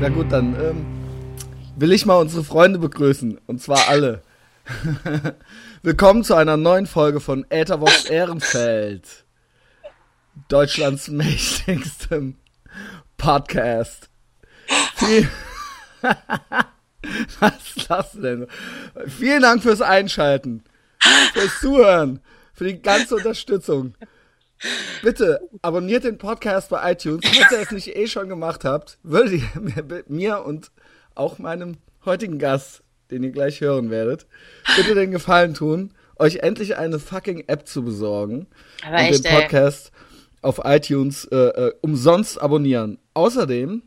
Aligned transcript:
Na 0.00 0.08
gut, 0.10 0.30
dann 0.30 0.54
ähm, 0.60 0.86
will 1.76 1.90
ich 1.90 2.06
mal 2.06 2.18
unsere 2.18 2.44
Freunde 2.44 2.78
begrüßen. 2.78 3.40
Und 3.48 3.60
zwar 3.60 3.88
alle. 3.88 4.22
Willkommen 5.82 6.22
zu 6.22 6.36
einer 6.36 6.56
neuen 6.56 6.86
Folge 6.86 7.18
von 7.18 7.44
Äthervox 7.50 8.04
Ehrenfeld. 8.04 9.24
Deutschlands 10.46 11.08
mächtigstem 11.08 12.36
Podcast. 13.16 14.08
Was 17.40 17.86
das 17.88 18.12
denn? 18.12 18.46
Vielen 19.08 19.42
Dank 19.42 19.64
fürs 19.64 19.82
Einschalten, 19.82 20.62
fürs 21.32 21.58
Zuhören, 21.58 22.20
für 22.52 22.66
die 22.66 22.80
ganze 22.80 23.16
Unterstützung. 23.16 23.94
Bitte 25.02 25.40
abonniert 25.62 26.04
den 26.04 26.18
Podcast 26.18 26.70
bei 26.70 26.92
iTunes. 26.92 27.24
Falls 27.24 27.52
ihr 27.52 27.60
es 27.60 27.70
nicht 27.70 27.96
eh 27.96 28.06
schon 28.06 28.28
gemacht 28.28 28.64
habt, 28.64 28.98
würdet 29.02 29.40
ihr 29.54 30.04
mir 30.08 30.44
und 30.44 30.70
auch 31.14 31.38
meinem 31.38 31.78
heutigen 32.04 32.38
Gast, 32.38 32.82
den 33.10 33.22
ihr 33.22 33.30
gleich 33.30 33.60
hören 33.60 33.90
werdet, 33.90 34.26
bitte 34.76 34.94
den 34.94 35.10
Gefallen 35.10 35.54
tun, 35.54 35.94
euch 36.16 36.36
endlich 36.36 36.76
eine 36.76 36.98
fucking 36.98 37.44
App 37.46 37.66
zu 37.66 37.84
besorgen 37.84 38.46
Aber 38.82 38.96
und 38.96 39.02
echt, 39.02 39.24
den 39.24 39.32
ey. 39.32 39.42
Podcast 39.42 39.92
auf 40.42 40.60
iTunes 40.64 41.24
äh, 41.26 41.36
äh, 41.36 41.74
umsonst 41.80 42.40
abonnieren. 42.40 42.98
Außerdem, 43.14 43.82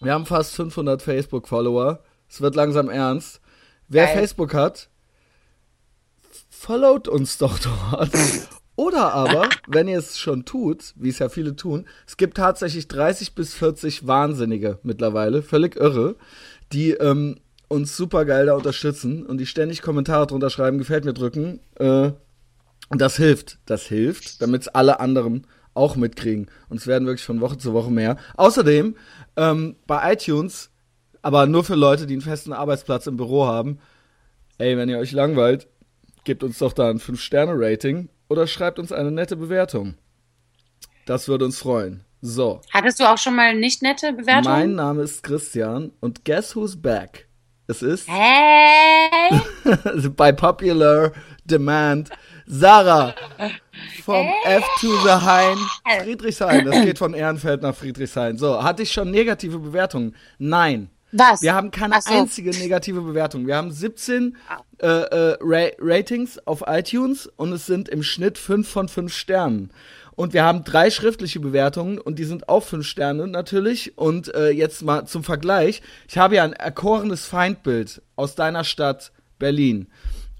wir 0.00 0.12
haben 0.12 0.26
fast 0.26 0.54
500 0.54 1.02
Facebook-Follower. 1.02 2.02
Es 2.28 2.40
wird 2.40 2.54
langsam 2.54 2.88
ernst. 2.88 3.40
Wer 3.88 4.06
Geil. 4.06 4.18
Facebook 4.18 4.54
hat, 4.54 4.88
followt 6.48 7.08
uns 7.08 7.38
doch 7.38 7.58
dort. 7.58 8.10
Oder 8.80 9.12
aber, 9.12 9.46
wenn 9.66 9.88
ihr 9.88 9.98
es 9.98 10.18
schon 10.18 10.46
tut, 10.46 10.94
wie 10.96 11.10
es 11.10 11.18
ja 11.18 11.28
viele 11.28 11.54
tun, 11.54 11.84
es 12.06 12.16
gibt 12.16 12.38
tatsächlich 12.38 12.88
30 12.88 13.34
bis 13.34 13.52
40 13.52 14.06
Wahnsinnige 14.06 14.78
mittlerweile, 14.82 15.42
völlig 15.42 15.76
irre, 15.76 16.16
die 16.72 16.92
ähm, 16.92 17.40
uns 17.68 17.94
super 17.94 18.24
geil 18.24 18.46
da 18.46 18.54
unterstützen 18.54 19.26
und 19.26 19.36
die 19.36 19.44
ständig 19.44 19.82
Kommentare 19.82 20.26
drunter 20.26 20.48
schreiben, 20.48 20.78
gefällt 20.78 21.04
mir 21.04 21.12
drücken. 21.12 21.60
Äh, 21.74 22.12
und 22.88 23.02
das 23.02 23.18
hilft. 23.18 23.58
Das 23.66 23.82
hilft, 23.82 24.40
damit 24.40 24.62
es 24.62 24.68
alle 24.68 24.98
anderen 24.98 25.46
auch 25.74 25.96
mitkriegen. 25.96 26.46
Und 26.70 26.78
es 26.78 26.86
werden 26.86 27.06
wirklich 27.06 27.26
von 27.26 27.42
Woche 27.42 27.58
zu 27.58 27.74
Woche 27.74 27.90
mehr. 27.90 28.16
Außerdem, 28.38 28.96
ähm, 29.36 29.76
bei 29.86 30.14
iTunes, 30.14 30.70
aber 31.20 31.44
nur 31.44 31.64
für 31.64 31.74
Leute, 31.74 32.06
die 32.06 32.14
einen 32.14 32.22
festen 32.22 32.54
Arbeitsplatz 32.54 33.06
im 33.06 33.18
Büro 33.18 33.44
haben, 33.44 33.78
ey, 34.56 34.78
wenn 34.78 34.88
ihr 34.88 34.96
euch 34.96 35.12
langweilt, 35.12 35.68
gebt 36.24 36.42
uns 36.42 36.56
doch 36.56 36.72
da 36.72 36.88
ein 36.88 36.98
5-Sterne-Rating 36.98 38.08
oder 38.30 38.46
schreibt 38.46 38.78
uns 38.78 38.92
eine 38.92 39.10
nette 39.10 39.36
Bewertung. 39.36 39.94
Das 41.04 41.28
würde 41.28 41.44
uns 41.44 41.58
freuen. 41.58 42.04
So, 42.22 42.60
Hattest 42.70 43.00
du 43.00 43.04
auch 43.10 43.18
schon 43.18 43.34
mal 43.34 43.54
nicht 43.54 43.82
nette 43.82 44.12
Bewertungen? 44.12 44.44
mein 44.56 44.74
Name 44.74 45.02
ist 45.02 45.22
Christian 45.22 45.90
und 46.00 46.24
guess 46.24 46.54
who's 46.54 46.80
back? 46.80 47.26
Es 47.66 47.82
ist 47.82 48.08
Hey! 48.08 49.40
by 50.16 50.32
popular 50.32 51.12
demand 51.44 52.10
Sarah 52.46 53.14
vom 54.04 54.26
F 54.44 54.64
to 54.80 54.88
the 55.04 55.10
Hain 55.10 55.56
Friedrichshain. 56.02 56.64
Das 56.66 56.84
geht 56.84 56.98
von 56.98 57.14
Ehrenfeld 57.14 57.62
nach 57.62 57.74
Friedrichshain. 57.74 58.36
So, 58.38 58.62
hatte 58.62 58.82
ich 58.82 58.92
schon 58.92 59.10
negative 59.10 59.58
Bewertungen? 59.58 60.14
Nein. 60.38 60.90
Was? 61.12 61.42
Wir 61.42 61.54
haben 61.54 61.70
keine 61.70 62.00
so. 62.00 62.12
einzige 62.12 62.50
negative 62.50 63.00
Bewertung. 63.00 63.46
Wir 63.46 63.56
haben 63.56 63.70
17 63.70 64.36
äh, 64.78 64.86
äh, 64.86 65.36
Ra 65.40 65.70
Ratings 65.78 66.38
auf 66.46 66.64
iTunes 66.66 67.26
und 67.36 67.52
es 67.52 67.66
sind 67.66 67.88
im 67.88 68.02
Schnitt 68.02 68.38
5 68.38 68.68
von 68.68 68.88
5 68.88 69.12
Sternen. 69.12 69.70
Und 70.14 70.34
wir 70.34 70.44
haben 70.44 70.64
drei 70.64 70.90
schriftliche 70.90 71.40
Bewertungen 71.40 71.98
und 71.98 72.18
die 72.18 72.24
sind 72.24 72.48
auch 72.48 72.62
5 72.62 72.86
Sterne 72.86 73.26
natürlich. 73.26 73.96
Und 73.96 74.34
äh, 74.34 74.50
jetzt 74.50 74.82
mal 74.82 75.06
zum 75.06 75.24
Vergleich. 75.24 75.82
Ich 76.08 76.18
habe 76.18 76.36
ja 76.36 76.44
ein 76.44 76.52
erkorenes 76.52 77.26
Feindbild 77.26 78.02
aus 78.16 78.34
deiner 78.34 78.64
Stadt 78.64 79.12
Berlin. 79.38 79.88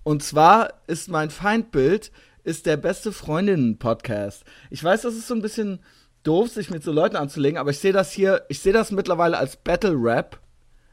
Und 0.03 0.23
zwar 0.23 0.75
ist 0.87 1.09
mein 1.09 1.31
Feindbild 1.31 2.11
ist 2.43 2.67
der 2.67 2.77
beste 2.77 3.13
Freundinnen-Podcast. 3.13 4.45
Ich 4.71 4.83
weiß, 4.83 5.03
das 5.03 5.15
ist 5.15 5.29
so 5.29 5.35
ein 5.35 5.43
bisschen 5.43 5.81
doof, 6.23 6.49
sich 6.49 6.71
mit 6.71 6.83
so 6.83 6.93
Leuten 6.93 7.17
anzulegen, 7.17 7.59
aber 7.59 7.71
ich 7.71 7.79
sehe 7.79 7.93
das 7.93 8.13
hier, 8.13 8.45
ich 8.49 8.61
sehe 8.61 8.73
das 8.73 8.91
mittlerweile 8.91 9.39
als 9.39 9.57
Battle 9.57 9.95
Rap. 9.95 10.39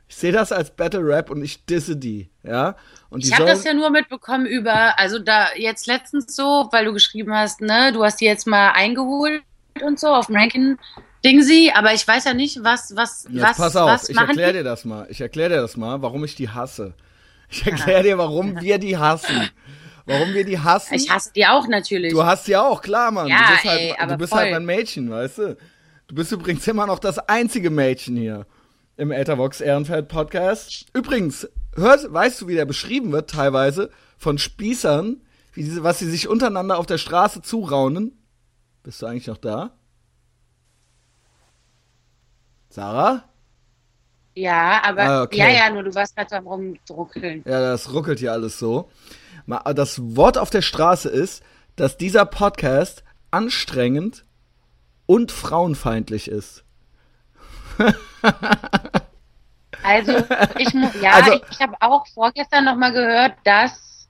Ich 0.09 0.15
sehe 0.15 0.31
das 0.31 0.51
als 0.51 0.71
Battle 0.71 1.05
Rap 1.05 1.29
und 1.29 1.43
ich 1.43 1.65
disse 1.65 1.97
die, 1.97 2.29
ja. 2.43 2.75
Und 3.09 3.23
die 3.23 3.27
Ich 3.27 3.35
habe 3.35 3.45
das 3.45 3.63
ja 3.65 3.73
nur 3.73 3.89
mitbekommen 3.89 4.45
über, 4.45 4.97
also 4.97 5.19
da 5.19 5.47
jetzt 5.55 5.85
letztens 5.85 6.33
so, 6.33 6.69
weil 6.71 6.85
du 6.85 6.93
geschrieben 6.93 7.33
hast, 7.33 7.59
ne, 7.59 7.91
du 7.91 8.03
hast 8.03 8.21
die 8.21 8.25
jetzt 8.25 8.47
mal 8.47 8.71
eingeholt 8.71 9.43
und 9.83 9.99
so 9.99 10.07
auf 10.07 10.27
dem 10.27 10.37
Ranking 10.37 10.77
Dingsy, 11.25 11.71
aber 11.75 11.93
ich 11.93 12.07
weiß 12.07 12.23
ja 12.23 12.33
nicht, 12.33 12.63
was, 12.63 12.95
was, 12.95 13.27
Jetzt 13.29 13.43
was, 13.43 13.57
pass 13.57 13.75
auf, 13.75 13.89
was 13.89 14.09
ich 14.09 14.17
erkläre 14.17 14.53
die? 14.53 14.59
dir 14.59 14.63
das 14.63 14.85
mal. 14.85 15.07
Ich 15.09 15.19
erkläre 15.19 15.49
dir 15.49 15.61
das 15.61 15.75
mal, 15.75 16.01
warum 16.01 16.23
ich 16.23 16.35
die 16.35 16.49
hasse. 16.49 16.93
Ich 17.49 17.65
erkläre 17.65 18.03
dir, 18.03 18.17
warum 18.17 18.61
wir 18.61 18.77
die 18.77 18.97
hassen. 18.97 19.49
Warum 20.05 20.33
wir 20.33 20.45
die 20.45 20.59
hassen. 20.59 20.93
Ich 20.93 21.09
hasse 21.09 21.31
die 21.33 21.45
auch 21.45 21.67
natürlich. 21.67 22.13
Du 22.13 22.23
hast 22.23 22.47
ja 22.47 22.61
auch, 22.61 22.81
klar, 22.81 23.11
Mann. 23.11 23.27
Ja, 23.27 23.39
du 23.41 23.53
bist, 23.53 23.65
halt, 23.65 23.79
ey, 23.79 24.07
du 24.07 24.17
bist 24.17 24.33
halt 24.33 24.51
mein 24.51 24.65
Mädchen, 24.65 25.09
weißt 25.09 25.37
du? 25.39 25.57
Du 26.07 26.15
bist 26.15 26.31
übrigens 26.31 26.65
immer 26.67 26.87
noch 26.87 26.99
das 26.99 27.19
einzige 27.19 27.69
Mädchen 27.69 28.15
hier 28.15 28.45
im 28.97 29.11
Ethervox 29.11 29.61
Ehrenfeld 29.61 30.07
Podcast. 30.07 30.87
Übrigens, 30.93 31.47
hörst, 31.75 32.11
weißt 32.11 32.41
du, 32.41 32.47
wie 32.47 32.55
der 32.55 32.65
beschrieben 32.65 33.11
wird 33.11 33.29
teilweise 33.29 33.89
von 34.17 34.37
Spießern, 34.37 35.21
wie 35.53 35.63
diese, 35.63 35.83
was 35.83 35.99
sie 35.99 36.09
sich 36.09 36.27
untereinander 36.27 36.77
auf 36.77 36.87
der 36.87 36.97
Straße 36.97 37.41
zuraunen? 37.41 38.17
Bist 38.83 39.01
du 39.01 39.05
eigentlich 39.05 39.27
noch 39.27 39.37
da? 39.37 39.71
Sarah? 42.69 43.23
ja, 44.35 44.81
aber, 44.83 45.01
Ah, 45.01 45.21
okay. 45.23 45.37
ja, 45.37 45.49
ja, 45.49 45.69
nur 45.71 45.83
du 45.83 45.95
warst 45.95 46.15
gerade 46.15 46.29
so 46.29 46.35
am 46.35 46.47
rumdruckeln. 46.47 47.43
Ja, 47.45 47.59
das 47.59 47.91
ruckelt 47.93 48.19
hier 48.19 48.31
alles 48.33 48.59
so. 48.59 48.89
Das 49.47 49.99
Wort 50.15 50.37
auf 50.37 50.49
der 50.51 50.61
Straße 50.61 51.09
ist, 51.09 51.41
dass 51.75 51.97
dieser 51.97 52.25
Podcast 52.25 53.03
anstrengend 53.31 54.25
und 55.05 55.31
frauenfeindlich 55.31 56.27
ist. 56.27 56.63
Also, 59.83 60.11
ich 60.57 60.73
ja, 61.01 61.11
Also- 61.11 61.33
ich, 61.33 61.41
ich 61.51 61.59
habe 61.61 61.75
auch 61.79 62.05
vorgestern 62.07 62.65
noch 62.65 62.75
mal 62.75 62.91
gehört, 62.91 63.33
dass, 63.45 64.07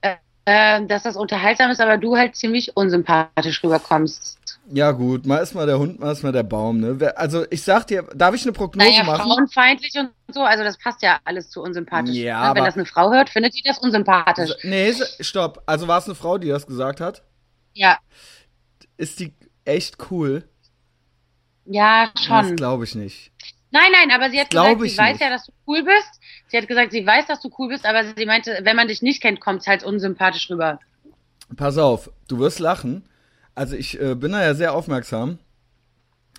äh, 0.00 0.16
äh, 0.46 0.84
dass 0.86 1.04
das 1.04 1.16
unterhaltsam 1.16 1.70
ist, 1.70 1.80
aber 1.80 1.96
du 1.98 2.16
halt 2.16 2.34
ziemlich 2.36 2.76
unsympathisch 2.76 3.62
rüberkommst. 3.62 4.38
Ja 4.72 4.92
gut, 4.92 5.26
mal 5.26 5.36
ist 5.38 5.54
mal 5.54 5.66
der 5.66 5.78
Hund, 5.78 6.00
mal 6.00 6.10
ist 6.12 6.22
mal 6.22 6.32
der 6.32 6.42
Baum. 6.42 6.80
Ne? 6.80 7.12
Also 7.16 7.44
ich 7.50 7.62
sag 7.62 7.86
dir, 7.86 8.02
darf 8.14 8.34
ich 8.34 8.42
eine 8.44 8.52
Prognose 8.52 8.88
Naja, 8.90 9.04
machen? 9.04 9.22
frauenfeindlich 9.30 9.92
und 9.98 10.10
so, 10.32 10.40
also 10.42 10.64
das 10.64 10.78
passt 10.78 11.02
ja 11.02 11.18
alles 11.24 11.50
zu 11.50 11.60
unsympathisch. 11.62 12.14
Ja, 12.16 12.40
Ne? 12.40 12.46
aber- 12.48 12.56
Wenn 12.60 12.64
das 12.64 12.74
eine 12.74 12.86
Frau 12.86 13.12
hört, 13.12 13.28
findet 13.28 13.52
sie 13.52 13.62
das 13.62 13.78
unsympathisch. 13.78 14.50
Nee, 14.62 14.94
stopp. 15.20 15.62
Also 15.66 15.86
war 15.86 15.98
es 15.98 16.06
eine 16.06 16.14
Frau, 16.14 16.38
die 16.38 16.48
das 16.48 16.66
gesagt 16.66 17.00
hat? 17.00 17.22
Ja, 17.74 17.98
Ist 18.96 19.20
die 19.20 19.34
echt 19.66 20.10
cool? 20.10 20.44
Ja, 21.66 22.10
Das 22.14 22.24
schon. 22.24 22.56
glaube 22.56 22.84
ich 22.84 22.94
nicht. 22.94 23.30
Nein, 23.70 23.90
nein, 23.92 24.10
aber 24.12 24.30
sie 24.30 24.40
hat 24.40 24.50
glaub 24.50 24.78
gesagt, 24.78 24.90
sie 24.90 24.98
weiß 24.98 25.12
nicht. 25.14 25.20
ja, 25.22 25.30
dass 25.30 25.46
du 25.46 25.52
cool 25.66 25.82
bist. 25.82 26.20
Sie 26.48 26.56
hat 26.56 26.68
gesagt, 26.68 26.92
sie 26.92 27.04
weiß, 27.04 27.26
dass 27.26 27.40
du 27.40 27.50
cool 27.58 27.68
bist, 27.68 27.84
aber 27.86 28.04
sie 28.16 28.26
meinte, 28.26 28.60
wenn 28.62 28.76
man 28.76 28.86
dich 28.88 29.02
nicht 29.02 29.20
kennt, 29.20 29.40
kommt 29.40 29.62
es 29.62 29.66
halt 29.66 29.82
unsympathisch 29.82 30.48
rüber. 30.50 30.78
Pass 31.56 31.76
auf, 31.78 32.10
du 32.28 32.38
wirst 32.38 32.60
lachen. 32.60 33.04
Also 33.56 33.74
ich 33.76 34.00
äh, 34.00 34.14
bin 34.14 34.32
da 34.32 34.42
ja 34.44 34.54
sehr 34.54 34.74
aufmerksam. 34.74 35.38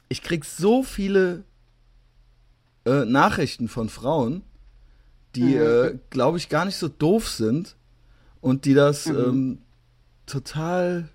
Ich 0.08 0.22
krieg 0.22 0.46
so 0.46 0.84
viele 0.84 1.44
äh, 2.85 3.03
Nachrichten 3.06 3.68
von 3.68 3.90
Frauen, 3.90 4.44
die, 5.35 5.56
äh, 5.56 5.97
glaube 6.09 6.38
ich, 6.38 6.47
gar 6.50 6.64
nicht 6.66 6.78
so 6.78 6.88
doof 6.88 7.28
sind 7.30 7.75
und 8.40 8.64
die 8.66 8.74
das 8.74 9.08
ähm, 9.08 9.59
total 10.25 11.09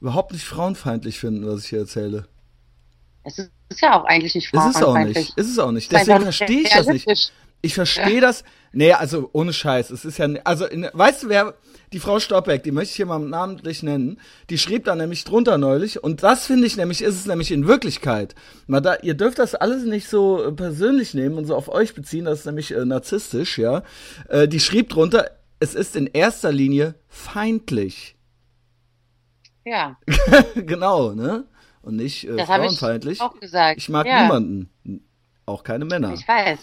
überhaupt 0.00 0.32
nicht 0.32 0.44
frauenfeindlich 0.44 1.18
finden, 1.18 1.46
was 1.46 1.64
ich 1.64 1.70
hier 1.70 1.80
erzähle. 1.80 2.26
Es 3.38 3.50
ist, 3.68 3.80
ja 3.80 4.00
auch 4.00 4.04
eigentlich 4.04 4.34
nicht 4.34 4.52
Ist 4.52 4.60
es 4.60 4.76
auch 4.76 4.80
frauenfeindlich. 4.80 5.16
nicht. 5.16 5.38
Ist 5.38 5.50
es 5.50 5.58
auch 5.58 5.70
nicht. 5.70 5.92
Es 5.92 5.98
Deswegen 6.00 6.22
verstehe 6.22 6.60
ich 6.60 6.70
das 6.70 6.86
nicht. 6.86 7.32
Ich 7.62 7.74
verstehe 7.74 8.20
das. 8.20 8.44
Nee, 8.72 8.92
also 8.92 9.28
ohne 9.32 9.52
Scheiß. 9.52 9.90
Es 9.90 10.04
ist 10.04 10.18
ja, 10.18 10.28
also 10.44 10.64
in, 10.64 10.88
weißt 10.92 11.24
du 11.24 11.28
wer, 11.28 11.54
die 11.92 11.98
Frau 11.98 12.20
Stoppeck, 12.20 12.62
die 12.62 12.70
möchte 12.70 12.90
ich 12.90 12.96
hier 12.96 13.06
mal 13.06 13.18
namentlich 13.18 13.82
nennen, 13.82 14.20
die 14.48 14.58
schrieb 14.58 14.84
da 14.84 14.94
nämlich 14.94 15.24
drunter 15.24 15.58
neulich 15.58 16.02
und 16.02 16.22
das 16.22 16.46
finde 16.46 16.66
ich 16.66 16.76
nämlich, 16.76 17.02
ist 17.02 17.16
es 17.16 17.26
nämlich 17.26 17.50
in 17.50 17.66
Wirklichkeit. 17.66 18.34
Mal 18.68 18.80
da, 18.80 18.96
ihr 19.02 19.14
dürft 19.14 19.40
das 19.40 19.56
alles 19.56 19.84
nicht 19.84 20.08
so 20.08 20.44
äh, 20.44 20.52
persönlich 20.52 21.14
nehmen 21.14 21.36
und 21.36 21.46
so 21.46 21.56
auf 21.56 21.68
euch 21.68 21.94
beziehen, 21.94 22.26
das 22.26 22.40
ist 22.40 22.46
nämlich 22.46 22.72
äh, 22.72 22.84
narzisstisch, 22.84 23.58
ja. 23.58 23.82
Äh, 24.28 24.46
die 24.46 24.60
schrieb 24.60 24.90
drunter, 24.90 25.30
es 25.58 25.74
ist 25.74 25.96
in 25.96 26.06
erster 26.06 26.52
Linie 26.52 26.94
feindlich. 27.08 28.16
Ja, 29.64 29.98
genau, 30.54 31.12
ne? 31.12 31.44
Und 31.82 31.96
nicht 31.96 32.24
äh, 32.28 32.36
das 32.36 32.48
habe 32.48 32.66
ich 32.66 32.78
frauenfeindlich. 32.78 33.20
auch 33.20 33.38
gesagt. 33.38 33.78
Ich 33.78 33.88
mag 33.88 34.06
ja, 34.06 34.22
niemanden. 34.22 34.70
Auch 35.46 35.62
keine 35.62 35.84
Männer. 35.84 36.12
Ich 36.14 36.26
weiß. 36.28 36.58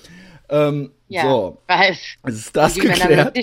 Ähm, 0.49 0.91
Ja, 1.07 1.23
So, 1.23 1.61
weiß. 1.67 1.99
es 2.23 2.35
ist 2.35 2.55
das 2.55 2.75
geklärt. 2.75 3.37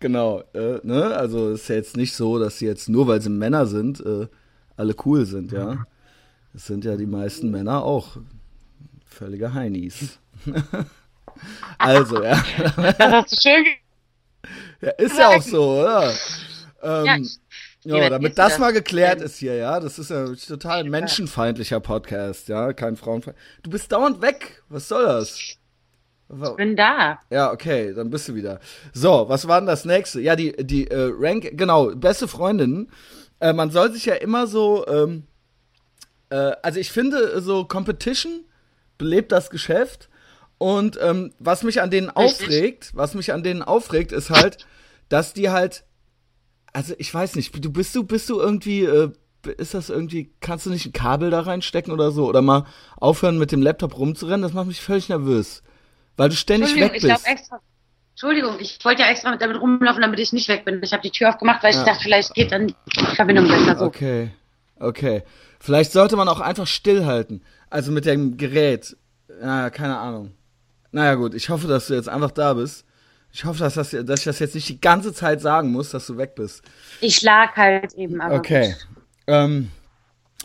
Genau, 0.00 0.40
äh, 0.54 0.80
ne? 0.82 1.14
Also 1.16 1.50
es 1.50 1.62
ist 1.62 1.68
ja 1.68 1.74
jetzt 1.76 1.96
nicht 1.96 2.14
so, 2.14 2.38
dass 2.38 2.58
sie 2.58 2.66
jetzt 2.66 2.88
nur 2.88 3.06
weil 3.06 3.20
sie 3.20 3.28
Männer 3.30 3.66
sind, 3.66 4.00
äh, 4.00 4.26
alle 4.76 4.94
cool 5.04 5.26
sind, 5.26 5.52
ja. 5.52 5.84
Es 6.54 6.66
sind 6.66 6.84
ja 6.84 6.96
die 6.96 7.06
meisten 7.06 7.50
Männer 7.50 7.82
auch 7.84 8.16
Völlige 9.06 9.52
Heinis. 9.52 10.18
also, 11.78 12.22
ja. 12.22 12.42
Das 12.76 12.98
hast 12.98 13.32
du 13.32 13.40
schön 13.40 13.64
Ja, 14.80 14.90
ist 14.90 15.18
ja 15.18 15.28
auch 15.28 15.42
so, 15.42 15.80
oder? 15.80 16.10
Ähm, 16.82 17.04
Ja, 17.04 17.04
ja, 17.04 17.16
ich- 17.18 17.38
Weit 17.84 18.12
damit 18.12 18.38
das 18.38 18.50
das 18.52 18.58
mal 18.58 18.72
geklärt 18.72 19.18
denn? 19.18 19.26
ist 19.26 19.38
hier, 19.38 19.54
ja, 19.54 19.80
das 19.80 19.98
ist 19.98 20.10
ja 20.10 20.26
total 20.26 20.80
ein 20.80 20.90
menschenfeindlicher 20.90 21.80
Podcast, 21.80 22.48
ja, 22.48 22.72
kein 22.72 22.96
Frauenfeind. 22.96 23.36
Du 23.62 23.70
bist 23.70 23.90
dauernd 23.90 24.22
weg, 24.22 24.62
was 24.68 24.88
soll 24.88 25.04
das? 25.04 25.36
Ich 25.38 25.58
bin 26.56 26.76
da. 26.76 27.20
Ja, 27.30 27.52
okay, 27.52 27.92
dann 27.92 28.08
bist 28.10 28.28
du 28.28 28.34
wieder. 28.34 28.60
So, 28.92 29.28
was 29.28 29.48
war 29.48 29.60
denn 29.60 29.66
das 29.66 29.84
nächste? 29.84 30.20
Ja, 30.20 30.34
die, 30.34 30.52
die 30.64 30.86
äh, 30.88 31.10
Rank, 31.12 31.50
genau, 31.54 31.94
beste 31.94 32.26
Freundin. 32.26 32.90
Äh, 33.40 33.52
man 33.52 33.70
soll 33.70 33.92
sich 33.92 34.06
ja 34.06 34.14
immer 34.14 34.46
so, 34.46 34.86
ähm, 34.86 35.24
äh, 36.30 36.52
also 36.62 36.80
ich 36.80 36.90
finde, 36.90 37.40
so 37.42 37.64
Competition 37.64 38.44
belebt 38.96 39.32
das 39.32 39.50
Geschäft. 39.50 40.08
Und 40.58 40.98
ähm, 41.02 41.32
was 41.38 41.64
mich 41.64 41.82
an 41.82 41.90
denen 41.90 42.08
Richtig. 42.08 42.46
aufregt, 42.46 42.90
was 42.94 43.14
mich 43.14 43.32
an 43.32 43.42
denen 43.42 43.62
aufregt, 43.62 44.12
ist 44.12 44.30
halt, 44.30 44.64
dass 45.08 45.34
die 45.34 45.50
halt, 45.50 45.84
also 46.72 46.94
ich 46.98 47.12
weiß 47.12 47.36
nicht, 47.36 47.64
du 47.64 47.70
bist 47.70 47.94
du, 47.94 48.04
bist 48.04 48.28
du 48.30 48.40
irgendwie, 48.40 48.84
äh, 48.84 49.10
ist 49.58 49.74
das 49.74 49.90
irgendwie, 49.90 50.32
kannst 50.40 50.66
du 50.66 50.70
nicht 50.70 50.86
ein 50.86 50.92
Kabel 50.92 51.30
da 51.30 51.40
reinstecken 51.40 51.92
oder 51.92 52.10
so? 52.12 52.26
Oder 52.28 52.42
mal 52.42 52.64
aufhören 52.96 53.38
mit 53.38 53.52
dem 53.52 53.62
Laptop 53.62 53.98
rumzurennen? 53.98 54.42
Das 54.42 54.52
macht 54.52 54.66
mich 54.68 54.80
völlig 54.80 55.08
nervös. 55.08 55.62
Weil 56.16 56.28
du 56.28 56.36
ständig 56.36 56.74
weg 56.76 56.92
ich 56.94 57.02
bist. 57.02 57.04
glaube 57.04 57.22
extra. 57.26 57.60
Entschuldigung, 58.12 58.56
ich 58.60 58.78
wollte 58.84 59.02
ja 59.02 59.08
extra 59.08 59.34
damit 59.36 59.60
rumlaufen, 59.60 60.02
damit 60.02 60.20
ich 60.20 60.32
nicht 60.32 60.48
weg 60.48 60.64
bin. 60.64 60.80
Ich 60.82 60.92
habe 60.92 61.02
die 61.02 61.10
Tür 61.10 61.30
aufgemacht, 61.30 61.62
weil 61.62 61.70
ich 61.70 61.76
Ja. 61.76 61.84
dachte, 61.84 62.02
vielleicht 62.02 62.34
geht 62.34 62.52
dann 62.52 62.68
die 62.68 63.16
Verbindung 63.16 63.48
besser 63.48 63.78
so. 63.78 63.86
Okay, 63.86 64.30
okay. 64.78 65.22
Vielleicht 65.58 65.92
sollte 65.92 66.16
man 66.16 66.28
auch 66.28 66.40
einfach 66.40 66.66
stillhalten. 66.66 67.42
Also 67.70 67.90
mit 67.90 68.04
dem 68.04 68.36
Gerät. 68.36 68.96
Ja, 69.40 69.70
keine 69.70 69.98
Ahnung. 69.98 70.32
Naja, 70.92 71.14
gut, 71.14 71.34
ich 71.34 71.48
hoffe, 71.48 71.66
dass 71.66 71.86
du 71.86 71.94
jetzt 71.94 72.08
einfach 72.08 72.30
da 72.32 72.52
bist. 72.54 72.84
Ich 73.32 73.44
hoffe, 73.44 73.60
dass, 73.60 73.74
das, 73.74 73.90
dass 73.90 74.20
ich 74.20 74.24
das 74.24 74.38
jetzt 74.38 74.54
nicht 74.54 74.68
die 74.68 74.80
ganze 74.80 75.14
Zeit 75.14 75.40
sagen 75.40 75.72
muss, 75.72 75.90
dass 75.90 76.06
du 76.06 76.18
weg 76.18 76.34
bist. 76.34 76.62
Ich 77.00 77.22
lag 77.22 77.56
halt 77.56 77.94
eben, 77.94 78.20
aber. 78.20 78.36
Okay. 78.36 78.74
Ähm, 79.26 79.70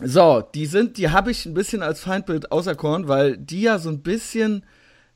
so, 0.02 0.42
die 0.54 0.66
sind, 0.66 0.96
die 0.96 1.10
habe 1.10 1.30
ich 1.30 1.44
ein 1.44 1.54
bisschen 1.54 1.82
als 1.82 2.00
Feindbild 2.00 2.52
auserkoren, 2.52 3.08
weil 3.08 3.36
die 3.36 3.62
ja 3.62 3.78
so 3.78 3.90
ein 3.90 4.02
bisschen 4.02 4.64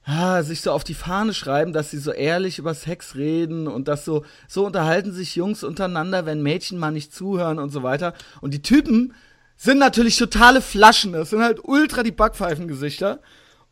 ah, 0.04 0.42
sich 0.42 0.60
so 0.60 0.72
auf 0.72 0.84
die 0.84 0.94
Fahne 0.94 1.34
schreiben, 1.34 1.72
dass 1.72 1.90
sie 1.90 1.98
so 1.98 2.12
ehrlich 2.12 2.58
über 2.58 2.74
Sex 2.74 3.14
reden 3.14 3.68
und 3.68 3.88
dass 3.88 4.04
so, 4.04 4.24
so 4.48 4.66
unterhalten 4.66 5.12
sich 5.12 5.36
Jungs 5.36 5.62
untereinander, 5.64 6.26
wenn 6.26 6.42
Mädchen 6.42 6.78
mal 6.78 6.90
nicht 6.90 7.14
zuhören 7.14 7.58
und 7.58 7.70
so 7.70 7.82
weiter. 7.82 8.14
Und 8.40 8.52
die 8.54 8.62
Typen 8.62 9.14
sind 9.56 9.78
natürlich 9.78 10.16
totale 10.16 10.60
Flaschen. 10.60 11.12
Das 11.12 11.30
sind 11.30 11.42
halt 11.42 11.60
ultra 11.62 12.02
die 12.02 12.10
Backpfeifengesichter. 12.10 13.20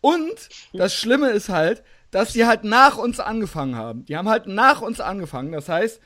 Und 0.01 0.49
das 0.73 0.95
Schlimme 0.95 1.31
ist 1.31 1.49
halt, 1.49 1.83
dass 2.11 2.33
die 2.33 2.47
halt 2.47 2.65
nach 2.65 2.97
uns 2.97 3.21
angefangen 3.21 3.77
haben. 3.77 4.05
Die 4.05 4.17
haben 4.17 4.29
halt 4.29 4.47
nach 4.47 4.81
uns 4.81 5.01
angefangen. 5.01 5.53
Das 5.53 5.69
heißt, 5.69 6.01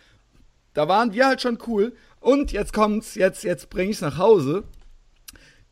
da 0.75 0.89
waren 0.89 1.12
wir 1.12 1.27
halt 1.27 1.41
schon 1.41 1.59
cool. 1.67 1.95
Und 2.21 2.53
jetzt 2.53 2.73
kommt's, 2.73 3.15
jetzt, 3.15 3.45
jetzt 3.45 3.71
bring 3.71 3.91
ich's 3.91 4.01
nach 4.01 4.19
Hause. 4.19 4.65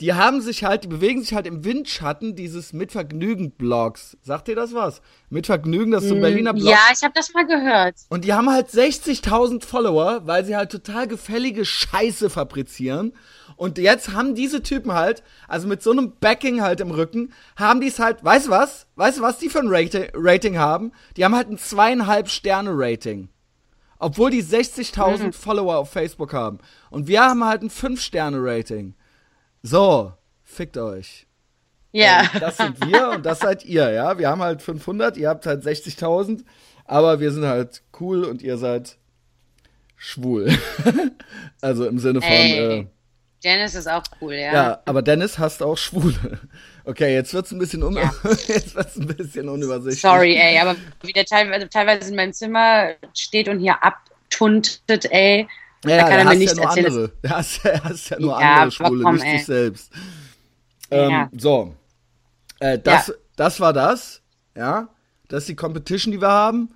Die 0.02 0.14
haben 0.14 0.40
sich 0.40 0.64
halt, 0.64 0.82
die 0.82 0.88
bewegen 0.88 1.22
sich 1.22 1.32
halt 1.32 1.46
im 1.46 1.64
Windschatten 1.64 2.34
dieses 2.34 2.72
Mit 2.72 2.90
Vergnügen 2.90 3.52
Blogs. 3.52 4.16
Sagt 4.20 4.48
ihr 4.48 4.56
das 4.56 4.74
was? 4.74 5.00
Mit 5.30 5.46
Vergnügen, 5.46 5.92
das 5.92 6.02
ist 6.02 6.08
so 6.08 6.16
ein 6.16 6.20
Berliner 6.20 6.52
Blog. 6.52 6.68
Ja, 6.68 6.80
ich 6.92 7.04
habe 7.04 7.14
das 7.14 7.32
mal 7.32 7.46
gehört. 7.46 7.94
Und 8.08 8.24
die 8.24 8.32
haben 8.32 8.50
halt 8.50 8.66
60.000 8.66 9.64
Follower, 9.64 10.22
weil 10.24 10.44
sie 10.44 10.56
halt 10.56 10.72
total 10.72 11.06
gefällige 11.06 11.64
Scheiße 11.64 12.30
fabrizieren. 12.30 13.12
Und 13.54 13.78
jetzt 13.78 14.12
haben 14.12 14.34
diese 14.34 14.60
Typen 14.60 14.92
halt, 14.92 15.22
also 15.46 15.68
mit 15.68 15.84
so 15.84 15.92
einem 15.92 16.14
Backing 16.18 16.62
halt 16.62 16.80
im 16.80 16.90
Rücken, 16.90 17.32
haben 17.54 17.80
die 17.80 17.86
es 17.86 18.00
halt, 18.00 18.24
weißt 18.24 18.48
du 18.48 18.50
was? 18.50 18.88
Weißt 18.96 19.18
du 19.18 19.22
was 19.22 19.38
die 19.38 19.50
für 19.50 19.60
ein 19.60 19.68
Rating, 19.68 20.08
Rating 20.14 20.58
haben? 20.58 20.90
Die 21.16 21.24
haben 21.24 21.36
halt 21.36 21.48
ein 21.48 21.58
zweieinhalb 21.58 22.28
Sterne 22.28 22.72
Rating. 22.74 23.28
Obwohl 24.00 24.32
die 24.32 24.42
60.000 24.42 25.32
Follower 25.32 25.76
auf 25.76 25.92
Facebook 25.92 26.34
haben. 26.34 26.58
Und 26.90 27.06
wir 27.06 27.22
haben 27.22 27.44
halt 27.44 27.62
ein 27.62 27.70
5-Sterne-Rating. 27.70 28.96
So, 29.62 30.12
fickt 30.42 30.76
euch. 30.76 31.26
Ja. 31.92 32.22
Ähm, 32.22 32.40
das 32.40 32.56
sind 32.56 32.86
wir 32.86 33.10
und 33.10 33.26
das 33.26 33.40
seid 33.40 33.64
ihr, 33.64 33.90
ja. 33.90 34.18
Wir 34.18 34.28
haben 34.28 34.42
halt 34.42 34.62
500, 34.62 35.16
ihr 35.16 35.28
habt 35.28 35.46
halt 35.46 35.64
60.000, 35.64 36.44
aber 36.84 37.20
wir 37.20 37.30
sind 37.32 37.44
halt 37.44 37.82
cool 38.00 38.24
und 38.24 38.42
ihr 38.42 38.58
seid 38.58 38.96
schwul. 39.96 40.52
also 41.60 41.86
im 41.86 41.98
Sinne 41.98 42.20
von, 42.20 42.30
Ey. 42.30 42.80
äh, 42.80 42.86
Janice 43.42 43.74
ist 43.74 43.88
auch 43.88 44.04
cool, 44.20 44.34
ja. 44.34 44.52
ja, 44.52 44.82
aber 44.84 45.02
Dennis 45.02 45.38
hasst 45.38 45.62
auch 45.62 45.76
Schwule. 45.76 46.38
Okay, 46.84 47.12
jetzt 47.12 47.34
wird's 47.34 47.50
ein 47.50 47.58
bisschen 47.58 47.82
un 47.82 47.94
jetzt 48.46 48.74
wird's 48.76 48.96
ein 48.96 49.06
bisschen 49.06 49.48
unübersichtlich. 49.48 50.00
Sorry, 50.00 50.36
ey, 50.36 50.58
aber 50.58 50.76
wie 51.02 51.12
der 51.12 51.24
teilweise, 51.24 51.68
teilweise 51.68 52.10
in 52.10 52.16
meinem 52.16 52.32
Zimmer 52.32 52.90
steht 53.14 53.48
und 53.48 53.58
hier 53.58 53.82
abtuntet, 53.82 55.10
ey. 55.10 55.48
Ja, 55.84 55.90
Da 55.90 55.96
ja, 55.96 56.02
kann 56.08 56.18
er 56.18 56.24
mir 56.26 56.36
nichts 56.38 56.56
ja 56.56 56.64
erzählen. 56.64 56.86
andere. 56.86 57.08
Der 57.22 57.30
hasst, 57.30 57.64
der 57.64 57.84
hasst 57.84 58.10
ja 58.10 58.20
nur 58.20 58.40
Ja, 58.40 58.54
andere 58.54 58.70
Schwule, 58.70 59.12
nicht 59.12 59.24
ey. 59.24 59.36
sich 59.38 59.46
selbst. 59.46 59.92
Ähm, 60.90 61.10
Ja. 61.10 61.30
So. 61.36 61.74
Äh, 62.60 62.78
das, 62.78 63.08
Ja. 63.08 63.14
das 63.36 63.60
war 63.60 63.72
das. 63.72 64.22
Ja. 64.56 64.88
Das 65.28 65.40
ist 65.44 65.48
die 65.48 65.56
Competition, 65.56 66.12
die 66.12 66.20
wir 66.20 66.28
haben. 66.28 66.70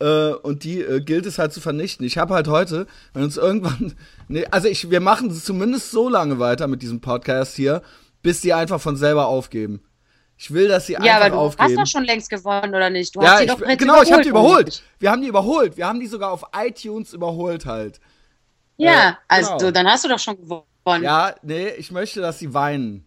Äh, 0.00 0.32
und 0.32 0.64
die 0.64 0.80
äh, 0.80 1.00
gilt 1.00 1.26
es 1.26 1.38
halt 1.38 1.52
zu 1.52 1.60
vernichten. 1.60 2.04
Ich 2.06 2.18
habe 2.18 2.34
halt 2.34 2.48
heute, 2.48 2.86
wenn 3.14 3.24
uns 3.24 3.36
irgendwann. 3.36 3.94
Nee, 4.28 4.46
also 4.50 4.66
ich, 4.68 4.88
wir 4.90 5.00
machen 5.00 5.28
es 5.28 5.44
zumindest 5.44 5.90
so 5.90 6.08
lange 6.08 6.38
weiter 6.38 6.66
mit 6.66 6.80
diesem 6.80 7.00
Podcast 7.02 7.54
hier, 7.54 7.82
bis 8.22 8.40
die 8.40 8.54
einfach 8.54 8.80
von 8.80 8.96
selber 8.96 9.26
aufgeben. 9.26 9.82
Ich 10.38 10.52
will, 10.52 10.68
dass 10.68 10.86
sie 10.86 10.94
Ja, 10.94 11.00
einfach 11.00 11.16
aber 11.20 11.28
du 11.30 11.36
aufgeben. 11.36 11.68
hast 11.68 11.76
doch 11.76 11.98
schon 11.98 12.04
längst 12.04 12.30
gewonnen, 12.30 12.74
oder 12.74 12.88
nicht? 12.88 13.14
Du 13.14 13.20
ja, 13.20 13.32
hast 13.32 13.40
die 13.40 13.44
ich, 13.44 13.50
doch 13.50 13.60
jetzt 13.60 13.78
genau, 13.78 14.02
ich 14.02 14.10
habe 14.10 14.22
die 14.22 14.30
überholt. 14.30 14.82
Wir 15.00 15.10
haben 15.10 15.20
die 15.20 15.28
überholt. 15.28 15.76
Wir 15.76 15.86
haben 15.86 16.00
die 16.00 16.06
sogar 16.06 16.30
auf 16.32 16.44
iTunes 16.56 17.12
überholt 17.12 17.66
halt. 17.66 18.00
Ja, 18.76 19.10
Äh, 19.10 19.14
also 19.28 19.56
genau. 19.58 19.70
dann 19.70 19.86
hast 19.88 20.04
du 20.04 20.08
doch 20.08 20.18
schon 20.18 20.36
gewonnen. 20.36 20.64
Ja, 21.02 21.34
nee, 21.42 21.68
ich 21.70 21.90
möchte, 21.92 22.20
dass 22.20 22.38
sie 22.38 22.52
weinen. 22.54 23.06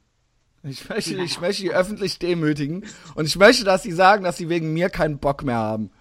Ich 0.64 0.90
möchte, 0.90 1.14
ich 1.16 1.40
möchte 1.40 1.62
die 1.62 1.72
öffentlich 1.72 2.18
demütigen. 2.18 2.86
Und 3.14 3.26
ich 3.26 3.36
möchte, 3.36 3.64
dass 3.64 3.84
sie 3.84 3.92
sagen, 3.92 4.24
dass 4.24 4.38
sie 4.38 4.50
wegen 4.50 4.74
mir 4.74 4.90
keinen 4.90 5.20
Bock 5.20 5.44
mehr 5.44 5.58
haben. 5.58 5.92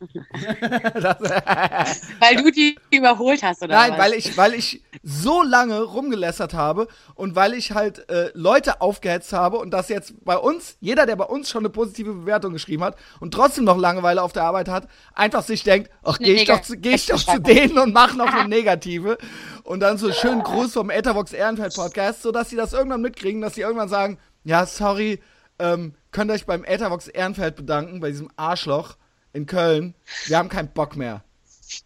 das, 0.94 1.18
Weil 2.20 2.36
du 2.42 2.50
die 2.50 2.76
überholt 2.90 3.42
hast, 3.42 3.62
oder 3.62 3.74
nein, 3.74 3.92
was? 3.92 3.98
weil 3.98 4.14
ich, 4.14 4.36
weil 4.36 4.54
ich 4.54 4.82
so 5.02 5.42
lange 5.42 5.82
rumgelässert 5.82 6.54
habe 6.54 6.88
und 7.14 7.36
weil 7.36 7.54
ich 7.54 7.72
halt 7.72 8.08
äh, 8.08 8.30
Leute 8.34 8.80
aufgehetzt 8.80 9.32
habe 9.32 9.58
und 9.58 9.70
dass 9.72 9.88
jetzt 9.88 10.24
bei 10.24 10.36
uns, 10.36 10.76
jeder, 10.80 11.06
der 11.06 11.16
bei 11.16 11.24
uns 11.24 11.50
schon 11.50 11.60
eine 11.62 11.70
positive 11.70 12.12
Bewertung 12.14 12.52
geschrieben 12.52 12.84
hat 12.84 12.96
und 13.20 13.32
trotzdem 13.34 13.64
noch 13.64 13.76
Langeweile 13.76 14.22
auf 14.22 14.32
der 14.32 14.44
Arbeit 14.44 14.68
hat, 14.68 14.88
einfach 15.14 15.42
sich 15.42 15.64
denkt, 15.64 15.90
ach, 16.02 16.18
Eine 16.18 16.26
geh 16.28 16.34
ich 16.34 16.44
doch, 16.46 16.62
zu- 16.62 16.76
geh 16.76 16.94
ich 16.94 17.06
doch 17.06 17.18
zu 17.22 17.38
denen 17.40 17.78
und 17.78 17.92
mach 17.92 18.14
noch 18.14 18.32
eine 18.32 18.48
negative. 18.48 19.18
Und 19.64 19.80
dann 19.80 19.98
so 19.98 20.06
einen 20.06 20.14
schönen 20.14 20.42
Gruß 20.42 20.72
vom 20.72 20.90
Ethervox 20.90 21.32
Ehrenfeld 21.32 21.74
Podcast, 21.74 22.22
sodass 22.22 22.50
sie 22.50 22.56
das 22.56 22.72
irgendwann 22.72 23.02
mitkriegen, 23.02 23.40
dass 23.40 23.54
sie 23.54 23.60
irgendwann 23.60 23.88
sagen, 23.88 24.18
ja, 24.44 24.64
sorry, 24.66 25.20
ähm, 25.58 25.94
könnt 26.10 26.30
ihr 26.30 26.34
euch 26.34 26.46
beim 26.46 26.64
Ethervox 26.64 27.06
Ehrenfeld 27.08 27.56
bedanken, 27.56 28.00
bei 28.00 28.10
diesem 28.10 28.30
Arschloch 28.36 28.96
in 29.32 29.46
Köln. 29.46 29.94
Wir 30.26 30.38
haben 30.38 30.48
keinen 30.48 30.68
Bock 30.68 30.96
mehr. 30.96 31.22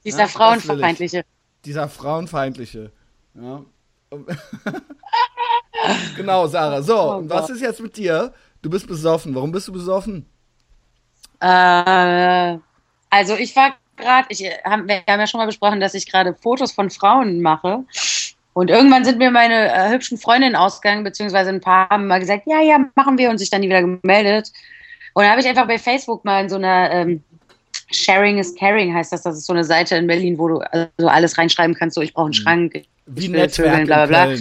Dieser 0.05 0.21
Ja, 0.21 0.29
frauenfeindliche. 0.29 1.25
Dieser 1.65 1.89
frauenfeindliche. 1.89 2.91
Ja. 3.35 3.65
genau, 6.17 6.47
Sarah. 6.47 6.83
So, 6.83 6.99
Oh 6.99 7.17
und 7.17 7.31
was 7.31 7.51
ist 7.51 7.61
jetzt 7.61 7.81
mit 7.81 7.97
dir? 7.97 8.33
Du 8.63 8.71
bist 8.71 8.87
besoffen. 8.87 9.35
Warum 9.35 9.53
bist 9.53 9.69
du 9.69 9.73
besoffen? 9.73 10.27
Äh, 11.41 12.59
also 13.11 13.35
ich 13.35 13.55
war 13.57 13.75
gerade, 13.97 14.27
ich, 14.31 14.45
äh, 14.45 14.59
haben, 14.65 14.89
wir 14.89 15.03
haben 15.09 15.21
ja 15.21 15.27
schon 15.27 15.39
mal 15.39 15.47
besprochen, 15.47 15.81
dass 15.81 15.95
ich 15.95 16.11
gerade 16.11 16.35
Fotos 16.35 16.73
von 16.73 16.91
Frauen 16.91 17.43
mache. 17.43 17.85
Und 18.53 18.71
irgendwann 18.71 19.05
sind 19.05 19.19
mir 19.19 19.31
meine 19.31 19.73
äh, 19.73 19.91
hübschen 19.91 20.17
Freundinnen 20.17 20.55
ausgegangen, 20.55 21.03
beziehungsweise 21.03 21.51
ein 21.51 21.61
paar 21.61 21.89
haben 21.91 22.07
mal 22.07 22.21
gesagt, 22.21 22.45
ja, 22.47 22.61
ja, 22.61 22.79
machen 22.95 23.19
wir 23.19 23.31
und 23.31 23.39
sich 23.39 23.51
dann 23.51 23.61
nie 23.61 23.69
wieder 23.69 23.83
gemeldet. 23.83 24.53
Und 25.13 25.23
dann 25.23 25.31
habe 25.31 25.41
ich 25.41 25.49
einfach 25.49 25.67
bei 25.67 25.79
Facebook 25.79 26.25
mal 26.25 26.43
in 26.43 26.49
so 26.49 26.57
einer 26.57 26.91
ähm, 26.93 27.25
Sharing 27.95 28.39
is 28.39 28.55
Caring 28.55 28.95
heißt 28.95 29.13
das. 29.13 29.23
Das 29.23 29.37
ist 29.37 29.47
so 29.47 29.53
eine 29.53 29.65
Seite 29.65 29.97
in 29.97 30.07
Berlin, 30.07 30.39
wo 30.39 30.49
du 30.49 30.59
also 30.59 31.09
alles 31.09 31.39
reinschreiben 31.39 31.75
kannst, 31.75 31.95
so 31.95 32.01
ich 32.03 32.13
brauche 32.15 32.27
einen 32.27 32.35
Schrank, 32.35 32.83
Wie 33.07 33.27
Ich 33.27 33.33
will 33.33 33.49
vögeln, 33.49 33.87
bla, 33.87 34.07
bla, 34.07 34.27
bla. 34.27 34.37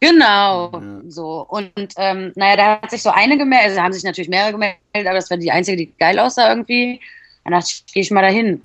Genau, 0.00 0.70
Ja. 0.72 1.00
so. 1.08 1.46
Und 1.48 1.72
ähm, 1.96 2.32
naja, 2.36 2.56
da 2.56 2.82
hat 2.82 2.90
sich 2.90 3.02
so 3.02 3.10
eine 3.10 3.38
gemeldet, 3.38 3.70
also 3.70 3.80
haben 3.82 3.92
sich 3.92 4.04
natürlich 4.04 4.28
mehrere 4.28 4.52
gemeldet, 4.52 4.78
aber 4.94 5.14
das 5.14 5.30
war 5.30 5.38
die 5.38 5.50
einzige, 5.50 5.76
die 5.78 5.92
geil 5.98 6.18
aussah 6.18 6.50
irgendwie. 6.50 7.00
Dann 7.44 7.54
dachte 7.54 7.70
ich, 7.70 7.92
gehe 7.92 8.02
ich 8.02 8.10
mal 8.10 8.22
dahin. 8.22 8.62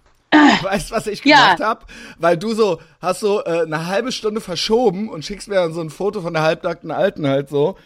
Weißt 0.62 0.92
du, 0.92 0.96
was 0.96 1.08
ich 1.08 1.24
Ja. 1.26 1.54
gemacht 1.56 1.60
hab? 1.62 1.92
Weil 2.18 2.38
du 2.38 2.54
so, 2.54 2.80
hast 3.02 3.22
so 3.22 3.44
äh, 3.44 3.62
eine 3.64 3.88
halbe 3.88 4.12
Stunde 4.12 4.42
verschoben 4.42 5.10
und 5.10 5.24
schickst 5.26 5.48
mir 5.48 5.56
dann 5.56 5.74
so 5.74 5.82
ein 5.82 5.90
Foto 5.90 6.22
von 6.22 6.34
der 6.34 6.44
halbnackten 6.44 6.92
Alten 6.92 7.28
halt 7.28 7.50
so. 7.50 7.78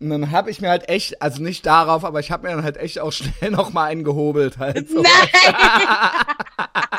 Und 0.00 0.10
dann 0.10 0.30
hab 0.30 0.48
ich 0.48 0.60
mir 0.60 0.70
halt 0.70 0.88
echt, 0.88 1.20
also 1.22 1.42
nicht 1.42 1.64
darauf, 1.66 2.04
aber 2.04 2.20
ich 2.20 2.30
hab 2.30 2.42
mir 2.42 2.50
dann 2.50 2.64
halt 2.64 2.76
echt 2.76 2.98
auch 2.98 3.12
schnell 3.12 3.50
noch 3.50 3.72
mal 3.72 3.84
einen 3.86 4.04
gehobelt 4.04 4.58
halt 4.58 4.88
so. 4.88 5.02
Nein! 5.02 5.12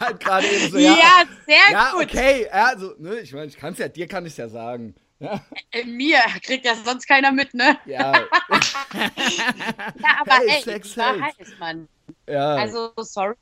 halt 0.00 0.20
gerade 0.20 0.46
eben 0.46 0.70
so, 0.70 0.78
Ja, 0.78 0.94
ja. 0.94 1.24
sehr 1.46 1.72
Ja, 1.72 1.90
gut. 1.92 2.04
okay, 2.04 2.46
ja, 2.52 2.66
also, 2.66 2.94
ne, 2.98 3.18
ich 3.20 3.32
meine, 3.32 3.46
ich 3.46 3.56
kann's 3.56 3.78
ja, 3.78 3.88
dir 3.88 4.06
kann 4.06 4.26
ich's 4.26 4.36
ja 4.36 4.48
sagen. 4.48 4.94
Ja, 5.20 5.40
In 5.70 5.96
mir 5.96 6.18
kriegt 6.44 6.66
das 6.66 6.84
sonst 6.84 7.06
keiner 7.06 7.30
mit, 7.30 7.54
ne? 7.54 7.78
ja. 7.86 8.12
ja, 8.12 8.18
aber 10.20 10.32
Hey, 10.34 10.48
hey, 10.48 10.62
Sex 10.62 10.96
war 10.96 11.20
heiß, 11.20 11.34
Mann. 11.60 11.88
Ja. 12.28 12.54
Also, 12.54 12.92
sorry, 12.98 13.34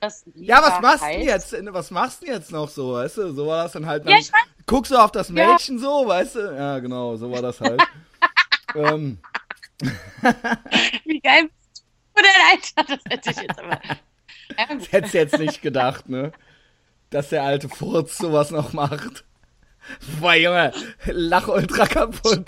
dass 0.00 0.24
ja, 0.34 0.62
was 0.62 0.80
machst 0.80 1.02
du 1.04 1.18
jetzt? 1.20 1.54
Was 1.74 1.90
machst 1.90 2.22
du 2.22 2.26
denn 2.26 2.34
jetzt 2.36 2.52
noch 2.52 2.68
so, 2.68 2.94
weißt 2.94 3.18
du? 3.18 3.32
So 3.32 3.46
war 3.46 3.64
das 3.64 3.72
dann 3.72 3.86
halt. 3.86 4.04
Ja, 4.04 4.10
Dann 4.12 4.20
ich 4.20 4.32
weiß. 4.32 4.40
guckst 4.66 4.92
du 4.92 4.96
auf 4.96 5.10
das 5.10 5.28
Ja. 5.30 5.52
Mädchen 5.52 5.78
so, 5.78 6.06
weißt 6.06 6.36
du? 6.36 6.40
Ja, 6.54 6.78
genau, 6.78 7.16
so 7.16 7.30
war 7.32 7.42
das 7.42 7.60
halt. 7.60 7.82
ähm, 8.74 9.18
Wie 11.04 11.20
geil 11.20 11.48
bist 11.48 11.84
du 12.14 12.22
denn, 12.22 12.84
Alter? 12.86 12.96
Das 12.96 13.12
hätte 13.12 13.30
ich 13.30 13.48
jetzt 13.48 13.58
aber. 13.58 13.80
Ja, 14.58 14.66
das 14.74 14.90
hättest 14.90 15.14
du 15.14 15.18
jetzt 15.18 15.38
nicht 15.38 15.62
gedacht, 15.62 16.08
ne? 16.08 16.32
Dass 17.10 17.28
der 17.28 17.44
alte 17.44 17.68
Furz 17.68 18.18
sowas 18.18 18.50
noch 18.50 18.72
macht. 18.72 19.24
Boah, 20.20 20.34
Junge, 20.34 20.72
lach 21.06 21.46
ultra 21.46 21.86
kaputt. 21.86 22.46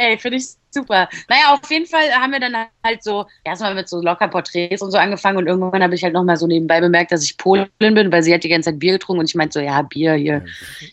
Ey, 0.00 0.16
finde 0.16 0.38
ich 0.38 0.46
super. 0.70 1.08
Naja, 1.28 1.54
auf 1.54 1.68
jeden 1.68 1.84
Fall 1.84 2.08
haben 2.12 2.30
wir 2.30 2.38
dann 2.38 2.54
halt 2.84 3.02
so 3.02 3.26
erstmal 3.42 3.74
mit 3.74 3.88
so 3.88 4.00
locker 4.00 4.28
Porträts 4.28 4.80
und 4.80 4.92
so 4.92 4.96
angefangen 4.96 5.38
und 5.38 5.48
irgendwann 5.48 5.82
habe 5.82 5.96
ich 5.96 6.04
halt 6.04 6.14
nochmal 6.14 6.36
so 6.36 6.46
nebenbei 6.46 6.80
bemerkt, 6.80 7.10
dass 7.10 7.24
ich 7.24 7.36
Polin 7.36 7.68
bin, 7.80 8.12
weil 8.12 8.22
sie 8.22 8.32
hat 8.32 8.44
die 8.44 8.48
ganze 8.48 8.70
Zeit 8.70 8.78
Bier 8.78 8.92
getrunken 8.92 9.18
und 9.18 9.28
ich 9.28 9.34
meinte 9.34 9.58
so, 9.58 9.60
ja, 9.60 9.82
Bier 9.82 10.14
hier, 10.14 10.44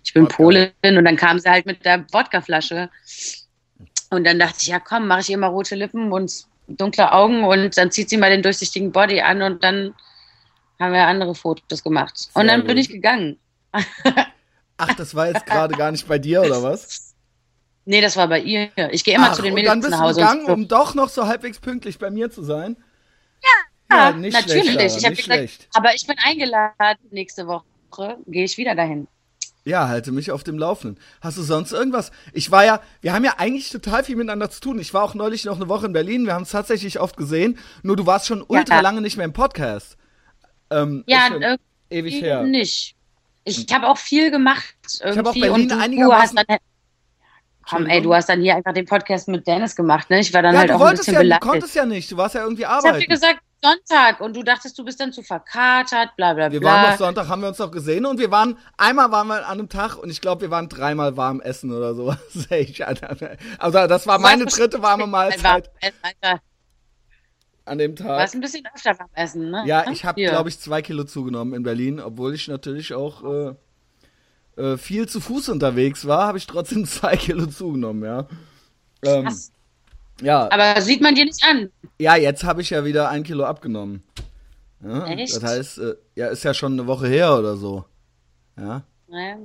ich 0.04 0.12
bin 0.12 0.24
Wodka. 0.24 0.36
Polin 0.38 0.72
und 0.84 1.06
dann 1.06 1.18
kam 1.18 1.38
sie 1.38 1.48
halt 1.48 1.68
mit 1.68 1.86
der 1.86 2.04
Wodkaflasche 2.12 2.90
und 4.10 4.24
dann 4.24 4.40
dachte 4.40 4.58
ich, 4.62 4.70
ja 4.70 4.80
komm, 4.80 5.06
mache 5.06 5.22
ich 5.22 5.30
ihr 5.30 5.38
mal 5.38 5.48
rote 5.48 5.76
Lippen 5.76 6.12
und 6.12 6.46
dunkle 6.68 7.12
Augen 7.12 7.44
und 7.44 7.78
dann 7.78 7.92
zieht 7.92 8.10
sie 8.10 8.18
mal 8.18 8.32
den 8.32 8.42
durchsichtigen 8.42 8.92
Body 8.92 9.22
an 9.22 9.44
und 9.44 9.64
dann 9.64 9.94
haben 10.80 10.94
wir 10.94 11.06
andere 11.06 11.36
Fotos 11.36 11.84
gemacht. 11.84 12.18
Sehr 12.18 12.42
und 12.42 12.48
dann 12.48 12.62
gut. 12.62 12.70
bin 12.70 12.78
ich 12.80 12.90
gegangen. 12.90 13.38
Ach, 14.78 14.94
das 14.96 15.14
war 15.14 15.28
jetzt 15.28 15.46
gerade 15.46 15.76
gar 15.76 15.92
nicht 15.92 16.08
bei 16.08 16.18
dir, 16.18 16.42
oder 16.42 16.64
was? 16.64 17.12
Nee, 17.86 18.02
das 18.02 18.18
war 18.18 18.28
bei 18.28 18.40
ihr. 18.42 18.70
Ich 18.92 19.04
gehe 19.04 19.16
immer 19.16 19.30
Ach, 19.32 19.36
zu 19.36 19.42
den 19.44 19.52
und 19.52 19.56
Mädels 19.56 19.72
dann 19.72 19.80
bist 19.82 19.92
nach 19.92 20.00
du 20.00 20.04
Hause. 20.06 20.20
gegangen, 20.22 20.46
und 20.46 20.52
um 20.54 20.68
doch 20.68 20.96
noch 20.96 21.10
so 21.10 21.28
halbwegs 21.28 21.60
pünktlich 21.60 22.00
bei 22.00 22.10
mir 22.10 22.32
zu 22.32 22.44
sein? 22.44 22.78
Ja, 23.92 24.12
nicht 24.12 24.34
natürlich. 24.34 24.72
Schlecht, 24.72 24.98
ich 24.98 25.04
habe 25.06 25.16
nicht 25.16 25.24
gesagt, 25.24 25.24
schlecht. 25.40 25.68
aber 25.74 25.94
ich 25.94 26.08
bin 26.08 26.16
eingeladen. 26.24 26.98
Nächste 27.12 27.46
Woche 27.48 27.64
gehe 28.26 28.44
ich 28.44 28.58
wieder 28.58 28.74
dahin. 28.76 29.08
Ja, 29.64 29.88
halte 29.88 30.12
mich 30.12 30.32
auf 30.32 30.44
dem 30.44 30.58
Laufenden. 30.60 31.00
Hast 31.22 31.38
du 31.38 31.44
sonst 31.44 31.72
irgendwas? 31.72 32.12
Ich 32.34 32.52
war 32.52 32.66
ja, 32.66 32.82
wir 33.02 33.14
haben 33.14 33.24
ja 33.24 33.36
eigentlich 33.38 33.70
total 33.70 34.04
viel 34.04 34.16
miteinander 34.16 34.50
zu 34.50 34.60
tun. 34.60 34.80
Ich 34.80 34.94
war 34.94 35.04
auch 35.04 35.14
neulich 35.16 35.46
noch 35.46 35.56
eine 35.56 35.70
Woche 35.70 35.86
in 35.86 35.94
Berlin. 35.94 36.26
Wir 36.26 36.34
haben 36.34 36.44
es 36.44 36.50
tatsächlich 36.52 37.00
oft 37.00 37.16
gesehen. 37.18 37.58
Nur 37.84 37.96
du 37.96 38.06
warst 38.06 38.26
schon 38.28 38.44
ultra 38.48 38.76
Ja. 38.76 38.82
lange 38.82 39.02
nicht 39.02 39.18
mehr 39.18 39.26
im 39.26 39.34
Podcast. 39.34 39.98
Ähm, 40.72 41.04
Ja, 41.08 41.28
irgendwie 41.32 41.60
ewig 41.90 42.22
her. 42.22 42.44
nicht. 42.44 42.96
Ich 43.44 43.66
habe 43.72 43.88
auch 43.88 43.98
viel 43.98 44.30
gemacht 44.32 44.64
irgendwie 45.02 45.20
hab 45.20 45.28
auch 45.28 45.34
Berlin 45.34 45.52
und 45.52 45.70
du, 45.70 45.76
du 45.76 45.82
einigermaßen- 45.82 46.38
hast 46.40 46.60
Komm, 47.70 47.86
ey, 47.88 48.02
du 48.02 48.14
hast 48.14 48.30
dann 48.30 48.42
hier 48.42 48.56
einfach 48.56 48.74
den 48.74 48.86
Podcast 48.86 49.28
mit 49.28 49.48
Dennis 49.48 49.76
gemacht, 49.76 50.10
ne? 50.10 50.20
Ich 50.20 50.34
war 50.34 50.42
dann 50.44 50.54
Ja, 50.54 50.60
halt 50.62 50.70
du 50.70 50.76
auch 50.76 50.82
ein 50.82 50.96
bisschen 50.96 51.14
ja, 51.16 51.20
du 51.20 51.24
belastet. 51.26 51.50
konntest 51.50 51.76
ja 51.76 51.86
nicht. 51.86 52.12
Du 52.12 52.18
warst 52.18 52.36
ja 52.36 52.42
irgendwie 52.44 52.62
ich 52.64 52.68
hab 52.68 52.84
arbeiten. 52.86 53.00
dir 53.00 53.08
gesagt, 53.08 53.40
Sonntag 53.64 54.20
und 54.22 54.36
du 54.36 54.44
dachtest, 54.44 54.78
du 54.78 54.86
bist 54.86 55.00
dann 55.00 55.12
zu 55.12 55.24
verkatert, 55.24 56.16
bla 56.18 56.34
bla 56.36 56.52
Wir 56.52 56.62
waren 56.62 56.82
bla. 56.82 56.92
noch 56.92 56.98
Sonntag, 57.00 57.28
haben 57.28 57.42
wir 57.42 57.48
uns 57.48 57.58
noch 57.58 57.72
gesehen 57.72 58.06
und 58.06 58.20
wir 58.20 58.30
waren, 58.30 58.58
einmal 58.78 59.12
waren 59.12 59.28
wir 59.28 59.38
an 59.48 59.60
einem 59.60 59.70
Tag 59.70 59.96
und 59.98 60.12
ich 60.12 60.22
glaube, 60.22 60.42
wir 60.42 60.52
waren 60.52 60.70
dreimal 60.70 61.18
warm 61.18 61.42
essen 61.42 61.72
oder 61.72 61.96
sowas. 61.96 62.20
Ich- 62.52 62.86
Also 62.86 63.88
das 63.88 64.06
war 64.06 64.20
meine 64.20 64.46
dritte 64.46 64.82
warme 64.84 65.08
Mahlzeit 65.08 65.72
an 67.68 67.80
dem 67.80 67.96
du 67.96 68.04
Tag. 68.04 68.20
warst 68.20 68.36
ein 68.36 68.42
bisschen 68.42 68.64
öfter 68.76 68.94
beim 68.94 69.08
Essen, 69.16 69.50
ne? 69.50 69.64
Ja, 69.66 69.90
ich 69.92 70.06
habe, 70.06 70.22
glaube 70.22 70.50
ich, 70.50 70.60
zwei 70.60 70.84
Kilo 70.84 71.04
zugenommen 71.04 71.56
in 71.56 71.64
Berlin, 71.64 72.00
obwohl 72.00 72.36
ich 72.36 72.48
natürlich 72.48 72.94
auch 72.94 73.24
äh, 73.24 73.56
äh, 74.58 74.78
viel 74.78 75.08
zu 75.08 75.20
Fuß 75.20 75.50
unterwegs 75.50 76.06
war, 76.08 76.28
habe 76.28 76.38
ich 76.38 76.48
trotzdem 76.48 76.86
zwei 76.86 77.16
Kilo 77.18 77.46
zugenommen, 77.48 78.04
ja. 78.04 78.28
Ähm, 79.04 79.26
Krass. 79.26 79.52
ja, 80.22 80.50
Aber 80.52 80.82
sieht 80.82 81.02
man 81.02 81.16
dir 81.16 81.26
nicht 81.26 81.44
an. 81.44 81.70
ja, 82.00 82.16
jetzt 82.16 82.44
habe 82.44 82.62
ich 82.62 82.70
ja 82.72 82.86
wieder 82.86 83.10
ein 83.10 83.24
Kilo 83.24 83.46
abgenommen. 83.46 84.04
Ja, 84.84 85.06
Echt? 85.08 85.36
Das 85.36 85.44
heißt, 85.44 85.78
äh, 85.80 85.96
ja, 86.16 86.28
ist 86.28 86.44
ja 86.44 86.54
schon 86.54 86.74
eine 86.74 86.86
Woche 86.88 87.08
her 87.08 87.38
oder 87.38 87.56
so. 87.58 87.86
Ja, 88.58 88.84
Naja, 89.08 89.38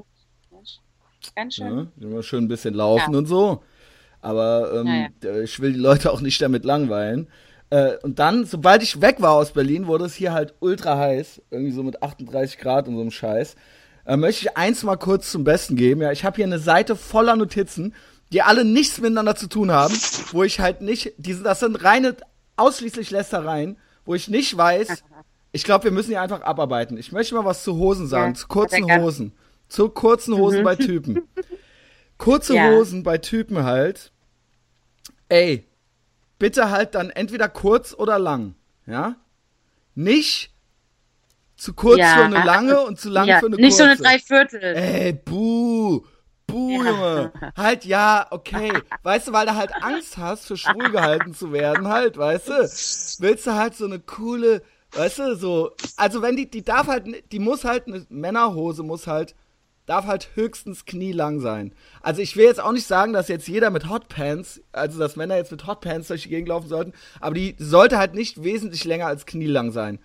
ganz 1.36 1.54
schön. 1.54 1.90
ja 1.98 2.06
immer 2.06 2.22
schön 2.22 2.44
ein 2.44 2.48
bisschen 2.48 2.74
laufen 2.74 3.14
und 3.14 3.26
so. 3.26 3.62
Aber 4.20 4.72
ähm, 4.74 5.08
äh, 5.24 5.42
ich 5.42 5.60
will 5.60 5.72
die 5.72 5.78
Leute 5.78 6.12
auch 6.12 6.20
nicht 6.20 6.40
damit 6.42 6.64
langweilen. 6.64 7.28
Äh, 7.70 7.96
und 8.02 8.18
dann, 8.18 8.44
sobald 8.44 8.82
ich 8.82 9.00
weg 9.00 9.16
war 9.20 9.32
aus 9.32 9.52
Berlin, 9.52 9.86
wurde 9.86 10.04
es 10.04 10.14
hier 10.14 10.32
halt 10.32 10.54
ultra 10.60 10.98
heiß. 10.98 11.40
Irgendwie 11.50 11.72
so 11.72 11.82
mit 11.82 12.02
38 12.02 12.58
Grad 12.58 12.88
und 12.88 12.94
so 12.96 13.00
einem 13.00 13.10
Scheiß. 13.10 13.54
Äh, 14.10 14.16
möchte 14.16 14.46
ich 14.46 14.56
eins 14.56 14.82
mal 14.82 14.96
kurz 14.96 15.30
zum 15.30 15.44
Besten 15.44 15.76
geben. 15.76 16.02
Ja, 16.02 16.10
ich 16.10 16.24
habe 16.24 16.34
hier 16.34 16.44
eine 16.44 16.58
Seite 16.58 16.96
voller 16.96 17.36
Notizen, 17.36 17.94
die 18.32 18.42
alle 18.42 18.64
nichts 18.64 19.00
miteinander 19.00 19.36
zu 19.36 19.46
tun 19.46 19.70
haben, 19.70 19.94
wo 20.32 20.42
ich 20.42 20.58
halt 20.58 20.80
nicht, 20.80 21.12
diese, 21.16 21.44
das 21.44 21.60
sind 21.60 21.76
reine, 21.84 22.16
ausschließlich 22.56 23.12
Lästereien, 23.12 23.78
wo 24.04 24.16
ich 24.16 24.26
nicht 24.26 24.56
weiß, 24.56 25.04
ich 25.52 25.62
glaube, 25.62 25.84
wir 25.84 25.90
müssen 25.92 26.08
hier 26.08 26.22
einfach 26.22 26.40
abarbeiten. 26.40 26.96
Ich 26.96 27.12
möchte 27.12 27.36
mal 27.36 27.44
was 27.44 27.62
zu 27.62 27.76
Hosen 27.76 28.08
sagen, 28.08 28.32
Ja, 28.32 28.40
zu 28.40 28.48
kurzen. 28.48 29.00
Hosen. 29.00 29.32
Zu 29.68 29.88
kurzen 29.90 30.36
Hosen 30.36 30.64
bei 30.64 30.74
Typen. 30.74 31.22
Kurze 32.18 32.56
Ja. 32.56 32.72
Hosen 32.72 33.04
bei 33.04 33.16
Typen 33.16 33.62
halt. 33.62 34.10
Ey, 35.28 35.68
bitte 36.40 36.70
halt 36.70 36.96
dann 36.96 37.10
entweder 37.10 37.48
kurz 37.48 37.94
oder 37.94 38.18
lang. 38.18 38.56
Ja? 38.86 39.14
Nicht 39.94 40.52
zu 41.60 41.74
kurz 41.74 41.98
Ja, 41.98 42.14
für 42.16 42.24
eine 42.24 42.44
lange 42.44 42.80
und 42.80 42.98
zu 42.98 43.10
lang 43.10 43.28
ja, 43.28 43.38
für 43.38 43.46
eine 43.46 43.56
nicht 43.56 43.76
kurze. 43.76 43.76
so 43.78 43.84
eine 43.84 43.96
Dreiviertel. 43.96 44.62
Ey, 44.76 45.12
buh. 45.12 46.02
Buh, 46.46 46.82
Ja. 46.82 46.90
Junge. 46.90 47.32
Halt, 47.56 47.84
ja, 47.84 48.26
okay. 48.30 48.72
Weißt 49.02 49.28
du, 49.28 49.32
weil 49.32 49.46
du 49.46 49.54
halt 49.54 49.70
Angst 49.82 50.16
hast, 50.18 50.46
für 50.46 50.56
schwul 50.56 50.90
gehalten 50.90 51.34
zu 51.34 51.52
werden, 51.52 51.86
halt, 51.88 52.16
weißt 52.16 52.48
du? 52.48 52.52
Willst 53.22 53.46
du 53.46 53.54
halt 53.54 53.76
so 53.76 53.84
eine 53.84 54.00
coole, 54.00 54.62
weißt 54.92 55.18
du, 55.20 55.36
so. 55.36 55.70
Also, 55.96 56.22
wenn 56.22 56.36
die, 56.36 56.50
die 56.50 56.64
darf 56.64 56.88
halt, 56.88 57.06
die 57.30 57.38
muss 57.38 57.64
halt, 57.64 57.86
eine 57.86 58.04
Männerhose 58.08 58.82
muss 58.82 59.06
halt, 59.06 59.36
darf 59.86 60.06
halt 60.06 60.30
höchstens 60.34 60.86
knielang 60.86 61.38
sein. 61.40 61.72
Also, 62.02 62.20
ich 62.20 62.36
will 62.36 62.46
jetzt 62.46 62.60
auch 62.60 62.72
nicht 62.72 62.86
sagen, 62.86 63.12
dass 63.12 63.28
jetzt 63.28 63.46
jeder 63.46 63.70
mit 63.70 63.88
Hotpants, 63.88 64.60
also, 64.72 64.98
dass 64.98 65.14
Männer 65.14 65.36
jetzt 65.36 65.52
mit 65.52 65.66
Hotpants 65.68 66.08
durch 66.08 66.24
die 66.24 66.30
Gegend 66.30 66.48
laufen 66.48 66.68
sollten, 66.68 66.94
aber 67.20 67.34
die 67.36 67.54
sollte 67.58 67.96
halt 67.98 68.14
nicht 68.14 68.42
wesentlich 68.42 68.84
länger 68.84 69.06
als 69.06 69.24
knielang 69.26 69.70
sein. 69.70 70.00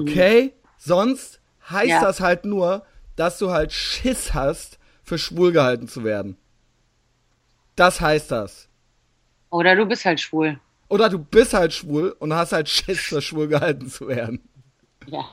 Okay? 0.00 0.52
Sonst 0.78 1.40
heißt 1.70 1.88
Ja. 1.88 2.00
das 2.00 2.20
halt 2.20 2.44
nur, 2.44 2.84
dass 3.16 3.38
du 3.38 3.50
halt 3.50 3.72
Schiss 3.72 4.34
hast, 4.34 4.78
für 5.02 5.18
schwul 5.18 5.52
gehalten 5.52 5.88
zu 5.88 6.04
werden. 6.04 6.36
Das 7.76 8.00
heißt 8.00 8.30
das. 8.30 8.68
Oder 9.50 9.76
du 9.76 9.86
bist 9.86 10.04
halt 10.04 10.20
schwul. 10.20 10.58
Oder 10.88 11.08
du 11.08 11.18
bist 11.18 11.54
halt 11.54 11.72
schwul 11.72 12.14
und 12.18 12.32
hast 12.34 12.52
halt 12.52 12.68
Schiss, 12.68 13.00
für 13.00 13.20
schwul 13.22 13.48
gehalten 13.48 13.88
zu 13.88 14.08
werden. 14.08 14.48
Ja. 15.06 15.24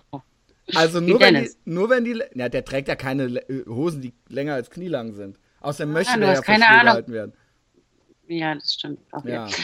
Also 0.76 1.00
nur 1.02 1.20
wenn, 1.20 1.36
die, 1.36 1.52
nur 1.66 1.90
wenn 1.90 2.06
die, 2.06 2.22
ja, 2.36 2.48
der 2.50 2.64
trägt 2.64 2.88
ja 2.88 2.96
keine 2.96 3.24
äh, 3.26 3.66
Hosen, 3.68 4.02
die 4.02 4.14
länger 4.30 4.54
als 4.54 4.70
knielang 4.70 5.14
sind. 5.14 5.38
Außerdem 5.60 5.92
möchte 5.94 6.14
du 6.14 6.20
der 6.22 6.30
ja 6.30 6.36
für 6.36 6.42
keine 6.44 6.64
schwul 6.64 6.74
Ahnung. 6.74 6.86
gehalten 6.86 7.12
werden. 7.12 7.34
Ja, 8.28 8.54
das 8.56 8.74
stimmt. 8.76 9.00
Auch 9.12 9.26
Ja. 9.26 9.48
So, 9.50 9.62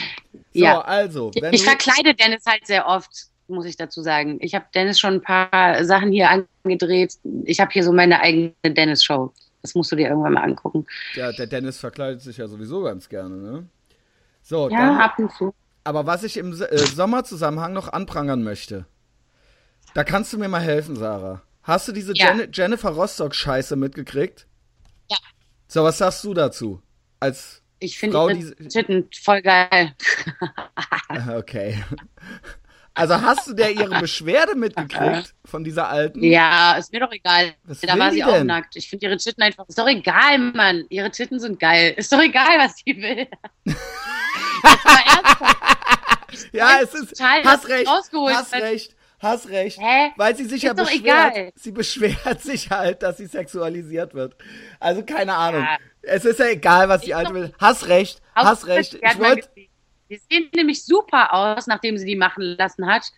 Ja. 0.52 0.80
also, 0.82 1.30
wenn 1.40 1.54
Ich 1.54 1.62
du, 1.62 1.68
verkleide 1.68 2.14
Dennis 2.14 2.44
halt 2.46 2.66
sehr 2.66 2.86
oft, 2.86 3.29
muss 3.50 3.66
ich 3.66 3.76
dazu 3.76 4.02
sagen. 4.02 4.38
Ich 4.40 4.54
habe 4.54 4.64
Dennis 4.74 4.98
schon 4.98 5.14
ein 5.14 5.22
paar 5.22 5.84
Sachen 5.84 6.10
hier 6.12 6.30
angedreht. 6.64 7.14
Ich 7.44 7.60
habe 7.60 7.70
hier 7.72 7.84
so 7.84 7.92
meine 7.92 8.20
eigene 8.20 8.52
Dennis-Show. 8.64 9.32
Das 9.62 9.74
musst 9.74 9.92
du 9.92 9.96
dir 9.96 10.08
irgendwann 10.08 10.32
mal 10.34 10.42
angucken. 10.44 10.86
ja, 11.14 11.32
der 11.32 11.46
Dennis 11.46 11.78
verkleidet 11.78 12.22
sich 12.22 12.38
ja 12.38 12.46
sowieso 12.48 12.82
ganz 12.82 13.08
gerne, 13.08 13.36
ne? 13.36 13.66
So, 14.42 14.70
Ja, 14.70 14.78
dann, 14.78 14.96
ab 14.98 15.18
und 15.18 15.30
zu. 15.32 15.54
Aber 15.84 16.06
was 16.06 16.22
ich 16.24 16.36
im 16.38 16.52
äh, 16.52 16.78
Sommerzusammenhang 16.78 17.72
noch 17.74 17.92
anprangern 17.92 18.42
möchte, 18.42 18.86
da 19.94 20.02
kannst 20.04 20.32
du 20.32 20.38
mir 20.38 20.48
mal 20.48 20.60
helfen, 20.62 20.96
Sarah. 20.96 21.42
Hast 21.62 21.88
du 21.88 21.92
diese 21.92 22.14
Ja. 22.16 22.34
Jen 22.34 22.50
Jennifer 22.52 22.90
Rostock-Scheiße 22.90 23.76
mitgekriegt? 23.76 24.46
Ja. 25.10 25.18
So, 25.68 25.84
was 25.84 25.98
sagst 25.98 26.24
du 26.24 26.32
dazu? 26.32 26.80
Als 27.18 27.62
Ich 27.80 27.98
finde 27.98 28.28
die- 28.34 28.68
Titten 28.68 29.08
voll 29.22 29.42
geil. 29.42 29.94
okay. 31.36 31.82
Also 32.94 33.20
hast 33.22 33.46
du 33.46 33.54
der 33.54 33.70
ihre 33.70 33.98
Beschwerde 34.00 34.56
mitgekriegt 34.56 35.34
von 35.44 35.64
dieser 35.64 35.88
alten? 35.88 36.22
Ja, 36.22 36.76
ist 36.76 36.92
mir 36.92 37.00
doch 37.00 37.12
egal. 37.12 37.54
Was 37.64 37.80
da 37.80 37.98
war 37.98 38.10
sie 38.12 38.24
auch 38.24 38.32
denn? 38.32 38.46
nackt. 38.48 38.76
Ich 38.76 38.88
finde 38.90 39.06
ihre 39.06 39.16
Titten 39.16 39.42
einfach. 39.42 39.68
Ist 39.68 39.78
doch 39.78 39.86
egal, 39.88 40.38
Mann. 40.38 40.84
Ihre 40.88 41.10
Titten 41.10 41.38
sind 41.38 41.60
geil. 41.60 41.94
Ist 41.96 42.12
doch 42.12 42.20
egal, 42.20 42.58
was 42.58 42.76
sie 42.84 42.96
will. 42.96 43.26
Ja, 46.52 46.78
es 46.82 46.94
ist. 46.94 47.10
Total, 47.16 47.42
hast 47.44 47.68
recht. 47.68 47.88
rausgeholt 47.88 48.34
Hast 48.34 48.52
recht. 48.54 48.96
Hast 49.18 49.48
recht. 49.48 49.78
Hä? 49.78 50.12
Weil 50.16 50.36
sie 50.36 50.44
sich 50.44 50.54
Ist 50.58 50.62
ja 50.62 50.74
doch 50.74 50.84
beschwert. 50.84 51.34
egal. 51.36 51.52
Sie 51.56 51.72
beschwert 51.72 52.40
sich 52.42 52.70
halt, 52.70 53.02
dass 53.02 53.18
sie 53.18 53.26
sexualisiert 53.26 54.14
wird. 54.14 54.36
Also 54.78 55.04
keine 55.04 55.34
Ahnung. 55.34 55.62
Ja. 55.62 55.76
Es 56.02 56.24
ist 56.24 56.38
ja 56.38 56.46
egal, 56.46 56.88
was 56.88 57.02
die 57.02 57.14
Alte 57.14 57.34
will. 57.34 57.52
Hast 57.58 57.88
recht. 57.88 58.22
Hast 58.34 58.66
recht. 58.66 58.94
Ich 58.94 59.18
wollte. 59.18 59.48
Die 60.10 60.18
sehen 60.30 60.50
nämlich 60.54 60.84
super 60.84 61.32
aus, 61.32 61.66
nachdem 61.66 61.96
sie 61.98 62.06
die 62.06 62.16
machen 62.16 62.42
lassen 62.58 62.86
hat. 62.86 63.12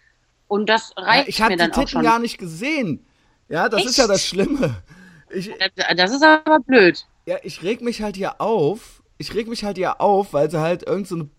Und 0.49 0.69
das 0.69 0.93
Ja, 0.97 1.05
reicht 1.05 1.29
ich 1.29 1.41
habe 1.43 1.53
mir 1.53 1.57
die 1.57 1.71
dann 1.71 1.73
auch 1.75 1.87
Titten 1.87 1.89
schon. 1.89 2.03
gar 2.03 2.19
nicht 2.19 2.39
gesehen. 2.39 3.07
Ja, 3.49 3.69
das 3.69 3.85
ist 3.87 3.93
Echt? 3.93 3.99
ja 3.99 4.07
das 4.07 4.25
Schlimme. 4.27 4.83
Ich, 5.31 5.51
Das 5.97 6.11
ist 6.13 6.23
aber 6.25 6.61
blöd. 6.61 7.07
ja, 7.27 7.39
ich 7.43 7.63
reg 7.63 7.81
mich 7.81 8.03
halt 8.03 8.17
hier 8.17 8.41
auf. 8.41 9.03
Ich 9.19 9.35
reg 9.35 9.47
mich 9.49 9.65
halt 9.65 9.77
hier 9.77 10.01
auf, 10.01 10.33
weil 10.33 10.51
sie 10.51 10.61
halt 10.61 10.83
irgend 10.85 11.09
so 11.09 11.15
eine 11.17 11.31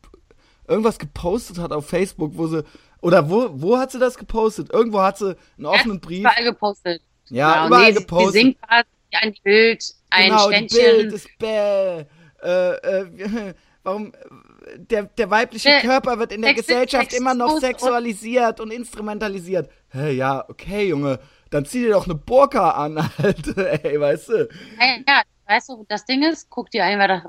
irgendwas 0.68 1.00
gepostet 1.00 1.60
hat 1.60 1.72
auf 1.72 1.88
Facebook, 1.88 2.38
wo 2.38 2.48
sie, 2.48 2.64
oder 3.02 3.30
wo, 3.30 3.50
wo 3.62 3.78
hat 3.78 3.92
sie 3.92 4.00
das 4.00 4.18
gepostet? 4.18 4.72
Irgendwo 4.72 5.02
hat 5.02 5.18
sie 5.18 5.36
einen 5.58 5.66
offenen 5.66 6.00
Brief. 6.00 6.20
Überall 6.22 6.44
gepostet. 6.46 7.02
Ja, 7.30 7.54
Genau, 7.54 7.68
überall 7.68 7.94
nee, 7.94 7.94
gepostet. 7.94 8.34
Sie 8.34 8.40
singt 8.40 8.62
quasi 8.62 8.88
ein 9.14 9.36
Bild, 9.44 9.84
ein 10.10 10.30
genau, 10.30 10.48
die 10.50 10.70
Ständchen. 10.70 10.80
Bild 10.98 11.14
ist 11.14 11.38
bäh. 11.38 12.06
Äh, 12.42 12.72
äh, 12.76 13.54
warum, 13.84 14.14
äh, 14.14 14.18
der, 14.78 15.04
der 15.04 15.30
weibliche 15.30 15.70
Äh, 15.70 15.82
Körper 15.82 16.20
wird 16.20 16.32
in 16.32 16.42
der 16.42 16.54
Gesellschaft 16.54 17.14
immer 17.14 17.34
noch 17.34 17.50
Sexismus 17.60 17.64
und- 17.64 17.80
sexualisiert 17.80 18.60
und 18.60 18.72
instrumentalisiert. 18.72 19.70
Hä, 19.90 20.12
ja, 20.12 20.44
okay, 20.50 20.88
Junge, 20.90 21.20
dann 21.50 21.66
zieh 21.66 21.82
dir 21.84 21.92
doch 21.94 22.06
eine 22.06 22.16
Burka 22.16 22.72
an, 22.72 22.98
Alter, 23.18 23.84
ey, 23.86 24.00
weißt 24.00 24.30
du? 24.30 24.34
Ja, 24.80 24.86
ja, 25.08 25.22
weißt 25.48 25.70
du, 25.70 25.86
das 25.90 26.06
Ding 26.06 26.24
ist, 26.24 26.50
guck 26.50 26.70
dir 26.72 26.86
einfach 26.86 27.08
das 27.08 27.22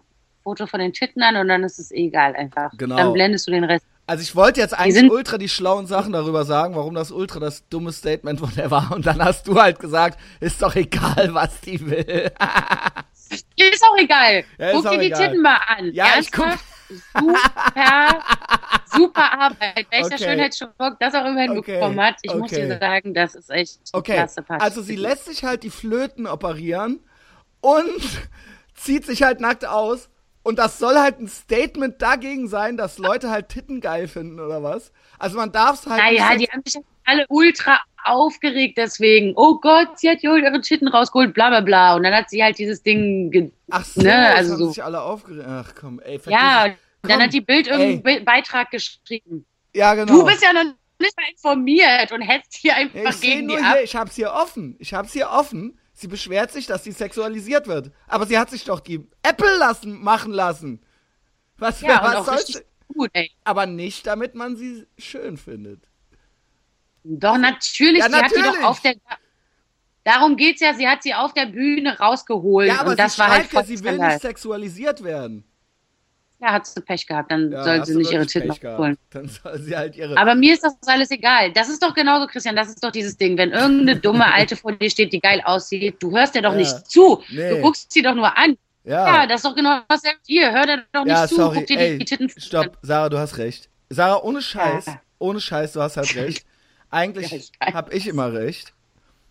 Foto 0.43 0.67
von 0.67 0.81
den 0.81 0.93
Titten 0.93 1.23
an 1.23 1.37
und 1.37 1.49
dann 1.49 1.63
ist 1.65 1.79
es 1.79 1.91
egal 1.91 2.35
einfach. 2.37 2.71
Genau. 2.79 2.97
Dann 2.97 3.13
blendest 3.13 3.47
du 3.47 3.51
den 3.53 3.65
Rest. 3.65 3.85
Also 4.07 4.23
ich 4.23 4.37
wollte 4.37 4.61
jetzt 4.61 4.75
eigentlich 4.79 4.95
sind- 4.97 5.11
ultra 5.11 5.39
die 5.39 5.49
schlauen 5.49 5.87
Sachen 5.87 6.13
darüber 6.13 6.45
sagen, 6.45 6.75
warum 6.77 6.95
das 6.95 7.11
ultra 7.11 7.41
das 7.41 7.67
dumme 7.71 7.91
Statement 7.91 8.39
von 8.39 8.55
der 8.55 8.71
war. 8.71 8.93
Und 8.93 9.07
dann 9.07 9.25
hast 9.25 9.49
du 9.49 9.59
halt 9.59 9.79
gesagt, 9.79 10.21
ist 10.41 10.61
doch 10.61 10.75
egal, 10.77 11.31
was 11.33 11.61
die 11.63 11.81
will. 11.89 12.31
Ist 13.57 13.83
auch 13.83 13.97
egal. 13.97 14.45
Ja, 14.59 14.73
guck 14.73 14.91
dir 14.91 14.99
die. 14.99 15.11
Titten 15.11 15.41
mal 15.43 15.59
an. 15.67 15.91
Ja, 15.93 16.07
ich 16.21 16.31
guck- 16.31 16.45
Ernsthaft? 16.45 16.65
Super, 16.89 18.23
super 18.93 19.33
Arbeit. 19.33 19.87
Welcher 19.91 20.15
Okay. 20.15 20.19
Schönheitschirurg 20.19 20.99
das 21.01 21.15
auch 21.15 21.25
immer 21.25 21.41
hinbekommen 21.41 21.99
Okay, 21.99 22.07
hat. 22.09 22.17
Ich 22.23 22.35
muss 22.35 22.53
okay. 22.53 22.67
dir 22.67 22.79
sagen, 22.79 23.15
das 23.15 23.35
ist 23.35 23.51
echt 23.51 23.79
Okay, 23.93 24.15
klasse 24.15 24.43
Pass. 24.43 24.63
also 24.63 24.83
sie 24.83 24.97
lässt 24.97 25.27
sich 25.27 25.45
halt 25.45 25.63
die 25.63 25.71
Flöten 25.71 26.27
operieren 26.27 27.01
und 27.61 28.01
zieht 28.75 29.07
sich 29.07 29.23
halt 29.23 29.41
nackt 29.41 29.65
aus. 29.67 30.11
Und 30.43 30.59
das 30.59 30.79
soll 30.79 30.97
halt 30.99 31.21
ein 31.21 31.29
Statement 31.29 32.03
dagegen 32.03 32.49
sein, 32.49 32.77
dass 32.77 32.99
Leute 32.99 33.31
halt 33.31 33.49
Titten 33.49 33.81
geil 33.81 34.09
finden 34.09 34.39
oder 34.41 34.63
was? 34.63 34.93
Also 35.19 35.39
man 35.39 35.53
darf 35.53 35.81
es 35.81 35.87
halt 35.87 36.03
Naja, 36.03 36.37
die 36.37 36.47
haben 36.49 36.61
sich 36.67 36.83
alle 37.07 37.25
ultra 37.31 37.81
aufgeregt 38.05 38.79
deswegen. 38.79 39.33
Oh 39.37 39.59
Gott, 39.61 39.99
sie 39.99 40.09
hat 40.11 40.19
hier 40.21 40.37
ihre 40.37 40.61
Titten 40.61 40.89
rausgeholt, 40.89 41.35
bla 41.35 41.49
bla 41.49 41.61
bla. 41.61 41.97
Und 41.97 42.03
dann 42.05 42.15
hat 42.15 42.31
sie 42.31 42.43
halt 42.43 42.59
dieses 42.59 42.83
Ding. 42.83 43.31
Ge 43.31 43.51
Ach 43.71 43.85
so, 43.85 44.01
ne, 44.03 44.29
also 44.35 44.53
haben 44.53 44.59
so. 44.59 44.69
sich 44.71 44.83
alle 44.85 45.01
aufgeregt. 45.03 45.45
Ach 45.49 45.75
komm, 45.79 46.01
ey, 46.01 46.21
Ja, 46.27 46.65
und 46.67 46.77
dann 47.03 47.13
Komm, 47.19 47.23
hat 47.23 47.33
die 47.33 47.41
Bild 47.41 47.67
irgendeinen 47.67 48.03
Be 48.03 48.25
Beitrag 48.25 48.71
geschrieben. 48.71 49.45
Ja, 49.75 49.95
genau. 49.95 50.13
Du 50.13 50.25
bist 50.25 50.43
ja 50.43 50.53
noch 50.53 50.65
nicht 51.01 51.17
mal 51.17 51.27
informiert 51.31 52.13
und 52.13 52.23
hetzt 52.23 52.55
hier 52.55 52.77
einfach 52.77 52.95
Ja, 52.99 53.11
ich 53.11 53.21
gegen 53.21 53.47
nur 53.47 53.57
die 53.59 53.63
hier, 53.63 53.73
ab. 53.73 53.79
ich 53.83 53.97
hab's 53.97 54.15
hier 54.17 54.33
offen. 54.33 54.77
Ich 54.79 54.95
hab's 54.95 55.13
hier 55.13 55.29
offen. 55.31 55.79
Sie 55.93 56.09
beschwert 56.09 56.51
sich, 56.53 56.67
dass 56.67 56.83
sie 56.85 56.93
sexualisiert 56.93 57.67
wird. 57.67 57.91
Aber 58.09 58.27
sie 58.27 58.39
hat 58.39 58.51
sich 58.51 58.65
doch 58.65 58.81
die 58.81 59.07
Apple 59.23 59.57
lassen, 59.59 60.03
machen 60.03 60.33
lassen. 60.33 60.81
Was, 61.59 61.81
Ja, 61.81 62.01
was 62.03 62.27
soll's? 62.27 62.65
gut, 62.93 63.11
ey. 63.13 63.31
Aber 63.45 63.67
nicht, 63.67 64.07
damit 64.07 64.35
man 64.35 64.57
sie 64.57 64.87
schön 64.99 65.37
findet. 65.37 65.83
Doch, 67.05 67.37
natürlich, 67.39 67.99
Ja, 68.01 68.09
sie 68.09 68.15
hat 68.17 68.31
die 68.35 68.41
natürlich. 68.41 68.61
doch 68.61 68.69
auf 68.69 68.81
der. 68.81 68.95
Darum 70.05 70.37
geht's 70.37 70.61
ja, 70.61 70.75
sie 70.75 70.87
hat 70.87 71.03
sie 71.03 71.15
auf 71.15 71.33
der 71.33 71.47
Bühne 71.47 71.99
rausgeholt. 71.99 72.69
Ja, 72.69 72.81
aber 72.81 72.91
und 72.91 72.99
das 72.99 73.15
sie 73.15 73.19
war 73.21 73.29
halt 73.31 73.53
ja, 73.53 73.63
sie 73.63 73.83
will 73.83 73.99
nicht 73.99 74.21
sexualisiert 74.21 75.03
werden. 75.03 75.45
Ja, 76.41 76.53
hat 76.53 76.67
sie 76.67 76.81
Pech 76.83 77.07
gehabt, 77.07 77.31
dann 77.31 77.51
Ja, 77.53 77.63
soll 77.65 77.87
sie 77.87 77.97
nicht 77.97 78.11
ihre 78.13 78.27
Titten 78.27 78.53
holen. 78.77 78.99
Dann 79.11 79.29
soll 79.29 79.59
sie 79.61 79.75
halt 79.75 79.97
ihre. 79.97 80.17
Aber 80.19 80.35
mir 80.35 80.53
ist 80.53 80.63
das 80.63 80.77
alles 80.87 81.11
egal. 81.11 81.53
Das 81.53 81.71
ist 81.71 81.83
doch 81.83 81.95
genauso, 81.95 82.27
Christian, 82.27 82.55
das 82.57 82.69
ist 82.69 82.85
doch 82.85 82.91
dieses 82.91 83.17
Ding. 83.17 83.39
Wenn 83.39 83.53
irgendeine 83.53 83.97
dumme 83.99 84.31
Alte 84.31 84.57
vor 84.57 84.73
dir 84.73 84.91
steht, 84.91 85.13
die 85.15 85.21
geil 85.21 85.41
aussieht, 85.45 85.97
du 86.03 86.11
hörst 86.15 86.35
dir 86.35 86.43
doch 86.43 86.53
Ja. 86.53 86.59
nicht 86.59 86.91
zu. 86.91 87.23
Nee. 87.31 87.49
Du 87.51 87.61
guckst 87.63 87.91
sie 87.93 88.03
doch 88.03 88.15
nur 88.15 88.37
an. 88.37 88.59
Ja, 88.83 89.07
ja, 89.23 89.27
das 89.27 89.37
ist 89.37 89.47
doch 89.47 89.55
genau 89.55 89.81
dasselbe 89.89 90.19
hier. 90.27 90.53
Hör 90.53 90.67
dir 90.67 90.85
doch 90.93 91.05
nicht 91.07 91.29
zu. 91.29 91.37
sorry. 91.37 91.59
Guck 91.61 91.67
dir 91.69 91.79
Ey, 91.79 91.99
die 91.99 92.05
Titten 92.05 92.29
stopp. 92.29 92.77
Sarah, 92.83 93.09
du 93.09 93.17
hast 93.19 93.39
recht. 93.39 93.71
Sarah, 93.89 94.23
ohne 94.23 94.43
Scheiß. 94.43 94.87
Ohne 95.19 95.41
Scheiß, 95.41 95.73
du 95.73 95.81
hast 95.81 95.97
halt 95.97 96.15
recht. 96.17 96.45
Eigentlich 96.95 97.31
Ja, 97.33 97.37
ich 97.39 97.53
weiß. 97.61 97.75
hab 97.75 97.93
ich 97.93 98.07
immer 98.07 98.33
recht. 98.33 98.73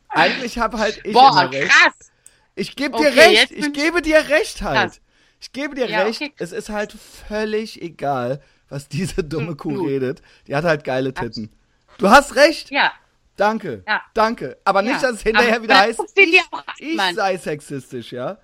Eigentlich 0.10 0.60
hab 0.60 0.78
halt 0.78 1.00
ich 1.06 1.14
Boah, 1.14 1.30
immer 1.32 1.52
recht. 1.52 1.72
krass. 1.72 2.12
Ich 2.56 2.76
gebe 2.76 2.98
dir 2.98 3.08
Okay, 3.10 3.20
recht, 3.20 3.52
ich 3.52 3.74
gebe 3.74 4.02
dir 4.02 4.30
recht 4.30 4.62
halt. 4.62 4.92
Krass. 4.92 5.02
Ich 5.40 5.52
gebe 5.52 5.76
dir 5.76 5.88
Ja, 5.90 6.04
recht, 6.04 6.22
okay. 6.22 6.34
es 6.38 6.52
ist 6.52 6.70
halt 6.70 6.94
völlig 6.94 7.82
egal, 7.82 8.42
was 8.70 8.88
diese 8.90 9.24
dumme 9.24 9.56
Kuh 9.56 9.86
redet. 9.88 10.22
Die 10.48 10.56
hat 10.56 10.64
halt 10.66 10.84
geile 10.84 11.14
Titten. 11.14 11.50
Du 11.98 12.10
hast 12.10 12.36
recht, 12.36 12.70
Ja. 12.70 12.92
danke, 13.38 13.84
Ja. 13.88 14.02
danke. 14.14 14.58
Aber 14.66 14.82
nicht, 14.82 15.02
dass 15.02 15.14
es 15.16 15.22
hinterher 15.24 15.56
Aber 15.56 15.64
wieder 15.64 15.80
heißt, 15.80 16.00
ich, 16.16 16.42
an, 16.52 16.64
ich 16.78 17.16
sei 17.16 17.38
sexistisch, 17.38 18.12
ja? 18.12 18.38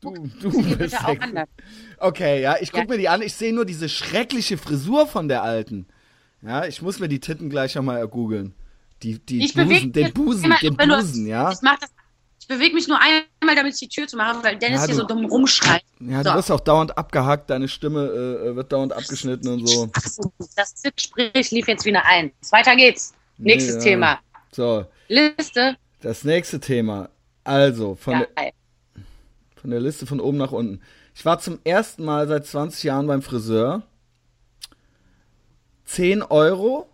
Du, 0.00 0.28
du 0.40 0.76
bist 0.76 0.96
sexistisch. 0.98 1.42
Okay, 1.98 2.42
ja, 2.42 2.56
ich 2.60 2.70
guck 2.70 2.88
mir 2.88 2.98
die 2.98 3.08
an, 3.08 3.22
ich 3.22 3.34
sehe 3.34 3.52
nur 3.54 3.64
diese 3.64 3.88
schreckliche 3.88 4.58
Frisur 4.58 5.06
von 5.06 5.28
der 5.28 5.42
Alten. 5.42 5.86
Ja, 6.46 6.64
ich 6.64 6.80
muss 6.82 7.00
mir 7.00 7.08
die 7.08 7.20
Titten 7.20 7.50
gleich 7.50 7.74
nochmal 7.74 7.98
ergoogeln. 7.98 8.54
Die, 9.02 9.18
die 9.18 9.44
Ich 9.44 9.54
Busen, 9.54 9.92
den 9.92 10.12
Busen, 10.12 10.54
den 10.62 10.76
Busen, 10.76 11.26
ja? 11.26 11.50
Ich 11.52 11.58
mach 11.62 11.78
das. 11.78 11.90
Ich 12.40 12.46
bewege 12.48 12.74
mich 12.74 12.86
nur 12.86 12.98
einmal, 13.00 13.56
damit 13.56 13.74
ich 13.74 13.80
die 13.80 13.88
Tür 13.88 14.06
zu 14.06 14.16
machen, 14.16 14.38
weil 14.44 14.56
Dennis 14.56 14.82
Ja, 14.82 14.86
hier 14.86 14.94
du- 14.94 15.00
so 15.00 15.06
dumm 15.06 15.24
rumschreit. 15.24 15.82
Ja, 15.98 16.22
du 16.22 16.30
So. 16.30 16.34
wirst 16.36 16.50
auch 16.52 16.60
dauernd 16.60 16.96
abgehackt, 16.96 17.50
deine 17.50 17.66
Stimme 17.66 18.04
äh, 18.06 18.54
wird 18.54 18.70
dauernd 18.72 18.92
abgeschnitten 18.92 19.48
und 19.48 19.66
so. 19.66 19.90
Das 20.54 20.74
Gespräch 20.94 21.50
lief 21.50 21.66
jetzt 21.66 21.84
wieder 21.84 22.04
ein. 22.06 22.30
Weiter 22.50 22.76
geht's. 22.76 23.12
Nächstes 23.38 23.74
Nee, 23.76 23.80
ja. 23.80 23.84
Thema. 23.84 24.18
So, 24.52 24.86
Liste. 25.08 25.76
das 26.00 26.22
nächste 26.24 26.60
Thema. 26.60 27.08
Also, 27.42 27.96
von, 27.96 28.18
der, 28.20 28.28
Geil. 28.36 28.52
von 29.60 29.70
der 29.70 29.80
Liste 29.80 30.06
von 30.06 30.20
oben 30.20 30.38
nach 30.38 30.52
unten. 30.52 30.80
Ich 31.14 31.24
war 31.24 31.38
zum 31.40 31.58
ersten 31.64 32.04
Mal 32.04 32.28
seit 32.28 32.46
20 32.46 32.84
Jahren 32.84 33.06
beim 33.08 33.22
Friseur. 33.22 33.82
10 35.86 36.22
Euro, 36.22 36.88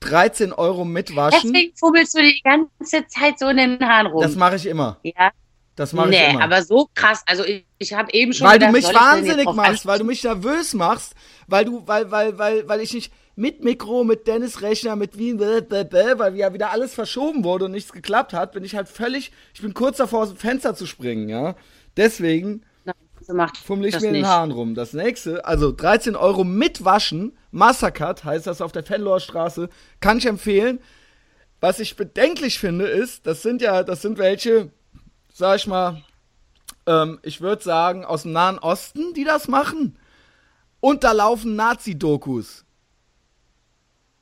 13 0.00 0.52
Euro 0.52 0.84
mit 0.84 1.14
Waschen. 1.14 1.52
Deswegen 1.52 1.76
fummelst 1.76 2.16
du 2.16 2.22
die 2.22 2.40
ganze 2.42 3.06
Zeit 3.06 3.38
so 3.38 3.48
in 3.48 3.56
den 3.58 3.80
Haaren 3.86 4.06
rum. 4.08 4.22
Das 4.22 4.34
mache 4.36 4.56
ich 4.56 4.66
immer. 4.66 4.98
ja? 5.02 5.30
Das 5.76 5.92
mache 5.92 6.10
ich 6.10 6.18
Nee, 6.18 6.30
immer. 6.30 6.42
aber 6.42 6.62
so 6.62 6.88
krass. 6.94 7.22
Also 7.26 7.44
ich, 7.44 7.64
ich 7.78 7.94
habe 7.94 8.12
eben 8.12 8.32
schon 8.32 8.46
weil 8.46 8.54
gedacht, 8.58 8.70
du 8.70 8.76
mich 8.76 8.88
ich 8.88 8.94
wahnsinnig 8.94 9.46
machst, 9.52 9.86
weil 9.86 9.98
du 9.98 10.04
mich 10.04 10.22
nervös 10.22 10.74
machst, 10.74 11.14
weil 11.46 11.64
du, 11.64 11.82
weil, 11.86 12.10
weil, 12.10 12.38
weil, 12.38 12.68
weil 12.68 12.80
ich 12.80 12.92
nicht 12.92 13.12
mit 13.36 13.64
Mikro, 13.64 14.04
mit 14.04 14.26
Dennis 14.26 14.60
Rechner, 14.60 14.96
mit 14.96 15.16
Wien, 15.16 15.40
weil 15.40 16.36
ja 16.36 16.52
wieder 16.52 16.70
alles 16.70 16.92
verschoben 16.94 17.44
wurde 17.44 17.64
und 17.64 17.72
nichts 17.72 17.92
geklappt 17.92 18.34
hat, 18.34 18.52
bin 18.52 18.64
ich 18.64 18.76
halt 18.76 18.88
völlig, 18.88 19.32
ich 19.54 19.62
bin 19.62 19.72
kurz 19.72 19.96
davor 19.96 20.24
aus 20.24 20.28
dem 20.28 20.36
Fenster 20.36 20.74
zu 20.74 20.86
springen, 20.86 21.28
ja. 21.30 21.54
Deswegen 21.96 22.64
So 23.32 23.36
macht 23.38 23.56
fummel 23.56 23.88
ich 23.88 23.98
mir 24.00 24.08
in 24.08 24.14
den. 24.14 24.26
Haaren 24.26 24.50
rum. 24.50 24.74
Das 24.74 24.92
nächste, 24.92 25.44
also 25.46 25.72
13 25.72 26.16
Euro 26.16 26.44
mit 26.44 26.84
Waschen, 26.84 27.32
Mastercard 27.50 28.24
heißt 28.24 28.46
das 28.46 28.60
auf 28.60 28.72
der 28.72 28.84
Fenloher 28.84 29.20
Straße, 29.20 29.68
kann 30.00 30.18
ich 30.18 30.26
empfehlen. 30.26 30.80
Was 31.60 31.80
ich 31.80 31.96
bedenklich 31.96 32.58
finde 32.58 32.84
ist, 32.86 33.26
das 33.26 33.40
sind 33.42 33.62
ja, 33.62 33.84
das 33.84 34.02
sind 34.02 34.18
welche, 34.18 34.70
sag 35.32 35.56
ich 35.56 35.66
mal, 35.66 36.02
ähm, 36.86 37.20
ich 37.22 37.40
würde 37.40 37.62
sagen, 37.62 38.04
aus 38.04 38.22
dem 38.24 38.32
Nahen 38.32 38.58
Osten, 38.58 39.14
die 39.14 39.24
das 39.24 39.48
machen. 39.48 39.96
Und 40.80 41.04
da 41.04 41.12
laufen 41.12 41.56
Nazi-Dokus. 41.56 42.64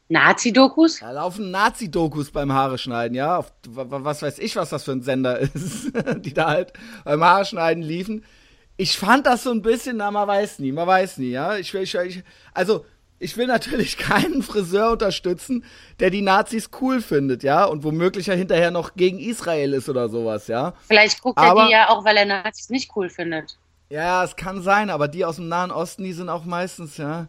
Nazi-Dokus? 0.09 0.99
Da 1.01 1.13
laufen 1.13 1.51
Nazi-Dokus 1.51 2.31
beim 2.33 2.53
Haare 2.53 2.79
schneiden, 2.79 3.15
ja. 3.15 3.39
Auf, 3.39 3.53
wa- 3.69 3.91
wa- 3.91 4.05
was 4.05 4.23
weiß 4.23 4.39
ich, 4.41 4.57
was 4.57 4.71
das 4.71 4.85
für 4.85 4.93
ein 4.93 5.03
Sender 5.03 5.39
ist, 5.55 5.93
die 6.19 6.35
da 6.35 6.49
halt 6.49 6.73
beim 7.05 7.23
Haare 7.25 7.45
schneiden 7.45 7.83
liefen. 7.83 8.25
Ich 8.81 8.97
fand 8.97 9.27
das 9.27 9.43
so 9.43 9.51
ein 9.51 9.61
bisschen, 9.61 9.99
na, 9.99 10.11
man 10.11 10.27
weiß 10.27 10.59
nie, 10.59 10.73
man 10.73 10.87
weiß 10.87 11.19
nie, 11.19 11.33
ja. 11.33 11.57
Ich 11.59 11.75
will, 11.75 11.83
ich, 11.83 11.95
ich, 11.95 12.23
also, 12.55 12.87
ich 13.19 13.37
will 13.37 13.47
natürlich 13.47 13.99
keinen 14.11 14.43
Friseur 14.43 14.93
unterstützen, 14.93 15.65
der 15.99 16.09
die 16.09 16.23
Nazis 16.23 16.71
cool 16.81 17.03
findet, 17.03 17.43
ja. 17.43 17.67
Und 17.67 17.85
womöglich 17.85 18.29
ja 18.29 18.35
hinterher 18.35 18.71
noch 18.71 18.95
gegen 18.95 19.19
Israel 19.19 19.75
ist 19.75 19.91
oder 19.91 20.09
sowas, 20.09 20.47
ja. 20.49 20.73
Vielleicht 20.89 21.21
guckt 21.21 21.39
Aber- 21.39 21.61
er 21.61 21.67
die 21.67 21.73
ja 21.73 21.89
auch, 21.91 22.07
weil 22.07 22.17
er 22.17 22.25
Nazis 22.25 22.71
nicht 22.71 22.91
cool 22.97 23.11
findet. 23.11 23.59
Ja, 23.91 24.25
es 24.25 24.35
kann 24.37 24.63
sein, 24.63 24.89
aber 24.89 25.09
die 25.09 25.27
aus 25.27 25.37
dem 25.37 25.49
Nahen 25.49 25.73
Osten, 25.73 26.05
die 26.05 26.15
sind 26.15 26.31
auch 26.31 26.47
meistens, 26.47 26.97
ja, 26.97 27.27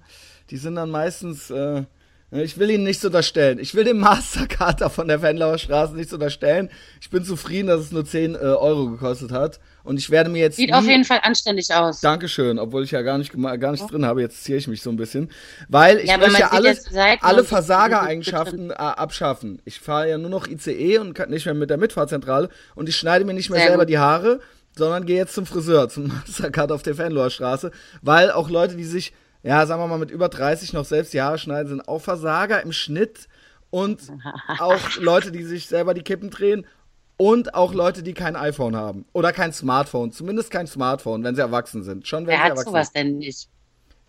die 0.51 0.57
sind 0.57 0.75
dann 0.75 0.89
meistens, 0.89 1.49
äh, 1.49 1.83
ich 2.31 2.57
will 2.59 2.69
ihnen 2.69 2.85
nichts 2.85 3.03
unterstellen. 3.03 3.59
Ich 3.59 3.75
will 3.75 3.83
dem 3.83 3.99
Mastercarter 3.99 4.89
von 4.89 5.09
der 5.09 5.21
Venlauer 5.21 5.57
Straße 5.57 5.95
nichts 5.95 6.13
unterstellen. 6.13 6.69
Ich 7.01 7.09
bin 7.09 7.25
zufrieden, 7.25 7.67
dass 7.67 7.81
es 7.81 7.91
nur 7.91 8.05
10 8.05 8.35
äh, 8.35 8.37
Euro 8.37 8.89
gekostet 8.91 9.31
hat. 9.33 9.59
Und 9.83 9.97
ich 9.97 10.09
werde 10.09 10.29
mir 10.29 10.39
jetzt. 10.39 10.57
Sieht 10.57 10.69
nie- 10.69 10.73
auf 10.75 10.85
jeden 10.85 11.05
Fall 11.05 11.19
anständig 11.23 11.73
aus. 11.73 12.01
Dankeschön, 12.01 12.59
obwohl 12.59 12.83
ich 12.83 12.91
ja 12.91 13.01
gar 13.01 13.17
nicht 13.17 13.33
gar 13.59 13.71
nichts 13.71 13.87
drin 13.87 14.05
habe. 14.05 14.21
Jetzt 14.21 14.43
ziehe 14.43 14.57
ich 14.57 14.67
mich 14.67 14.81
so 14.81 14.89
ein 14.89 14.95
bisschen, 14.95 15.29
weil 15.69 15.97
ich 15.99 16.09
Ja, 16.09 16.17
möchte 16.17 16.35
sieht 16.35 16.51
alles, 16.51 16.85
alle 17.21 17.43
Versagereigenschaften 17.43 18.71
äh, 18.71 18.73
abschaffen. 18.73 19.61
Ich 19.65 19.79
fahre 19.79 20.09
ja 20.09 20.17
nur 20.17 20.29
noch 20.29 20.47
ICE 20.47 20.99
und 20.99 21.13
kann 21.13 21.29
nicht 21.29 21.45
mehr 21.45 21.55
mit 21.55 21.69
der 21.69 21.77
Mitfahrzentrale 21.77 22.49
und 22.75 22.89
ich 22.89 22.95
schneide 22.95 23.25
mir 23.25 23.33
nicht 23.33 23.49
mehr 23.49 23.59
Sehr 23.59 23.69
selber 23.69 23.83
gut. 23.83 23.89
die 23.89 23.97
Haare, 23.97 24.39
sondern 24.75 25.05
gehe 25.05 25.17
jetzt 25.17 25.33
zum 25.33 25.45
Friseur, 25.45 25.89
zum 25.89 26.07
Mastercard 26.27 26.71
auf 26.71 26.83
der 26.83 26.95
Fanloher 26.95 27.29
Straße, 27.29 27.71
weil 28.01 28.31
auch 28.31 28.49
Leute, 28.49 28.75
die 28.75 28.83
sich, 28.85 29.13
ja, 29.43 29.65
sagen 29.65 29.81
wir 29.81 29.87
mal 29.87 29.97
mit 29.97 30.11
über 30.11 30.29
30 30.29 30.73
noch 30.73 30.85
selbst 30.85 31.13
die 31.13 31.21
Haare 31.21 31.37
schneiden, 31.37 31.67
sind 31.69 31.87
auch 31.87 31.99
Versager 31.99 32.61
im 32.61 32.71
Schnitt 32.71 33.27
und 33.69 34.01
auch 34.59 34.79
Leute, 34.99 35.31
die 35.31 35.43
sich 35.43 35.67
selber 35.67 35.93
die 35.93 36.03
Kippen 36.03 36.29
drehen 36.29 36.65
und 37.21 37.53
auch 37.53 37.75
Leute, 37.75 38.01
die 38.01 38.15
kein 38.15 38.35
iPhone 38.35 38.75
haben 38.75 39.05
oder 39.13 39.31
kein 39.31 39.53
Smartphone, 39.53 40.11
zumindest 40.11 40.49
kein 40.49 40.65
Smartphone, 40.65 41.23
wenn 41.23 41.35
sie 41.35 41.41
erwachsen 41.41 41.83
sind. 41.83 42.07
Schon 42.07 42.25
wenn 42.25 42.29
Wer 42.31 42.37
sie 42.37 42.41
hat 42.41 42.49
erwachsen 42.49 42.69
sowas 42.69 42.87
sind. 42.87 42.95
denn 42.95 43.17
nicht? 43.19 43.47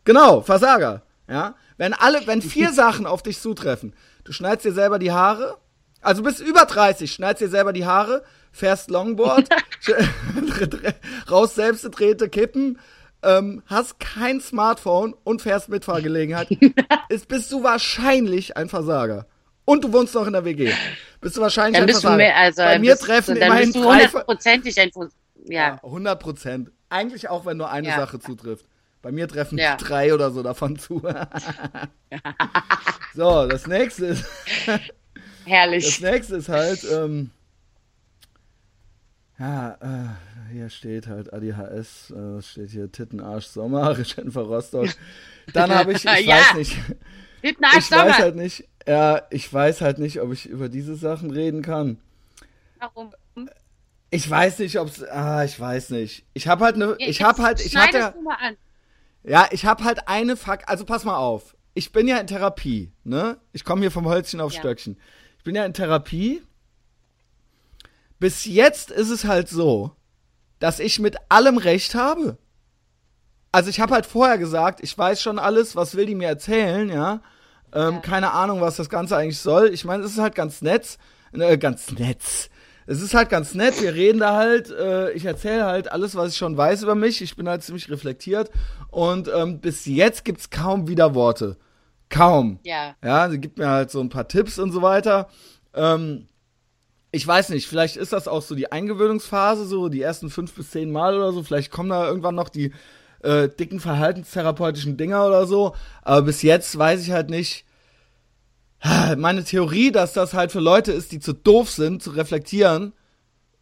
Genau, 0.04 0.40
Versager. 0.40 1.02
Ja? 1.28 1.54
Wenn 1.76 1.92
alle, 1.92 2.26
wenn 2.26 2.40
vier 2.40 2.72
Sachen 2.72 3.04
auf 3.04 3.22
dich 3.22 3.38
zutreffen, 3.38 3.92
du 4.24 4.32
schneidest 4.32 4.64
dir 4.64 4.72
selber 4.72 4.98
die 4.98 5.12
Haare, 5.12 5.58
also 6.00 6.22
bis 6.22 6.40
über 6.40 6.64
30, 6.64 7.12
schneidest 7.12 7.42
dir 7.42 7.48
selber 7.50 7.74
die 7.74 7.84
Haare, 7.84 8.24
fährst 8.50 8.90
Longboard, 8.90 9.46
raus 11.30 11.54
selbst 11.54 11.82
gedrehte 11.82 12.30
Kippen, 12.30 12.78
ähm, 13.22 13.62
hast 13.66 14.00
kein 14.00 14.40
Smartphone 14.40 15.14
und 15.22 15.42
fährst 15.42 15.68
Mitfahrgelegenheit, 15.68 16.48
ist, 17.10 17.28
bist 17.28 17.52
du 17.52 17.62
wahrscheinlich 17.62 18.56
ein 18.56 18.70
Versager. 18.70 19.26
Und 19.66 19.84
du 19.84 19.92
wohnst 19.92 20.14
noch 20.14 20.26
in 20.26 20.32
der 20.32 20.46
WG. 20.46 20.72
Bist 21.22 21.36
du 21.36 21.40
wahrscheinlich 21.40 21.74
dann 21.74 21.84
ein 21.84 21.86
bist. 21.86 22.04
Du 22.04 22.10
mehr, 22.10 22.36
also 22.36 22.62
Bei 22.62 22.78
mir 22.78 22.92
bist, 22.92 23.04
treffen 23.04 23.34
dann 23.36 23.44
immerhin 23.46 23.72
bist 23.72 23.76
du 23.76 23.84
hundertprozentig 23.90 24.78
ein. 24.80 24.90
Ja. 25.46 25.80
100 25.82 26.20
Prozent. 26.20 26.70
Eigentlich 26.90 27.28
auch, 27.30 27.46
wenn 27.46 27.56
nur 27.56 27.70
eine 27.70 27.88
Ja. 27.88 27.96
Sache 27.96 28.20
zutrifft. 28.20 28.66
Bei 29.00 29.10
mir 29.10 29.26
treffen 29.26 29.56
Ja. 29.56 29.76
drei 29.76 30.12
oder 30.12 30.30
so 30.30 30.42
davon 30.42 30.78
zu. 30.78 31.00
so, 33.14 33.46
das 33.46 33.66
nächste 33.66 34.06
ist, 34.06 34.24
das 34.66 34.80
Herrlich. 35.46 36.00
nächste 36.00 36.36
ist 36.36 36.48
halt, 36.48 36.84
ähm, 36.92 37.30
ja, 39.38 39.72
äh, 39.80 40.52
hier 40.52 40.70
steht 40.70 41.06
halt 41.06 41.32
ADHS, 41.32 42.10
äh, 42.10 42.42
steht 42.42 42.70
hier 42.70 42.90
Tittenarsch 42.92 43.46
Sommer, 43.46 43.96
Jennifer 44.02 44.42
Rostock. 44.42 44.88
Dann 45.52 45.74
habe 45.74 45.92
ich, 45.92 46.04
ich 46.04 46.26
Ja. 46.26 46.36
weiß 46.36 46.54
nicht, 46.54 46.76
ich 47.42 47.90
weiß 47.90 48.18
halt 48.18 48.36
nicht, 48.36 48.68
ja, 48.86 49.22
ich 49.30 49.52
weiß 49.52 49.80
halt 49.80 49.98
nicht, 49.98 50.20
ob 50.20 50.32
ich 50.32 50.46
über 50.46 50.68
diese 50.68 50.94
Sachen 50.96 51.30
reden 51.30 51.62
kann. 51.62 51.98
Warum? 52.78 53.12
Ich 54.10 54.28
weiß 54.28 54.58
nicht, 54.58 54.78
ob's, 54.78 55.02
ah, 55.04 55.44
ich 55.44 55.58
weiß 55.58 55.90
nicht. 55.90 56.24
Ich 56.34 56.46
habe 56.48 56.64
halt 56.64 56.76
eine, 56.76 56.96
ich 56.98 57.22
habe 57.22 57.42
halt, 57.42 57.64
ich 57.64 57.76
hatte, 57.76 58.12
du 58.14 58.22
mal 58.22 58.36
an. 58.40 58.56
Ja, 59.24 59.48
ich 59.50 59.64
habe 59.64 59.84
halt 59.84 60.08
eine 60.08 60.36
Fakt. 60.36 60.68
Also 60.68 60.84
pass 60.84 61.04
mal 61.04 61.16
auf. 61.16 61.56
Ich 61.74 61.92
bin 61.92 62.06
ja 62.06 62.18
in 62.18 62.26
Therapie, 62.26 62.92
ne? 63.04 63.38
Ich 63.52 63.64
komme 63.64 63.80
hier 63.80 63.90
vom 63.90 64.06
Holzchen 64.06 64.40
aufs 64.40 64.56
Ja. 64.56 64.60
Stöckchen. 64.60 64.98
Ich 65.38 65.44
bin 65.44 65.54
ja 65.54 65.64
in 65.64 65.72
Therapie. 65.72 66.42
Bis 68.18 68.44
jetzt 68.44 68.90
ist 68.90 69.08
es 69.10 69.24
halt 69.24 69.48
so, 69.48 69.92
dass 70.58 70.78
ich 70.78 70.98
mit 70.98 71.16
allem 71.28 71.56
Recht 71.56 71.94
habe. 71.94 72.36
Also 73.52 73.68
ich 73.70 73.80
habe 73.80 73.94
halt 73.94 74.06
vorher 74.06 74.38
gesagt, 74.38 74.80
ich 74.82 74.96
weiß 74.96 75.20
schon 75.20 75.38
alles, 75.38 75.76
was 75.76 75.94
will 75.94 76.06
die 76.06 76.14
mir 76.14 76.28
erzählen, 76.28 76.88
ja? 76.88 77.20
Ähm, 77.74 77.94
Ja. 77.94 78.00
Keine 78.00 78.32
Ahnung, 78.32 78.60
was 78.60 78.76
das 78.76 78.88
Ganze 78.88 79.16
eigentlich 79.16 79.38
soll. 79.38 79.68
Ich 79.72 79.84
meine, 79.84 80.02
es 80.04 80.12
ist 80.12 80.18
halt 80.18 80.34
ganz 80.34 80.62
nett. 80.62 80.98
Äh, 81.32 81.58
ganz 81.58 81.90
nett. 81.92 82.50
Es 82.86 83.00
ist 83.00 83.14
halt 83.14 83.28
ganz 83.30 83.54
nett, 83.54 83.80
wir 83.80 83.94
reden 83.94 84.18
da 84.18 84.34
halt, 84.36 84.70
äh, 84.70 85.12
ich 85.12 85.24
erzähle 85.24 85.64
halt 85.66 85.92
alles, 85.92 86.16
was 86.16 86.32
ich 86.32 86.36
schon 86.36 86.56
weiß 86.56 86.82
über 86.82 86.94
mich. 86.94 87.22
Ich 87.22 87.36
bin 87.36 87.48
halt 87.48 87.62
ziemlich 87.62 87.88
reflektiert. 87.90 88.50
Und 88.90 89.30
ähm, 89.34 89.60
bis 89.60 89.86
jetzt 89.86 90.24
gibt's 90.24 90.50
kaum 90.50 90.88
Widerworte. 90.88 91.56
Kaum. 92.08 92.58
Ja. 92.64 92.94
Ja, 93.02 93.30
sie 93.30 93.38
gibt 93.38 93.58
mir 93.58 93.68
halt 93.68 93.90
so 93.90 94.00
ein 94.00 94.08
paar 94.08 94.28
Tipps 94.28 94.58
und 94.58 94.72
so 94.72 94.82
weiter. 94.82 95.28
Ähm, 95.74 96.26
ich 97.12 97.26
weiß 97.26 97.50
nicht, 97.50 97.68
vielleicht 97.68 97.96
ist 97.96 98.12
das 98.12 98.26
auch 98.26 98.42
so 98.42 98.54
die 98.54 98.72
Eingewöhnungsphase, 98.72 99.64
so 99.66 99.88
die 99.88 100.02
ersten 100.02 100.28
fünf 100.28 100.52
bis 100.54 100.70
zehn 100.70 100.90
Mal 100.90 101.16
oder 101.16 101.32
so. 101.32 101.42
Vielleicht 101.42 101.70
kommen 101.70 101.90
da 101.90 102.06
irgendwann 102.06 102.34
noch 102.34 102.48
die 102.48 102.72
äh, 103.22 103.48
dicken 103.48 103.80
verhaltenstherapeutischen 103.80 104.96
Dinger 104.96 105.26
oder 105.26 105.46
so. 105.46 105.74
Aber 106.02 106.22
bis 106.22 106.42
jetzt 106.42 106.76
weiß 106.76 107.02
ich 107.02 107.12
halt 107.12 107.30
nicht. 107.30 107.64
Meine 109.16 109.44
Theorie, 109.44 109.92
dass 109.92 110.12
das 110.12 110.34
halt 110.34 110.50
für 110.50 110.60
Leute 110.60 110.92
ist, 110.92 111.12
die 111.12 111.20
zu 111.20 111.32
doof 111.32 111.70
sind, 111.70 112.02
zu 112.02 112.10
reflektieren, 112.10 112.92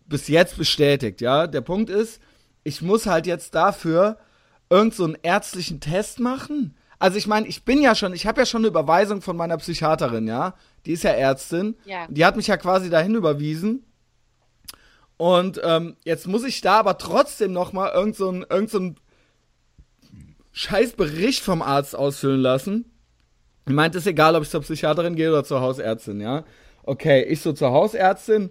bis 0.06 0.28
jetzt 0.28 0.56
bestätigt, 0.56 1.20
ja. 1.20 1.46
Der 1.46 1.60
Punkt 1.60 1.90
ist, 1.90 2.20
ich 2.64 2.80
muss 2.80 3.06
halt 3.06 3.26
jetzt 3.26 3.54
dafür 3.54 4.18
irgend 4.70 4.94
so 4.94 5.04
einen 5.04 5.18
ärztlichen 5.22 5.80
Test 5.80 6.20
machen. 6.20 6.74
Also 6.98 7.18
ich 7.18 7.26
meine, 7.26 7.46
ich 7.46 7.64
bin 7.64 7.82
ja 7.82 7.94
schon, 7.94 8.14
ich 8.14 8.26
habe 8.26 8.40
ja 8.40 8.46
schon 8.46 8.60
eine 8.60 8.68
Überweisung 8.68 9.20
von 9.20 9.36
meiner 9.36 9.56
Psychiaterin, 9.58 10.26
ja. 10.26 10.54
Die 10.86 10.92
ist 10.92 11.04
ja 11.04 11.10
Ärztin. 11.10 11.76
Ja. 11.84 12.06
Die 12.08 12.24
hat 12.24 12.36
mich 12.36 12.46
ja 12.46 12.56
quasi 12.56 12.88
dahin 12.88 13.14
überwiesen. 13.14 13.84
Und 15.16 15.60
ähm, 15.62 15.96
jetzt 16.04 16.26
muss 16.26 16.44
ich 16.44 16.62
da 16.62 16.78
aber 16.78 16.96
trotzdem 16.96 17.52
noch 17.52 17.74
mal 17.74 17.90
irgend 17.90 18.16
so 18.16 18.32
irgend 18.32 18.70
so 18.70 18.94
scheiß 20.60 20.92
Bericht 20.92 21.42
vom 21.42 21.62
Arzt 21.62 21.96
ausfüllen 21.96 22.40
lassen. 22.40 22.84
Ich 23.66 23.72
meinte, 23.72 23.96
ist 23.96 24.06
egal, 24.06 24.36
ob 24.36 24.42
ich 24.42 24.50
zur 24.50 24.60
Psychiaterin 24.60 25.16
gehe 25.16 25.30
oder 25.30 25.42
zur 25.42 25.62
Hausärztin, 25.62 26.20
ja. 26.20 26.44
Okay, 26.82 27.22
ich 27.22 27.40
so 27.40 27.52
zur 27.52 27.70
Hausärztin, 27.70 28.50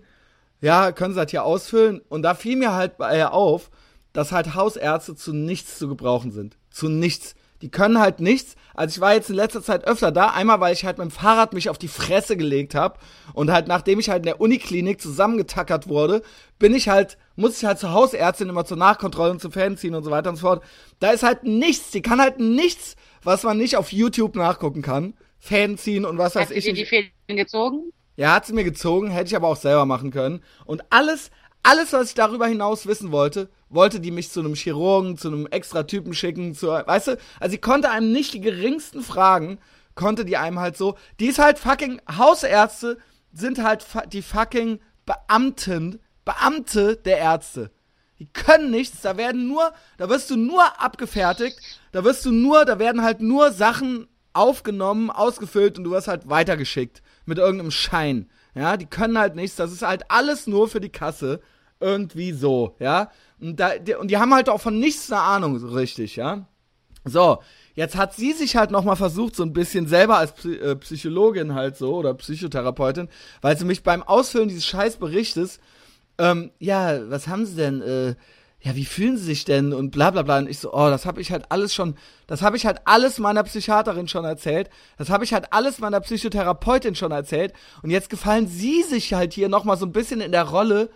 ja, 0.60 0.91
können 0.91 1.13
sie 1.13 1.19
das 1.19 1.30
hier 1.30 1.43
ausfüllen. 1.43 2.02
Und 2.10 2.24
da 2.24 2.34
fiel 2.34 2.56
mir 2.58 2.74
halt 2.74 2.93
ihr 3.00 3.32
auf, 3.32 3.69
dass 4.12 4.32
halt 4.32 4.56
Hausärzte 4.56 5.15
zu 5.15 5.34
nichts 5.34 5.78
zu 5.78 5.88
gebrauchen 5.88 6.32
sind. 6.32 6.58
Zu 6.72 6.89
nichts. 6.89 7.36
Die 7.62 7.69
können 7.69 8.00
halt 8.00 8.19
nichts. 8.19 8.56
Also 8.74 8.98
ich 8.98 9.02
war 9.02 9.13
jetzt 9.13 9.30
in 9.30 9.36
letzter 9.36 9.62
Zeit 9.62 9.86
öfter 9.86 10.12
da. 10.12 10.28
Einmal, 10.28 10.62
weil 10.62 10.74
ich 10.74 10.86
halt 10.86 10.98
mit 10.98 11.08
dem 11.08 11.12
Fahrrad 11.12 11.54
mich 11.54 11.69
auf 11.69 11.78
die 11.78 11.89
Fresse 11.89 12.38
gelegt 12.38 12.76
habe. 12.76 12.98
Und 13.34 13.52
halt, 13.52 13.67
nachdem 13.67 14.00
ich 14.00 14.10
halt 14.10 14.19
in 14.19 14.26
der 14.26 14.39
Uniklinik 14.39 15.02
zusammengetackert 15.02 15.88
wurde, 15.88 16.22
bin 16.58 16.74
ich 16.74 16.88
halt, 16.88 17.17
muss 17.36 17.58
ich 17.58 17.65
halt 17.65 17.80
zur 17.80 17.91
Hausärztin 17.91 18.50
immer 18.50 18.65
zur 18.65 18.78
Nachkontrolle 18.78 19.32
und 19.32 19.41
zum 19.41 19.52
Fan 19.52 19.78
ziehen 19.78 19.95
und 19.95 20.04
so 20.04 20.12
weiter 20.12 20.30
und 20.30 20.38
so 20.38 20.48
fort. 20.48 20.63
Da 21.00 21.12
ist 21.12 21.24
halt 21.24 21.43
nichts. 21.43 21.91
Die 21.91 22.02
kann 22.02 22.22
halt 22.22 22.39
nichts, 22.39 22.95
was 23.24 23.43
man 23.43 23.58
nicht 23.58 23.76
auf 23.76 23.91
YouTube 23.91 24.36
nachgucken 24.36 24.82
kann. 24.82 25.13
Fäden 25.39 25.78
ziehen 25.78 26.06
und 26.06 26.17
was 26.17 26.36
weiß 26.36 26.43
Hast 26.43 26.52
du 26.52 26.56
ich. 26.56 26.65
dir 26.65 26.74
die 26.74 26.86
Fäden 26.86 27.12
gezogen? 27.28 27.91
Ja, 28.15 28.34
hat 28.34 28.45
sie 28.45 28.54
mir 28.54 28.65
gezogen, 28.65 29.10
hätte 29.12 29.28
ich 29.28 29.36
aber 29.36 29.48
auch 29.48 29.56
selber 29.56 29.86
machen 29.86 30.12
können. 30.12 30.43
Und 30.65 30.84
alles, 30.89 31.32
alles, 31.63 31.93
was 31.93 32.10
ich 32.10 32.15
darüber 32.15 32.48
hinaus 32.48 32.86
wissen 32.86 33.12
wollte, 33.12 33.50
wollte 33.69 33.99
die 33.99 34.12
mich 34.12 34.32
zu 34.32 34.39
einem 34.39 34.55
Chirurgen, 34.55 35.17
zu 35.17 35.27
einem 35.27 35.47
extra 35.47 35.84
Typen 35.84 36.13
schicken, 36.13 36.55
zu, 36.55 36.67
weißt 36.67 37.08
du, 37.08 37.17
also 37.39 37.51
sie 37.51 37.60
konnte 37.60 37.89
einem 37.89 38.12
nicht 38.12 38.34
die 38.34 38.41
geringsten 38.41 39.01
Fragen, 39.01 39.60
konnte 39.95 40.25
die 40.25 40.38
einem 40.38 40.60
halt 40.60 40.77
so, 40.77 40.97
die 41.19 41.27
ist 41.27 41.39
halt 41.39 41.60
fucking, 41.60 42.01
Hausärzte 42.17 42.97
sind 43.32 43.63
halt 43.63 43.86
die 44.12 44.21
fucking 44.21 44.79
Beamten, 45.05 45.99
Beamte 46.25 46.97
der 46.97 47.17
Ärzte. 47.17 47.71
Die 48.19 48.27
können 48.27 48.69
nichts, 48.69 49.01
da 49.01 49.17
werden 49.17 49.47
nur, 49.47 49.71
da 49.97 50.10
wirst 50.10 50.29
du 50.29 50.36
nur 50.36 50.63
abgefertigt, 50.82 51.60
da 51.91 52.03
wirst 52.03 52.25
du 52.25 52.32
nur, 52.32 52.65
da 52.65 52.77
werden 52.77 53.01
halt 53.01 53.21
nur 53.21 53.51
Sachen 53.51 54.08
aufgenommen, 54.34 55.10
ausgefüllt 55.10 55.77
und 55.77 55.86
du 55.86 55.91
wirst 55.91 56.08
halt 56.08 56.29
weitergeschickt 56.29 57.01
mit 57.25 57.38
irgendeinem 57.38 57.71
Schein. 57.71 58.29
Ja, 58.55 58.77
die 58.77 58.86
können 58.86 59.17
halt 59.17 59.36
nichts, 59.36 59.55
das 59.55 59.71
ist 59.71 59.84
halt 59.84 60.03
alles 60.10 60.47
nur 60.47 60.67
für 60.67 60.82
die 60.82 60.91
Kasse. 60.91 61.39
Irgendwie 61.80 62.34
so, 62.34 62.76
ja. 62.80 63.12
Und, 63.39 63.60
da, 63.60 63.78
die, 63.78 63.96
und 63.96 64.10
die 64.12 64.18
haben 64.18 64.34
halt 64.34 64.50
auch 64.50 64.62
von 64.62 64.80
nichts 64.80 65.12
eine 65.12 65.22
Ahnung, 65.22 65.60
so 65.60 65.70
richtig, 65.70 66.15
ja. 66.15 66.48
So, 67.06 67.39
jetzt 67.76 67.96
hat 67.96 68.13
sie 68.13 68.34
sich 68.34 68.58
halt 68.58 68.72
nochmal 68.72 68.98
versucht, 68.98 69.36
so 69.36 69.44
ein 69.44 69.54
bisschen 69.54 69.88
selber 69.88 70.18
als 70.18 70.46
äh, 70.46 70.76
Psychologin 70.76 71.54
halt 71.54 71.78
so 71.78 71.96
oder 71.96 72.13
Psychotherapeutin, 72.13 73.08
weil 73.42 73.58
sie 73.58 73.65
mich 73.65 73.84
beim 73.84 74.04
Ausfüllen 74.04 74.50
dieses 74.50 74.65
Scheißberichtes, 74.65 75.60
ähm, 76.18 76.52
ja, 76.60 77.10
was 77.10 77.30
haben 77.30 77.46
sie 77.46 77.56
denn, 77.56 77.82
äh, 77.82 78.15
ja, 78.62 78.76
wie 78.76 78.84
fühlen 78.84 79.18
sie 79.18 79.24
sich 79.24 79.46
denn 79.46 79.72
und 79.72 79.92
bla 79.92 80.12
bla 80.12 80.24
bla. 80.24 80.39
Und 80.39 80.50
ich 80.50 80.60
so, 80.60 80.74
oh, 80.74 80.89
das 80.89 81.06
habe 81.06 81.22
ich 81.22 81.32
halt 81.32 81.46
alles 81.50 81.74
schon, 81.74 81.96
das 82.28 82.42
habe 82.42 82.58
ich 82.58 82.65
halt 82.65 82.82
alles 82.84 83.18
meiner 83.18 83.44
Psychiaterin 83.44 84.10
schon 84.10 84.26
erzählt. 84.26 84.70
Das 84.98 85.10
habe 85.10 85.24
ich 85.24 85.34
halt 85.34 85.54
alles 85.54 85.80
meiner 85.80 86.02
Psychotherapeutin 86.02 86.96
schon 86.96 87.12
erzählt. 87.12 87.54
Und 87.82 87.89
jetzt 87.89 88.10
gefallen 88.10 88.48
sie 88.48 88.84
sich 88.84 89.13
halt 89.13 89.32
hier 89.32 89.48
nochmal 89.48 89.78
so 89.78 89.86
ein 89.86 89.94
bisschen 89.94 90.20
in 90.20 90.34
der 90.34 90.44
Rolle. 90.44 90.89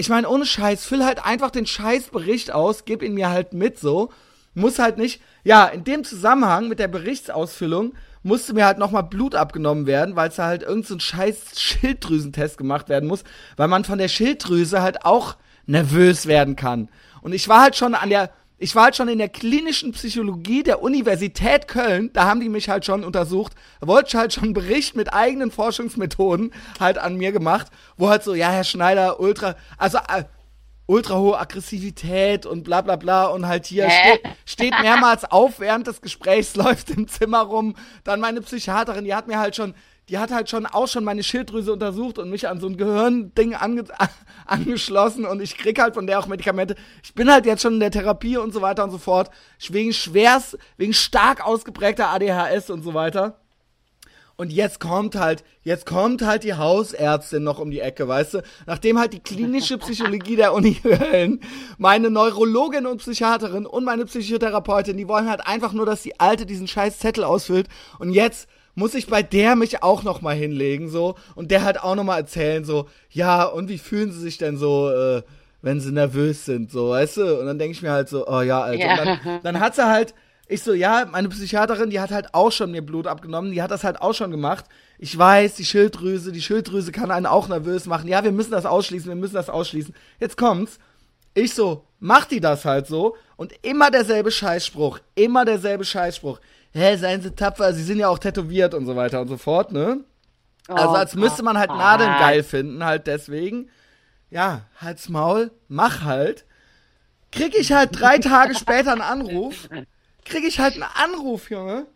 Ich 0.00 0.08
meine, 0.08 0.30
ohne 0.30 0.46
Scheiß, 0.46 0.86
füll 0.86 1.04
halt 1.04 1.26
einfach 1.26 1.50
den 1.50 1.66
Scheißbericht 1.66 2.52
aus, 2.52 2.86
gib 2.86 3.02
ihn 3.02 3.12
mir 3.12 3.28
halt 3.28 3.52
mit 3.52 3.78
so. 3.78 4.10
Muss 4.54 4.78
halt 4.78 4.96
nicht, 4.96 5.20
ja, 5.44 5.66
in 5.66 5.84
dem 5.84 6.04
Zusammenhang 6.04 6.68
mit 6.68 6.78
der 6.78 6.88
Berichtsausfüllung 6.88 7.92
musste 8.22 8.54
mir 8.54 8.64
halt 8.64 8.78
nochmal 8.78 9.02
Blut 9.02 9.34
abgenommen 9.34 9.84
werden, 9.86 10.16
weil 10.16 10.30
es 10.30 10.36
da 10.36 10.46
halt 10.46 10.62
irgendein 10.62 10.88
so 10.88 10.98
scheiß 10.98 11.60
Schilddrüsentest 11.60 12.56
gemacht 12.56 12.88
werden 12.88 13.10
muss, 13.10 13.24
weil 13.58 13.68
man 13.68 13.84
von 13.84 13.98
der 13.98 14.08
Schilddrüse 14.08 14.80
halt 14.80 15.04
auch 15.04 15.36
nervös 15.66 16.24
werden 16.24 16.56
kann. 16.56 16.88
Und 17.20 17.34
ich 17.34 17.46
war 17.48 17.60
halt 17.60 17.76
schon 17.76 17.94
an 17.94 18.08
der, 18.08 18.30
ich 18.60 18.76
war 18.76 18.84
halt 18.84 18.96
schon 18.96 19.08
in 19.08 19.18
der 19.18 19.30
klinischen 19.30 19.92
Psychologie 19.92 20.62
der 20.62 20.82
Universität 20.82 21.66
Köln, 21.66 22.10
da 22.12 22.26
haben 22.26 22.40
die 22.40 22.50
mich 22.50 22.68
halt 22.68 22.84
schon 22.84 23.04
untersucht, 23.04 23.54
da 23.80 23.86
wollte 23.86 24.08
ich 24.08 24.14
halt 24.14 24.34
schon 24.34 24.44
einen 24.44 24.52
Bericht 24.52 24.94
mit 24.94 25.14
eigenen 25.14 25.50
Forschungsmethoden 25.50 26.52
halt 26.78 26.98
an 26.98 27.16
mir 27.16 27.32
gemacht, 27.32 27.68
wo 27.96 28.10
halt 28.10 28.22
so, 28.22 28.34
ja, 28.34 28.50
Herr 28.50 28.64
Schneider, 28.64 29.18
ultra, 29.18 29.56
also 29.78 29.96
äh, 29.96 30.24
ultra 30.84 31.16
hohe 31.16 31.38
Aggressivität 31.38 32.44
und 32.44 32.64
bla 32.64 32.82
bla 32.82 32.96
bla 32.96 33.26
und 33.28 33.48
halt 33.48 33.64
hier 33.64 33.88
Hä? 33.88 34.18
steht, 34.18 34.36
steht 34.44 34.80
mehrmals 34.82 35.24
auf, 35.24 35.58
während 35.58 35.86
des 35.86 36.02
Gesprächs 36.02 36.54
läuft 36.56 36.90
im 36.90 37.08
Zimmer 37.08 37.40
rum. 37.40 37.76
Dann 38.04 38.20
meine 38.20 38.42
Psychiaterin, 38.42 39.06
die 39.06 39.14
hat 39.14 39.26
mir 39.26 39.38
halt 39.38 39.56
schon, 39.56 39.74
die 40.10 40.18
hat 40.18 40.32
halt 40.32 40.50
schon 40.50 40.66
auch 40.66 40.88
schon 40.88 41.04
meine 41.04 41.22
Schilddrüse 41.22 41.72
untersucht 41.72 42.18
und 42.18 42.30
mich 42.30 42.48
an 42.48 42.58
so 42.58 42.66
ein 42.66 42.76
Gehirnding 42.76 43.54
ange 43.54 43.84
angeschlossen 44.44 45.24
und 45.24 45.40
ich 45.40 45.56
krieg 45.56 45.80
halt 45.80 45.94
von 45.94 46.08
der 46.08 46.18
auch 46.18 46.26
Medikamente. 46.26 46.74
Ich 47.04 47.14
bin 47.14 47.30
halt 47.30 47.46
jetzt 47.46 47.62
schon 47.62 47.74
in 47.74 47.80
der 47.80 47.92
Therapie 47.92 48.36
und 48.36 48.52
so 48.52 48.60
weiter 48.60 48.82
und 48.82 48.90
so 48.90 48.98
fort. 48.98 49.30
Wegen 49.68 49.92
schwerst, 49.92 50.58
wegen 50.76 50.92
stark 50.92 51.46
ausgeprägter 51.46 52.08
ADHS 52.08 52.70
und 52.70 52.82
so 52.82 52.92
weiter. 52.92 53.38
Und 54.34 54.50
jetzt 54.50 54.80
kommt 54.80 55.14
halt, 55.16 55.44
jetzt 55.62 55.86
kommt 55.86 56.22
halt 56.22 56.42
die 56.42 56.54
Hausärztin 56.54 57.44
noch 57.44 57.58
um 57.58 57.70
die 57.70 57.80
Ecke, 57.80 58.08
weißt 58.08 58.34
du? 58.34 58.42
Nachdem 58.66 58.98
halt 58.98 59.12
die 59.12 59.20
klinische 59.20 59.78
Psychologie 59.78 60.34
der 60.34 60.54
Uni 60.54 60.74
Köln, 60.74 61.40
meine 61.78 62.10
Neurologin 62.10 62.86
und 62.86 62.98
Psychiaterin 62.98 63.66
und 63.66 63.84
meine 63.84 64.06
Psychotherapeutin, 64.06 64.96
die 64.96 65.06
wollen 65.06 65.28
halt 65.28 65.46
einfach 65.46 65.72
nur, 65.72 65.84
dass 65.86 66.02
die 66.02 66.18
Alte 66.18 66.46
diesen 66.46 66.66
scheiß 66.66 66.98
Zettel 66.98 67.22
ausfüllt. 67.22 67.68
Und 67.98 68.12
jetzt 68.12 68.48
muss 68.74 68.94
ich 68.94 69.06
bei 69.06 69.22
der 69.22 69.56
mich 69.56 69.82
auch 69.82 70.02
noch 70.02 70.20
mal 70.20 70.34
hinlegen, 70.34 70.88
so. 70.88 71.16
Und 71.34 71.50
der 71.50 71.64
halt 71.64 71.80
auch 71.82 71.94
noch 71.94 72.04
mal 72.04 72.18
erzählen, 72.18 72.64
so, 72.64 72.88
ja, 73.10 73.44
und 73.44 73.68
wie 73.68 73.78
fühlen 73.78 74.12
sie 74.12 74.20
sich 74.20 74.38
denn 74.38 74.56
so, 74.56 74.90
äh, 74.90 75.22
wenn 75.62 75.80
sie 75.80 75.92
nervös 75.92 76.44
sind, 76.44 76.70
so, 76.70 76.90
weißt 76.90 77.18
du? 77.18 77.40
Und 77.40 77.46
dann 77.46 77.58
denke 77.58 77.72
ich 77.72 77.82
mir 77.82 77.92
halt 77.92 78.08
so, 78.08 78.26
oh 78.26 78.40
ja, 78.40 78.62
Alter. 78.62 78.86
Ja. 78.86 79.04
Dann, 79.04 79.40
dann 79.42 79.60
hat 79.60 79.74
sie 79.74 79.86
halt, 79.86 80.14
ich 80.48 80.62
so, 80.62 80.72
ja, 80.72 81.06
meine 81.10 81.28
Psychiaterin, 81.28 81.90
die 81.90 82.00
hat 82.00 82.10
halt 82.10 82.34
auch 82.34 82.50
schon 82.50 82.72
mir 82.72 82.82
Blut 82.82 83.06
abgenommen, 83.06 83.52
die 83.52 83.62
hat 83.62 83.70
das 83.70 83.84
halt 83.84 84.00
auch 84.00 84.14
schon 84.14 84.30
gemacht. 84.30 84.64
Ich 84.98 85.16
weiß, 85.16 85.54
die 85.54 85.64
Schilddrüse, 85.64 86.32
die 86.32 86.42
Schilddrüse 86.42 86.92
kann 86.92 87.10
einen 87.10 87.26
auch 87.26 87.46
nervös 87.48 87.86
machen. 87.86 88.08
Ja, 88.08 88.24
wir 88.24 88.32
müssen 88.32 88.50
das 88.50 88.66
ausschließen, 88.66 89.08
wir 89.08 89.16
müssen 89.16 89.34
das 89.34 89.48
ausschließen. 89.48 89.94
Jetzt 90.18 90.36
kommt's. 90.36 90.78
Ich 91.34 91.54
so, 91.54 91.84
macht 92.00 92.32
die 92.32 92.40
das 92.40 92.64
halt 92.64 92.88
so 92.88 93.14
und 93.36 93.52
immer 93.62 93.92
derselbe 93.92 94.32
Scheißspruch, 94.32 94.98
immer 95.14 95.44
derselbe 95.44 95.84
Scheißspruch. 95.84 96.40
Hä, 96.72 96.96
seien 96.96 97.20
Sie 97.22 97.34
tapfer, 97.34 97.72
Sie 97.72 97.82
sind 97.82 97.98
ja 97.98 98.08
auch 98.08 98.18
tätowiert 98.18 98.74
und 98.74 98.86
so 98.86 98.96
weiter 98.96 99.20
und 99.20 99.28
so 99.28 99.36
fort, 99.36 99.72
ne? 99.72 100.04
Also 100.68 100.94
als 100.94 101.16
müsste 101.16 101.42
man 101.42 101.58
halt 101.58 101.70
Nadeln 101.70 102.12
geil 102.12 102.42
finden, 102.44 102.84
halt 102.84 103.06
deswegen. 103.08 103.70
Ja, 104.30 104.66
halt's 104.76 105.08
Maul, 105.08 105.50
mach 105.66 106.02
halt. 106.02 106.44
Krieg 107.32 107.56
ich 107.58 107.72
halt 107.72 107.98
drei 107.98 108.18
Tage 108.18 108.54
später 108.54 108.92
einen 108.92 109.00
Anruf 109.00 109.68
kriege 110.24 110.46
ich 110.46 110.60
halt 110.60 110.74
einen 110.74 110.82
Anruf, 110.82 111.50
Junge. 111.50 111.86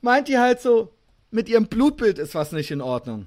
Meint 0.00 0.28
die 0.28 0.38
halt 0.38 0.60
so, 0.60 0.92
mit 1.30 1.48
ihrem 1.48 1.66
Blutbild 1.66 2.18
ist 2.18 2.34
was 2.34 2.52
nicht 2.52 2.70
in 2.70 2.80
Ordnung. 2.80 3.26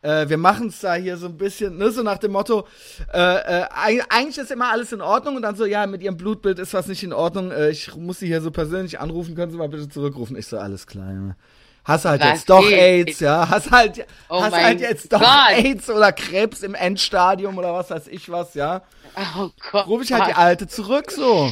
Äh, 0.00 0.28
wir 0.28 0.38
machen 0.38 0.68
es 0.68 0.80
da 0.80 0.94
hier 0.94 1.16
so 1.16 1.26
ein 1.26 1.36
bisschen, 1.36 1.76
ne, 1.76 1.90
so 1.90 2.02
nach 2.02 2.18
dem 2.18 2.32
Motto, 2.32 2.66
äh, 3.12 3.18
äh, 3.18 3.66
eigentlich 4.08 4.38
ist 4.38 4.52
immer 4.52 4.70
alles 4.70 4.92
in 4.92 5.00
Ordnung 5.00 5.36
und 5.36 5.42
dann 5.42 5.56
so, 5.56 5.64
ja, 5.64 5.86
mit 5.86 6.02
ihrem 6.02 6.16
Blutbild 6.16 6.60
ist 6.60 6.72
was 6.72 6.86
nicht 6.86 7.02
in 7.02 7.12
Ordnung, 7.12 7.50
äh, 7.50 7.70
ich 7.70 7.94
muss 7.96 8.20
sie 8.20 8.28
hier 8.28 8.40
so 8.40 8.52
persönlich 8.52 9.00
anrufen, 9.00 9.34
können 9.34 9.50
Sie 9.50 9.58
mal 9.58 9.68
bitte 9.68 9.88
zurückrufen? 9.88 10.36
Ich 10.36 10.46
so, 10.46 10.58
alles 10.58 10.86
klar, 10.86 11.12
Junge. 11.12 11.36
Hast 11.84 12.04
halt 12.04 12.20
was 12.20 12.28
jetzt 12.28 12.50
doch? 12.50 12.70
AIDS, 12.70 13.20
ja, 13.20 13.48
hast 13.48 13.70
halt, 13.70 14.06
oh 14.28 14.42
hast 14.42 14.52
halt 14.52 14.80
jetzt 14.80 15.12
doch 15.12 15.20
Gott. 15.20 15.52
AIDS 15.52 15.88
oder 15.88 16.12
Krebs 16.12 16.62
im 16.62 16.74
Endstadium 16.74 17.56
oder 17.56 17.72
was 17.72 17.90
weiß 17.90 18.08
ich 18.08 18.30
was, 18.30 18.54
ja. 18.54 18.82
Oh 19.16 19.48
Gott. 19.72 19.86
Ruf 19.86 20.02
ich 20.02 20.12
halt 20.12 20.28
die 20.28 20.34
Alte 20.34 20.68
zurück, 20.68 21.10
so. 21.10 21.50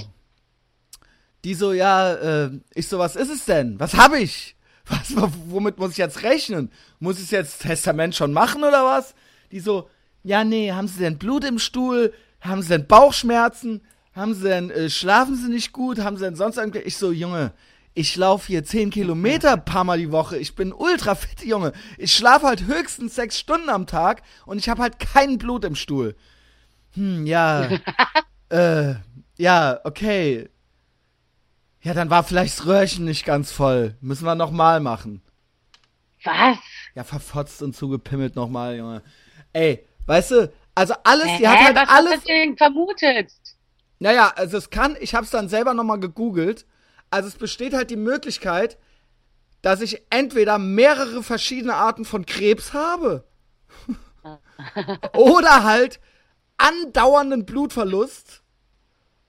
Die 1.43 1.55
so, 1.55 1.73
ja, 1.73 2.13
äh, 2.13 2.51
ich 2.75 2.87
so, 2.87 2.99
was 2.99 3.17
ist 3.17 3.31
es 3.31 3.45
denn? 3.47 3.81
Was 3.81 3.95
hab 3.95 4.15
ich? 4.15 4.56
Was, 4.89 5.15
womit 5.49 5.79
muss 5.79 5.93
ich 5.93 5.97
jetzt 5.97 6.23
rechnen? 6.23 6.71
Muss 7.01 7.21
ich 7.21 7.31
jetzt 7.31 7.63
Testament 7.63 8.15
schon 8.15 8.33
machen 8.33 8.63
oder 8.63 8.85
was? 8.85 9.15
Die 9.51 9.61
so, 9.61 9.89
ja, 10.23 10.45
nee, 10.45 10.73
haben 10.73 10.89
Sie 10.89 10.99
denn 10.99 11.19
Blut 11.19 11.45
im 11.45 11.59
Stuhl? 11.59 12.13
Haben 12.41 12.63
Sie 12.63 12.69
denn 12.69 12.87
Bauchschmerzen? 12.87 13.83
Haben 14.15 14.35
Sie 14.35 14.45
denn, 14.45 14.71
äh, 14.71 14.89
schlafen 14.89 15.37
Sie 15.37 15.49
nicht 15.49 15.73
gut? 15.73 15.99
Haben 15.99 16.17
Sie 16.17 16.25
denn 16.25 16.37
sonst 16.37 16.57
irgendwie? 16.57 16.81
Ich 16.81 16.97
so, 16.97 17.13
Junge, 17.13 17.53
ich 17.95 18.15
laufe 18.17 18.49
hier 18.49 18.65
10 18.65 18.91
Kilometer 18.91 19.57
paar 19.57 19.85
Mal 19.85 19.99
die 19.99 20.13
Woche. 20.13 20.37
Ich 20.37 20.55
bin 20.55 20.73
ultra 20.73 21.15
fit, 21.15 21.45
Junge. 21.45 21.73
Ich 21.99 22.13
schlafe 22.13 22.47
halt 22.47 22.67
höchstens 22.67 23.15
sechs 23.15 23.39
Stunden 23.39 23.71
am 23.71 23.87
Tag 23.87 24.23
und 24.45 24.59
ich 24.59 24.69
habe 24.69 24.83
halt 24.83 24.99
kein 24.99 25.39
Blut 25.39 25.65
im 25.65 25.75
Stuhl. 25.75 26.15
Hm, 26.93 27.27
ja. 27.27 27.69
äh, 28.51 28.95
ja, 29.39 29.81
okay. 29.85 30.49
Ja, 31.87 31.95
dann 31.95 32.11
war 32.11 32.25
vielleicht 32.25 32.59
das 32.59 32.67
Röhrchen 32.67 33.05
nicht 33.05 33.25
ganz 33.25 33.53
voll. 33.53 33.95
Müssen 34.01 34.25
wir 34.25 34.35
nochmal 34.35 34.81
machen. 34.81 35.23
Was? 36.25 36.59
Ja, 36.97 37.05
verfotzt 37.05 37.63
und 37.63 37.77
zugepimmelt 37.77 38.35
nochmal, 38.35 38.77
Junge. 38.77 39.05
Ey, 39.53 39.87
weißt 40.07 40.31
du, 40.33 40.53
also 40.75 40.95
alles, 41.05 41.29
die 41.39 41.47
hat 41.47 41.61
halt 41.61 41.77
was 41.77 41.89
alles. 41.89 42.11
Was 42.11 42.17
hast 42.17 42.29
du 42.29 42.33
denn 42.33 42.57
vermutet? 42.57 43.33
Naja, 44.01 44.33
also 44.35 44.57
es 44.57 44.71
kann, 44.71 44.97
ich 44.99 45.15
hab's 45.15 45.31
dann 45.31 45.49
selber 45.49 45.75
nochmal 45.75 46.01
gegoogelt. 46.01 46.67
Also 47.09 47.29
es 47.29 47.37
besteht 47.37 47.73
halt 47.73 47.89
die 47.91 47.95
Möglichkeit, 47.95 48.79
dass 49.63 49.81
ich 49.81 50.03
entweder 50.11 50.59
mehrere 50.59 51.23
verschiedene 51.23 51.75
Arten 51.75 52.05
von 52.05 52.27
Krebs 52.27 52.73
habe. 52.73 53.29
oder 55.13 55.63
halt 55.63 56.01
andauernden 56.57 57.47
Blutverlust 57.47 58.43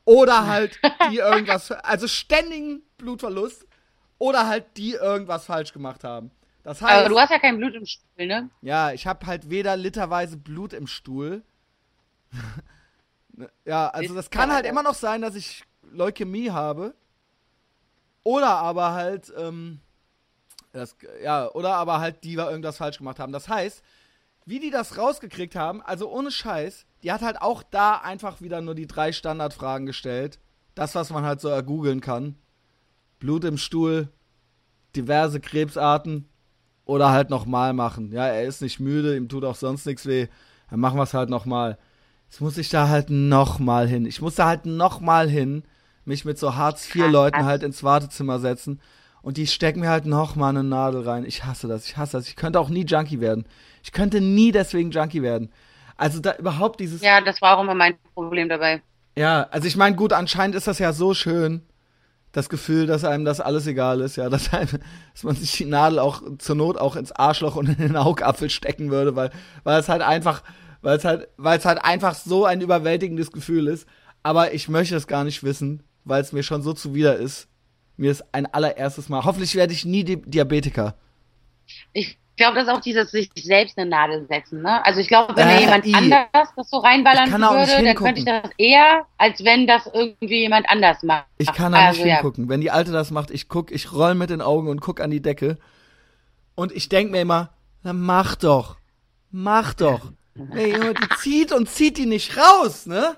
oder 0.07 0.47
halt 0.47 0.79
die 1.11 1.17
irgendwas, 1.17 1.69
also 1.69 2.07
ständigen 2.07 2.81
Blutverlust. 2.97 3.67
Oder 4.19 4.47
halt 4.47 4.77
die 4.77 4.93
irgendwas 4.93 5.45
falsch 5.45 5.73
gemacht 5.73 6.03
haben. 6.03 6.31
Das 6.63 6.81
heißt. 6.81 7.01
Aber 7.01 7.09
du 7.09 7.19
hast 7.19 7.29
ja 7.29 7.37
kein 7.37 7.57
Blut 7.57 7.75
im 7.75 7.85
Stuhl, 7.85 8.25
ne? 8.25 8.49
Ja, 8.61 8.91
ich 8.91 9.05
habe 9.05 9.27
halt 9.27 9.51
weder 9.51 9.75
literweise 9.77 10.37
Blut 10.37 10.73
im 10.73 10.87
Stuhl. 10.87 11.43
ja, 13.65 13.89
also 13.89 14.15
das 14.15 14.31
kann 14.31 14.51
halt 14.51 14.65
immer 14.65 14.81
noch 14.81 14.95
sein, 14.95 15.21
dass 15.21 15.35
ich 15.35 15.65
Leukämie 15.83 16.49
habe. 16.49 16.95
Oder 18.23 18.55
aber 18.55 18.93
halt, 18.93 19.31
ähm, 19.37 19.81
das, 20.71 20.95
ja, 21.21 21.51
oder 21.51 21.75
aber 21.75 21.99
halt 21.99 22.23
die 22.23 22.33
irgendwas 22.33 22.77
falsch 22.77 22.97
gemacht 22.97 23.19
haben. 23.19 23.33
Das 23.33 23.47
heißt, 23.47 23.83
wie 24.45 24.59
die 24.59 24.71
das 24.71 24.97
rausgekriegt 24.97 25.55
haben, 25.55 25.83
also 25.83 26.09
ohne 26.09 26.31
Scheiß, 26.31 26.87
die 27.03 27.12
hat 27.12 27.21
halt 27.21 27.41
auch 27.41 27.63
da 27.63 27.95
einfach 27.95 28.41
wieder 28.41 28.62
nur 28.62 28.75
die 28.75 28.88
drei 28.88 29.12
Standardfragen 29.12 29.86
gestellt. 29.86 30.39
Das, 30.75 30.95
was 30.95 31.10
man 31.10 31.23
halt 31.23 31.41
so 31.41 31.49
ergoogeln 31.49 32.01
kann. 32.01 32.36
Blut 33.19 33.43
im 33.43 33.57
Stuhl, 33.57 34.10
diverse 34.95 35.39
Krebsarten 35.39 36.29
oder 36.86 37.12
halt 37.12 37.29
nochmal 37.29 37.73
machen. 37.73 38.12
Ja, 38.12 38.27
er 38.27 38.45
ist 38.45 38.62
nicht 38.62 38.79
müde, 38.79 39.15
ihm 39.15 39.29
tut 39.29 39.43
auch 39.43 39.55
sonst 39.55 39.86
nichts 39.86 40.05
weh. 40.05 40.27
Dann 40.69 40.79
machen 40.79 40.97
wir 40.97 41.03
es 41.03 41.13
halt 41.13 41.29
nochmal. 41.29 41.77
Jetzt 42.29 42.41
muss 42.41 42.57
ich 42.57 42.69
da 42.69 42.89
halt 42.89 43.10
nochmal 43.10 43.88
hin. 43.88 44.05
Ich 44.05 44.21
muss 44.21 44.36
da 44.36 44.45
halt 44.45 44.65
nochmal 44.65 45.29
hin, 45.29 45.63
mich 46.05 46.25
mit 46.25 46.38
so 46.38 46.55
Hartz-IV-Leuten 46.55 47.45
halt 47.45 47.63
ins 47.63 47.83
Wartezimmer 47.83 48.39
setzen. 48.39 48.81
Und 49.21 49.38
die 49.38 49.47
stecken 49.47 49.81
mir 49.81 49.89
halt 49.89 50.05
nochmal 50.05 50.51
eine 50.51 50.63
Nadel 50.63 51.01
rein. 51.01 51.25
Ich 51.25 51.45
hasse 51.45 51.67
das, 51.67 51.86
ich 51.86 51.97
hasse 51.97 52.17
das. 52.17 52.27
Ich 52.27 52.36
könnte 52.36 52.60
auch 52.60 52.69
nie 52.69 52.86
Junkie 52.86 53.19
werden. 53.19 53.45
Ich 53.83 53.91
könnte 53.91 54.21
nie 54.21 54.51
deswegen 54.51 54.91
Junkie 54.91 55.21
werden. 55.21 55.49
Also 55.97 56.19
da 56.19 56.36
überhaupt 56.36 56.79
dieses. 56.79 57.01
Ja, 57.01 57.21
das 57.21 57.41
war 57.41 57.57
auch 57.57 57.63
immer 57.63 57.75
mein 57.75 57.97
Problem 58.13 58.49
dabei. 58.49 58.81
Ja, 59.17 59.47
also 59.49 59.67
ich 59.67 59.75
meine, 59.75 59.95
gut, 59.95 60.13
anscheinend 60.13 60.55
ist 60.55 60.67
das 60.67 60.77
ja 60.77 60.93
so 60.93 61.15
schön, 61.15 61.63
das 62.31 62.49
Gefühl, 62.49 62.86
dass 62.86 63.03
einem 63.03 63.25
das 63.25 63.41
alles 63.41 63.65
egal 63.65 64.01
ist, 64.01 64.15
ja, 64.15 64.29
dass, 64.29 64.53
einem, 64.53 64.69
dass 65.13 65.23
man 65.23 65.36
sich 65.36 65.53
die 65.53 65.65
Nadel 65.65 65.97
auch 65.97 66.21
zur 66.38 66.55
Not 66.55 66.77
auch 66.77 66.95
ins 66.95 67.12
Arschloch 67.12 67.55
und 67.55 67.67
in 67.67 67.77
den 67.77 67.97
Augapfel 67.97 68.51
stecken 68.51 68.91
würde, 68.91 69.15
weil, 69.15 69.31
weil 69.63 69.79
es 69.79 69.89
halt 69.89 70.03
einfach, 70.03 70.43
weil 70.81 70.97
es 70.97 71.03
halt, 71.03 71.27
weil 71.38 71.57
es 71.57 71.65
halt 71.65 71.83
einfach 71.83 72.13
so 72.13 72.45
ein 72.45 72.62
überwältigendes 72.62 73.31
Gefühl 73.31 73.67
ist. 73.67 73.88
Aber 74.21 74.53
ich 74.53 74.69
möchte 74.69 74.95
es 74.95 75.07
gar 75.07 75.23
nicht 75.23 75.43
wissen, 75.43 75.81
weil 76.03 76.21
es 76.21 76.31
mir 76.31 76.43
schon 76.43 76.62
so 76.62 76.73
zuwider 76.73 77.15
ist. 77.15 77.47
Mir 77.95 78.12
ist 78.12 78.23
ein 78.33 78.45
allererstes 78.45 79.10
Mal. 79.10 79.23
Hoffentlich 79.23 79.55
werde 79.55 79.73
ich 79.73 79.83
nie 79.83 80.03
Di 80.03 80.17
Diabetiker. 80.17 80.95
Ich 81.93 82.19
ich 82.38 82.43
glaube, 82.43 82.54
das 82.54 82.67
ist 82.67 82.71
auch 82.71 82.82
dieses 82.82 83.10
sich 83.10 83.32
selbst 83.34 83.80
eine 83.80 83.89
Nadel 83.89 84.28
setzen. 84.30 84.62
Ne? 84.62 84.86
Also 84.86 85.00
ich 85.00 85.08
glaube, 85.08 85.36
wenn 85.36 85.47
äh, 85.47 85.60
jemand 85.60 85.88
i. 85.88 85.93
anders 85.95 86.50
das 86.56 86.69
so 86.69 86.78
reinballern 86.78 87.32
würde, 87.32 87.84
dann 87.84 87.95
könnte 87.95 88.19
ich 88.19 88.26
das 88.26 88.52
eher, 88.60 89.08
als 89.17 89.43
wenn 89.43 89.65
das 89.65 89.89
irgendwie 89.91 90.41
jemand 90.41 90.69
anders 90.69 91.02
macht. 91.02 91.26
Ich 91.39 91.52
kann 91.52 91.71
da 91.71 91.88
also, 91.88 92.04
nicht 92.04 92.13
hingucken. 92.13 92.43
Ja. 92.43 92.50
Wenn 92.52 92.62
die 92.62 92.69
Alte 92.69 92.91
das 92.91 93.10
macht, 93.10 93.32
ich 93.32 93.50
guck, 93.50 93.71
ich 93.71 93.91
roll 93.91 94.13
mit 94.13 94.30
den 94.30 94.41
Augen 94.41 94.67
und 94.67 94.82
guck 94.82 95.02
an 95.02 95.10
die 95.10 95.19
Decke. 95.19 95.58
Und 96.54 96.71
ich 96.71 96.89
denk 96.89 97.10
mir 97.10 97.21
immer, 97.21 97.50
na 97.82 97.93
mach 97.93 98.36
doch. 98.36 98.78
Mach 99.32 99.73
doch. 99.73 100.12
Ey, 100.52 100.73
die 100.93 101.15
zieht 101.17 101.52
und 101.52 101.67
zieht 101.67 101.97
die 101.97 102.06
nicht 102.06 102.38
raus, 102.38 102.86
ne? 102.86 103.17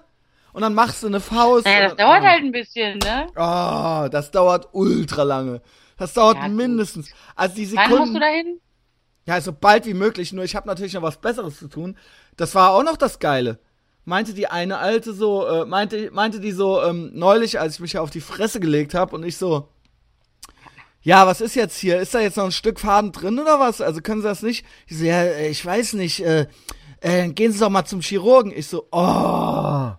Und 0.54 0.62
dann 0.62 0.74
machst 0.74 1.04
du 1.04 1.08
eine 1.08 1.20
Faust. 1.20 1.66
Naja, 1.66 1.82
das 1.82 1.92
und, 1.92 2.00
dauert 2.00 2.22
oh. 2.22 2.26
halt 2.26 2.44
ein 2.44 2.54
bisschen, 2.54 3.00
ne? 3.00 3.28
Oh, 3.36 4.08
das 4.10 4.32
dauert 4.32 4.70
ultra 4.72 5.24
lange. 5.24 5.62
Das 5.98 6.14
dauert 6.14 6.38
ja, 6.38 6.48
mindestens. 6.48 7.14
Also 7.36 7.56
die 7.56 7.66
Sekunden. 7.66 7.92
Wann 7.92 8.00
musst 8.00 8.16
du 8.16 8.20
dahin? 8.22 8.62
Ja, 9.30 9.39
so 9.42 9.54
bald 9.54 9.86
wie 9.86 9.94
möglich, 9.94 10.34
nur 10.34 10.44
ich 10.44 10.56
habe 10.56 10.68
natürlich 10.68 10.96
noch 10.96 11.04
was 11.04 11.18
Besseres 11.18 11.60
zu 11.60 11.68
tun. 11.68 11.96
Das 12.36 12.56
war 12.56 12.72
auch 12.72 12.82
noch 12.82 12.98
das 12.98 13.20
Geile. 13.20 13.60
Meinte 14.04 14.34
die 14.34 14.48
eine 14.48 14.80
alte 14.80 15.13
so, 15.13 15.46
äh, 15.46 15.65
meinte, 15.65 16.10
meinte 16.12 16.39
die 16.39 16.52
so 16.52 16.82
ähm, 16.82 17.12
neulich, 17.13 17.60
als 17.60 17.76
ich 17.76 17.80
mich 17.80 17.94
ja 17.94 18.02
auf 18.02 18.10
die 18.10 18.22
Fresse 18.22 18.60
gelegt 18.60 18.96
habe 18.96 19.15
und 19.15 19.24
ich 19.24 19.38
so, 19.38 19.70
ja, 21.04 21.28
was 21.28 21.42
ist 21.42 21.54
jetzt 21.54 21.78
hier? 21.78 22.00
Ist 22.00 22.15
da 22.15 22.22
jetzt 22.22 22.38
noch 22.38 22.46
ein 22.46 22.52
Stück 22.52 22.80
Faden 22.80 23.12
drin 23.12 23.38
oder 23.38 23.60
was? 23.60 23.82
Also 23.82 24.02
können 24.02 24.24
Sie 24.24 24.28
das 24.28 24.42
nicht? 24.42 24.65
Ich 24.88 24.98
so, 24.98 25.06
ja, 25.06 25.22
äh, 25.22 25.50
ich 25.50 25.63
weiß 25.63 25.94
nicht, 25.94 26.26
äh, 26.26 26.48
äh, 27.02 27.30
gehen 27.30 27.52
Sie 27.52 27.60
doch 27.60 27.70
mal 27.70 27.86
zum 27.86 28.02
Chirurgen. 28.02 28.52
Ich 28.52 28.65
so, 28.65 28.88
oh. 28.92 29.92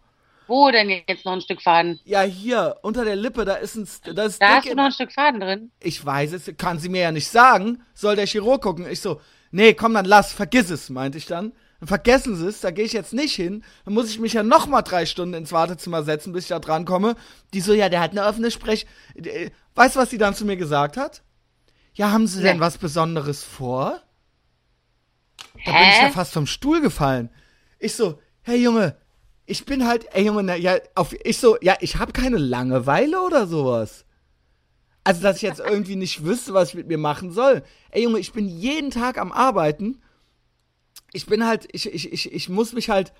Wo 0.50 0.68
denn 0.72 0.90
jetzt 0.90 1.24
noch 1.24 1.32
ein 1.32 1.40
Stück 1.40 1.62
Faden? 1.62 2.00
Ja, 2.04 2.22
hier, 2.22 2.76
unter 2.82 3.04
der 3.04 3.14
Lippe, 3.14 3.44
da 3.44 3.54
ist 3.54 3.76
ein. 3.76 3.88
Da, 4.16 4.24
ist 4.24 4.42
da 4.42 4.56
hast 4.56 4.68
du 4.68 4.74
noch 4.74 4.86
ein 4.86 4.92
Stück 4.92 5.12
Faden 5.12 5.38
drin. 5.40 5.70
Ich 5.78 6.04
weiß 6.04 6.32
es, 6.32 6.50
kann 6.58 6.80
sie 6.80 6.88
mir 6.88 7.02
ja 7.02 7.12
nicht 7.12 7.28
sagen. 7.28 7.82
Soll 7.94 8.16
der 8.16 8.26
Chirurg 8.26 8.60
gucken? 8.60 8.84
Ich 8.90 9.00
so, 9.00 9.20
nee, 9.52 9.74
komm, 9.74 9.94
dann 9.94 10.06
lass, 10.06 10.32
vergiss 10.32 10.68
es, 10.70 10.90
meinte 10.90 11.18
ich 11.18 11.26
dann. 11.26 11.52
Dann 11.78 11.86
vergessen 11.86 12.34
sie 12.34 12.48
es, 12.48 12.60
da 12.60 12.72
gehe 12.72 12.84
ich 12.84 12.92
jetzt 12.92 13.12
nicht 13.12 13.34
hin. 13.36 13.62
Dann 13.84 13.94
muss 13.94 14.10
ich 14.10 14.18
mich 14.18 14.32
ja 14.32 14.42
noch 14.42 14.66
mal 14.66 14.82
drei 14.82 15.06
Stunden 15.06 15.34
ins 15.34 15.52
Wartezimmer 15.52 16.02
setzen, 16.02 16.32
bis 16.32 16.44
ich 16.44 16.48
da 16.48 16.58
dran 16.58 16.84
komme. 16.84 17.14
Die 17.54 17.60
so, 17.60 17.72
ja, 17.72 17.88
der 17.88 18.00
hat 18.00 18.10
eine 18.10 18.24
offene 18.26 18.50
Sprech. 18.50 18.86
Äh, 19.14 19.50
weißt 19.76 19.94
du, 19.94 20.00
was 20.00 20.10
sie 20.10 20.18
dann 20.18 20.34
zu 20.34 20.44
mir 20.44 20.56
gesagt 20.56 20.96
hat? 20.96 21.22
ja, 21.94 22.10
haben 22.12 22.26
Sie 22.26 22.40
denn 22.42 22.56
Nee. 22.56 22.60
was 22.60 22.78
Besonderes 22.78 23.44
vor? 23.44 24.00
Da 25.64 25.72
Hä? 25.72 25.78
bin 25.78 25.88
ich 25.90 26.02
ja 26.02 26.10
fast 26.10 26.32
vom 26.32 26.46
Stuhl 26.46 26.80
gefallen. 26.80 27.30
Ich 27.78 27.94
so, 27.94 28.20
hey 28.42 28.62
Junge, 28.62 28.96
ich 29.50 29.64
bin 29.64 29.86
halt, 29.86 30.06
ey 30.12 30.24
Junge, 30.26 30.56
ja, 30.56 30.76
auf, 30.94 31.12
ich 31.24 31.38
so, 31.38 31.56
ja, 31.60 31.76
ich 31.80 31.96
habe 31.96 32.12
keine 32.12 32.38
Langeweile 32.38 33.20
oder 33.20 33.46
sowas. 33.46 34.04
Also, 35.02 35.22
dass 35.22 35.36
ich 35.36 35.42
jetzt 35.42 35.60
irgendwie 35.60 35.96
nicht 35.96 36.24
wüsste, 36.24 36.54
was 36.54 36.68
ich 36.70 36.74
mit 36.74 36.86
mir 36.86 36.98
machen 36.98 37.32
soll. 37.32 37.62
Ey 37.90 38.04
Junge, 38.04 38.18
ich 38.18 38.32
bin 38.32 38.46
jeden 38.48 38.90
Tag 38.90 39.18
am 39.18 39.32
Arbeiten. 39.32 40.00
Ich 41.12 41.26
bin 41.26 41.46
halt, 41.46 41.66
ich, 41.72 41.92
ich, 41.92 42.12
ich, 42.12 42.32
ich 42.32 42.48
muss 42.48 42.72
mich 42.72 42.90
halt, 42.90 43.12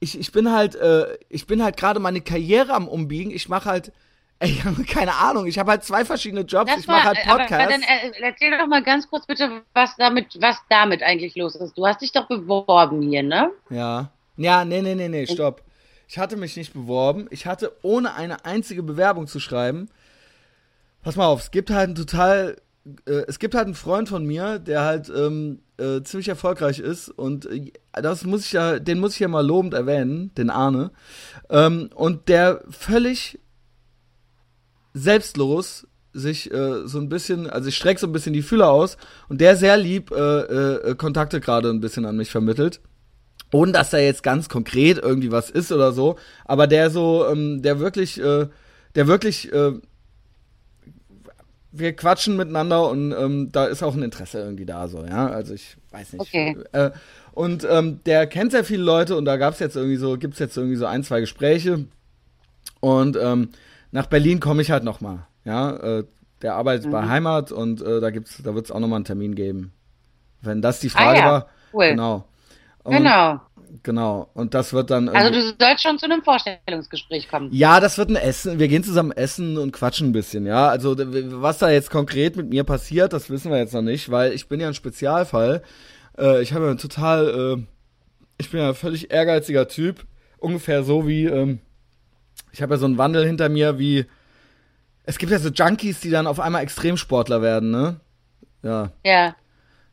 ich, 0.00 0.18
ich 0.18 0.32
bin 0.32 0.52
halt, 0.52 0.74
äh, 0.74 1.16
ich 1.28 1.46
bin 1.46 1.62
halt 1.62 1.76
gerade 1.76 2.00
meine 2.00 2.20
Karriere 2.20 2.74
am 2.74 2.86
umbiegen. 2.88 3.30
Ich 3.30 3.48
mache 3.48 3.70
halt, 3.70 3.92
ey, 4.40 4.50
Junge, 4.64 4.84
keine 4.84 5.14
Ahnung, 5.14 5.46
ich 5.46 5.58
habe 5.58 5.70
halt 5.70 5.84
zwei 5.84 6.04
verschiedene 6.04 6.42
Jobs. 6.42 6.70
Das 6.70 6.80
ich 6.80 6.86
mache 6.86 7.04
halt 7.04 7.18
aber- 7.26 7.38
Podcasts. 7.44 7.64
Aber 7.64 7.72
dann 7.72 7.82
äh, 7.82 8.20
erzähl 8.20 8.58
doch 8.58 8.66
mal 8.66 8.82
ganz 8.82 9.08
kurz 9.08 9.26
bitte, 9.26 9.62
was 9.72 9.96
damit, 9.96 10.36
was 10.40 10.58
damit 10.68 11.02
eigentlich 11.02 11.34
los 11.36 11.54
ist. 11.56 11.78
Du 11.78 11.86
hast 11.86 12.02
dich 12.02 12.12
doch 12.12 12.26
beworben 12.28 13.00
hier, 13.00 13.22
ne? 13.22 13.50
Ja. 13.70 14.10
Ja, 14.36 14.64
nee, 14.64 14.82
nee, 14.82 14.94
nee, 14.94 15.08
nee, 15.08 15.26
stopp. 15.26 15.62
Ich 16.08 16.18
hatte 16.18 16.36
mich 16.36 16.56
nicht 16.56 16.72
beworben. 16.72 17.26
Ich 17.30 17.46
hatte 17.46 17.72
ohne 17.82 18.14
eine 18.14 18.46
einzige 18.46 18.82
Bewerbung 18.82 19.26
zu 19.26 19.40
schreiben. 19.40 19.90
Pass 21.02 21.16
mal 21.16 21.26
auf, 21.26 21.40
es 21.42 21.50
gibt 21.50 21.70
halt 21.70 21.88
einen 21.88 21.94
total. 21.94 22.56
Äh, 23.04 23.24
es 23.28 23.38
gibt 23.38 23.54
halt 23.54 23.66
einen 23.66 23.74
Freund 23.74 24.08
von 24.08 24.24
mir, 24.24 24.58
der 24.58 24.84
halt 24.84 25.12
ähm, 25.14 25.60
äh, 25.76 26.02
ziemlich 26.02 26.28
erfolgreich 26.28 26.78
ist 26.78 27.10
und 27.10 27.44
äh, 27.46 27.72
das 27.92 28.24
muss 28.24 28.46
ich 28.46 28.52
ja, 28.52 28.78
den 28.78 28.98
muss 28.98 29.14
ich 29.14 29.20
ja 29.20 29.28
mal 29.28 29.46
lobend 29.46 29.74
erwähnen, 29.74 30.32
den 30.36 30.48
Arne. 30.48 30.90
Ähm, 31.50 31.90
und 31.94 32.28
der 32.30 32.62
völlig 32.70 33.38
selbstlos 34.94 35.86
sich 36.14 36.50
äh, 36.50 36.86
so 36.86 36.98
ein 36.98 37.10
bisschen, 37.10 37.48
also 37.48 37.68
ich 37.68 37.76
strecke 37.76 38.00
so 38.00 38.06
ein 38.06 38.12
bisschen 38.12 38.32
die 38.32 38.42
Fühler 38.42 38.70
aus 38.70 38.96
und 39.28 39.42
der 39.42 39.56
sehr 39.56 39.76
lieb 39.76 40.10
äh, 40.10 40.40
äh, 40.40 40.94
Kontakte 40.94 41.40
gerade 41.40 41.68
ein 41.68 41.80
bisschen 41.80 42.06
an 42.06 42.16
mich 42.16 42.30
vermittelt 42.30 42.80
ohne 43.52 43.72
dass 43.72 43.90
da 43.90 43.98
jetzt 43.98 44.22
ganz 44.22 44.48
konkret 44.48 44.98
irgendwie 44.98 45.32
was 45.32 45.50
ist 45.50 45.72
oder 45.72 45.92
so, 45.92 46.16
aber 46.44 46.66
der 46.66 46.90
so, 46.90 47.26
ähm, 47.26 47.62
der 47.62 47.78
wirklich, 47.78 48.20
äh, 48.20 48.46
der 48.94 49.06
wirklich, 49.06 49.52
äh, 49.52 49.72
wir 51.70 51.92
quatschen 51.94 52.36
miteinander 52.36 52.88
und 52.88 53.12
ähm, 53.12 53.52
da 53.52 53.66
ist 53.66 53.82
auch 53.82 53.94
ein 53.94 54.02
Interesse 54.02 54.38
irgendwie 54.40 54.66
da, 54.66 54.88
so, 54.88 55.04
ja, 55.04 55.28
also 55.28 55.54
ich 55.54 55.76
weiß 55.90 56.14
nicht. 56.14 56.20
Okay. 56.20 56.56
Äh, 56.72 56.90
und 57.32 57.66
ähm, 57.70 58.00
der 58.04 58.26
kennt 58.26 58.52
sehr 58.52 58.64
viele 58.64 58.82
Leute 58.82 59.16
und 59.16 59.24
da 59.24 59.36
gab's 59.36 59.60
jetzt 59.60 59.76
irgendwie 59.76 59.96
so, 59.96 60.16
gibt's 60.16 60.38
jetzt 60.38 60.56
irgendwie 60.56 60.76
so 60.76 60.86
ein, 60.86 61.04
zwei 61.04 61.20
Gespräche 61.20 61.84
und 62.80 63.16
ähm, 63.20 63.50
nach 63.92 64.06
Berlin 64.06 64.40
komme 64.40 64.62
ich 64.62 64.70
halt 64.70 64.84
noch 64.84 65.00
mal, 65.00 65.26
ja, 65.44 65.76
äh, 65.76 66.04
der 66.42 66.54
arbeitet 66.54 66.90
bei 66.90 67.08
Heimat 67.08 67.50
und 67.50 67.82
äh, 67.82 68.00
da 68.00 68.10
gibt's, 68.10 68.40
da 68.42 68.54
wird's 68.54 68.70
auch 68.70 68.80
noch 68.80 68.88
mal 68.88 68.96
einen 68.96 69.04
Termin 69.04 69.34
geben. 69.34 69.72
Wenn 70.40 70.62
das 70.62 70.80
die 70.80 70.88
Frage 70.88 71.18
Ah 71.18 71.24
ja, 71.24 71.30
war, 71.32 71.48
cool. 71.72 71.88
genau. 71.90 72.24
Und, 72.88 72.96
Genau. 72.96 73.40
Genau. 73.82 74.28
Und 74.34 74.54
das 74.54 74.72
wird 74.72 74.90
dann. 74.90 75.08
Also 75.08 75.30
du 75.32 75.54
sollst 75.58 75.82
schon 75.82 75.98
zu 75.98 76.06
einem 76.06 76.22
Vorstellungsgespräch 76.22 77.28
kommen. 77.28 77.50
ja, 77.52 77.80
das 77.80 77.98
wird 77.98 78.10
ein 78.10 78.16
Essen. 78.16 78.58
Wir 78.58 78.68
gehen 78.68 78.82
zusammen 78.82 79.12
essen 79.12 79.56
und 79.58 79.72
quatschen 79.72 80.08
ein 80.08 80.12
bisschen, 80.12 80.46
ja. 80.46 80.68
Also 80.68 80.96
was 80.98 81.58
da 81.58 81.70
jetzt 81.70 81.90
konkret 81.90 82.36
mit 82.36 82.48
mir 82.48 82.64
passiert, 82.64 83.12
das 83.12 83.30
wissen 83.30 83.50
wir 83.50 83.58
jetzt 83.58 83.74
noch 83.74 83.82
nicht, 83.82 84.10
weil 84.10 84.32
ich 84.32 84.48
bin 84.48 84.60
ja 84.60 84.68
ein 84.68 84.74
Spezialfall. 84.74 85.62
Äh, 86.18 86.42
ich 86.42 86.52
habe 86.52 86.66
ja 86.66 86.74
total, 86.74 87.28
äh, 87.58 87.62
ich 88.38 88.50
bin 88.50 88.60
ja 88.60 88.68
ein 88.68 88.74
völlig 88.74 89.12
ehrgeiziger 89.12 89.68
Typ, 89.68 90.04
ungefähr 90.38 90.82
so 90.82 91.06
wie, 91.06 91.26
ähm, 91.26 91.60
ich 92.52 92.62
habe 92.62 92.74
ja 92.74 92.78
so 92.78 92.86
einen 92.86 92.98
Wandel 92.98 93.24
hinter 93.26 93.48
mir 93.48 93.78
wie, 93.78 94.06
es 95.04 95.18
gibt 95.18 95.30
ja 95.30 95.38
so 95.38 95.50
Junkies, 95.50 96.00
die 96.00 96.10
dann 96.10 96.26
auf 96.26 96.40
einmal 96.40 96.62
Extremsportler 96.62 97.42
werden, 97.42 97.70
ne? 97.70 98.00
Ja, 98.62 98.90
Ja. 99.04 99.34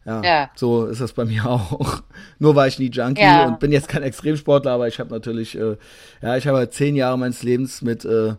Ja, 0.05 0.21
Ja. 0.23 0.51
so 0.55 0.85
ist 0.85 1.01
das 1.01 1.13
bei 1.13 1.25
mir 1.25 1.45
auch. 1.49 2.03
Nur 2.39 2.55
war 2.55 2.67
ich 2.67 2.79
nie 2.79 2.89
Junkie 2.89 3.21
Ja. 3.21 3.45
und 3.47 3.59
bin 3.59 3.71
jetzt 3.71 3.87
kein 3.87 4.03
Extremsportler, 4.03 4.71
aber 4.71 4.87
ich 4.87 4.99
habe 4.99 5.11
natürlich, 5.13 5.57
äh, 5.57 5.77
ja, 6.21 6.37
ich 6.37 6.47
habe 6.47 6.57
halt 6.59 6.73
zehn 6.73 6.95
Jahre 6.95 7.17
meines 7.17 7.43
Lebens 7.43 7.81
mit 7.81 8.05
äh, 8.05 8.33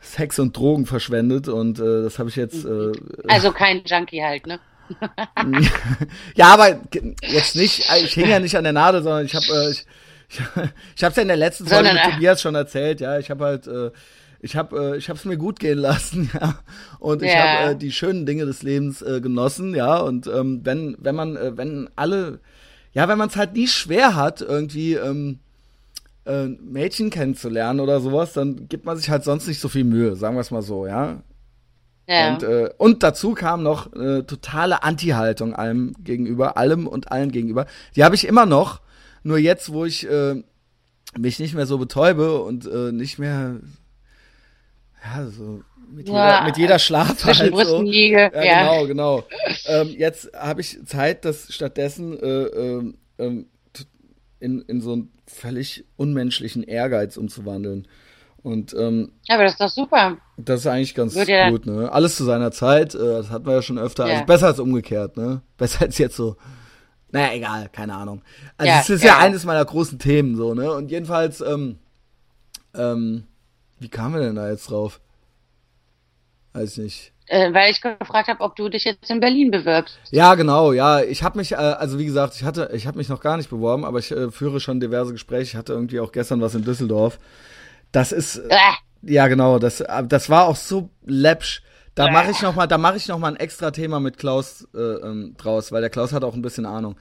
Sex 0.00 0.38
und 0.38 0.56
Drogen 0.56 0.86
verschwendet 0.86 1.48
und 1.48 1.78
äh, 1.78 2.02
das 2.04 2.18
habe 2.18 2.30
ich 2.30 2.36
jetzt, 2.36 2.64
äh, 2.64 2.92
Also 3.28 3.52
kein 3.52 3.82
Junkie 3.84 4.22
halt, 4.22 4.46
ne? 4.46 4.58
ja, 6.34 6.46
aber 6.54 6.80
jetzt 7.22 7.54
nicht, 7.54 7.90
äh, 7.92 7.98
ich 8.04 8.16
hänge 8.16 8.30
ja 8.30 8.40
nicht 8.40 8.56
an 8.56 8.64
der 8.64 8.72
Nadel, 8.72 9.02
sondern 9.02 9.24
ich 9.26 9.34
habe, 9.34 9.46
äh, 9.46 9.70
ich, 9.70 9.86
ich, 10.28 10.38
ich 10.96 11.04
habe 11.04 11.10
es 11.10 11.16
ja 11.16 11.22
in 11.22 11.28
der 11.28 11.36
letzten 11.36 11.66
Folge 11.66 11.86
Sondern, 11.88 11.94
mit 11.96 12.04
äh, 12.04 12.14
Tobias 12.16 12.40
schon 12.42 12.54
erzählt, 12.54 13.00
ja, 13.00 13.18
ich 13.18 13.30
habe 13.30 13.44
halt, 13.44 13.66
äh, 13.66 13.90
ich 14.40 14.56
habe, 14.56 14.94
äh, 14.94 14.96
ich 14.96 15.08
habe 15.08 15.18
es 15.18 15.24
mir 15.24 15.36
gut 15.36 15.60
gehen 15.60 15.78
lassen, 15.78 16.30
ja, 16.34 16.58
und 16.98 17.22
ich 17.22 17.32
Ja. 17.34 17.42
habe 17.42 17.70
äh, 17.72 17.76
die 17.76 17.92
schönen 17.92 18.26
Dinge 18.26 18.46
des 18.46 18.62
Lebens 18.62 19.02
äh, 19.02 19.20
genossen, 19.20 19.74
ja, 19.74 19.98
und 19.98 20.26
ähm, 20.26 20.60
wenn, 20.64 20.96
wenn 20.98 21.14
man, 21.14 21.36
äh, 21.36 21.56
wenn 21.56 21.88
alle, 21.96 22.40
ja, 22.92 23.06
wenn 23.08 23.18
man 23.18 23.28
es 23.28 23.36
halt 23.36 23.54
nie 23.54 23.66
schwer 23.68 24.16
hat, 24.16 24.40
irgendwie 24.40 24.94
ähm, 24.94 25.38
äh, 26.26 26.46
Mädchen 26.46 27.10
kennenzulernen 27.10 27.80
oder 27.80 28.00
sowas, 28.00 28.32
dann 28.32 28.68
gibt 28.68 28.84
man 28.84 28.96
sich 28.96 29.10
halt 29.10 29.24
sonst 29.24 29.46
nicht 29.46 29.60
so 29.60 29.68
viel 29.68 29.84
Mühe, 29.84 30.16
sagen 30.16 30.36
wir 30.36 30.40
es 30.40 30.50
mal 30.50 30.62
so, 30.62 30.86
ja. 30.86 31.22
Ja. 32.08 32.32
Und, 32.34 32.42
äh, 32.42 32.70
und 32.76 33.04
dazu 33.04 33.34
kam 33.34 33.62
noch 33.62 33.92
äh, 33.92 34.22
totale 34.24 34.82
Anti-Haltung 34.82 35.54
allem 35.54 35.92
gegenüber, 36.02 36.56
allem 36.56 36.88
und 36.88 37.12
allen 37.12 37.30
gegenüber. 37.30 37.66
Die 37.94 38.02
habe 38.02 38.16
ich 38.16 38.26
immer 38.26 38.46
noch, 38.46 38.80
nur 39.22 39.38
jetzt, 39.38 39.72
wo 39.72 39.84
ich 39.84 40.08
äh, 40.10 40.42
mich 41.16 41.38
nicht 41.38 41.54
mehr 41.54 41.66
so 41.66 41.78
betäube 41.78 42.40
und 42.42 42.66
äh, 42.66 42.90
nicht 42.90 43.20
mehr, 43.20 43.60
ja, 45.04 45.26
so 45.26 45.62
mit, 45.92 46.08
Ja, 46.08 46.34
jeder, 46.36 46.44
mit 46.46 46.56
jeder 46.58 46.78
Schlaf 46.78 47.24
halt 47.24 47.54
so. 47.66 47.82
Ja, 47.82 48.30
Ja. 48.44 48.82
genau, 48.82 48.86
genau. 48.86 49.24
ähm, 49.66 49.88
jetzt 49.96 50.30
habe 50.34 50.60
ich 50.60 50.78
Zeit, 50.86 51.24
das 51.24 51.52
stattdessen 51.52 52.18
äh, 52.18 52.42
ähm, 52.44 52.98
ähm, 53.18 53.46
in, 54.38 54.60
in 54.62 54.80
so 54.80 54.92
einen 54.92 55.12
völlig 55.26 55.84
unmenschlichen 55.96 56.62
Ehrgeiz 56.62 57.16
umzuwandeln. 57.16 57.86
Und 58.42 58.72
ähm, 58.72 59.12
ja, 59.28 59.34
aber 59.34 59.44
das 59.44 59.52
ist 59.52 59.60
doch 59.60 59.68
super. 59.68 60.16
das 60.38 60.60
ist 60.60 60.66
eigentlich 60.66 60.94
ganz 60.94 61.14
Wird 61.14 61.28
ja- 61.28 61.50
gut, 61.50 61.66
ne? 61.66 61.92
Alles 61.92 62.16
zu 62.16 62.24
seiner 62.24 62.50
Zeit, 62.52 62.94
äh, 62.94 62.98
das 62.98 63.28
hatten 63.30 63.44
wir 63.46 63.52
ja 63.54 63.62
schon 63.62 63.78
öfter. 63.78 64.06
Ja. 64.06 64.14
Also 64.14 64.24
besser 64.24 64.46
als 64.46 64.60
umgekehrt, 64.60 65.16
ne? 65.18 65.42
Besser 65.58 65.82
als 65.82 65.98
jetzt 65.98 66.16
so. 66.16 66.36
Naja, 67.12 67.34
egal, 67.34 67.68
keine 67.70 67.94
Ahnung. 67.96 68.22
Also 68.56 68.72
Ja, 68.72 68.80
es 68.80 68.88
ist 68.88 69.02
ja, 69.02 69.08
ja. 69.14 69.18
eines 69.18 69.44
meiner 69.44 69.64
großen 69.64 69.98
Themen, 69.98 70.36
so, 70.36 70.54
ne? 70.54 70.72
Und 70.72 70.90
jedenfalls, 70.90 71.42
ähm, 71.42 71.78
ähm, 72.74 73.24
wie 73.80 73.88
kamen 73.88 74.14
wir 74.14 74.20
denn 74.22 74.36
da 74.36 74.48
jetzt 74.50 74.70
drauf? 74.70 75.00
Weiß 76.52 76.78
nicht. 76.78 77.12
Äh, 77.26 77.52
weil 77.54 77.70
ich 77.70 77.80
gefragt 77.80 78.28
habe, 78.28 78.40
ob 78.40 78.56
du 78.56 78.68
dich 78.68 78.84
jetzt 78.84 79.08
in 79.08 79.20
Berlin 79.20 79.52
bewirbst. 79.52 79.98
Ja, 80.10 80.34
genau, 80.34 80.72
ja. 80.72 81.00
Ich 81.02 81.22
habe 81.22 81.38
mich, 81.38 81.52
äh, 81.52 81.56
also 81.56 81.98
wie 81.98 82.04
gesagt, 82.06 82.34
ich 82.34 82.42
hatte, 82.42 82.70
ich 82.74 82.88
habe 82.88 82.98
mich 82.98 83.08
noch 83.08 83.20
gar 83.20 83.36
nicht 83.36 83.50
beworben, 83.50 83.84
aber 83.84 84.00
ich 84.00 84.10
äh, 84.10 84.30
führe 84.32 84.58
schon 84.58 84.80
diverse 84.80 85.12
Gespräche. 85.12 85.42
Ich 85.44 85.56
hatte 85.56 85.72
irgendwie 85.72 86.00
auch 86.00 86.10
gestern 86.10 86.40
was 86.40 86.56
in 86.56 86.64
Düsseldorf. 86.64 87.20
Das 87.92 88.12
ist, 88.12 88.36
äh, 88.38 88.48
Äh, 88.48 88.58
Ja, 89.02 89.28
genau, 89.28 89.58
das, 89.60 89.80
äh, 89.80 90.04
das 90.06 90.28
war 90.30 90.46
auch 90.46 90.56
so 90.56 90.90
läppsch. 91.04 91.62
Da 91.94 92.08
mache 92.10 92.30
ich 92.30 92.42
noch 92.42 92.54
mal, 92.54 92.66
da 92.66 92.78
mache 92.78 92.96
ich 92.96 93.08
noch 93.08 93.18
mal 93.18 93.28
ein 93.28 93.36
extra 93.36 93.70
Thema 93.72 94.00
mit 94.00 94.16
Klaus 94.18 94.66
äh, 94.74 94.78
ähm, 94.78 95.34
draus, 95.38 95.72
weil 95.72 95.80
der 95.82 95.90
Klaus 95.90 96.12
hat 96.12 96.24
auch 96.24 96.34
ein 96.34 96.42
bisschen 96.42 96.66
Ahnung. 96.66 96.96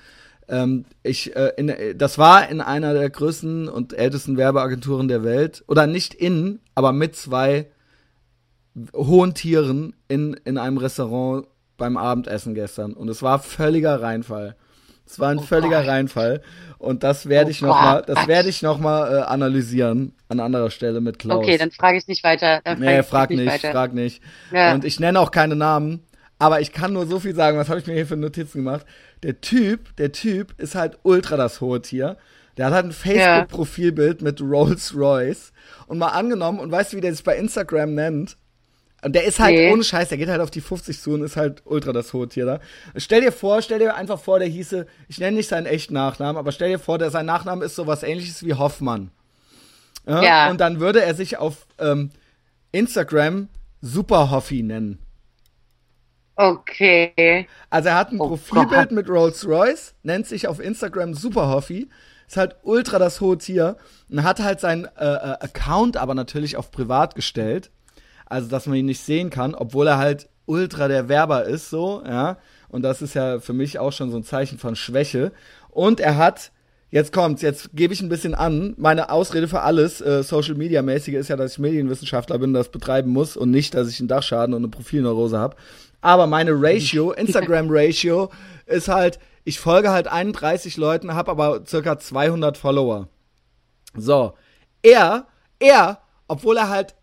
Ähm, 0.50 0.86
ich, 1.04 1.36
äh, 1.36 1.52
in, 1.58 1.70
äh, 1.70 1.94
das 1.96 2.18
war 2.18 2.50
in 2.50 2.60
einer 2.60 2.94
der 2.94 3.10
größten 3.10 3.70
und 3.70 3.94
ältesten 3.94 4.36
Werbeagenturen 4.36 5.08
der 5.08 5.24
Welt 5.24 5.64
oder 5.68 5.86
nicht 5.88 6.14
in, 6.16 6.60
aber 6.76 6.92
mit 6.92 7.16
zwei 7.16 7.68
hohen 8.96 9.34
Tieren 9.34 9.96
in 10.08 10.34
in 10.46 10.58
einem 10.58 10.78
Restaurant 10.78 11.48
beim 11.78 11.98
Abendessen 11.98 12.54
gestern 12.56 12.94
und 12.94 13.10
es 13.10 13.22
war 13.22 13.40
völliger 13.40 14.02
Reinfall. 14.02 14.56
Es 15.06 15.20
war 15.20 15.30
ein 15.30 15.40
Oh 15.40 15.42
völliger 15.42 15.80
Gott. 15.80 15.88
Reinfall 15.90 16.42
und 16.78 17.04
das 17.04 17.28
werde 17.28 17.48
Oh 17.48 17.52
ich 17.52 17.62
noch 17.62 17.70
mal, 17.82 17.98
Gott. 17.98 18.10
das 18.10 18.28
werde 18.28 18.50
ich 18.50 18.62
noch 18.62 18.80
mal 18.80 19.12
äh, 19.18 19.22
analysieren 19.22 20.14
an 20.30 20.40
anderer 20.40 20.70
Stelle 20.70 21.02
mit 21.02 21.18
Klaus. 21.20 21.40
okay, 21.44 21.58
dann 21.58 21.72
frage 21.72 21.98
ich 21.98 22.08
nicht 22.08 22.24
weiter. 22.24 22.62
Dann 22.64 22.80
Nee, 22.80 23.02
frag 23.04 23.32
nicht, 23.32 23.46
weiter. 23.48 23.72
frag 23.72 23.94
nicht. 23.94 24.22
Ja. 24.52 24.74
Und 24.74 24.86
ich 24.86 25.00
nenne 25.00 25.20
auch 25.20 25.32
keine 25.32 25.56
Namen, 25.56 26.02
aber 26.38 26.62
ich 26.62 26.72
kann 26.72 26.94
nur 26.94 27.08
so 27.08 27.20
viel 27.20 27.34
sagen, 27.36 27.58
was 27.58 27.70
habe 27.70 27.80
ich 27.80 27.88
mir 27.88 27.94
hier 27.94 28.06
für 28.06 28.18
Notizen 28.18 28.60
gemacht. 28.60 28.86
Der 29.24 29.42
Typ, 29.42 29.96
der 29.98 30.12
Typ 30.12 30.54
ist 30.60 30.76
halt 30.76 30.98
ultra 31.04 31.36
das 31.38 31.62
hohe 31.62 31.82
Tier. 31.82 32.18
Der 32.58 32.68
hat 32.68 32.74
halt 32.74 32.86
ein 32.88 32.92
Facebook-Profilbild 32.92 34.22
mit 34.22 34.42
Rolls 34.42 34.96
Royce. 34.96 35.52
Und 35.88 35.98
mal 35.98 36.10
angenommen, 36.10 36.60
und 36.60 36.72
weißt 36.72 36.94
du, 36.94 36.98
wie 36.98 37.02
der 37.02 37.14
sich 37.14 37.24
bei 37.24 37.38
Instagram 37.38 37.94
nennt? 37.96 38.38
Und 39.02 39.14
der 39.16 39.24
ist 39.24 39.40
halt 39.40 39.56
Nee. 39.56 39.72
ohne 39.72 39.84
Scheiß, 39.84 40.10
der 40.10 40.18
geht 40.18 40.28
halt 40.28 40.42
auf 40.42 40.52
die 40.52 40.60
50 40.60 41.00
zu 41.00 41.12
und 41.12 41.24
ist 41.24 41.38
halt 41.38 41.62
ultra 41.66 41.94
das 41.94 42.12
hohe 42.12 42.28
Tier 42.28 42.46
da. 42.46 42.60
Stell 42.98 43.22
dir 43.22 43.32
vor, 43.32 43.62
stell 43.62 43.80
dir 43.80 43.96
einfach 43.96 44.20
vor, 44.20 44.40
der 44.40 44.50
hieße, 44.50 44.86
ich 45.08 45.20
nenne 45.20 45.38
nicht 45.38 45.48
seinen 45.48 45.68
echten 45.68 45.94
Nachnamen, 45.94 46.36
aber 46.38 46.52
stell 46.52 46.70
dir 46.70 46.80
vor, 46.80 46.98
der, 46.98 47.10
sein 47.10 47.26
Nachname 47.26 47.64
ist 47.64 47.76
sowas 47.76 48.04
ähnliches 48.04 48.44
wie 48.46 48.56
Hoffmann. 48.56 49.12
Ja, 50.06 50.24
Ja. 50.24 50.50
Und 50.50 50.60
dann 50.60 50.82
würde 50.82 51.02
er 51.02 51.16
sich 51.16 51.38
auf 51.38 51.66
ähm, 51.78 52.10
Instagram 52.74 53.48
Super 53.82 54.32
Hoffi 54.32 54.64
nennen. 54.64 55.00
Okay. 56.42 57.50
Also 57.70 57.90
er 57.90 57.96
hat 57.96 58.14
ein 58.14 58.20
Oh 58.22 58.30
Profilbild 58.30 58.70
Gott. 58.72 58.92
mit 58.92 59.10
Rolls 59.10 59.46
Royce, 59.46 59.94
nennt 60.04 60.26
sich 60.26 60.48
auf 60.48 60.62
Instagram 60.62 61.14
Super 61.14 61.50
Hoffi, 61.50 61.90
ist 62.30 62.38
halt 62.38 62.56
ultra 62.64 62.98
das 62.98 63.20
hohe 63.20 63.38
Tier 63.38 63.76
und 64.10 64.24
hat 64.24 64.40
halt 64.40 64.62
seinen 64.62 64.86
äh, 64.86 64.90
äh, 65.06 65.36
Account 65.42 65.98
aber 65.98 66.14
natürlich 66.14 66.56
auf 66.56 66.72
privat 66.72 67.14
gestellt. 67.16 67.72
Also 68.26 68.48
dass 68.48 68.68
man 68.68 68.78
ihn 68.78 68.86
nicht 68.86 69.02
sehen 69.02 69.30
kann, 69.30 69.54
obwohl 69.54 69.88
er 69.88 69.98
halt 69.98 70.30
ultra 70.46 70.88
der 70.88 71.10
Werber 71.10 71.44
ist, 71.44 71.70
so, 71.70 72.04
ja. 72.06 72.38
Und 72.70 72.84
das 72.84 73.02
ist 73.02 73.16
ja 73.16 73.40
für 73.42 73.54
mich 73.54 73.78
auch 73.78 73.92
schon 73.92 74.10
so 74.10 74.16
ein 74.16 74.24
Zeichen 74.24 74.60
von 74.60 74.78
Schwäche. 74.78 75.34
Und 75.70 76.00
er 76.00 76.16
hat, 76.16 76.52
jetzt 76.92 77.14
kommt's, 77.14 77.42
jetzt 77.42 77.70
gebe 77.74 77.94
ich 77.94 78.02
ein 78.02 78.10
bisschen 78.10 78.36
an, 78.36 78.74
meine 78.78 79.10
Ausrede 79.10 79.48
für 79.48 79.62
alles, 79.62 80.02
äh, 80.02 80.24
Social 80.24 80.56
Media 80.56 80.82
mäßige 80.82 81.16
ist 81.16 81.30
ja, 81.30 81.36
dass 81.36 81.54
ich 81.54 81.60
Medienwissenschaftler 81.60 82.38
bin, 82.40 82.54
das 82.54 82.70
betreiben 82.70 83.12
muss 83.12 83.38
und 83.38 83.52
nicht, 83.52 83.74
dass 83.74 83.90
ich 83.90 84.00
einen 84.00 84.08
Dachschaden 84.08 84.54
und 84.54 84.62
eine 84.62 84.70
Profilneurose 84.70 85.38
habe. 85.38 85.56
Aber 86.02 86.28
meine 86.28 86.52
Ratio, 86.54 87.12
Instagram 87.14 87.68
Ratio, 87.70 88.30
ist 88.66 88.88
halt, 88.88 89.20
ich 89.44 89.60
folge 89.60 89.92
halt 89.92 90.08
31 90.08 90.78
Leuten, 90.78 91.14
habe 91.14 91.32
aber 91.32 91.66
circa 91.66 92.00
200 92.00 92.58
Follower. 92.58 93.08
So, 93.96 94.34
er, 94.82 95.28
er, 95.60 96.00
obwohl 96.28 96.58
er 96.58 96.70
halt 96.70 96.96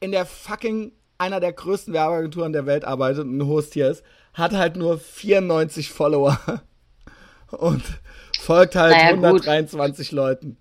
in 0.00 0.12
der 0.12 0.26
fucking 0.26 0.92
einer 1.18 1.38
der 1.38 1.52
größten 1.52 1.94
Werbeagenturen 1.94 2.52
der 2.52 2.66
Welt 2.66 2.84
arbeitet 2.84 3.20
und 3.24 3.36
ein 3.36 3.46
hohes 3.46 3.70
Tier 3.70 3.90
ist, 3.90 4.02
hat 4.34 4.52
halt 4.52 4.76
nur 4.76 4.98
94 4.98 5.90
Follower 5.90 6.38
und 7.50 7.82
folgt 8.42 8.74
halt 8.76 8.92
naja, 8.92 9.10
123 9.10 10.08
gut. 10.08 10.16
Leuten. 10.16 10.56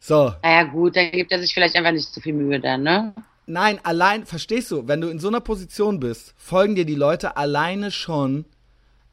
So. 0.00 0.32
Naja, 0.42 0.64
gut, 0.64 0.96
dann 0.96 1.10
gibt 1.10 1.32
er 1.32 1.38
sich 1.38 1.52
vielleicht 1.52 1.76
einfach 1.76 1.92
nicht 1.92 2.08
so 2.08 2.20
viel 2.20 2.32
Mühe 2.32 2.60
dann, 2.60 2.82
ne? 2.82 3.14
Nein, 3.46 3.78
allein, 3.84 4.26
verstehst 4.26 4.70
du, 4.70 4.88
wenn 4.88 5.00
du 5.00 5.08
in 5.08 5.20
so 5.20 5.28
einer 5.28 5.40
Position 5.40 6.00
bist, 6.00 6.34
folgen 6.36 6.74
dir 6.74 6.84
die 6.84 6.94
Leute 6.94 7.36
alleine 7.36 7.90
schon 7.90 8.44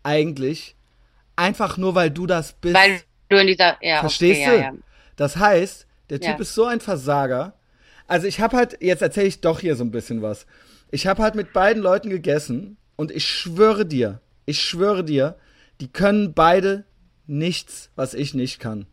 eigentlich 0.01 0.75
einfach 1.35 1.77
nur, 1.77 1.93
weil 1.95 2.09
du 2.09 2.25
das 2.25 2.53
bist. 2.53 2.75
Weil 2.75 3.01
du 3.29 3.37
in 3.37 3.47
dieser, 3.47 3.77
ja, 3.81 3.99
verstehst 3.99 4.41
okay, 4.41 4.49
du? 4.49 4.57
Ja, 4.57 4.63
ja. 4.71 4.73
Das 5.15 5.37
heißt, 5.37 5.87
der 6.09 6.19
Typ 6.19 6.39
ist 6.39 6.55
so 6.55 6.65
ein 6.65 6.79
Versager. 6.79 7.53
Also 8.07 8.27
ich 8.27 8.41
habe 8.41 8.57
halt, 8.57 8.77
jetzt 8.81 9.01
erzähle 9.01 9.27
ich 9.27 9.41
doch 9.41 9.59
hier 9.59 9.75
so 9.75 9.83
ein 9.83 9.91
bisschen 9.91 10.21
was. 10.21 10.45
Ich 10.91 11.07
habe 11.07 11.21
halt 11.21 11.35
mit 11.35 11.53
beiden 11.53 11.81
Leuten 11.81 12.09
gegessen 12.09 12.77
und 12.95 13.11
ich 13.11 13.25
schwöre 13.25 13.85
dir, 13.85 14.19
ich 14.45 14.61
schwöre 14.61 15.03
dir, 15.03 15.35
die 15.79 15.87
können 15.87 16.33
beide 16.33 16.85
nichts, 17.25 17.89
was 17.95 18.13
ich 18.13 18.33
nicht 18.33 18.59
kann. 18.59 18.85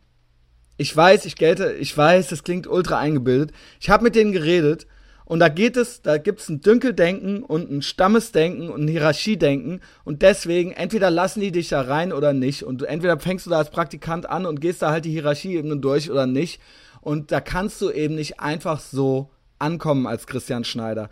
Ich 0.76 0.97
weiß, 0.97 1.26
ich 1.26 1.37
gelte, 1.37 1.72
ich 1.72 1.97
weiß, 1.97 2.28
das 2.28 2.43
klingt 2.43 2.66
ultra 2.66 2.99
eingebildet. 2.99 3.53
Ich 3.81 3.91
habe 3.91 4.05
mit 4.05 4.14
denen 4.14 4.33
geredet 4.33 4.87
und 5.26 5.39
da 5.39 5.49
geht 5.49 5.76
es, 5.76 6.03
da 6.03 6.18
gibt 6.18 6.41
es 6.41 6.49
ein 6.49 6.61
Dünkeldenken 6.61 7.43
und 7.43 7.70
ein 7.70 7.83
Stammesdenken 7.83 8.70
und 8.70 8.85
ein 8.85 8.89
Hierarchiedenken 8.89 9.81
und 10.05 10.22
deswegen 10.22 10.72
entweder 10.72 11.11
lassen 11.11 11.41
die 11.41 11.53
dich 11.53 11.68
da 11.68 11.83
rein 11.83 12.12
oder 12.12 12.33
nicht 12.33 12.62
und 12.62 12.83
entweder 12.83 13.18
fängst 13.20 13.47
du 13.47 13.51
da 13.51 13.59
als 13.59 13.70
Praktikant 13.70 14.28
an 14.28 14.47
und 14.47 14.61
gehst 14.61 14.83
da 14.83 14.91
halt 14.91 15.05
die 15.05 15.12
Hierarchieebene 15.12 15.76
durch 15.76 16.11
oder 16.11 16.26
nicht 16.26 16.61
und 17.01 17.31
da 17.31 17.41
kannst 17.41 17.81
du 17.81 17.91
eben 17.91 18.14
nicht 18.14 18.41
einfach 18.41 18.81
so 18.81 19.31
ankommen 19.59 20.07
als 20.07 20.26
Christian 20.26 20.64
Schneider. 20.64 21.11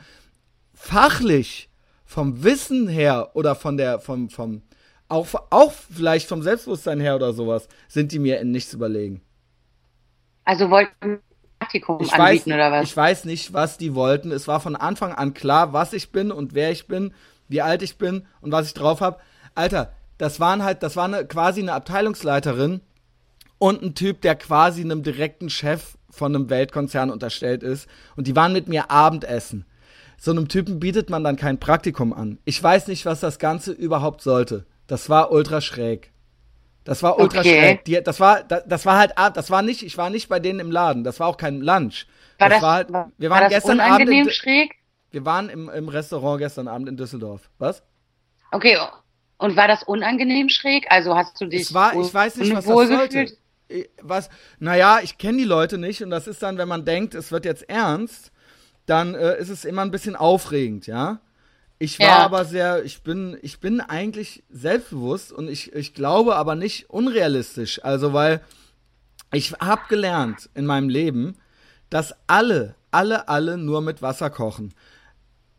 Fachlich, 0.73 1.69
vom 2.09 2.43
Wissen 2.43 2.89
her 2.89 3.33
oder 3.35 3.55
von 3.55 3.77
der, 3.77 4.01
vom, 4.01 4.31
vom, 4.31 4.63
auch, 5.09 5.27
auch 5.51 5.73
vielleicht 5.73 6.29
vom 6.29 6.43
Selbstbewusstsein 6.43 7.01
her 7.01 7.17
oder 7.17 7.33
sowas, 7.33 7.69
sind 7.89 8.13
die 8.13 8.19
mir 8.19 8.41
in 8.41 8.51
nichts 8.51 8.73
überlegen. 8.73 9.23
Also 10.45 10.71
wollten 10.71 11.21
Praktikum 11.59 12.01
ich 12.01 12.13
anbieten 12.13 12.51
weiß, 12.51 12.55
oder 12.55 12.73
was? 12.73 12.85
Ich 12.89 12.97
weiß 12.97 13.25
nicht, 13.25 13.53
was 13.53 13.79
die 13.79 13.95
wollten. 13.95 14.31
Es 14.31 14.49
war 14.49 14.61
von 14.61 14.77
Anfang 14.77 15.13
an 15.13 15.35
klar, 15.35 15.73
was 15.73 15.93
ich 15.93 16.11
bin 16.13 16.31
und 16.31 16.55
wer 16.55 16.71
ich 16.71 16.87
bin, 16.87 17.13
wie 17.49 17.63
alt 17.63 17.83
ich 17.83 17.99
bin 17.99 18.27
und 18.41 18.53
was 18.53 18.67
ich 18.67 18.75
drauf 18.75 19.01
habe. 19.01 19.19
Alter, 19.55 19.93
das 20.19 20.41
waren 20.41 20.63
halt, 20.63 20.83
das 20.83 20.97
war 20.97 21.05
eine, 21.05 21.27
quasi 21.27 21.61
eine 21.61 21.73
Abteilungsleiterin 21.73 22.81
und 23.59 23.83
ein 23.83 23.95
Typ, 23.95 24.21
der 24.21 24.37
quasi 24.37 24.83
einem 24.83 25.03
direkten 25.03 25.51
Chef 25.51 25.97
von 26.11 26.35
einem 26.35 26.49
Weltkonzern 26.49 27.11
unterstellt 27.11 27.63
ist. 27.63 27.89
Und 28.17 28.27
die 28.27 28.37
waren 28.37 28.53
mit 28.53 28.69
mir 28.69 28.91
Abendessen. 28.91 29.65
So 30.17 30.31
einem 30.31 30.49
Typen 30.49 30.81
bietet 30.81 31.11
man 31.11 31.23
dann 31.23 31.37
kein 31.37 31.61
Praktikum 31.61 32.13
an. 32.13 32.39
Ich 32.45 32.61
weiß 32.63 32.89
nicht, 32.89 33.07
was 33.07 33.21
das 33.21 33.39
Ganze 33.39 33.73
überhaupt 33.73 34.23
sollte. 34.23 34.67
Das 34.89 35.09
war 35.09 35.31
ultra 35.31 35.61
schräg. 35.61 36.11
Das 36.83 37.03
war 37.03 37.19
ultra 37.19 37.41
okay. 37.41 37.61
schräg. 37.61 37.85
Die, 37.85 38.03
das 38.03 38.19
war, 38.19 38.43
das, 38.43 38.65
das, 38.67 38.87
war 38.87 38.99
halt, 38.99 39.13
das 39.35 39.51
war 39.51 39.63
nicht, 39.63 39.83
ich 39.83 39.97
war 39.99 40.11
nicht 40.11 40.29
bei 40.29 40.41
denen 40.41 40.59
im 40.59 40.71
Laden. 40.73 41.05
Das 41.05 41.21
war 41.21 41.29
auch 41.29 41.37
kein 41.37 41.61
Lunch. 41.61 42.07
War 42.39 42.49
das, 42.49 42.57
das 42.57 42.63
war 42.63 42.75
halt, 42.75 42.89
wir 43.19 43.31
waren 43.31 43.43
war 43.43 43.49
gestern 43.51 43.79
Abend. 43.79 44.09
In, 44.09 44.31
schräg? 44.31 44.75
Wir 45.11 45.25
waren 45.25 45.51
im, 45.51 45.69
im 45.69 45.89
Restaurant 45.89 46.39
gestern 46.39 46.67
Abend 46.67 46.89
in 46.89 46.97
Düsseldorf. 46.97 47.51
Was? 47.59 47.83
Okay. 48.51 48.79
Und 49.37 49.57
war 49.57 49.69
das 49.69 49.83
unangenehm 49.83 50.49
schräg? 50.49 50.87
Also 50.91 51.15
hast 51.15 51.39
du 51.41 51.47
dich. 51.47 51.61
Es 51.61 51.75
war, 51.75 51.95
ich 51.95 52.13
weiß 52.13 52.37
nicht, 52.37 52.55
was 52.55 52.65
das 52.65 52.75
sollte. 52.75 53.27
Was, 54.01 54.31
naja, 54.59 55.01
ich 55.03 55.19
kenne 55.19 55.37
die 55.37 55.45
Leute 55.45 55.77
nicht 55.77 56.03
und 56.03 56.09
das 56.09 56.27
ist 56.27 56.43
dann, 56.43 56.57
wenn 56.57 56.69
man 56.69 56.87
denkt, 56.87 57.15
es 57.15 57.31
wird 57.31 57.45
jetzt 57.45 57.69
ernst, 57.69 58.33
dann 58.87 59.15
äh, 59.15 59.39
ist 59.39 59.51
es 59.51 59.67
immer 59.67 59.83
ein 59.83 59.91
bisschen 59.91 60.17
aufregend, 60.17 60.87
ja. 60.87 61.21
Ich 61.79 62.01
war 62.01 62.07
ja. 62.07 62.19
aber 62.19 62.45
sehr, 62.45 62.85
ich 62.85 63.03
bin, 63.03 63.39
ich 63.41 63.61
bin 63.61 63.81
eigentlich 63.81 64.43
selbstbewusst 64.51 65.33
und 65.33 65.49
ich, 65.49 65.73
ich 65.75 65.95
glaube 65.95 66.35
aber 66.37 66.57
nicht 66.57 66.91
unrealistisch. 66.91 67.85
Also, 67.85 68.13
weil 68.13 68.41
ich 69.33 69.53
habe 69.53 69.83
gelernt 69.89 70.51
in 70.55 70.67
meinem 70.67 70.89
Leben, 70.89 71.37
dass 71.89 72.15
alle, 72.27 72.75
alle, 72.91 73.29
alle 73.29 73.57
nur 73.57 73.81
mit 73.81 74.03
Wasser 74.03 74.31
kochen. 74.31 74.75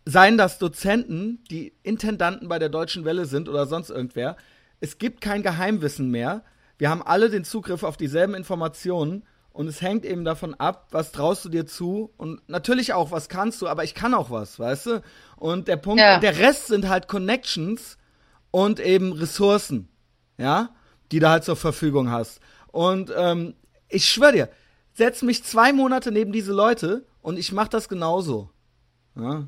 Seien 0.06 0.38
das 0.38 0.60
Dozenten, 0.60 1.44
die 1.50 1.74
Intendanten 1.84 2.50
bei 2.50 2.60
der 2.60 2.70
Deutschen 2.70 3.06
Welle 3.06 3.26
sind 3.26 3.48
oder 3.48 3.66
sonst 3.66 3.90
irgendwer. 3.90 4.36
Es 4.82 4.98
gibt 4.98 5.22
kein 5.22 5.44
Geheimwissen 5.44 6.10
mehr. 6.10 6.44
Wir 6.78 6.90
haben 6.90 7.02
alle 7.02 7.30
den 7.30 7.44
Zugriff 7.44 7.84
auf 7.84 7.96
dieselben 7.96 8.34
Informationen 8.34 9.24
und 9.60 9.68
es 9.68 9.82
hängt 9.82 10.06
eben 10.06 10.24
davon 10.24 10.54
ab, 10.54 10.88
was 10.92 11.12
traust 11.12 11.44
du 11.44 11.50
dir 11.50 11.66
zu 11.66 12.14
und 12.16 12.48
natürlich 12.48 12.94
auch, 12.94 13.12
was 13.12 13.28
kannst 13.28 13.62
du, 13.62 13.68
aber 13.68 13.84
ich 13.84 13.94
kann 13.94 14.14
auch 14.14 14.32
was, 14.32 14.58
weißt 14.58 14.86
du? 14.86 15.02
Und 15.36 15.68
der 15.68 15.76
Punkt, 15.76 16.00
ja. 16.00 16.18
der 16.18 16.38
Rest 16.38 16.68
sind 16.68 16.88
halt 16.88 17.10
Connections 17.10 17.98
und 18.52 18.80
eben 18.80 19.12
Ressourcen, 19.12 19.90
ja, 20.38 20.70
die 21.12 21.20
du 21.20 21.28
halt 21.28 21.44
zur 21.44 21.58
Verfügung 21.58 22.10
hast. 22.10 22.40
Und 22.68 23.12
ähm, 23.14 23.54
ich 23.90 24.08
schwöre 24.08 24.32
dir, 24.32 24.50
setz 24.94 25.24
mich 25.24 25.44
zwei 25.44 25.74
Monate 25.74 26.14
neben 26.14 26.32
diese 26.32 26.54
Leute 26.54 27.06
und 27.22 27.38
ich 27.38 27.52
mach 27.52 27.68
das 27.68 27.90
genauso. 27.90 28.50
Ja? 29.18 29.44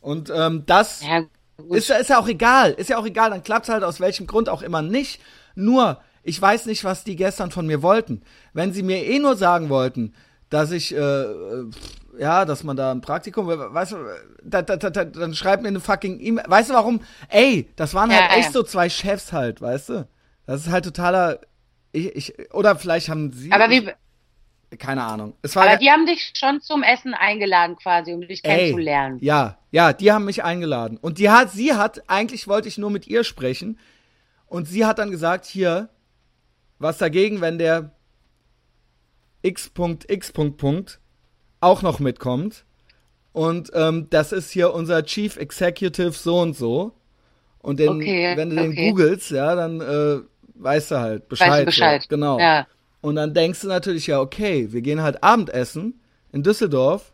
Und 0.00 0.30
ähm, 0.36 0.64
das 0.66 1.02
ja, 1.02 1.24
ist, 1.70 1.88
ist 1.88 2.10
ja 2.10 2.20
auch 2.20 2.28
egal, 2.28 2.72
ist 2.72 2.90
ja 2.90 2.98
auch 2.98 3.06
egal, 3.06 3.30
dann 3.30 3.42
klappt's 3.42 3.70
halt 3.70 3.84
aus 3.84 4.00
welchem 4.00 4.26
Grund 4.26 4.50
auch 4.50 4.60
immer 4.60 4.82
nicht. 4.82 5.18
Nur, 5.54 5.98
ich 6.22 6.40
weiß 6.40 6.66
nicht, 6.66 6.84
was 6.84 7.04
die 7.04 7.16
gestern 7.16 7.50
von 7.50 7.66
mir 7.66 7.82
wollten. 7.82 8.22
Wenn 8.52 8.72
sie 8.72 8.82
mir 8.82 9.04
eh 9.04 9.18
nur 9.18 9.36
sagen 9.36 9.68
wollten, 9.68 10.14
dass 10.50 10.72
ich, 10.72 10.94
äh, 10.94 11.24
ja, 12.18 12.44
dass 12.44 12.64
man 12.64 12.76
da 12.76 12.90
ein 12.90 13.00
Praktikum, 13.00 13.46
weißt 13.46 13.92
du, 13.92 13.96
da, 14.42 14.62
da, 14.62 14.76
da, 14.76 15.04
dann 15.04 15.34
schreibt 15.34 15.62
mir 15.62 15.68
eine 15.68 15.80
fucking 15.80 16.20
E-Mail. 16.20 16.44
Weißt 16.48 16.70
du 16.70 16.74
warum? 16.74 17.00
Ey, 17.28 17.70
das 17.76 17.94
waren 17.94 18.10
halt 18.10 18.30
ja, 18.30 18.36
echt 18.36 18.48
ja. 18.48 18.52
so 18.52 18.62
zwei 18.62 18.88
Chefs 18.88 19.32
halt, 19.32 19.60
weißt 19.60 19.88
du? 19.90 20.08
Das 20.46 20.66
ist 20.66 20.72
halt 20.72 20.84
totaler, 20.84 21.40
ich, 21.92 22.16
ich, 22.16 22.52
oder 22.52 22.76
vielleicht 22.76 23.08
haben 23.08 23.32
sie. 23.32 23.52
Aber 23.52 23.70
wie, 23.70 23.88
keine 24.78 25.04
Ahnung. 25.04 25.34
Es 25.42 25.56
war 25.56 25.64
Aber 25.64 25.76
die 25.76 25.90
haben 25.90 26.06
dich 26.06 26.32
schon 26.36 26.60
zum 26.60 26.82
Essen 26.82 27.14
eingeladen 27.14 27.76
quasi, 27.76 28.12
um 28.12 28.20
dich 28.20 28.42
kennenzulernen. 28.42 29.18
Ja, 29.20 29.58
ja, 29.70 29.92
die 29.92 30.12
haben 30.12 30.24
mich 30.24 30.44
eingeladen. 30.44 30.98
Und 30.98 31.18
die 31.18 31.30
hat, 31.30 31.50
sie 31.50 31.74
hat, 31.74 32.02
eigentlich 32.08 32.48
wollte 32.48 32.68
ich 32.68 32.78
nur 32.78 32.90
mit 32.90 33.06
ihr 33.06 33.24
sprechen. 33.24 33.78
Und 34.46 34.66
sie 34.66 34.84
hat 34.84 34.98
dann 34.98 35.10
gesagt, 35.10 35.46
hier, 35.46 35.88
was 36.80 36.98
dagegen, 36.98 37.40
wenn 37.40 37.58
der 37.58 37.92
X.X. 39.42 40.32
auch 41.60 41.82
noch 41.82 42.00
mitkommt. 42.00 42.64
Und 43.32 43.70
ähm, 43.74 44.08
das 44.10 44.32
ist 44.32 44.50
hier 44.50 44.74
unser 44.74 45.04
Chief 45.04 45.36
Executive 45.36 46.12
so 46.12 46.40
und 46.40 46.56
so. 46.56 46.92
Und 47.60 47.78
den, 47.78 47.90
okay, 47.90 48.36
wenn 48.36 48.50
du 48.50 48.56
den 48.56 48.72
okay. 48.72 48.90
googelst, 48.90 49.30
ja, 49.30 49.54
dann 49.54 49.80
äh, 49.80 50.20
weißt 50.54 50.90
du 50.90 50.98
halt 50.98 51.28
Bescheid. 51.28 51.50
Weißt 51.50 51.60
du 51.60 51.66
Bescheid. 51.66 52.02
So. 52.02 52.08
Genau. 52.08 52.40
Ja. 52.40 52.66
Und 53.02 53.16
dann 53.16 53.34
denkst 53.34 53.60
du 53.60 53.68
natürlich, 53.68 54.06
ja, 54.08 54.20
okay, 54.20 54.72
wir 54.72 54.82
gehen 54.82 55.02
halt 55.02 55.22
Abendessen 55.22 56.00
in 56.32 56.42
Düsseldorf 56.42 57.12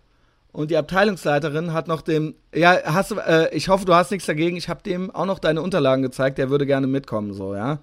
und 0.53 0.71
die 0.71 0.77
Abteilungsleiterin 0.77 1.73
hat 1.73 1.87
noch 1.87 2.01
dem, 2.01 2.35
ja, 2.55 2.79
hast 2.87 3.11
du, 3.11 3.17
äh, 3.17 3.55
ich 3.55 3.69
hoffe, 3.69 3.85
du 3.85 3.95
hast 3.95 4.11
nichts 4.11 4.27
dagegen, 4.27 4.57
ich 4.57 4.69
habe 4.69 4.83
dem 4.83 5.11
auch 5.11 5.27
noch 5.27 5.39
deine 5.39 5.63
Unterlagen 5.63 6.03
gezeigt, 6.03 6.39
der 6.39 6.51
würde 6.51 6.67
gerne 6.67 6.87
mitkommen, 6.87 7.35
so, 7.35 7.55
ja. 7.55 7.79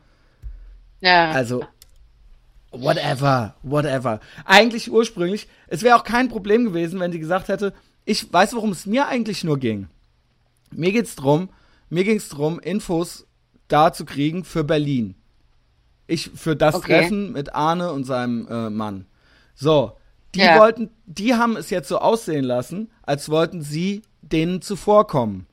Ja. 0.99 1.31
Also, 1.31 1.65
whatever, 2.73 3.55
whatever. 3.63 4.19
Eigentlich 4.45 4.91
ursprünglich, 4.91 5.47
es 5.67 5.83
wäre 5.83 5.95
auch 5.95 6.03
kein 6.03 6.29
Problem 6.29 6.65
gewesen, 6.65 6.99
wenn 6.99 7.11
sie 7.11 7.19
gesagt 7.19 7.47
hätte, 7.47 7.73
ich 8.05 8.31
weiß, 8.31 8.53
worum 8.53 8.71
es 8.71 8.85
mir 8.85 9.07
eigentlich 9.07 9.43
nur 9.43 9.57
ging. 9.57 9.87
Mir 10.71 10.91
geht's 10.91 11.15
drum, 11.15 11.49
mir 11.89 12.03
ging's 12.03 12.29
drum, 12.29 12.59
Infos 12.59 13.27
da 13.67 13.93
zu 13.93 14.05
kriegen 14.05 14.43
für 14.43 14.63
Berlin. 14.63 15.15
Ich 16.07 16.31
für 16.35 16.55
das 16.55 16.75
okay. 16.75 16.99
Treffen 16.99 17.31
mit 17.31 17.55
Arne 17.55 17.91
und 17.91 18.03
seinem 18.03 18.47
äh, 18.47 18.69
Mann. 18.69 19.05
So, 19.55 19.97
die 20.35 20.39
ja. 20.39 20.59
wollten, 20.59 20.89
die 21.05 21.35
haben 21.35 21.55
es 21.55 21.69
jetzt 21.69 21.87
so 21.87 21.99
aussehen 21.99 22.43
lassen, 22.43 22.91
als 23.03 23.29
wollten 23.29 23.61
sie 23.61 24.01
denen 24.21 24.61
zuvorkommen. 24.61 25.47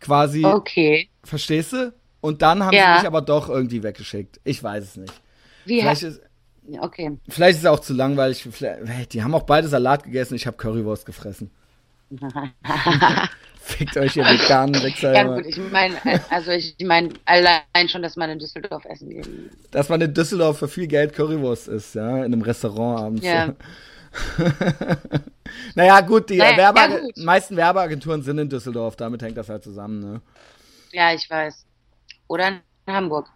Quasi. 0.00 0.44
Okay. 0.44 1.08
Verstehst 1.24 1.72
du? 1.72 1.92
Und 2.20 2.42
dann 2.42 2.62
haben 2.64 2.74
ja. 2.74 2.94
sie 2.94 2.98
mich 3.00 3.06
aber 3.06 3.22
doch 3.22 3.48
irgendwie 3.48 3.82
weggeschickt. 3.82 4.40
Ich 4.44 4.62
weiß 4.62 4.84
es 4.84 4.96
nicht. 4.96 5.12
Wie 5.68 5.80
vielleicht 5.80 6.02
ist, 6.02 6.20
okay. 6.80 7.18
Vielleicht 7.28 7.58
ist 7.58 7.64
es 7.64 7.70
auch 7.70 7.80
zu 7.80 7.94
langweilig. 7.94 8.48
Die 9.12 9.22
haben 9.22 9.34
auch 9.34 9.44
beide 9.44 9.68
Salat 9.68 10.04
gegessen. 10.04 10.34
Ich 10.34 10.46
habe 10.46 10.56
Currywurst 10.56 11.06
gefressen. 11.06 11.50
Fickt 13.60 13.98
euch 13.98 14.16
ihr 14.16 14.24
veganen 14.24 14.82
Wichser. 14.82 15.12
Ja 15.12 15.24
gut, 15.24 15.44
ich 15.44 15.58
meine, 15.58 15.94
also 16.30 16.52
ich 16.52 16.74
meine 16.82 17.10
allein 17.26 17.88
schon, 17.88 18.00
dass 18.00 18.16
man 18.16 18.30
in 18.30 18.38
Düsseldorf 18.38 18.84
essen 18.86 19.10
geht. 19.10 19.28
Dass 19.70 19.90
man 19.90 20.00
in 20.00 20.14
Düsseldorf 20.14 20.58
für 20.58 20.68
viel 20.68 20.86
Geld 20.86 21.12
Currywurst 21.12 21.68
isst, 21.68 21.94
ja, 21.94 22.18
in 22.18 22.32
einem 22.32 22.40
Restaurant 22.40 23.00
abends. 23.00 23.26
Ja. 23.26 23.54
naja, 25.74 26.00
gut, 26.06 26.30
die 26.30 26.38
naja, 26.38 26.56
Werbe 26.56 26.78
ja, 26.78 26.98
gut. 26.98 27.16
meisten 27.18 27.56
Werbeagenturen 27.56 28.22
sind 28.22 28.38
in 28.38 28.48
Düsseldorf, 28.48 28.96
damit 28.96 29.20
hängt 29.20 29.36
das 29.36 29.50
halt 29.50 29.62
zusammen, 29.62 30.00
ne? 30.00 30.20
Ja, 30.92 31.12
ich 31.12 31.28
weiß. 31.28 31.66
Oder 32.26 32.48
in 32.48 32.60
Hamburg. 32.86 33.28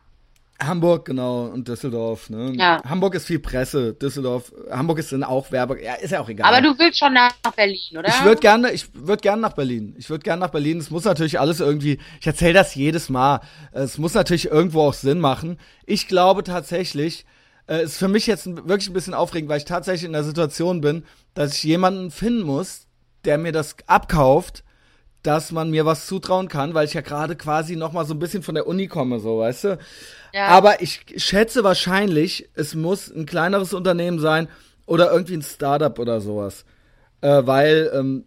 Hamburg, 0.67 1.05
genau, 1.05 1.47
und 1.47 1.69
Düsseldorf. 1.69 2.31
Ne? 2.31 2.53
Ja. 2.57 2.83
Hamburg 2.89 3.15
ist 3.15 3.27
viel 3.27 3.39
Presse, 3.39 3.95
Düsseldorf, 3.95 4.53
Hamburg 4.71 4.99
ist 4.99 5.13
dann 5.13 5.25
auch 5.25 5.51
Werbe, 5.53 5.83
ja, 5.83 5.95
ist 5.95 6.11
ja 6.11 6.21
auch 6.21 6.29
egal. 6.29 6.47
Aber 6.47 6.61
du 6.61 6.79
willst 6.79 6.99
schon 6.99 7.13
nach 7.13 7.33
Berlin, 7.55 7.99
oder? 7.99 8.09
Ich 8.09 8.25
würde 8.25 8.41
gerne, 8.41 8.73
ich 8.73 8.87
würde 8.95 9.21
gerne 9.21 9.43
nach 9.43 9.53
Berlin. 9.53 9.95
Ich 9.99 10.11
würde 10.11 10.23
gerne 10.23 10.41
nach 10.41 10.51
Berlin. 10.51 10.79
Es 10.79 10.91
muss 10.91 11.05
natürlich 11.05 11.39
alles 11.41 11.61
irgendwie, 11.61 11.99
ich 12.21 12.27
erzähle 12.27 12.55
das 12.55 12.75
jedes 12.75 13.09
Mal, 13.09 13.41
es 13.73 13.99
muss 13.99 14.15
natürlich 14.15 14.47
irgendwo 14.47 14.83
auch 14.83 14.95
Sinn 14.95 15.21
machen. 15.21 15.59
Ich 15.87 16.09
glaube 16.09 16.43
tatsächlich, 16.45 17.25
äh, 17.67 17.85
ist 17.85 17.99
für 17.99 18.09
mich 18.09 18.27
jetzt 18.27 18.47
wirklich 18.47 18.89
ein 18.89 18.95
bisschen 18.95 19.15
aufregend, 19.15 19.49
weil 19.49 19.59
ich 19.59 19.65
tatsächlich 19.65 20.05
in 20.05 20.13
der 20.13 20.25
Situation 20.25 20.81
bin, 20.81 21.05
dass 21.35 21.55
ich 21.55 21.63
jemanden 21.63 22.11
finden 22.11 22.43
muss, 22.43 22.87
der 23.25 23.39
mir 23.39 23.53
das 23.53 23.77
abkauft, 23.87 24.65
dass 25.23 25.53
man 25.53 25.71
mir 25.71 25.87
was 25.87 26.07
zutrauen 26.07 26.49
kann, 26.49 26.75
weil 26.75 26.87
ich 26.87 26.95
ja 26.95 27.01
gerade 27.01 27.37
quasi 27.37 27.77
noch 27.77 27.93
mal 27.93 28.05
so 28.05 28.15
ein 28.15 28.19
bisschen 28.19 28.43
von 28.43 28.55
der 28.55 28.67
Uni 28.67 28.89
komme, 28.89 29.21
so, 29.21 29.39
weißt 29.39 29.65
du? 29.65 29.79
Ja. 30.33 30.49
Aber 30.49 30.83
ich 30.83 31.05
schätze 31.17 31.63
wahrscheinlich, 31.63 32.49
es 32.55 32.75
muss 32.75 33.09
ein 33.09 33.27
kleineres 33.27 33.73
Unternehmen 33.73 34.19
sein 34.19 34.49
oder 34.87 35.13
irgendwie 35.13 35.35
ein 35.35 35.43
Startup 35.43 35.97
oder 35.99 36.21
sowas. 36.21 36.65
Äh, 37.21 37.47
weil 37.47 37.91
ähm, 37.95 38.25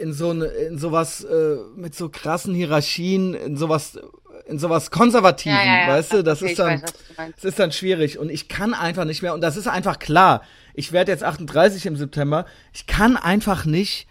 in 0.00 0.12
so 0.12 0.32
in 0.32 0.78
sowas 0.78 1.22
äh, 1.24 1.56
mit 1.76 1.94
so 1.94 2.08
krassen 2.08 2.54
Hierarchien, 2.54 3.34
in 3.34 3.56
sowas 3.56 3.98
in 4.46 4.58
sowas 4.58 4.90
konservativen, 4.90 5.56
ja, 5.56 5.86
ja, 5.86 5.88
weißt 5.88 6.12
du, 6.14 6.22
das 6.22 6.42
okay, 6.42 6.50
ist 6.50 6.58
dann 6.58 6.82
weiß, 6.82 7.32
das 7.36 7.44
ist 7.44 7.58
dann 7.58 7.72
schwierig 7.72 8.18
und 8.18 8.30
ich 8.30 8.48
kann 8.48 8.74
einfach 8.74 9.04
nicht 9.04 9.22
mehr 9.22 9.32
und 9.32 9.40
das 9.40 9.56
ist 9.56 9.68
einfach 9.68 9.98
klar. 9.98 10.42
Ich 10.74 10.92
werde 10.92 11.12
jetzt 11.12 11.22
38 11.22 11.86
im 11.86 11.96
September. 11.96 12.44
Ich 12.72 12.86
kann 12.86 13.16
einfach 13.16 13.64
nicht 13.64 14.08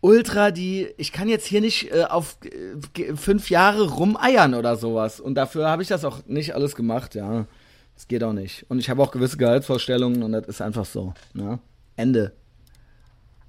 ultra 0.00 0.50
die, 0.50 0.88
ich 0.96 1.12
kann 1.12 1.28
jetzt 1.28 1.46
hier 1.46 1.60
nicht 1.60 1.92
äh, 1.92 2.04
auf 2.04 2.38
äh, 2.44 3.14
fünf 3.14 3.50
Jahre 3.50 3.90
rumeiern 3.90 4.54
oder 4.54 4.76
sowas. 4.76 5.20
Und 5.20 5.34
dafür 5.34 5.68
habe 5.68 5.82
ich 5.82 5.88
das 5.88 6.04
auch 6.04 6.24
nicht 6.26 6.54
alles 6.54 6.74
gemacht, 6.74 7.14
ja. 7.14 7.46
Das 7.94 8.08
geht 8.08 8.24
auch 8.24 8.32
nicht. 8.32 8.64
Und 8.70 8.78
ich 8.78 8.88
habe 8.88 9.02
auch 9.02 9.10
gewisse 9.10 9.36
Gehaltsvorstellungen 9.36 10.22
und 10.22 10.32
das 10.32 10.46
ist 10.46 10.62
einfach 10.62 10.86
so. 10.86 11.12
Ja. 11.34 11.58
Ende. 11.96 12.32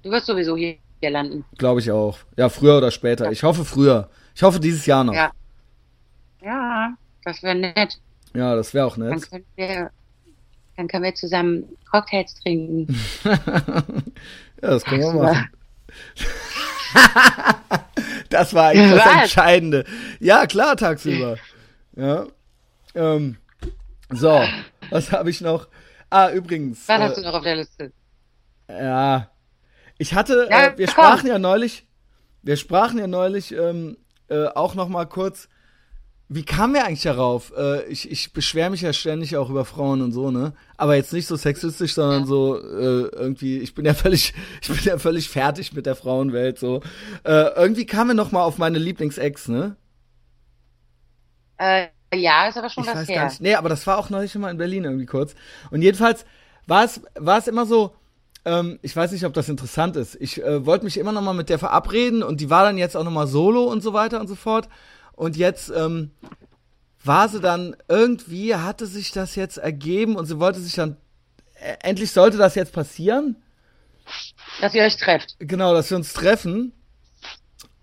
Du 0.02 0.10
wirst 0.10 0.26
sowieso 0.26 0.56
hier, 0.56 0.76
hier 1.00 1.10
landen. 1.10 1.44
Glaube 1.56 1.80
ich 1.80 1.90
auch. 1.90 2.18
Ja, 2.36 2.48
früher 2.50 2.76
oder 2.76 2.90
später. 2.90 3.26
Ja. 3.26 3.30
Ich 3.30 3.42
hoffe 3.44 3.64
früher. 3.64 4.10
Ich 4.34 4.42
hoffe 4.42 4.60
dieses 4.60 4.84
Jahr 4.84 5.04
noch. 5.04 5.14
Ja. 5.14 5.30
Ja, 6.42 6.94
das 7.24 7.42
wäre 7.42 7.54
nett. 7.54 7.98
Ja, 8.34 8.54
das 8.54 8.74
wäre 8.74 8.86
auch 8.86 8.96
nett. 8.96 9.12
Dann 9.12 9.20
können, 9.20 9.44
wir, 9.56 9.90
dann 10.76 10.88
können 10.88 11.04
wir 11.04 11.14
zusammen 11.14 11.64
Cocktails 11.90 12.34
trinken. 12.34 12.94
ja, 13.24 13.82
das 14.60 14.84
können 14.84 15.02
wir 15.02 15.12
machen. 15.14 15.48
das 18.30 18.54
war 18.54 18.68
eigentlich 18.68 19.02
das 19.02 19.22
Entscheidende. 19.22 19.84
Ja, 20.20 20.46
klar, 20.46 20.76
tagsüber. 20.76 21.36
Ja. 21.96 22.26
Ähm, 22.94 23.36
so, 24.10 24.42
was 24.90 25.12
habe 25.12 25.30
ich 25.30 25.40
noch? 25.40 25.68
Ah, 26.10 26.30
übrigens. 26.30 26.88
Was 26.88 27.00
äh, 27.00 27.02
hast 27.02 27.16
du 27.16 27.22
noch 27.22 27.34
auf 27.34 27.42
der 27.42 27.56
Liste? 27.56 27.92
Ja. 28.68 29.30
Ich 29.98 30.14
hatte, 30.14 30.48
ja, 30.50 30.66
äh, 30.66 30.78
wir 30.78 30.86
komm. 30.86 30.92
sprachen 30.92 31.26
ja 31.26 31.38
neulich, 31.38 31.86
wir 32.42 32.56
sprachen 32.56 32.98
ja 32.98 33.06
neulich 33.06 33.52
ähm, 33.52 33.96
äh, 34.28 34.46
auch 34.46 34.74
noch 34.74 34.88
mal 34.88 35.06
kurz 35.06 35.48
wie 36.28 36.44
kamen 36.44 36.74
wir 36.74 36.84
eigentlich 36.84 37.02
darauf? 37.02 37.52
Äh, 37.56 37.84
ich 37.86 38.10
ich 38.10 38.32
beschwere 38.32 38.70
mich 38.70 38.80
ja 38.80 38.92
ständig 38.92 39.36
auch 39.36 39.50
über 39.50 39.64
Frauen 39.64 40.00
und 40.00 40.12
so, 40.12 40.30
ne? 40.30 40.54
Aber 40.76 40.96
jetzt 40.96 41.12
nicht 41.12 41.26
so 41.26 41.36
sexistisch, 41.36 41.94
sondern 41.94 42.26
so 42.26 42.56
äh, 42.56 43.08
irgendwie, 43.14 43.58
ich 43.58 43.74
bin 43.74 43.84
ja 43.84 43.94
völlig, 43.94 44.32
ich 44.62 44.68
bin 44.68 44.78
ja 44.84 44.98
völlig 44.98 45.28
fertig 45.28 45.72
mit 45.72 45.86
der 45.86 45.96
Frauenwelt, 45.96 46.58
so. 46.58 46.80
Äh, 47.24 47.50
irgendwie 47.56 47.86
kamen 47.86 48.10
wir 48.10 48.14
noch 48.14 48.32
mal 48.32 48.42
auf 48.42 48.58
meine 48.58 48.78
Lieblingsex, 48.78 49.48
ne? 49.48 49.76
Äh, 51.58 51.88
ja, 52.14 52.46
ist 52.48 52.56
aber 52.56 52.70
schon 52.70 52.84
ich 52.84 52.90
was 52.90 52.96
weiß 52.96 53.08
her. 53.08 53.16
Gar 53.16 53.24
nicht. 53.28 53.40
Nee, 53.40 53.54
aber 53.54 53.68
das 53.68 53.86
war 53.86 53.98
auch 53.98 54.10
neulich 54.10 54.32
schon 54.32 54.42
mal 54.42 54.50
in 54.50 54.58
Berlin 54.58 54.84
irgendwie 54.84 55.06
kurz. 55.06 55.34
Und 55.70 55.82
jedenfalls 55.82 56.24
war 56.66 56.84
es, 56.84 57.00
war 57.14 57.38
es 57.38 57.46
immer 57.46 57.66
so, 57.66 57.94
ähm, 58.44 58.78
ich 58.82 58.94
weiß 58.94 59.12
nicht, 59.12 59.24
ob 59.24 59.32
das 59.34 59.48
interessant 59.48 59.96
ist. 59.96 60.16
Ich 60.20 60.42
äh, 60.42 60.66
wollte 60.66 60.84
mich 60.84 60.98
immer 60.98 61.12
noch 61.12 61.22
mal 61.22 61.32
mit 61.34 61.48
der 61.48 61.58
verabreden 61.58 62.22
und 62.22 62.40
die 62.40 62.50
war 62.50 62.64
dann 62.64 62.78
jetzt 62.78 62.96
auch 62.96 63.04
noch 63.04 63.12
mal 63.12 63.26
solo 63.26 63.64
und 63.64 63.82
so 63.82 63.92
weiter 63.92 64.20
und 64.20 64.28
so 64.28 64.34
fort. 64.34 64.68
Und 65.14 65.36
jetzt 65.36 65.70
ähm, 65.74 66.10
war 67.04 67.28
sie 67.28 67.40
dann 67.40 67.76
irgendwie, 67.88 68.54
hatte 68.54 68.86
sich 68.86 69.12
das 69.12 69.34
jetzt 69.34 69.58
ergeben 69.58 70.16
und 70.16 70.26
sie 70.26 70.38
wollte 70.38 70.60
sich 70.60 70.74
dann, 70.74 70.96
äh, 71.54 71.76
endlich 71.82 72.12
sollte 72.12 72.38
das 72.38 72.54
jetzt 72.54 72.72
passieren. 72.72 73.36
Dass 74.60 74.74
ihr 74.74 74.82
euch 74.82 74.96
trefft. 74.96 75.36
Genau, 75.38 75.74
dass 75.74 75.90
wir 75.90 75.96
uns 75.96 76.12
treffen. 76.12 76.72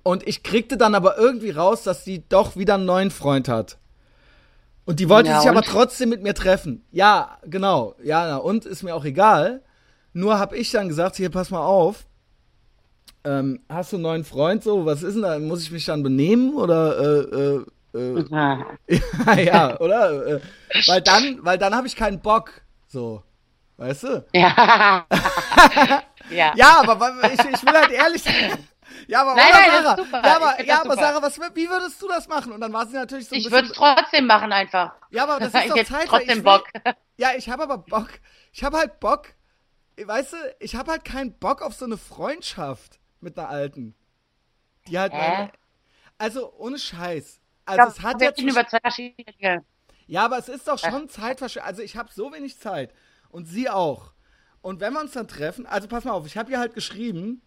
Und 0.04 0.28
ich 0.28 0.44
kriegte 0.44 0.78
dann 0.78 0.96
aber 0.96 1.18
irgendwie 1.18 1.52
raus, 1.52 1.84
dass 1.84 2.04
sie 2.04 2.24
doch 2.30 2.56
wieder 2.56 2.76
einen 2.76 2.86
neuen 2.86 3.12
Freund 3.12 3.48
hat. 3.48 3.78
Und 4.86 5.00
die 5.00 5.10
wollte 5.10 5.30
ja, 5.30 5.40
sich 5.40 5.50
aber 5.50 5.62
trotzdem 5.62 6.10
mit 6.10 6.24
mir 6.24 6.34
treffen. 6.34 6.84
Ja, 6.92 7.38
genau. 7.46 7.96
Ja, 8.04 8.26
na, 8.28 8.38
und 8.38 8.66
ist 8.66 8.82
mir 8.82 8.96
auch 8.96 9.06
egal. 9.06 9.62
Nur 10.14 10.40
hab 10.40 10.54
ich 10.54 10.72
dann 10.72 10.88
gesagt, 10.88 11.16
hier, 11.16 11.30
pass 11.30 11.52
mal 11.52 11.64
auf 11.64 12.06
ähm, 13.24 13.62
hast 13.70 13.92
du 13.92 13.98
einen 13.98 14.04
neuen 14.04 14.24
Freund 14.26 14.64
so? 14.64 14.86
Was 14.86 15.04
ist 15.04 15.16
denn 15.16 15.24
da? 15.24 15.40
Muss 15.40 15.64
ich 15.64 15.72
mich 15.72 15.86
dann 15.86 16.04
benehmen 16.04 16.56
oder 16.56 17.00
äh, 17.00 17.36
äh, 17.36 17.66
äh, 17.94 18.26
ja, 18.30 18.66
ja, 19.36 19.80
oder? 19.80 20.28
Äh, 20.28 20.42
weil 20.88 21.02
dann, 21.02 21.40
weil 21.44 21.58
dann 21.58 21.76
habe 21.76 21.88
ich 21.88 21.96
keinen 21.96 22.20
Bock. 22.20 22.62
So. 22.88 23.24
Weißt 23.78 24.04
du? 24.04 24.26
Ja. 24.34 25.06
ja. 26.30 26.54
ja, 26.56 26.84
aber 26.86 27.14
ich, 27.32 27.40
ich 27.40 27.66
will 27.66 27.74
halt 27.74 27.92
ehrlich 27.92 28.22
sein. 28.22 28.58
Ja, 29.08 29.22
aber, 29.22 29.36
nein, 29.36 29.50
nein, 29.52 29.84
Sarah, 29.84 29.98
super. 29.98 30.22
ja, 30.24 30.36
aber, 30.36 30.64
ja, 30.64 30.82
aber 30.82 30.96
Sarah, 30.96 31.22
was, 31.22 31.40
wie 31.40 31.70
würdest 31.70 32.02
du 32.02 32.08
das 32.08 32.28
machen? 32.28 32.52
Und 32.52 32.62
dann 32.62 32.74
war 32.74 32.86
sie 32.86 32.96
natürlich 32.96 33.28
so 33.28 33.36
ein 33.36 33.42
Ich 33.42 33.50
würde 33.50 33.68
es 33.68 33.74
trotzdem 33.74 34.28
machen 34.28 34.52
einfach. 34.52 34.94
Ja, 35.10 35.24
aber 35.24 35.40
das 35.40 35.54
ist 35.54 35.66
ich 35.66 35.70
doch 35.70 35.98
Zeit. 35.98 36.08
trotzdem 36.08 36.38
will, 36.38 36.44
Bock. 36.44 36.66
Ja, 37.18 37.30
ich 37.38 37.50
habe 37.50 37.64
aber 37.64 37.78
Bock. 37.78 38.10
Ich 38.52 38.64
habe 38.64 38.78
halt 38.78 39.00
Bock. 39.00 39.30
Weißt 40.02 40.34
du, 40.34 40.38
ich 40.60 40.76
habe 40.76 40.92
halt 40.92 41.06
keinen 41.06 41.38
Bock 41.40 41.62
auf 41.62 41.74
so 41.74 41.86
eine 41.86 41.98
Freundschaft 41.98 43.00
mit 43.22 43.38
einer 43.38 43.50
alten. 43.50 43.96
Die 44.88 44.98
halt. 44.98 45.14
Äh? 45.14 45.48
also 46.18 46.54
ohne 46.58 46.78
Scheiß. 46.78 47.40
Also 47.66 47.78
glaub, 47.78 47.90
es 47.90 48.02
hat 48.02 48.22
jetzt. 48.22 48.42
Über 48.42 48.68
zwei 48.68 48.80
ja, 50.10 50.26
aber 50.26 50.40
es 50.40 50.50
ist 50.50 50.68
doch 50.68 50.80
schon 50.80 51.08
Zeitverschwendung. 51.08 51.68
Also 51.68 51.84
ich 51.84 51.96
habe 51.96 52.10
so 52.12 52.34
wenig 52.34 52.60
Zeit. 52.60 52.92
Und 53.30 53.46
sie 53.46 53.70
auch. 53.70 54.14
Und 54.62 54.80
wenn 54.80 54.94
wir 54.94 55.02
uns 55.02 55.12
dann 55.12 55.28
treffen, 55.28 55.68
also 55.68 55.88
pass 55.88 56.04
mal 56.04 56.14
auf, 56.14 56.26
ich 56.26 56.36
habe 56.36 56.52
ihr 56.52 56.60
halt 56.60 56.74
geschrieben, 56.74 57.44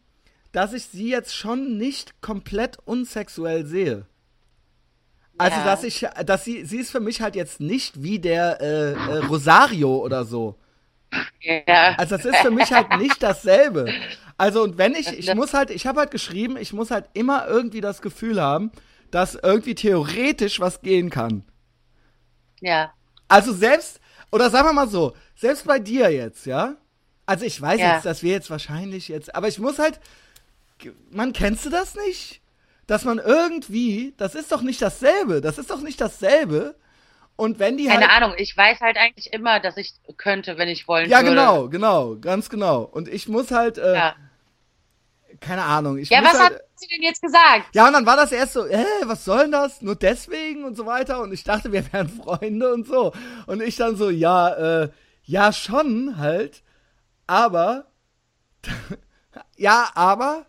dass 0.52 0.72
ich 0.72 0.84
sie 0.84 1.10
jetzt 1.10 1.34
schon 1.34 1.76
nicht 1.76 2.22
komplett 2.22 2.78
unsexuell 2.84 3.66
sehe. 3.66 4.06
Also, 5.38 5.56
ja. 5.56 5.64
dass 5.64 5.82
ich, 5.82 6.06
dass 6.24 6.44
sie, 6.44 6.64
sie 6.64 6.78
ist 6.78 6.92
für 6.92 7.00
mich 7.00 7.20
halt 7.20 7.34
jetzt 7.34 7.58
nicht 7.58 8.00
wie 8.02 8.20
der 8.20 8.60
äh, 8.60 8.92
äh, 8.92 9.18
Rosario 9.26 9.96
oder 9.96 10.24
so. 10.24 10.56
Ja. 11.40 11.96
Also, 11.96 12.16
das 12.16 12.26
ist 12.26 12.36
für 12.36 12.50
mich 12.52 12.72
halt 12.72 12.96
nicht 12.98 13.20
dasselbe. 13.22 13.92
Also 14.42 14.64
und 14.64 14.76
wenn 14.76 14.96
ich, 14.96 15.06
ich 15.06 15.32
muss 15.36 15.54
halt, 15.54 15.70
ich 15.70 15.86
habe 15.86 16.00
halt 16.00 16.10
geschrieben, 16.10 16.56
ich 16.56 16.72
muss 16.72 16.90
halt 16.90 17.04
immer 17.12 17.46
irgendwie 17.46 17.80
das 17.80 18.02
Gefühl 18.02 18.42
haben, 18.42 18.72
dass 19.12 19.36
irgendwie 19.36 19.76
theoretisch 19.76 20.58
was 20.58 20.80
gehen 20.80 21.10
kann. 21.10 21.44
Ja. 22.58 22.92
Also 23.28 23.52
selbst, 23.52 24.00
oder 24.32 24.50
sagen 24.50 24.66
wir 24.66 24.72
mal 24.72 24.88
so, 24.88 25.14
selbst 25.36 25.64
bei 25.64 25.78
dir 25.78 26.10
jetzt, 26.10 26.46
ja? 26.46 26.74
Also 27.24 27.44
ich 27.44 27.62
weiß 27.62 27.78
ja. 27.78 27.94
jetzt, 27.94 28.04
dass 28.04 28.24
wir 28.24 28.32
jetzt 28.32 28.50
wahrscheinlich 28.50 29.06
jetzt, 29.06 29.32
aber 29.32 29.46
ich 29.46 29.60
muss 29.60 29.78
halt, 29.78 30.00
man 31.12 31.32
kennst 31.32 31.64
du 31.64 31.70
das 31.70 31.94
nicht? 31.94 32.40
Dass 32.88 33.04
man 33.04 33.18
irgendwie, 33.18 34.12
das 34.16 34.34
ist 34.34 34.50
doch 34.50 34.62
nicht 34.62 34.82
dasselbe, 34.82 35.40
das 35.40 35.56
ist 35.56 35.70
doch 35.70 35.82
nicht 35.82 36.00
dasselbe. 36.00 36.74
Und 37.36 37.60
wenn 37.60 37.76
die 37.76 37.86
Keine 37.86 38.08
halt, 38.08 38.22
Ahnung, 38.22 38.34
ich 38.36 38.56
weiß 38.56 38.80
halt 38.80 38.96
eigentlich 38.96 39.32
immer, 39.32 39.60
dass 39.60 39.76
ich 39.76 39.92
könnte, 40.16 40.58
wenn 40.58 40.68
ich 40.68 40.88
wollen 40.88 41.08
ja, 41.08 41.18
würde. 41.18 41.36
Ja, 41.36 41.44
genau, 41.44 41.68
genau, 41.68 42.16
ganz 42.16 42.50
genau. 42.50 42.82
Und 42.82 43.06
ich 43.06 43.28
muss 43.28 43.52
halt, 43.52 43.78
äh, 43.78 43.94
ja 43.94 44.16
keine 45.42 45.64
Ahnung. 45.64 45.98
Ich 45.98 46.08
ja, 46.08 46.22
was 46.22 46.38
halt, 46.38 46.54
hat 46.54 46.62
sie 46.76 46.86
denn 46.86 47.02
jetzt 47.02 47.20
gesagt? 47.20 47.74
Ja, 47.74 47.86
und 47.86 47.92
dann 47.92 48.06
war 48.06 48.16
das 48.16 48.32
erst 48.32 48.54
so, 48.54 48.66
hä, 48.66 48.84
was 49.04 49.24
soll 49.24 49.42
denn 49.42 49.52
das? 49.52 49.82
Nur 49.82 49.96
deswegen 49.96 50.64
und 50.64 50.76
so 50.76 50.86
weiter. 50.86 51.20
Und 51.20 51.32
ich 51.32 51.44
dachte, 51.44 51.72
wir 51.72 51.92
wären 51.92 52.08
Freunde 52.08 52.72
und 52.72 52.86
so. 52.86 53.12
Und 53.46 53.60
ich 53.62 53.76
dann 53.76 53.96
so, 53.96 54.08
ja, 54.08 54.82
äh, 54.82 54.88
ja, 55.24 55.52
schon 55.52 56.16
halt. 56.16 56.62
Aber, 57.26 57.86
ja, 59.56 59.90
aber, 59.94 60.46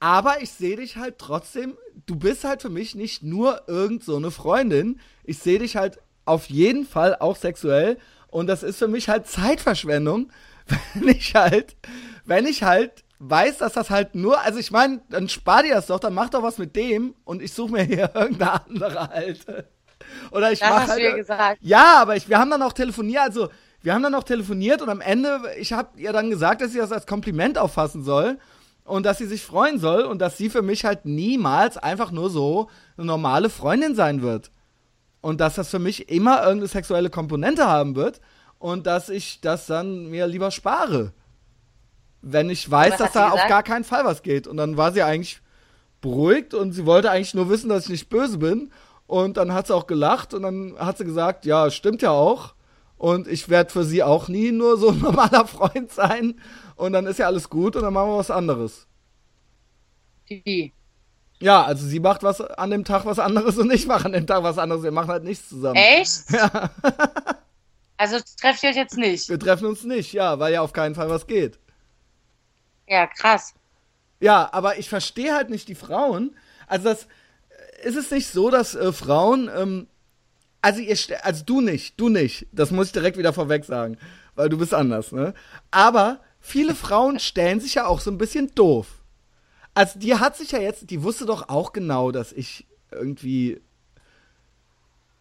aber 0.00 0.42
ich 0.42 0.50
sehe 0.50 0.76
dich 0.76 0.96
halt 0.96 1.18
trotzdem, 1.18 1.76
du 2.06 2.16
bist 2.16 2.44
halt 2.44 2.62
für 2.62 2.70
mich 2.70 2.94
nicht 2.94 3.22
nur 3.22 3.62
irgend 3.68 4.04
so 4.04 4.16
eine 4.16 4.30
Freundin. 4.30 5.00
Ich 5.24 5.38
sehe 5.38 5.58
dich 5.58 5.76
halt 5.76 5.98
auf 6.24 6.46
jeden 6.46 6.86
Fall 6.86 7.16
auch 7.16 7.36
sexuell. 7.36 7.98
Und 8.28 8.46
das 8.46 8.62
ist 8.62 8.78
für 8.78 8.88
mich 8.88 9.08
halt 9.08 9.26
Zeitverschwendung, 9.26 10.30
wenn 10.94 11.08
ich 11.08 11.34
halt, 11.34 11.76
wenn 12.24 12.46
ich 12.46 12.62
halt 12.62 13.04
weiß, 13.20 13.58
dass 13.58 13.72
das 13.72 13.90
halt 13.90 14.14
nur, 14.14 14.40
also 14.40 14.58
ich 14.58 14.70
meine, 14.70 15.00
dann 15.10 15.28
spar 15.28 15.62
dir 15.62 15.74
das 15.74 15.86
doch, 15.86 16.00
dann 16.00 16.14
mach 16.14 16.30
doch 16.30 16.42
was 16.42 16.58
mit 16.58 16.76
dem 16.76 17.14
und 17.24 17.42
ich 17.42 17.52
suche 17.52 17.72
mir 17.72 17.82
hier 17.82 18.10
irgendeine 18.14 18.66
andere 18.66 19.10
alte. 19.10 19.68
Oder 20.30 20.52
ich 20.52 20.60
Das 20.60 20.70
mach 20.70 20.80
hast 20.82 20.90
halt, 20.90 21.00
du 21.00 21.04
ja 21.04 21.16
gesagt. 21.16 21.58
Ja, 21.60 22.00
aber 22.00 22.16
ich, 22.16 22.28
wir 22.28 22.38
haben 22.38 22.50
dann 22.50 22.62
auch 22.62 22.72
telefoniert, 22.72 23.20
also 23.22 23.48
wir 23.82 23.94
haben 23.94 24.02
dann 24.02 24.14
auch 24.14 24.24
telefoniert 24.24 24.82
und 24.82 24.88
am 24.88 25.00
Ende, 25.00 25.40
ich 25.58 25.72
habe 25.72 25.98
ihr 26.00 26.12
dann 26.12 26.30
gesagt, 26.30 26.60
dass 26.60 26.72
sie 26.72 26.78
das 26.78 26.92
als 26.92 27.06
Kompliment 27.06 27.58
auffassen 27.58 28.02
soll 28.04 28.38
und 28.84 29.04
dass 29.04 29.18
sie 29.18 29.26
sich 29.26 29.42
freuen 29.42 29.78
soll 29.78 30.02
und 30.02 30.20
dass 30.20 30.36
sie 30.36 30.50
für 30.50 30.62
mich 30.62 30.84
halt 30.84 31.04
niemals 31.04 31.76
einfach 31.76 32.10
nur 32.10 32.30
so 32.30 32.68
eine 32.96 33.06
normale 33.06 33.50
Freundin 33.50 33.94
sein 33.94 34.22
wird. 34.22 34.50
Und 35.20 35.40
dass 35.40 35.56
das 35.56 35.68
für 35.68 35.80
mich 35.80 36.08
immer 36.10 36.42
irgendeine 36.42 36.68
sexuelle 36.68 37.10
Komponente 37.10 37.66
haben 37.66 37.96
wird 37.96 38.20
und 38.58 38.86
dass 38.86 39.08
ich 39.08 39.40
das 39.40 39.66
dann 39.66 40.06
mir 40.06 40.26
lieber 40.26 40.50
spare. 40.50 41.12
Wenn 42.22 42.50
ich 42.50 42.68
weiß, 42.70 42.96
dass 42.96 43.12
da 43.12 43.26
auf 43.28 43.32
gesagt? 43.34 43.48
gar 43.48 43.62
keinen 43.62 43.84
Fall 43.84 44.04
was 44.04 44.22
geht. 44.22 44.46
Und 44.46 44.56
dann 44.56 44.76
war 44.76 44.92
sie 44.92 45.02
eigentlich 45.02 45.40
beruhigt 46.00 46.54
und 46.54 46.72
sie 46.72 46.86
wollte 46.86 47.10
eigentlich 47.10 47.34
nur 47.34 47.48
wissen, 47.48 47.68
dass 47.68 47.84
ich 47.84 47.90
nicht 47.90 48.08
böse 48.08 48.38
bin. 48.38 48.70
Und 49.06 49.36
dann 49.36 49.52
hat 49.52 49.66
sie 49.68 49.74
auch 49.74 49.86
gelacht 49.86 50.34
und 50.34 50.42
dann 50.42 50.74
hat 50.78 50.98
sie 50.98 51.04
gesagt, 51.04 51.44
ja, 51.46 51.70
stimmt 51.70 52.02
ja 52.02 52.10
auch. 52.10 52.54
Und 52.98 53.28
ich 53.28 53.48
werde 53.48 53.70
für 53.70 53.84
sie 53.84 54.02
auch 54.02 54.28
nie 54.28 54.50
nur 54.52 54.76
so 54.78 54.90
ein 54.90 54.98
normaler 55.00 55.46
Freund 55.46 55.90
sein. 55.92 56.40
Und 56.76 56.92
dann 56.92 57.06
ist 57.06 57.18
ja 57.18 57.26
alles 57.26 57.48
gut 57.48 57.76
und 57.76 57.82
dann 57.82 57.92
machen 57.94 58.10
wir 58.10 58.18
was 58.18 58.30
anderes. 58.30 58.86
Wie? 60.26 60.74
Ja, 61.40 61.62
also 61.64 61.86
sie 61.86 62.00
macht 62.00 62.22
was 62.24 62.40
an 62.40 62.70
dem 62.70 62.84
Tag 62.84 63.04
was 63.06 63.18
anderes 63.18 63.56
und 63.58 63.72
ich 63.72 63.86
mache 63.86 64.06
an 64.06 64.12
dem 64.12 64.26
Tag 64.26 64.42
was 64.42 64.58
anderes. 64.58 64.82
Wir 64.82 64.90
machen 64.90 65.10
halt 65.10 65.24
nichts 65.24 65.48
zusammen. 65.48 65.76
Echt? 65.76 66.24
Ja, 66.32 66.70
Also 67.96 68.18
trefft 68.40 68.62
ihr 68.62 68.70
euch 68.70 68.76
jetzt 68.76 68.96
nicht? 68.96 69.28
wir 69.28 69.38
treffen 69.38 69.66
uns 69.66 69.84
nicht, 69.84 70.12
ja, 70.12 70.38
weil 70.38 70.52
ja 70.52 70.60
auf 70.62 70.72
keinen 70.72 70.94
Fall 70.94 71.08
was 71.10 71.26
geht. 71.26 71.58
Ja, 72.88 73.06
krass. 73.06 73.54
Ja, 74.20 74.48
aber 74.52 74.78
ich 74.78 74.88
verstehe 74.88 75.34
halt 75.34 75.50
nicht 75.50 75.68
die 75.68 75.74
Frauen. 75.74 76.34
Also 76.66 76.84
das 76.84 77.06
ist 77.82 77.96
es 77.96 78.10
nicht 78.10 78.28
so, 78.28 78.50
dass 78.50 78.74
äh, 78.74 78.92
Frauen, 78.92 79.50
ähm, 79.54 79.86
also 80.60 80.80
ihr, 80.80 80.96
also 81.22 81.44
du 81.44 81.60
nicht, 81.60 82.00
du 82.00 82.08
nicht. 82.08 82.46
Das 82.52 82.70
muss 82.70 82.88
ich 82.88 82.92
direkt 82.92 83.16
wieder 83.16 83.32
vorweg 83.32 83.64
sagen, 83.64 83.96
weil 84.34 84.48
du 84.48 84.58
bist 84.58 84.74
anders, 84.74 85.12
ne? 85.12 85.34
Aber 85.70 86.20
viele 86.40 86.74
Frauen 86.74 87.20
stellen 87.20 87.60
sich 87.60 87.74
ja 87.74 87.86
auch 87.86 88.00
so 88.00 88.10
ein 88.10 88.18
bisschen 88.18 88.54
doof. 88.54 88.86
Also 89.74 89.98
die 89.98 90.16
hat 90.16 90.36
sich 90.36 90.50
ja 90.50 90.58
jetzt, 90.58 90.90
die 90.90 91.02
wusste 91.02 91.26
doch 91.26 91.48
auch 91.48 91.72
genau, 91.72 92.10
dass 92.10 92.32
ich 92.32 92.66
irgendwie, 92.90 93.60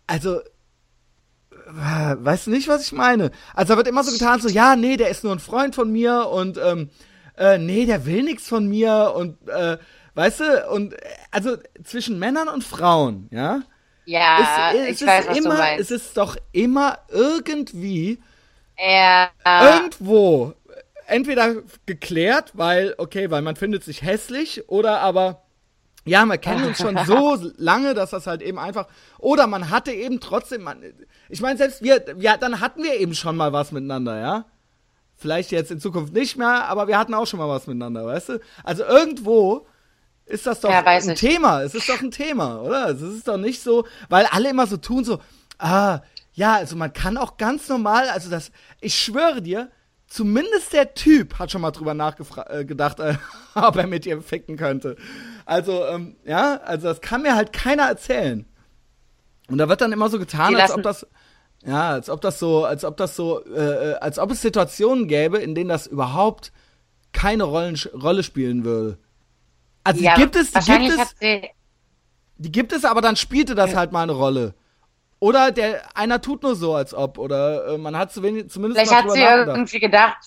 also 0.08 0.40
äh, 0.40 2.16
weißt 2.18 2.48
du 2.48 2.52
nicht, 2.52 2.68
was 2.68 2.82
ich 2.82 2.92
meine? 2.92 3.30
Also 3.54 3.74
da 3.74 3.78
wird 3.78 3.88
immer 3.88 4.04
so 4.04 4.12
getan, 4.12 4.42
so, 4.42 4.48
ja, 4.48 4.76
nee, 4.76 4.98
der 4.98 5.10
ist 5.10 5.24
nur 5.24 5.34
ein 5.34 5.40
Freund 5.40 5.76
von 5.76 5.92
mir 5.92 6.28
und, 6.28 6.58
ähm, 6.58 6.90
äh, 7.38 7.58
nee, 7.58 7.86
der 7.86 8.06
will 8.06 8.24
nichts 8.24 8.48
von 8.48 8.68
mir 8.68 9.14
und, 9.16 9.38
äh, 9.50 9.78
weißt 10.16 10.40
du, 10.42 10.70
und, 10.72 10.94
äh, 10.94 10.98
also 11.32 11.58
zwischen 11.84 12.20
Männern 12.20 12.48
und 12.50 12.64
Frauen, 12.64 13.30
ja, 13.32 13.64
Ja, 14.06 14.40
es, 14.40 14.58
es 14.72 14.88
ich 14.88 15.02
ist 15.02 15.06
weiß, 15.06 15.28
was 15.28 15.40
immer, 15.40 15.50
du 15.50 15.56
meinst. 15.56 15.78
es 15.78 15.92
ist 15.92 16.18
doch 16.18 16.38
immer 16.52 17.00
irgendwie 17.10 18.24
ja, 18.78 19.30
irgendwo 19.58 20.54
entweder 21.08 21.56
geklärt, 21.86 22.52
weil, 22.56 22.96
okay, 22.98 23.32
weil 23.32 23.42
man 23.42 23.56
findet 23.56 23.84
sich 23.84 24.02
hässlich 24.02 24.70
oder 24.70 25.00
aber, 25.02 25.44
ja, 26.06 26.26
wir 26.26 26.38
kennen 26.38 26.64
uns 26.66 26.80
schon 26.80 26.98
so 27.00 27.38
lange, 27.58 27.94
dass 27.94 28.12
das 28.12 28.28
halt 28.28 28.42
eben 28.42 28.60
einfach, 28.60 28.88
oder 29.20 29.48
man 29.48 29.70
hatte 29.70 29.92
eben 29.92 30.20
trotzdem, 30.22 30.64
man, 30.64 30.84
ich 31.30 31.42
meine, 31.42 31.58
selbst 31.58 31.82
wir, 31.84 32.06
ja, 32.20 32.38
dann 32.38 32.62
hatten 32.62 32.84
wir 32.84 33.00
eben 33.00 33.16
schon 33.16 33.38
mal 33.38 33.54
was 33.54 33.72
miteinander, 33.72 34.20
ja. 34.20 34.46
Vielleicht 35.18 35.52
jetzt 35.52 35.72
in 35.72 35.80
Zukunft 35.80 36.14
nicht 36.14 36.38
mehr, 36.38 36.66
aber 36.70 36.88
wir 36.88 36.98
hatten 36.98 37.14
auch 37.16 37.26
schon 37.26 37.40
mal 37.40 37.50
was 37.50 37.66
miteinander, 37.68 38.06
weißt 38.06 38.30
du? 38.30 38.40
Also 38.64 38.84
irgendwo 38.84 39.66
ist 40.26 40.46
das 40.46 40.60
doch 40.60 40.70
Ja, 40.70 40.84
ein 40.86 41.10
ich. 41.10 41.20
Thema. 41.20 41.64
Es 41.64 41.74
ist 41.74 41.90
doch 41.90 42.02
ein 42.02 42.12
Thema, 42.12 42.62
oder? 42.62 42.90
Es 42.90 43.02
ist 43.02 43.28
doch 43.28 43.38
nicht 43.38 43.62
so, 43.64 43.86
weil 44.10 44.26
alle 44.28 44.50
immer 44.50 44.68
so 44.68 44.78
tun, 44.78 45.04
so, 45.04 45.20
ah, 45.58 46.02
ja, 46.34 46.54
also 46.56 46.76
man 46.76 46.94
kann 46.94 47.18
auch 47.18 47.38
ganz 47.38 47.68
normal, 47.68 48.10
also 48.10 48.30
das, 48.30 48.52
ich 48.80 48.94
schwöre 48.94 49.42
dir, 49.42 49.72
zumindest 50.08 50.72
der 50.74 50.94
Typ 50.94 51.40
hat 51.40 51.52
schon 51.52 51.62
mal 51.62 51.72
drüber 51.72 51.96
nachgedacht, 51.96 52.48
äh, 52.50 52.64
gedacht, 52.66 53.00
äh, 53.00 53.16
ob 53.56 53.76
er 53.78 53.88
mit 53.88 54.06
ihr 54.06 54.22
ficken 54.22 54.56
könnte. 54.56 54.98
Also, 55.46 55.84
ähm, 55.88 56.16
ja, 56.26 56.58
also 56.58 56.88
das 56.90 57.02
kann 57.02 57.24
mir 57.24 57.36
halt 57.36 57.54
keiner 57.54 57.84
erzählen. 57.88 58.46
Und 59.50 59.58
da 59.58 59.68
wird 59.70 59.82
dann 59.82 59.94
immer 59.94 60.10
so 60.10 60.20
getan, 60.20 60.50
Die 60.50 60.56
als 60.58 60.70
lassen- 60.70 60.80
ob 60.80 60.84
das, 60.84 61.08
ja, 61.66 61.90
als 61.90 62.10
ob 62.10 62.22
das 62.22 62.40
so, 62.40 62.66
als 62.66 62.86
ob 62.86 62.98
das 62.98 63.16
so, 63.16 63.44
äh, 63.46 63.92
äh, 63.92 63.94
als 63.96 64.20
ob 64.20 64.32
es 64.32 64.42
Situationen 64.42 65.08
gäbe, 65.08 65.38
in 65.40 65.56
denen 65.56 65.70
das 65.70 65.88
überhaupt 65.88 66.52
keine 67.12 67.44
Rollen, 67.44 67.78
Rolle 67.94 68.24
spielen 68.24 68.64
würde. 68.64 68.98
Also 69.84 70.04
ja, 70.04 70.16
die 70.16 70.22
gibt 70.22 70.36
es, 70.36 70.52
die 70.52 70.60
gibt 70.60 71.00
es, 71.00 71.16
die 72.38 72.52
gibt 72.52 72.74
es, 72.74 72.86
aber 72.86 73.02
dann 73.02 73.16
spielte 73.16 73.56
das 73.56 73.76
halt 73.76 73.92
mal 73.92 74.04
eine 74.04 74.12
Rolle. 74.12 74.54
Oder 75.20 75.52
der 75.52 75.98
einer 75.98 76.22
tut 76.22 76.44
nur 76.44 76.56
so, 76.56 76.76
als 76.76 76.94
ob, 76.94 77.18
oder 77.18 77.74
äh, 77.74 77.78
man 77.78 77.98
hat 77.98 78.12
zu 78.12 78.22
wenig, 78.22 78.50
zumindest 78.50 78.80
vielleicht 78.80 79.04
hat 79.04 79.12
sie 79.12 79.22
irgendwie 79.22 79.80
gedacht, 79.80 80.18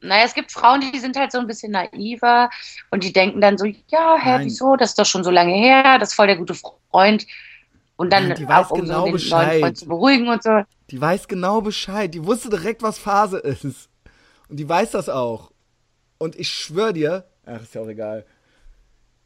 naja, 0.00 0.24
es 0.24 0.34
gibt 0.34 0.50
Frauen, 0.50 0.80
die 0.80 0.98
sind 0.98 1.16
halt 1.16 1.30
so 1.30 1.38
ein 1.38 1.46
bisschen 1.46 1.72
naiver 1.72 2.50
und 2.90 3.04
die 3.04 3.12
denken 3.12 3.40
dann 3.40 3.58
so, 3.58 3.66
ja, 3.66 4.16
hä, 4.18 4.30
Nein. 4.30 4.46
wieso, 4.46 4.76
das 4.76 4.90
ist 4.90 4.98
doch 4.98 5.06
schon 5.06 5.22
so 5.22 5.30
lange 5.30 5.52
her, 5.52 5.98
das 5.98 6.10
ist 6.10 6.14
voll 6.14 6.26
der 6.26 6.36
gute 6.36 6.54
Freund. 6.54 7.26
Und 7.96 8.12
dann 8.12 8.28
Nein, 8.28 8.36
die 8.38 8.48
weiß 8.48 8.66
auch, 8.66 8.70
um 8.70 8.80
genau 8.80 9.00
so 9.00 9.04
den 9.04 9.12
Bescheid. 9.12 9.48
neuen 9.48 9.60
Freund 9.60 9.78
zu 9.78 9.86
beruhigen 9.86 10.28
und 10.28 10.42
so. 10.42 10.62
Die 10.90 11.00
weiß 11.00 11.28
genau 11.28 11.60
Bescheid. 11.60 12.12
Die 12.12 12.24
wusste 12.24 12.50
direkt, 12.50 12.82
was 12.82 12.98
Phase 12.98 13.38
ist. 13.38 13.88
Und 14.48 14.56
die 14.56 14.68
weiß 14.68 14.90
das 14.90 15.08
auch. 15.08 15.52
Und 16.18 16.36
ich 16.36 16.50
schwöre 16.50 16.92
dir, 16.92 17.24
ach, 17.46 17.62
ist 17.62 17.74
ja 17.74 17.80
auch 17.80 17.88
egal. 17.88 18.26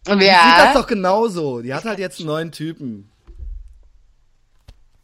Und 0.06 0.18
Die 0.18 0.26
sieht 0.26 0.34
das 0.34 0.74
ja, 0.74 0.74
doch 0.74 0.86
genauso. 0.86 1.62
Die 1.62 1.72
hat 1.72 1.84
halt 1.84 1.98
jetzt 1.98 2.20
einen 2.20 2.28
neuen 2.28 2.52
Typen. 2.52 3.10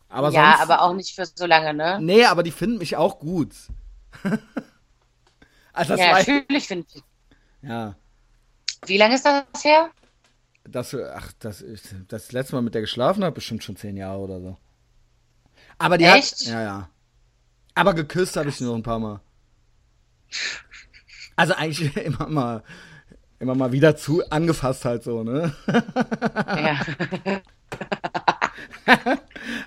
Aber 0.09 0.31
ja, 0.31 0.57
sonst, 0.57 0.63
aber 0.63 0.83
auch 0.83 0.93
nicht 0.93 1.15
für 1.15 1.25
so 1.25 1.47
lange, 1.47 1.73
ne? 1.73 1.99
Nee, 2.01 2.25
aber 2.25 2.43
die 2.43 2.51
finden 2.51 2.79
mich 2.79 2.97
auch 2.97 3.19
gut. 3.19 3.55
also 5.73 5.97
das 5.97 6.01
ja, 6.01 6.13
natürlich 6.19 6.67
finde 6.67 6.87
ich. 6.93 7.03
ja, 7.63 7.95
Wie 8.87 8.99
lange 8.99 9.15
ist 9.15 9.25
das 9.25 9.65
her? 9.65 9.91
das, 10.65 10.95
ach, 10.95 11.33
das, 11.39 11.65
das 12.09 12.33
letzte 12.33 12.55
Mal 12.55 12.63
mit 12.63 12.75
der 12.75 12.81
geschlafen 12.83 13.25
habe, 13.25 13.35
bestimmt 13.35 13.65
schon 13.65 13.77
zehn 13.77 13.97
Jahre 13.97 14.21
oder 14.21 14.41
so. 14.41 14.57
Aber 15.81 15.99
die 15.99 16.05
Echt? 16.05 16.41
hat, 16.41 16.47
ja, 16.47 16.63
ja. 16.63 16.91
Aber 17.75 17.95
geküsst 17.95 18.37
habe 18.37 18.49
ich 18.51 18.57
sie 18.57 18.65
noch 18.65 18.77
ein 18.77 18.83
paar 18.83 18.99
Mal. 19.01 19.21
Also 21.37 21.55
eigentlich 21.55 21.97
immer 22.05 22.29
mal, 22.29 22.63
immer 23.41 23.55
mal 23.55 23.73
wieder 23.73 23.97
zu 23.97 24.29
angefasst 24.31 24.85
halt 24.85 25.05
so, 25.05 25.25
ne? 25.25 25.55
Ja. 26.55 26.81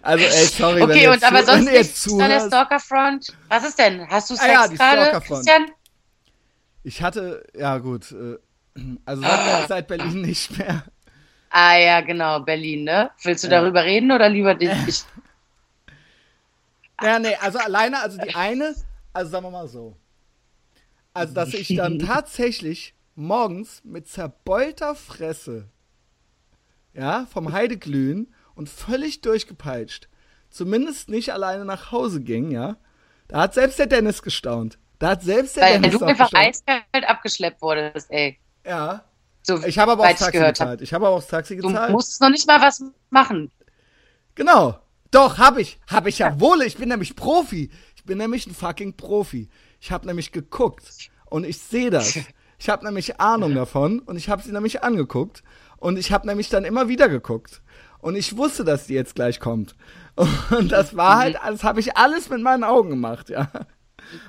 Also 0.02 0.26
ey, 0.26 0.50
sorry, 0.50 0.88
wenn 0.88 0.92
Okay, 0.92 1.04
ihr 1.04 1.12
und 1.12 1.24
aber 1.24 1.44
sonst 1.44 1.66
wenn 1.68 1.74
nichts 1.74 2.08
von 2.18 2.30
der. 2.30 2.40
Stalkerfront. 2.42 3.28
Was 3.50 3.64
ist 3.66 3.80
denn? 3.80 4.08
Hast 4.10 4.30
du 4.30 4.36
Ah 4.38 4.38
Sex 4.38 4.54
ja, 4.54 4.68
die 4.68 4.78
gerade, 4.78 5.02
Stalkerfront. 5.02 5.48
Christian? 5.48 5.72
Ich 6.84 7.02
hatte, 7.02 7.46
ja 7.56 7.78
gut, 7.80 8.12
äh, 8.12 8.38
also 9.06 9.22
seit, 9.24 9.68
seit 9.68 9.88
Berlin 9.88 10.22
nicht 10.22 10.58
mehr. 10.58 10.86
Ah 11.50 11.78
ja, 11.78 12.02
genau, 12.02 12.40
Berlin, 12.42 12.84
ne? 12.84 13.12
Willst 13.24 13.44
du 13.44 13.48
Ja. 13.48 13.62
darüber 13.62 13.84
reden 13.84 14.12
oder 14.12 14.30
lieber 14.30 14.56
nicht? 14.86 15.08
Ja, 17.04 17.20
nee, 17.20 17.36
also 17.36 17.60
alleine, 17.60 18.00
also 18.02 18.18
die 18.18 18.34
eine, 18.36 18.74
also 19.12 19.32
sagen 19.32 19.46
wir 19.46 19.52
mal 19.52 19.68
so. 19.68 19.98
Also, 21.14 21.34
dass 21.34 21.54
ich 21.54 21.76
dann 21.76 22.00
tatsächlich 22.08 22.96
morgens 23.16 23.82
mit 23.84 24.08
zerbeulter 24.08 24.96
Fresse, 24.96 25.70
ja, 26.94 27.28
vom 27.32 27.52
Heideglühen 27.52 28.34
und 28.56 28.70
völlig 28.70 29.22
durchgepeitscht, 29.22 30.08
zumindest 30.50 31.10
nicht 31.10 31.34
alleine 31.34 31.66
nach 31.66 31.92
Hause 31.92 32.22
ging, 32.22 32.52
ja. 32.52 32.78
Da 33.28 33.42
hat 33.42 33.54
selbst 33.54 33.80
der 33.80 33.88
Dennis 33.88 34.22
gestaunt. 34.22 34.78
Da 35.00 35.10
hat 35.10 35.24
selbst 35.24 35.56
der 35.56 35.64
Weil 35.64 35.82
Dennis 35.82 36.00
du 36.00 36.06
einfach 36.06 36.32
eiskalt 36.34 36.84
abgeschleppt 37.08 37.62
wurdest, 37.62 38.10
ey. 38.12 38.40
Ja. 38.66 39.04
So, 39.42 39.62
Ich 39.66 39.78
habe 39.78 39.92
aber 39.92 40.04
auch 40.04 40.16
Taxi 40.16 40.40
gezahlt. 40.40 40.82
Ich 40.82 40.94
habe 40.94 41.08
aber 41.08 41.26
Taxi 41.26 41.58
Du 41.58 41.68
gezahlt. 41.68 41.92
musst 41.92 42.22
noch 42.22 42.30
nicht 42.30 42.48
mal 42.48 42.62
was 42.62 42.82
machen. 43.10 43.52
Genau. 44.36 44.80
Doch, 45.14 45.38
hab 45.38 45.58
ich. 45.58 45.80
Hab 45.88 46.08
ich 46.08 46.20
ja 46.20 46.40
wohl. 46.40 46.62
Ich 46.64 46.78
bin 46.78 46.90
nämlich 46.90 47.16
Profi. 47.16 47.70
Ich 47.96 48.04
bin 48.04 48.18
nämlich 48.18 48.48
ein 48.48 48.54
fucking 48.54 48.98
Profi. 48.98 49.48
Ich 49.80 49.92
habe 49.92 50.08
nämlich 50.08 50.32
geguckt 50.32 51.10
und 51.30 51.46
ich 51.46 51.60
sehe 51.60 51.90
das. 51.90 52.18
Ich 52.58 52.70
habe 52.70 52.86
nämlich 52.86 53.20
Ahnung 53.20 53.56
davon 53.56 54.00
und 54.00 54.16
ich 54.16 54.30
habe 54.30 54.42
sie 54.42 54.52
nämlich 54.52 54.84
angeguckt 54.84 55.44
und 55.78 55.98
ich 55.98 56.12
habe 56.12 56.28
nämlich 56.28 56.50
dann 56.50 56.66
immer 56.66 56.88
wieder 56.88 57.10
geguckt 57.10 57.62
und 58.00 58.16
ich 58.16 58.38
wusste, 58.38 58.64
dass 58.64 58.88
die 58.88 58.94
jetzt 58.94 59.16
gleich 59.16 59.40
kommt. 59.40 59.76
Und 60.52 60.72
das 60.72 60.96
war 60.96 61.18
halt, 61.18 61.38
das 61.44 61.64
habe 61.64 61.80
ich 61.80 61.98
alles 61.98 62.30
mit 62.30 62.42
meinen 62.42 62.64
Augen 62.64 62.92
gemacht, 62.92 63.30
ja. 63.30 63.50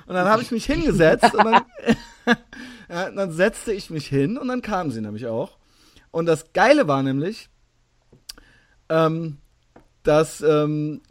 Und 0.07 0.15
dann 0.15 0.27
habe 0.27 0.41
ich 0.41 0.49
mich 0.49 0.65
hingesetzt 0.65 1.31
und 1.35 1.45
dann, 1.45 1.65
ja, 2.89 3.11
dann 3.11 3.31
setzte 3.31 3.71
ich 3.71 3.91
mich 3.91 4.07
hin 4.07 4.37
und 4.37 4.47
dann 4.47 4.63
kam 4.63 4.89
sie 4.89 5.01
nämlich 5.01 5.27
auch. 5.27 5.57
Und 6.09 6.25
das 6.25 6.53
Geile 6.53 6.87
war 6.87 7.03
nämlich, 7.03 7.49
ähm, 8.89 9.37
dass 10.07 10.41
ähm, 10.41 11.01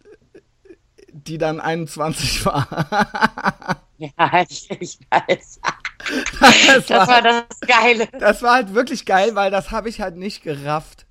die 1.12 1.38
dann 1.38 1.60
21 1.60 2.46
war. 2.46 3.80
Ja, 3.96 4.44
ich, 4.48 4.68
ich 4.80 4.98
weiß. 5.08 5.60
das, 6.40 6.86
das 6.86 6.90
war, 6.90 7.08
war 7.08 7.22
das 7.22 7.60
Geile. 7.60 8.08
Das 8.18 8.42
war 8.42 8.54
halt 8.54 8.74
wirklich 8.74 9.06
geil, 9.06 9.36
weil 9.36 9.52
das 9.52 9.70
habe 9.70 9.88
ich 9.88 10.00
halt 10.00 10.16
nicht 10.16 10.42
gerafft. 10.42 11.06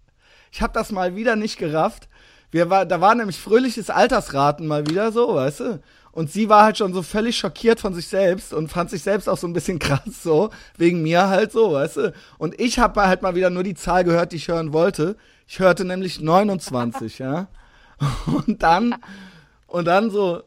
Ich 0.51 0.61
habe 0.61 0.73
das 0.73 0.91
mal 0.91 1.15
wieder 1.15 1.37
nicht 1.37 1.57
gerafft. 1.57 2.09
Wir 2.51 2.69
war, 2.69 2.85
da 2.85 3.01
war 3.01 3.15
nämlich 3.15 3.39
fröhliches 3.39 3.89
Altersraten 3.89 4.67
mal 4.67 4.85
wieder 4.85 5.11
so, 5.11 5.33
weißt 5.33 5.59
du? 5.61 5.81
Und 6.11 6.31
sie 6.31 6.47
war 6.49 6.63
halt 6.63 6.77
schon 6.77 6.93
so 6.93 7.01
völlig 7.01 7.37
schockiert 7.37 7.79
von 7.79 7.95
sich 7.95 8.07
selbst 8.07 8.53
und 8.53 8.67
fand 8.67 8.91
sich 8.91 9.01
selbst 9.01 9.27
auch 9.27 9.37
so 9.37 9.47
ein 9.47 9.53
bisschen 9.53 9.79
krass 9.79 10.21
so, 10.21 10.51
wegen 10.77 11.01
mir 11.01 11.29
halt 11.29 11.51
so, 11.51 11.71
weißt 11.71 11.97
du? 11.97 12.13
Und 12.37 12.59
ich 12.59 12.77
habe 12.77 13.01
halt 13.01 13.23
mal 13.23 13.33
wieder 13.33 13.49
nur 13.49 13.63
die 13.63 13.73
Zahl 13.73 14.03
gehört, 14.03 14.31
die 14.31 14.35
ich 14.35 14.49
hören 14.49 14.73
wollte. 14.73 15.15
Ich 15.47 15.59
hörte 15.59 15.85
nämlich 15.85 16.21
29, 16.21 17.19
ja. 17.19 17.47
Und 18.25 18.61
dann, 18.63 18.95
und 19.67 19.85
dann 19.85 20.11
so 20.11 20.43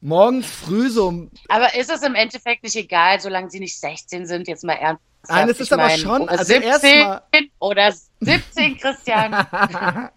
morgens 0.00 0.46
früh 0.46 0.90
so. 0.90 1.28
Aber 1.48 1.74
ist 1.74 1.90
es 1.90 2.02
im 2.02 2.14
Endeffekt 2.14 2.62
nicht 2.62 2.76
egal, 2.76 3.20
solange 3.20 3.50
sie 3.50 3.60
nicht 3.60 3.78
16 3.78 4.26
sind, 4.26 4.48
jetzt 4.48 4.64
mal 4.64 4.74
ernst. 4.74 5.02
Nein, 5.28 5.48
es 5.48 5.60
ist 5.60 5.72
aber 5.72 5.86
mein, 5.86 5.98
schon, 5.98 6.28
also 6.28 6.44
17 6.44 7.50
oder 7.58 7.92
17, 8.20 8.78
Christian. 8.78 9.34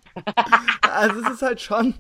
also 0.82 1.22
es 1.22 1.34
ist 1.34 1.42
halt 1.42 1.62
schon, 1.62 1.96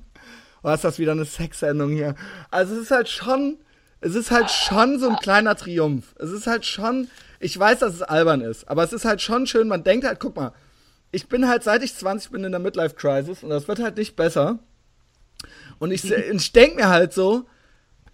oh, 0.61 0.69
ist 0.69 0.83
das 0.83 0.99
wieder 0.99 1.13
eine 1.13 1.25
Sexsendung 1.25 1.91
hier. 1.91 2.15
Also 2.51 2.75
es 2.75 2.81
ist 2.83 2.91
halt 2.91 3.09
schon, 3.09 3.57
es 4.01 4.13
ist 4.13 4.29
halt 4.29 4.51
schon 4.51 4.99
so 4.99 5.09
ein 5.09 5.15
kleiner 5.15 5.55
Triumph. 5.55 6.13
Es 6.19 6.29
ist 6.29 6.45
halt 6.45 6.65
schon, 6.65 7.09
ich 7.39 7.57
weiß, 7.57 7.79
dass 7.79 7.95
es 7.95 8.01
albern 8.03 8.41
ist, 8.41 8.67
aber 8.69 8.83
es 8.83 8.93
ist 8.93 9.05
halt 9.05 9.21
schon 9.21 9.47
schön, 9.47 9.67
man 9.67 9.83
denkt 9.83 10.05
halt, 10.05 10.19
guck 10.19 10.35
mal, 10.35 10.53
ich 11.11 11.27
bin 11.27 11.47
halt, 11.47 11.63
seit 11.63 11.83
ich 11.83 11.95
20 11.95 12.31
bin 12.31 12.43
in 12.43 12.51
der 12.51 12.59
Midlife 12.59 12.95
Crisis 12.95 13.43
und 13.43 13.49
das 13.49 13.67
wird 13.67 13.79
halt 13.79 13.97
nicht 13.97 14.15
besser. 14.15 14.59
Und 15.79 15.91
ich, 15.91 16.09
ich 16.11 16.51
denke 16.51 16.75
mir 16.77 16.89
halt 16.89 17.13
so, 17.13 17.45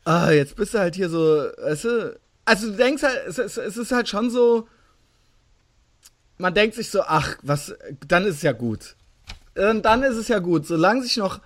ah, 0.06 0.32
jetzt 0.32 0.56
bist 0.56 0.74
du 0.74 0.80
halt 0.80 0.96
hier 0.96 1.10
so, 1.10 1.20
weißt 1.58 1.84
du, 1.86 2.20
also 2.46 2.72
du 2.72 2.78
denkst 2.78 3.04
halt, 3.04 3.20
es, 3.28 3.38
es, 3.38 3.58
es 3.58 3.78
ist 3.78 3.92
halt 3.92 4.08
schon 4.08 4.30
so, 4.30 4.68
man 6.38 6.54
denkt 6.54 6.76
sich 6.76 6.90
so, 6.90 7.02
ach, 7.02 7.38
was, 7.42 7.76
dann 8.08 8.26
ist 8.26 8.36
es 8.36 8.42
ja 8.42 8.52
gut. 8.52 8.96
Und 9.56 9.84
dann 9.84 10.04
ist 10.04 10.18
es 10.18 10.28
ja 10.28 10.40
gut, 10.40 10.68
solange 10.68 11.02
sich 11.02 11.18
noch 11.18 11.40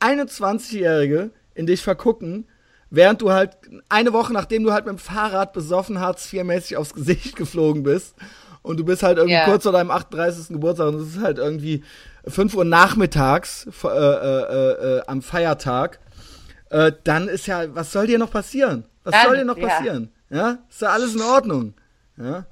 21-Jährige 0.00 1.30
in 1.54 1.66
dich 1.66 1.82
vergucken, 1.82 2.46
während 2.90 3.20
du 3.22 3.32
halt 3.32 3.56
eine 3.88 4.12
Woche 4.12 4.32
nachdem 4.32 4.62
du 4.62 4.72
halt 4.72 4.86
mit 4.86 4.94
dem 4.94 4.98
Fahrrad 4.98 5.52
besoffen 5.52 5.98
Hartz 5.98 6.32
IV-mäßig 6.32 6.76
aufs 6.76 6.94
Gesicht 6.94 7.36
geflogen 7.36 7.82
bist 7.82 8.14
und 8.66 8.78
du 8.78 8.84
bist 8.84 9.02
halt 9.02 9.18
irgendwie 9.18 9.36
yeah. 9.36 9.44
kurz 9.44 9.62
vor 9.62 9.72
deinem 9.72 9.92
38. 9.92 10.48
Geburtstag 10.48 10.88
und 10.88 10.96
es 10.96 11.14
ist 11.14 11.22
halt 11.22 11.38
irgendwie 11.38 11.84
5 12.26 12.54
Uhr 12.54 12.64
nachmittags 12.64 13.68
äh, 13.84 13.88
äh, 13.88 14.98
äh, 14.98 15.02
am 15.06 15.22
Feiertag, 15.22 16.00
äh, 16.70 16.90
dann 17.04 17.28
ist 17.28 17.46
ja, 17.46 17.72
was 17.74 17.92
soll 17.92 18.08
dir 18.08 18.18
noch 18.18 18.30
passieren? 18.30 18.84
Was 19.04 19.12
dann, 19.12 19.26
soll 19.26 19.36
dir 19.36 19.44
noch 19.44 19.58
passieren? 19.58 20.10
Ja. 20.30 20.36
ja, 20.36 20.58
ist 20.68 20.82
ja 20.82 20.88
alles 20.88 21.14
in 21.14 21.22
Ordnung. 21.22 21.74
Ja. 22.16 22.44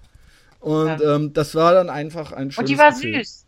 Und 0.61 1.01
ja. 1.01 1.17
Ähm, 1.17 1.33
das 1.33 1.55
war 1.57 1.75
dann 1.75 1.91
einfach 1.91 2.31
ein 2.31 2.53
schönes 2.53 2.59
Und 2.59 2.69
die 2.69 2.79
war 2.79 2.93
Gefühl. 2.93 3.17
süß. 3.17 3.47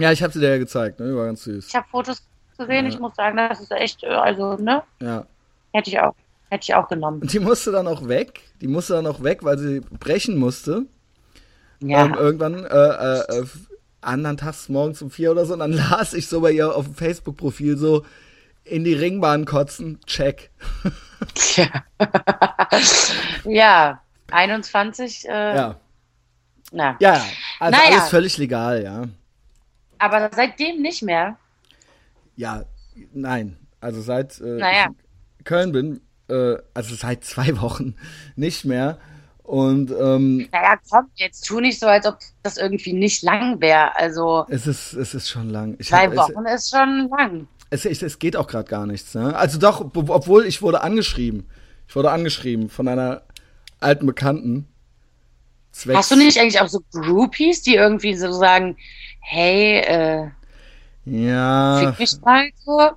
Ja, 0.00 0.10
ich 0.10 0.22
habe 0.22 0.32
sie 0.32 0.40
dir 0.40 0.48
ja 0.48 0.58
gezeigt, 0.58 1.00
ne? 1.00 1.10
Die 1.10 1.16
war 1.16 1.26
ganz 1.26 1.44
süß. 1.44 1.68
Ich 1.68 1.74
habe 1.74 1.86
Fotos 1.90 2.22
gesehen, 2.56 2.86
ja. 2.86 2.90
ich 2.90 2.98
muss 2.98 3.14
sagen, 3.16 3.36
das 3.36 3.60
ist 3.60 3.70
echt, 3.70 4.02
äh, 4.02 4.06
also, 4.06 4.56
ne? 4.56 4.82
Ja. 5.00 5.26
Hätte 5.72 5.90
ich 5.90 6.00
auch. 6.00 6.14
Hätte 6.48 6.62
ich 6.62 6.74
auch 6.74 6.88
genommen. 6.88 7.20
Und 7.20 7.32
die 7.32 7.40
musste 7.40 7.70
dann 7.70 7.86
auch 7.86 8.08
weg. 8.08 8.40
Die 8.62 8.68
musste 8.68 8.94
dann 8.94 9.06
auch 9.06 9.22
weg, 9.22 9.44
weil 9.44 9.58
sie 9.58 9.80
brechen 9.80 10.38
musste. 10.38 10.86
Ja. 11.80 12.04
Ähm, 12.04 12.14
irgendwann, 12.14 12.64
äh, 12.64 12.68
äh, 12.68 13.40
äh, 13.40 13.46
anderen 14.00 14.36
Tags 14.36 14.68
morgens 14.68 15.00
um 15.02 15.10
vier 15.10 15.30
oder 15.30 15.46
so, 15.46 15.54
und 15.54 15.60
dann 15.60 15.72
las 15.90 16.14
ich 16.14 16.28
so 16.28 16.40
bei 16.40 16.52
ihr 16.52 16.74
auf 16.74 16.84
dem 16.84 16.94
Facebook-Profil 16.94 17.76
so, 17.76 18.04
in 18.64 18.84
die 18.84 18.94
Ringbahn 18.94 19.44
kotzen, 19.44 20.00
check. 20.06 20.50
ja. 21.56 21.84
ja, 23.44 24.02
21. 24.30 25.28
Äh, 25.28 25.56
ja. 25.56 25.80
Na. 26.70 26.96
Ja, 27.00 27.24
also 27.60 27.78
naja. 27.78 27.98
alles 27.98 28.10
völlig 28.10 28.36
legal, 28.36 28.82
ja. 28.82 29.04
Aber 29.98 30.30
seitdem 30.34 30.82
nicht 30.82 31.02
mehr. 31.02 31.36
Ja, 32.36 32.64
nein. 33.12 33.56
Also 33.80 34.00
seit 34.00 34.40
äh, 34.40 34.58
naja. 34.58 34.88
Köln 35.44 35.72
bin, 35.72 36.00
äh, 36.28 36.56
also 36.74 36.94
seit 36.94 37.24
zwei 37.24 37.60
Wochen 37.60 37.96
nicht 38.36 38.64
mehr. 38.64 38.98
Und 39.48 39.90
ähm, 39.92 40.46
naja, 40.52 40.78
komm, 40.90 41.06
jetzt 41.14 41.46
tu 41.46 41.58
nicht 41.58 41.80
so, 41.80 41.86
als 41.86 42.04
ob 42.04 42.18
das 42.42 42.58
irgendwie 42.58 42.92
nicht 42.92 43.22
lang 43.22 43.58
wäre. 43.62 43.96
Also 43.96 44.44
es 44.50 44.66
ist, 44.66 44.92
es 44.92 45.14
ist 45.14 45.30
schon 45.30 45.48
lang. 45.48 45.74
Ich 45.78 45.88
zwei 45.88 46.06
hab, 46.06 46.16
Wochen 46.16 46.44
es, 46.44 46.64
ist 46.64 46.70
schon 46.76 47.08
lang. 47.08 47.48
Es, 47.70 47.86
es, 47.86 48.02
es 48.02 48.18
geht 48.18 48.36
auch 48.36 48.46
gerade 48.46 48.68
gar 48.68 48.84
nichts. 48.84 49.14
Ne? 49.14 49.34
Also 49.34 49.58
doch, 49.58 49.80
obwohl 49.80 50.44
ich 50.44 50.60
wurde 50.60 50.82
angeschrieben. 50.82 51.48
Ich 51.88 51.96
wurde 51.96 52.10
angeschrieben 52.10 52.68
von 52.68 52.88
einer 52.88 53.22
alten 53.80 54.04
Bekannten. 54.04 54.68
Zwecks 55.72 55.96
Hast 55.96 56.10
du 56.10 56.16
nicht 56.16 56.38
eigentlich 56.38 56.60
auch 56.60 56.68
so 56.68 56.82
Groupies, 56.92 57.62
die 57.62 57.76
irgendwie 57.76 58.14
so 58.16 58.30
sagen, 58.30 58.76
hey, 59.20 59.78
äh, 59.78 60.28
ja. 61.06 61.90
Fick 61.92 62.00
mich 62.00 62.20
mal 62.20 62.50
so? 62.66 62.90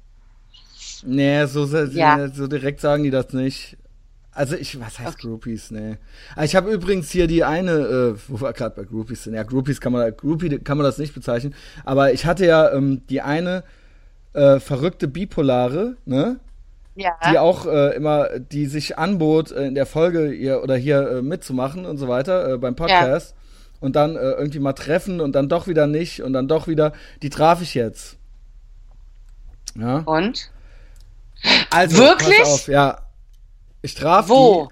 Nee, 1.06 1.46
so, 1.46 1.66
so, 1.66 1.78
ja. 1.78 2.28
so 2.28 2.48
direkt 2.48 2.82
sagen 2.82 3.04
die 3.04 3.10
das 3.10 3.32
nicht. 3.32 3.78
Also 4.34 4.56
ich, 4.56 4.80
was 4.80 4.98
heißt 4.98 5.16
okay. 5.16 5.28
Groupies, 5.28 5.72
nee. 5.72 5.98
Ah, 6.36 6.44
ich 6.46 6.56
habe 6.56 6.72
übrigens 6.72 7.12
hier 7.12 7.28
die 7.28 7.44
eine, 7.44 7.72
äh, 7.72 8.16
wo 8.30 8.40
wir 8.40 8.54
gerade 8.54 8.76
bei 8.76 8.84
Groupies 8.84 9.24
sind. 9.24 9.34
Ja, 9.34 9.44
Groupies 9.44 9.82
kann 9.82 9.92
man, 9.92 10.16
Groupie 10.16 10.60
kann 10.60 10.78
man 10.78 10.86
das 10.86 10.98
nicht 10.98 11.14
bezeichnen. 11.14 11.54
Aber 11.84 12.14
ich 12.14 12.26
hatte 12.26 12.46
ja 12.46 12.72
ähm, 12.72 13.02
die 13.10 13.22
eine 13.22 13.64
äh, 14.34 14.60
verrückte 14.60 15.10
Bipolare, 15.10 15.98
ne? 16.06 16.40
Ja. 16.96 17.12
Die 17.30 17.40
auch 17.40 17.66
äh, 17.66 17.96
immer, 17.96 18.40
die 18.40 18.66
sich 18.66 18.98
anbot, 18.98 19.52
äh, 19.52 19.66
in 19.66 19.76
der 19.76 19.86
Folge 19.86 20.30
hier 20.30 20.62
oder 20.62 20.76
hier 20.76 21.10
äh, 21.10 21.22
mitzumachen 21.22 21.86
und 21.86 21.98
so 21.98 22.08
weiter 22.08 22.54
äh, 22.54 22.58
beim 22.58 22.76
Podcast. 22.76 23.32
Ja. 23.32 23.38
Und 23.82 23.96
dann 23.96 24.16
irgendwie 24.16 24.60
mal 24.60 24.74
treffen 24.74 25.20
und 25.22 25.34
dann 25.34 25.50
doch 25.50 25.66
wieder 25.66 25.88
nicht 25.88 26.22
und 26.22 26.34
dann 26.34 26.48
doch 26.48 26.68
wieder. 26.68 26.94
Die 27.24 27.32
traf 27.32 27.64
ich 27.64 27.74
jetzt. 27.74 28.16
Ja. 29.76 30.04
Und? 30.06 30.52
Also, 31.72 31.98
Wirklich? 31.98 32.44
Auf, 32.44 32.68
ja. 32.68 33.00
Ich 33.82 33.96
traf 33.96 34.30
Wo? 34.30 34.70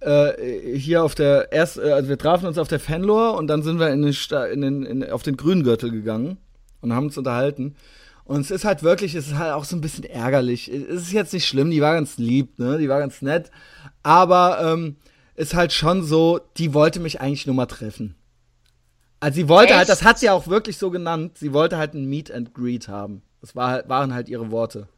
Die, 0.00 0.06
äh, 0.06 0.78
hier 0.78 1.04
auf 1.04 1.14
der 1.14 1.52
erst, 1.52 1.78
äh, 1.78 1.92
also 1.92 2.08
wir 2.08 2.18
trafen 2.18 2.46
uns 2.46 2.58
auf 2.58 2.68
der 2.68 2.80
Fenlor 2.80 3.36
und 3.36 3.46
dann 3.46 3.62
sind 3.62 3.78
wir 3.78 3.90
in 3.90 4.02
den, 4.02 4.14
in 4.52 4.60
den 4.60 4.82
in, 4.84 5.10
auf 5.10 5.22
den 5.22 5.36
Grüngürtel 5.36 5.90
gegangen 5.90 6.38
und 6.80 6.92
haben 6.92 7.06
uns 7.06 7.18
unterhalten. 7.18 7.76
Und 8.24 8.40
es 8.40 8.50
ist 8.50 8.64
halt 8.64 8.82
wirklich, 8.82 9.14
es 9.14 9.28
ist 9.28 9.38
halt 9.38 9.52
auch 9.52 9.64
so 9.64 9.76
ein 9.76 9.80
bisschen 9.80 10.04
ärgerlich. 10.04 10.68
Es 10.68 11.02
ist 11.02 11.12
jetzt 11.12 11.32
nicht 11.32 11.46
schlimm, 11.46 11.70
die 11.70 11.80
war 11.80 11.94
ganz 11.94 12.18
lieb, 12.18 12.58
ne? 12.58 12.78
Die 12.78 12.88
war 12.88 13.00
ganz 13.00 13.20
nett. 13.20 13.50
Aber 14.02 14.60
ähm, 14.62 14.96
ist 15.34 15.54
halt 15.54 15.72
schon 15.72 16.04
so, 16.04 16.40
die 16.56 16.72
wollte 16.72 17.00
mich 17.00 17.20
eigentlich 17.20 17.46
nur 17.46 17.56
mal 17.56 17.66
treffen. 17.66 18.14
Also 19.20 19.36
sie 19.36 19.48
wollte 19.48 19.74
halt, 19.74 19.82
Echt? 19.82 19.88
halt, 19.90 20.00
das 20.00 20.04
hat 20.04 20.18
sie 20.18 20.30
auch 20.30 20.46
wirklich 20.48 20.78
so 20.78 20.90
genannt, 20.90 21.38
sie 21.38 21.52
wollte 21.52 21.78
halt 21.78 21.94
ein 21.94 22.06
Meet 22.06 22.32
and 22.32 22.54
Greet 22.54 22.88
haben. 22.88 23.22
Das 23.40 23.54
war, 23.54 23.88
waren 23.88 24.14
halt 24.14 24.28
ihre 24.28 24.50
Worte. 24.50 24.88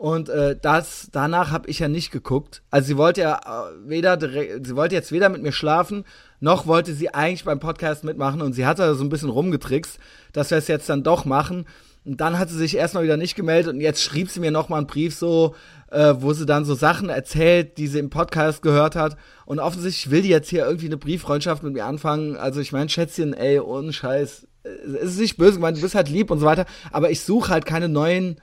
Und 0.00 0.30
äh, 0.30 0.56
das 0.58 1.10
danach 1.12 1.50
habe 1.50 1.68
ich 1.68 1.80
ja 1.80 1.86
nicht 1.86 2.10
geguckt. 2.10 2.62
Also 2.70 2.86
sie 2.86 2.96
wollte 2.96 3.20
ja 3.20 3.36
äh, 3.36 3.86
weder 3.86 4.16
direkt, 4.16 4.66
sie 4.66 4.74
wollte 4.74 4.94
jetzt 4.94 5.12
weder 5.12 5.28
mit 5.28 5.42
mir 5.42 5.52
schlafen, 5.52 6.06
noch 6.40 6.66
wollte 6.66 6.94
sie 6.94 7.12
eigentlich 7.12 7.44
beim 7.44 7.60
Podcast 7.60 8.02
mitmachen 8.02 8.40
und 8.40 8.54
sie 8.54 8.64
hatte 8.64 8.94
so 8.94 9.04
ein 9.04 9.10
bisschen 9.10 9.28
rumgetrickst, 9.28 9.98
dass 10.32 10.50
wir 10.50 10.56
es 10.56 10.68
jetzt 10.68 10.88
dann 10.88 11.02
doch 11.02 11.26
machen. 11.26 11.66
Und 12.06 12.22
dann 12.22 12.38
hat 12.38 12.48
sie 12.48 12.56
sich 12.56 12.78
erstmal 12.78 13.04
wieder 13.04 13.18
nicht 13.18 13.34
gemeldet 13.34 13.74
und 13.74 13.82
jetzt 13.82 14.02
schrieb 14.02 14.30
sie 14.30 14.40
mir 14.40 14.50
nochmal 14.50 14.78
einen 14.78 14.86
Brief 14.86 15.14
so, 15.14 15.54
äh, 15.90 16.14
wo 16.16 16.32
sie 16.32 16.46
dann 16.46 16.64
so 16.64 16.72
Sachen 16.72 17.10
erzählt, 17.10 17.76
die 17.76 17.86
sie 17.86 17.98
im 17.98 18.08
Podcast 18.08 18.62
gehört 18.62 18.96
hat. 18.96 19.18
Und 19.44 19.58
offensichtlich 19.58 20.10
will 20.10 20.22
die 20.22 20.30
jetzt 20.30 20.48
hier 20.48 20.64
irgendwie 20.64 20.86
eine 20.86 20.96
Brieffreundschaft 20.96 21.62
mit 21.62 21.74
mir 21.74 21.84
anfangen. 21.84 22.38
Also 22.38 22.60
ich 22.60 22.72
meine, 22.72 22.88
Schätzchen, 22.88 23.34
ey, 23.34 23.60
ohne 23.60 23.92
Scheiß. 23.92 24.46
Es 24.62 25.10
ist 25.12 25.20
nicht 25.20 25.36
böse 25.36 25.56
gemeint, 25.56 25.76
du 25.76 25.82
bist 25.82 25.94
halt 25.94 26.08
lieb 26.08 26.30
und 26.30 26.38
so 26.38 26.46
weiter. 26.46 26.64
Aber 26.90 27.10
ich 27.10 27.20
suche 27.20 27.50
halt 27.50 27.66
keine 27.66 27.90
neuen 27.90 28.40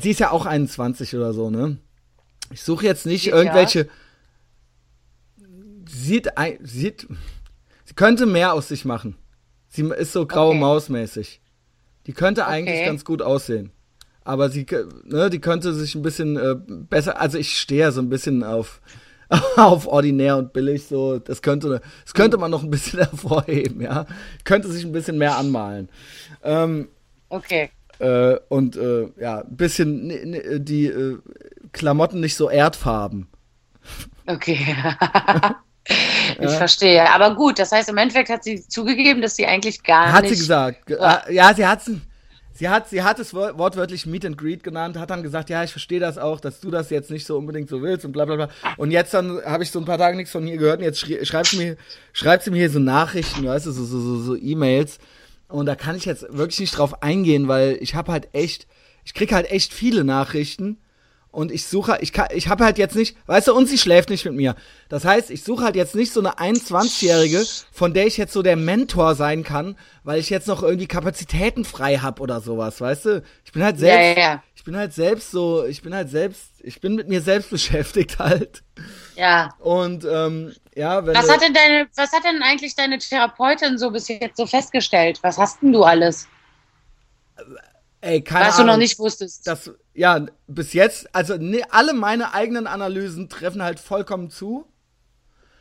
Sie 0.00 0.10
ist 0.10 0.20
ja 0.20 0.30
auch 0.30 0.46
21 0.46 1.14
oder 1.16 1.32
so, 1.32 1.50
ne? 1.50 1.78
Ich 2.50 2.62
suche 2.62 2.84
jetzt 2.84 3.06
nicht 3.06 3.26
ja. 3.26 3.36
irgendwelche. 3.36 3.88
Sieht, 5.88 6.28
sieht. 6.62 7.06
Sie 7.84 7.94
könnte 7.94 8.26
mehr 8.26 8.52
aus 8.52 8.68
sich 8.68 8.84
machen. 8.84 9.16
Sie 9.68 9.82
ist 9.82 10.12
so 10.12 10.26
graue 10.26 10.50
okay. 10.50 10.58
Maus 10.58 10.88
mäßig. 10.88 11.40
Die 12.06 12.12
könnte 12.12 12.42
okay. 12.42 12.50
eigentlich 12.50 12.84
ganz 12.84 13.04
gut 13.04 13.22
aussehen. 13.22 13.70
Aber 14.24 14.50
sie, 14.50 14.66
ne, 15.04 15.30
die 15.30 15.40
könnte 15.40 15.72
sich 15.72 15.94
ein 15.94 16.02
bisschen 16.02 16.36
äh, 16.36 16.54
besser. 16.66 17.20
Also 17.20 17.38
ich 17.38 17.58
stehe 17.58 17.92
so 17.92 18.00
ein 18.00 18.10
bisschen 18.10 18.44
auf 18.44 18.80
auf 19.56 19.86
ordinär 19.86 20.36
und 20.36 20.52
billig 20.52 20.86
so. 20.86 21.18
Das 21.18 21.42
könnte, 21.42 21.80
das 22.04 22.14
könnte 22.14 22.38
man 22.38 22.50
noch 22.50 22.62
ein 22.62 22.70
bisschen 22.70 22.98
hervorheben, 23.10 23.80
ja. 23.80 24.06
Könnte 24.44 24.70
sich 24.70 24.84
ein 24.84 24.92
bisschen 24.92 25.18
mehr 25.18 25.36
anmalen. 25.36 25.88
Ähm, 26.42 26.88
okay. 27.28 27.70
Äh, 27.98 28.36
und 28.48 28.76
äh, 28.76 29.08
ja, 29.20 29.40
ein 29.40 29.56
bisschen 29.56 30.64
die 30.64 30.86
äh, 30.86 31.18
Klamotten 31.72 32.20
nicht 32.20 32.36
so 32.36 32.48
erdfarben. 32.48 33.28
Okay. 34.26 34.58
ich 36.38 36.44
ja. 36.44 36.48
verstehe. 36.50 37.10
Aber 37.10 37.34
gut, 37.34 37.58
das 37.58 37.72
heißt, 37.72 37.88
im 37.88 37.96
Endeffekt 37.96 38.28
hat 38.28 38.44
sie 38.44 38.66
zugegeben, 38.66 39.22
dass 39.22 39.36
sie 39.36 39.46
eigentlich 39.46 39.82
gar 39.82 40.12
hat 40.12 40.22
nicht. 40.22 40.30
Hat 40.30 40.36
sie 40.36 40.42
gesagt. 40.42 40.90
Ja, 40.90 41.22
ja 41.30 41.54
sie 41.54 41.66
hat 41.66 41.82
Sie 42.58 42.68
hat, 42.68 42.88
sie 42.88 43.04
hat 43.04 43.20
es 43.20 43.32
wortwörtlich 43.34 44.04
Meet 44.04 44.26
and 44.26 44.36
Greet 44.36 44.64
genannt, 44.64 44.98
hat 44.98 45.10
dann 45.10 45.22
gesagt, 45.22 45.48
ja, 45.48 45.62
ich 45.62 45.70
verstehe 45.70 46.00
das 46.00 46.18
auch, 46.18 46.40
dass 46.40 46.58
du 46.58 46.72
das 46.72 46.90
jetzt 46.90 47.08
nicht 47.08 47.24
so 47.24 47.38
unbedingt 47.38 47.68
so 47.68 47.82
willst 47.82 48.04
und 48.04 48.10
bla 48.10 48.24
bla 48.24 48.34
bla. 48.34 48.48
Und 48.76 48.90
jetzt 48.90 49.14
dann 49.14 49.40
habe 49.44 49.62
ich 49.62 49.70
so 49.70 49.78
ein 49.78 49.84
paar 49.84 49.96
Tage 49.96 50.16
nichts 50.16 50.32
von 50.32 50.44
ihr 50.44 50.56
gehört 50.56 50.80
und 50.80 50.84
jetzt 50.84 50.98
schreibt 50.98 51.46
sie 51.46 51.56
mir, 51.56 51.76
schreibt 52.12 52.42
sie 52.42 52.50
mir 52.50 52.56
hier 52.56 52.70
so 52.70 52.80
Nachrichten, 52.80 53.46
weißt 53.46 53.66
du, 53.66 53.70
so, 53.70 53.84
so, 53.84 54.00
so, 54.00 54.18
so 54.22 54.34
E-Mails. 54.34 54.98
Und 55.48 55.66
da 55.66 55.74
kann 55.74 55.96
ich 55.96 56.04
jetzt 56.04 56.26
wirklich 56.30 56.60
nicht 56.60 56.76
drauf 56.76 57.02
eingehen, 57.02 57.48
weil 57.48 57.78
ich 57.80 57.94
habe 57.94 58.12
halt 58.12 58.28
echt, 58.32 58.66
ich 59.04 59.14
krieg 59.14 59.32
halt 59.32 59.50
echt 59.50 59.72
viele 59.72 60.04
Nachrichten 60.04 60.78
und 61.30 61.52
ich 61.52 61.66
suche, 61.66 61.98
ich 62.00 62.12
kann, 62.12 62.28
ich 62.34 62.48
habe 62.48 62.64
halt 62.64 62.78
jetzt 62.78 62.96
nicht, 62.96 63.16
weißt 63.26 63.48
du, 63.48 63.54
und 63.54 63.66
sie 63.66 63.78
schläft 63.78 64.10
nicht 64.10 64.24
mit 64.24 64.34
mir. 64.34 64.56
Das 64.88 65.04
heißt, 65.04 65.30
ich 65.30 65.42
suche 65.44 65.62
halt 65.64 65.76
jetzt 65.76 65.94
nicht 65.94 66.12
so 66.12 66.20
eine 66.20 66.38
21-Jährige, 66.38 67.44
von 67.70 67.92
der 67.92 68.06
ich 68.06 68.16
jetzt 68.16 68.32
so 68.32 68.42
der 68.42 68.56
Mentor 68.56 69.14
sein 69.14 69.44
kann, 69.44 69.76
weil 70.04 70.20
ich 70.20 70.30
jetzt 70.30 70.48
noch 70.48 70.62
irgendwie 70.62 70.86
Kapazitäten 70.86 71.64
frei 71.64 71.98
hab 71.98 72.20
oder 72.20 72.40
sowas, 72.40 72.80
weißt 72.80 73.04
du? 73.04 73.22
Ich 73.44 73.52
bin 73.52 73.62
halt 73.62 73.78
selbst, 73.78 74.16
ja, 74.18 74.22
ja, 74.22 74.30
ja. 74.30 74.42
ich 74.54 74.64
bin 74.64 74.76
halt 74.76 74.94
selbst 74.94 75.30
so, 75.30 75.64
ich 75.64 75.82
bin 75.82 75.94
halt 75.94 76.08
selbst, 76.08 76.44
ich 76.62 76.80
bin 76.80 76.94
mit 76.94 77.08
mir 77.08 77.20
selbst 77.20 77.50
beschäftigt 77.50 78.18
halt. 78.18 78.62
Ja. 79.18 79.52
Und 79.58 80.04
ähm, 80.04 80.54
ja, 80.76 81.04
wenn 81.04 81.16
Was 81.16 81.28
hat 81.28 81.42
denn 81.42 81.52
deine, 81.52 81.88
was 81.96 82.12
hat 82.12 82.22
denn 82.22 82.40
eigentlich 82.40 82.76
deine 82.76 82.98
Therapeutin 82.98 83.76
so 83.76 83.90
bis 83.90 84.06
jetzt 84.06 84.36
so 84.36 84.46
festgestellt? 84.46 85.18
Was 85.22 85.38
hast 85.38 85.60
denn 85.60 85.72
du 85.72 85.82
alles? 85.82 86.28
Ey, 88.00 88.22
keine 88.22 88.46
Was 88.46 88.54
Ahnung, 88.54 88.66
du 88.66 88.72
noch 88.72 88.78
nicht 88.78 88.96
wusstest. 89.00 89.44
Das, 89.44 89.72
ja, 89.92 90.24
bis 90.46 90.72
jetzt, 90.72 91.12
also 91.12 91.36
ne, 91.36 91.64
alle 91.70 91.94
meine 91.94 92.32
eigenen 92.32 92.68
Analysen 92.68 93.28
treffen 93.28 93.60
halt 93.60 93.80
vollkommen 93.80 94.30
zu. 94.30 94.66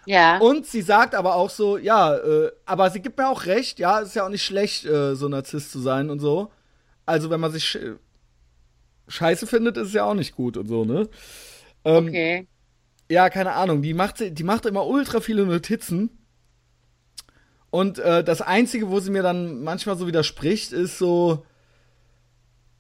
Ja. 0.05 0.37
Und 0.37 0.67
sie 0.67 0.83
sagt 0.83 1.15
aber 1.15 1.33
auch 1.33 1.49
so, 1.49 1.79
ja, 1.79 2.15
äh, 2.15 2.51
aber 2.67 2.91
sie 2.91 2.99
gibt 2.99 3.17
mir 3.17 3.27
auch 3.27 3.45
recht, 3.45 3.79
ja, 3.79 3.99
ist 3.99 4.15
ja 4.15 4.23
auch 4.23 4.29
nicht 4.29 4.45
schlecht, 4.45 4.85
äh, 4.85 5.15
so 5.15 5.27
Narzisst 5.29 5.71
zu 5.71 5.79
sein 5.79 6.11
und 6.11 6.19
so. 6.19 6.51
Also, 7.07 7.31
wenn 7.31 7.39
man 7.39 7.51
sich 7.51 7.65
sch 7.67 7.79
scheiße 9.07 9.47
findet, 9.47 9.77
ist 9.77 9.87
es 9.87 9.93
ja 9.93 10.03
auch 10.03 10.13
nicht 10.13 10.35
gut 10.35 10.57
und 10.57 10.67
so, 10.67 10.85
ne? 10.85 11.09
Ähm, 11.85 12.07
okay. 12.07 12.47
Ja, 13.09 13.29
keine 13.29 13.53
Ahnung, 13.53 13.81
die 13.81 13.93
macht, 13.93 14.17
die 14.19 14.43
macht 14.43 14.65
immer 14.65 14.85
ultra 14.85 15.21
viele 15.21 15.45
Notizen. 15.45 16.09
Und 17.69 17.99
äh, 17.99 18.23
das 18.23 18.41
Einzige, 18.41 18.89
wo 18.89 18.99
sie 18.99 19.11
mir 19.11 19.23
dann 19.23 19.63
manchmal 19.63 19.97
so 19.97 20.07
widerspricht, 20.07 20.73
ist 20.73 20.97
so, 20.97 21.45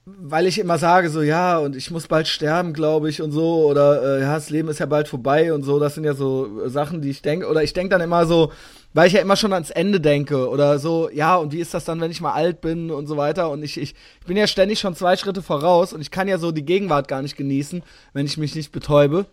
weil 0.05 0.47
ich 0.47 0.59
immer 0.59 0.77
sage, 0.77 1.09
so, 1.09 1.21
ja, 1.21 1.57
und 1.57 1.75
ich 1.75 1.91
muss 1.91 2.07
bald 2.07 2.27
sterben, 2.27 2.73
glaube 2.73 3.09
ich, 3.09 3.21
und 3.21 3.31
so, 3.31 3.65
oder 3.65 4.17
äh, 4.17 4.21
ja, 4.21 4.35
das 4.35 4.49
Leben 4.49 4.69
ist 4.69 4.79
ja 4.79 4.85
bald 4.85 5.07
vorbei 5.09 5.53
und 5.53 5.63
so, 5.63 5.79
das 5.79 5.95
sind 5.95 6.05
ja 6.05 6.13
so 6.13 6.63
äh, 6.65 6.69
Sachen, 6.69 7.01
die 7.01 7.09
ich 7.09 7.21
denke, 7.21 7.47
oder 7.47 7.63
ich 7.63 7.73
denke 7.73 7.89
dann 7.89 8.01
immer 8.01 8.25
so, 8.25 8.51
weil 8.93 9.07
ich 9.07 9.13
ja 9.13 9.21
immer 9.21 9.35
schon 9.35 9.51
ans 9.53 9.69
Ende 9.69 9.99
denke, 9.99 10.49
oder 10.49 10.79
so, 10.79 11.09
ja, 11.09 11.35
und 11.35 11.51
wie 11.51 11.59
ist 11.59 11.73
das 11.73 11.83
dann, 11.83 11.99
wenn 11.99 12.11
ich 12.11 12.21
mal 12.21 12.33
alt 12.33 12.61
bin 12.61 12.89
und 12.89 13.07
so 13.07 13.17
weiter, 13.17 13.49
und 13.49 13.63
ich, 13.63 13.77
ich, 13.77 13.95
ich 14.21 14.25
bin 14.25 14.37
ja 14.37 14.47
ständig 14.47 14.79
schon 14.79 14.95
zwei 14.95 15.17
Schritte 15.17 15.41
voraus 15.41 15.91
und 15.91 15.99
ich 15.99 16.11
kann 16.11 16.29
ja 16.29 16.37
so 16.37 16.51
die 16.51 16.65
Gegenwart 16.65 17.09
gar 17.09 17.21
nicht 17.21 17.35
genießen, 17.35 17.83
wenn 18.13 18.25
ich 18.25 18.37
mich 18.37 18.55
nicht 18.55 18.71
betäube. 18.71 19.25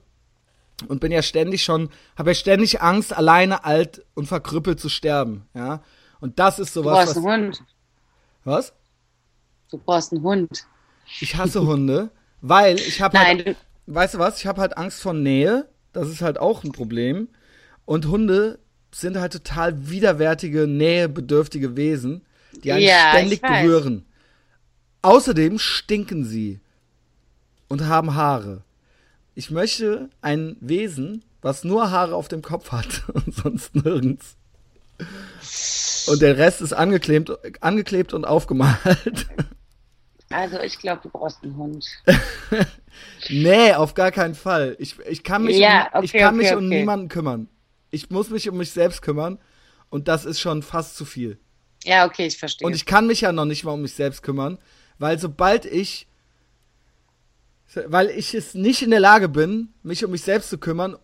Und 0.88 1.00
bin 1.00 1.12
ja 1.12 1.22
ständig 1.22 1.62
schon, 1.62 1.88
habe 2.16 2.30
ja 2.30 2.34
ständig 2.34 2.82
Angst, 2.82 3.12
alleine 3.16 3.64
alt 3.64 4.04
und 4.14 4.26
verkrüppelt 4.26 4.80
zu 4.80 4.88
sterben, 4.88 5.46
ja. 5.54 5.82
Und 6.20 6.38
das 6.38 6.58
ist 6.58 6.72
sowas. 6.72 7.14
Du 7.14 7.20
brauchst 7.22 7.28
einen 7.28 7.44
Hund. 7.46 7.62
Was? 8.44 8.72
Du 9.70 9.78
brauchst 9.78 10.12
einen 10.12 10.22
Hund. 10.22 10.66
Ich 11.20 11.36
hasse 11.36 11.66
Hunde, 11.66 12.10
weil 12.40 12.76
ich 12.76 13.00
habe 13.00 13.18
halt, 13.18 13.56
weißt 13.86 14.14
du 14.14 14.18
was, 14.18 14.38
ich 14.38 14.46
habe 14.46 14.60
halt 14.60 14.76
Angst 14.76 15.02
vor 15.02 15.12
Nähe. 15.12 15.68
Das 15.92 16.08
ist 16.08 16.22
halt 16.22 16.38
auch 16.38 16.64
ein 16.64 16.72
Problem. 16.72 17.28
Und 17.84 18.06
Hunde 18.06 18.58
sind 18.90 19.18
halt 19.18 19.32
total 19.32 19.90
widerwärtige, 19.90 20.66
nähebedürftige 20.66 21.76
Wesen, 21.76 22.22
die 22.62 22.72
einen 22.72 22.84
ja, 22.84 23.10
ständig 23.10 23.42
berühren. 23.42 24.04
Außerdem 25.02 25.58
stinken 25.58 26.24
sie 26.24 26.60
und 27.68 27.86
haben 27.86 28.14
Haare. 28.14 28.62
Ich 29.34 29.50
möchte 29.50 30.10
ein 30.20 30.56
Wesen, 30.60 31.24
was 31.42 31.64
nur 31.64 31.90
Haare 31.90 32.14
auf 32.14 32.28
dem 32.28 32.42
Kopf 32.42 32.72
hat 32.72 33.02
und 33.12 33.34
sonst 33.34 33.74
nirgends. 33.74 34.36
Und 36.06 36.22
der 36.22 36.38
Rest 36.38 36.60
ist 36.60 36.72
angeklebt, 36.72 37.32
angeklebt 37.60 38.12
und 38.14 38.24
aufgemalt. 38.24 39.26
Also 40.30 40.58
ich 40.60 40.78
glaube, 40.78 41.00
du 41.02 41.10
brauchst 41.10 41.42
einen 41.42 41.56
Hund. 41.56 41.86
nee, 43.28 43.72
auf 43.72 43.94
gar 43.94 44.10
keinen 44.10 44.34
Fall. 44.34 44.76
Ich, 44.78 44.98
ich 45.00 45.22
kann 45.22 45.44
mich, 45.44 45.58
ja, 45.58 45.88
um, 45.92 45.98
okay, 45.98 46.04
ich 46.04 46.12
kann 46.12 46.34
okay, 46.34 46.44
mich 46.44 46.56
um 46.56 46.68
niemanden 46.68 47.08
kümmern. 47.08 47.48
Ich 47.90 48.10
muss 48.10 48.30
mich 48.30 48.48
um 48.48 48.56
mich 48.56 48.70
selbst 48.70 49.02
kümmern 49.02 49.38
und 49.90 50.08
das 50.08 50.24
ist 50.24 50.40
schon 50.40 50.62
fast 50.62 50.96
zu 50.96 51.04
viel. 51.04 51.38
Ja, 51.84 52.06
okay, 52.06 52.26
ich 52.26 52.38
verstehe. 52.38 52.66
Und 52.66 52.74
ich 52.74 52.86
kann 52.86 53.06
mich 53.06 53.20
ja 53.20 53.32
noch 53.32 53.44
nicht 53.44 53.64
mal 53.64 53.72
um 53.72 53.82
mich 53.82 53.94
selbst 53.94 54.22
kümmern, 54.22 54.58
weil 54.98 55.18
sobald 55.18 55.66
ich 55.66 56.08
weil 57.86 58.10
ich 58.10 58.34
es 58.34 58.54
nicht 58.54 58.82
in 58.82 58.90
der 58.90 59.00
Lage 59.00 59.28
bin, 59.28 59.72
mich 59.82 60.04
um 60.04 60.10
mich 60.10 60.22
selbst 60.22 60.50
zu 60.50 60.58
kümmern 60.58 60.96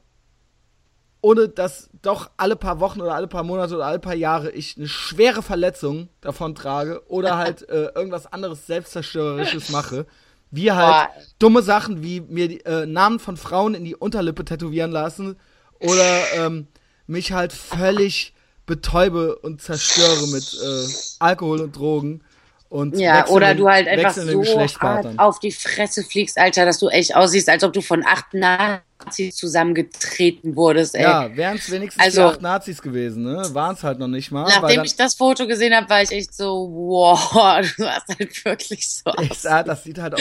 ohne 1.23 1.49
dass 1.49 1.91
doch 2.03 2.31
alle 2.37 2.57
paar 2.57 2.81
Wochen 2.81 3.01
oder 3.01 3.15
alle 3.15 3.29
paar 3.29 3.43
Monate 3.43 3.75
oder 3.75 3.87
alle 3.87 3.99
paar 3.99 4.15
Jahre 4.15 4.51
ich 4.51 4.77
eine 4.77 4.89
schwere 4.89 5.43
Verletzung 5.43 6.09
davon 6.21 6.55
trage 6.55 7.03
oder 7.09 7.37
halt 7.37 7.69
äh, 7.69 7.89
irgendwas 7.95 8.33
anderes 8.33 8.67
selbstzerstörerisches 8.67 9.71
mache. 9.71 10.07
Wie 10.51 10.73
halt 10.73 11.11
Boah. 11.15 11.23
dumme 11.39 11.63
Sachen 11.63 12.03
wie 12.03 12.21
mir 12.21 12.67
äh, 12.67 12.87
Namen 12.87 13.19
von 13.19 13.37
Frauen 13.37 13.75
in 13.75 13.85
die 13.85 13.95
Unterlippe 13.95 14.45
tätowieren 14.45 14.91
lassen 14.91 15.37
oder 15.79 16.23
ähm, 16.35 16.67
mich 17.07 17.33
halt 17.33 17.53
völlig 17.53 18.35
betäube 18.67 19.37
und 19.37 19.61
zerstöre 19.61 20.27
mit 20.29 20.59
äh, 20.63 20.87
Alkohol 21.19 21.61
und 21.61 21.77
Drogen 21.77 22.23
und 22.71 22.97
ja, 22.97 23.27
oder 23.27 23.57
du 23.57 23.69
halt 23.69 23.89
einfach 23.89 24.15
so 24.15 24.45
hart 24.81 25.19
auf 25.19 25.41
die 25.41 25.51
Fresse 25.51 26.05
fliegst, 26.05 26.39
Alter, 26.39 26.65
dass 26.65 26.79
du 26.79 26.87
echt 26.87 27.17
aussiehst, 27.17 27.49
als 27.49 27.65
ob 27.65 27.73
du 27.73 27.81
von 27.81 28.05
acht 28.07 28.33
Nazis 28.33 29.35
zusammengetreten 29.35 30.55
wurdest, 30.55 30.95
ey. 30.95 31.03
Ja, 31.03 31.37
wären 31.37 31.57
es 31.57 31.69
wenigstens 31.69 32.01
also, 32.01 32.27
acht 32.27 32.41
Nazis 32.41 32.81
gewesen, 32.81 33.25
ne? 33.25 33.43
Waren 33.55 33.75
es 33.75 33.83
halt 33.83 33.99
noch 33.99 34.07
nicht 34.07 34.31
mal. 34.31 34.45
Nachdem 34.45 34.85
ich 34.85 34.95
das 34.95 35.17
Foto 35.17 35.49
gesehen 35.49 35.75
habe, 35.75 35.91
war 35.91 36.01
ich 36.01 36.13
echt 36.13 36.33
so, 36.33 36.71
wow, 36.73 37.61
du 37.77 37.83
sahst 37.83 38.09
halt 38.17 38.45
wirklich 38.45 38.89
so 38.89 39.11
ich 39.21 39.33
aus. 39.33 39.43
Sah, 39.43 39.65
das 39.65 39.83
sieht 39.83 39.99
halt 39.99 40.15
auch, 40.15 40.21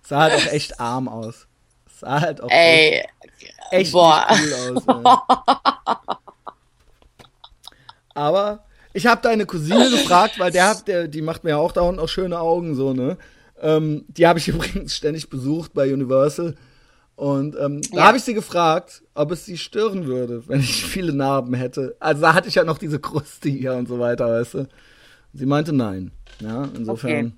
sah 0.00 0.20
halt 0.20 0.34
auch 0.34 0.46
echt 0.50 0.80
arm 0.80 1.08
aus. 1.08 1.46
Sah 2.00 2.22
halt 2.22 2.40
auch 2.40 2.48
ey, 2.50 3.04
echt, 3.70 3.92
echt 3.92 3.94
cool 3.94 4.02
aus, 4.02 4.82
ey. 4.88 5.04
Aber 8.14 8.64
ich 8.92 9.06
habe 9.06 9.22
deine 9.22 9.46
Cousine 9.46 9.90
gefragt, 9.90 10.38
weil 10.38 10.50
der 10.50 10.68
hat, 10.68 10.88
der, 10.88 11.08
die 11.08 11.22
macht 11.22 11.44
mir 11.44 11.50
ja 11.50 11.56
auch 11.56 11.72
dauernd 11.72 11.98
auch 11.98 12.08
schöne 12.08 12.38
Augen, 12.38 12.74
so, 12.74 12.92
ne? 12.92 13.16
Ähm, 13.60 14.04
die 14.08 14.26
habe 14.26 14.38
ich 14.38 14.48
übrigens 14.48 14.96
ständig 14.96 15.30
besucht 15.30 15.72
bei 15.74 15.92
Universal. 15.92 16.56
Und 17.14 17.56
ähm, 17.56 17.82
ja. 17.90 17.96
da 17.96 18.06
habe 18.08 18.16
ich 18.16 18.24
sie 18.24 18.34
gefragt, 18.34 19.02
ob 19.14 19.30
es 19.30 19.44
sie 19.44 19.58
stören 19.58 20.06
würde, 20.06 20.48
wenn 20.48 20.60
ich 20.60 20.84
viele 20.84 21.12
Narben 21.12 21.54
hätte. 21.54 21.94
Also 22.00 22.22
da 22.22 22.34
hatte 22.34 22.48
ich 22.48 22.54
ja 22.54 22.64
noch 22.64 22.78
diese 22.78 22.98
Kruste 22.98 23.48
hier 23.48 23.74
und 23.74 23.86
so 23.86 23.98
weiter, 23.98 24.28
weißt 24.28 24.54
du. 24.54 24.68
Sie 25.32 25.46
meinte 25.46 25.72
nein. 25.72 26.10
Ja, 26.40 26.68
insofern. 26.74 27.10
Okay. 27.10 27.32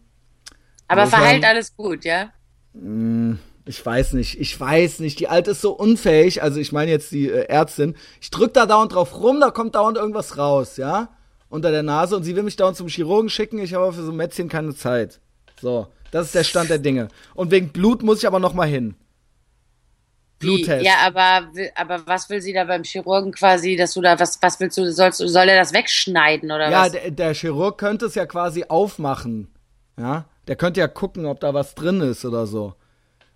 Aber 0.89 1.03
insofern, 1.03 1.23
verheilt 1.23 1.45
alles 1.45 1.77
gut, 1.77 2.05
ja? 2.05 2.31
Mh, 2.73 3.33
mm, 3.33 3.39
ich 3.67 3.85
weiß 3.85 4.13
nicht, 4.15 4.41
ich 4.41 4.59
weiß 4.59 5.01
nicht. 5.01 5.19
Die 5.21 5.29
Alte 5.29 5.53
ist 5.53 5.61
so 5.61 5.73
unfähig. 5.73 6.43
Also 6.43 6.61
ich 6.61 6.73
meine 6.73 6.91
jetzt 6.91 7.11
die 7.13 7.29
äh, 7.29 7.47
Ärztin. 7.47 7.97
Ich 8.21 8.31
drück 8.31 8.55
da 8.55 8.67
dauernd 8.67 8.95
drauf 8.95 9.21
rum, 9.21 9.41
da 9.41 9.51
kommt 9.51 9.75
dauernd 9.75 9.97
irgendwas 9.97 10.39
raus, 10.39 10.77
ja? 10.77 11.09
Unter 11.55 11.71
der 11.71 11.85
Nase 11.85 12.17
und 12.17 12.25
sie 12.25 12.35
will 12.35 12.43
mich 12.43 12.57
dauernd 12.57 12.77
zum 12.77 12.89
Chirurgen 12.89 13.31
schicken. 13.31 13.59
Ich 13.59 13.75
habe 13.75 13.93
für 13.93 14.03
so 14.03 14.11
ein 14.11 14.17
Mätzchen 14.17 14.49
keine 14.49 14.75
Zeit. 14.75 15.21
So, 15.61 15.87
das 16.11 16.27
ist 16.27 16.35
der 16.35 16.45
Stand 16.45 16.69
der 16.69 16.79
Dinge. 16.79 17.09
Und 17.35 17.53
wegen 17.53 17.69
Blut 17.69 18.03
muss 18.03 18.19
ich 18.19 18.27
aber 18.27 18.41
noch 18.41 18.55
mal 18.55 18.67
hin. 18.67 18.97
Bluttest. 20.41 20.85
Ja, 20.85 20.95
aber, 21.07 21.49
aber 21.77 22.07
was 22.07 22.29
will 22.29 22.43
sie 22.43 22.53
da 22.53 22.65
beim 22.65 22.83
Chirurgen 22.83 23.33
quasi, 23.33 23.77
dass 23.77 23.95
du 23.95 24.01
da, 24.01 24.19
was, 24.19 24.43
was 24.43 24.59
willst 24.59 24.77
du, 24.77 24.93
sollst, 24.93 25.19
soll 25.19 25.49
er 25.49 25.57
das 25.57 25.73
wegschneiden 25.73 26.51
oder 26.51 26.71
ja, 26.71 26.81
was? 26.83 26.93
Ja, 26.93 27.01
der, 27.01 27.11
der 27.13 27.35
Chirurg 27.35 27.79
könnte 27.79 28.07
es 28.07 28.17
ja 28.17 28.27
quasi 28.27 28.65
aufmachen. 28.69 29.49
Ja, 29.97 30.25
der 30.49 30.57
könnte 30.57 30.81
ja 30.81 30.89
gucken, 30.89 31.25
ob 31.25 31.39
da 31.39 31.55
was 31.55 31.77
drin 31.77 32.01
ist 32.01 32.25
oder 32.25 32.47
so. 32.47 32.75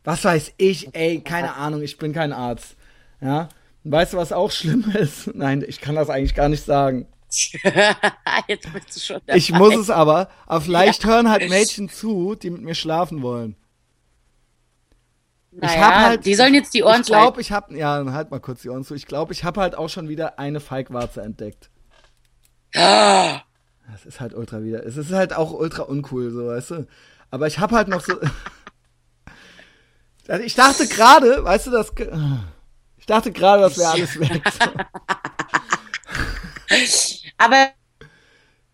Was 0.03 0.25
weiß 0.25 0.55
ich, 0.57 0.93
ey, 0.93 1.21
keine 1.21 1.55
Ahnung, 1.55 1.83
ich 1.83 1.99
bin 1.99 2.13
kein 2.13 2.33
Arzt. 2.33 2.77
Ja, 3.21 3.49
weißt 3.85 4.15
du, 4.15 4.17
was 4.17 4.33
auch 4.33 4.51
schlimm 4.51 4.91
ist? 4.99 5.35
Nein, 5.35 5.65
ich 5.67 5.81
kann 5.81 5.95
das 5.95 6.11
eigentlich 6.11 6.35
gar 6.35 6.49
nicht 6.49 6.65
sagen. 6.65 7.07
Jetzt 8.49 8.73
bist 8.73 8.97
du 8.97 9.01
schon 9.01 9.21
dabei. 9.27 9.39
Ich 9.39 9.53
muss 9.53 9.77
es 9.77 9.91
aber, 9.91 10.29
aber 10.47 10.61
vielleicht 10.61 11.05
ja. 11.05 11.11
hören 11.11 11.31
halt 11.31 11.49
Mädchen 11.49 11.89
zu, 11.89 12.35
die 12.35 12.51
mit 12.51 12.63
mir 12.63 12.75
schlafen 12.75 13.23
wollen. 13.23 13.57
Naja, 15.51 15.75
ich 15.75 15.81
hab 15.81 15.95
halt, 15.95 16.27
die 16.27 16.35
sollen 16.35 16.55
jetzt 16.55 16.73
die 16.75 16.83
Ohren 16.85 17.01
Ich 17.01 17.07
glaube, 17.07 17.41
ich 17.41 17.53
habe, 17.53 17.77
ja, 17.77 17.99
dann 17.99 18.13
halt 18.13 18.31
mal 18.31 18.41
kurz 18.41 18.63
die 18.63 18.71
Ohren 18.71 18.85
zu. 18.85 18.95
Ich 18.95 19.07
glaube, 19.07 19.33
ich 19.33 19.45
habe 19.45 19.61
halt 19.61 19.77
auch 19.77 19.89
schon 19.89 20.09
wieder 20.09 20.39
eine 20.39 20.61
Feigwarze 20.61 21.23
entdeckt. 21.23 21.71
Ah. 22.75 23.41
Das 23.91 24.05
ist 24.05 24.21
halt 24.21 24.35
ultra 24.35 24.63
wieder. 24.63 24.85
Es 24.87 24.97
ist 24.97 25.11
halt 25.11 25.33
auch 25.35 25.53
ultra 25.53 25.83
uncool, 25.83 26.31
so, 26.31 26.47
weißt 26.47 26.71
du. 26.71 26.87
Aber 27.31 27.47
ich 27.47 27.59
habe 27.59 27.75
halt 27.75 27.89
noch 27.89 28.01
so. 28.01 28.15
ich 30.45 30.55
dachte 30.55 30.87
gerade, 30.87 31.45
weißt 31.45 31.67
du, 31.67 31.71
das. 31.71 31.93
Ich 32.97 33.07
dachte 33.07 33.33
gerade, 33.33 33.63
das 33.63 33.79
wäre 33.79 33.91
alles 33.91 34.21
weg. 34.21 34.43
So. 34.51 34.71
Aber 37.39 37.73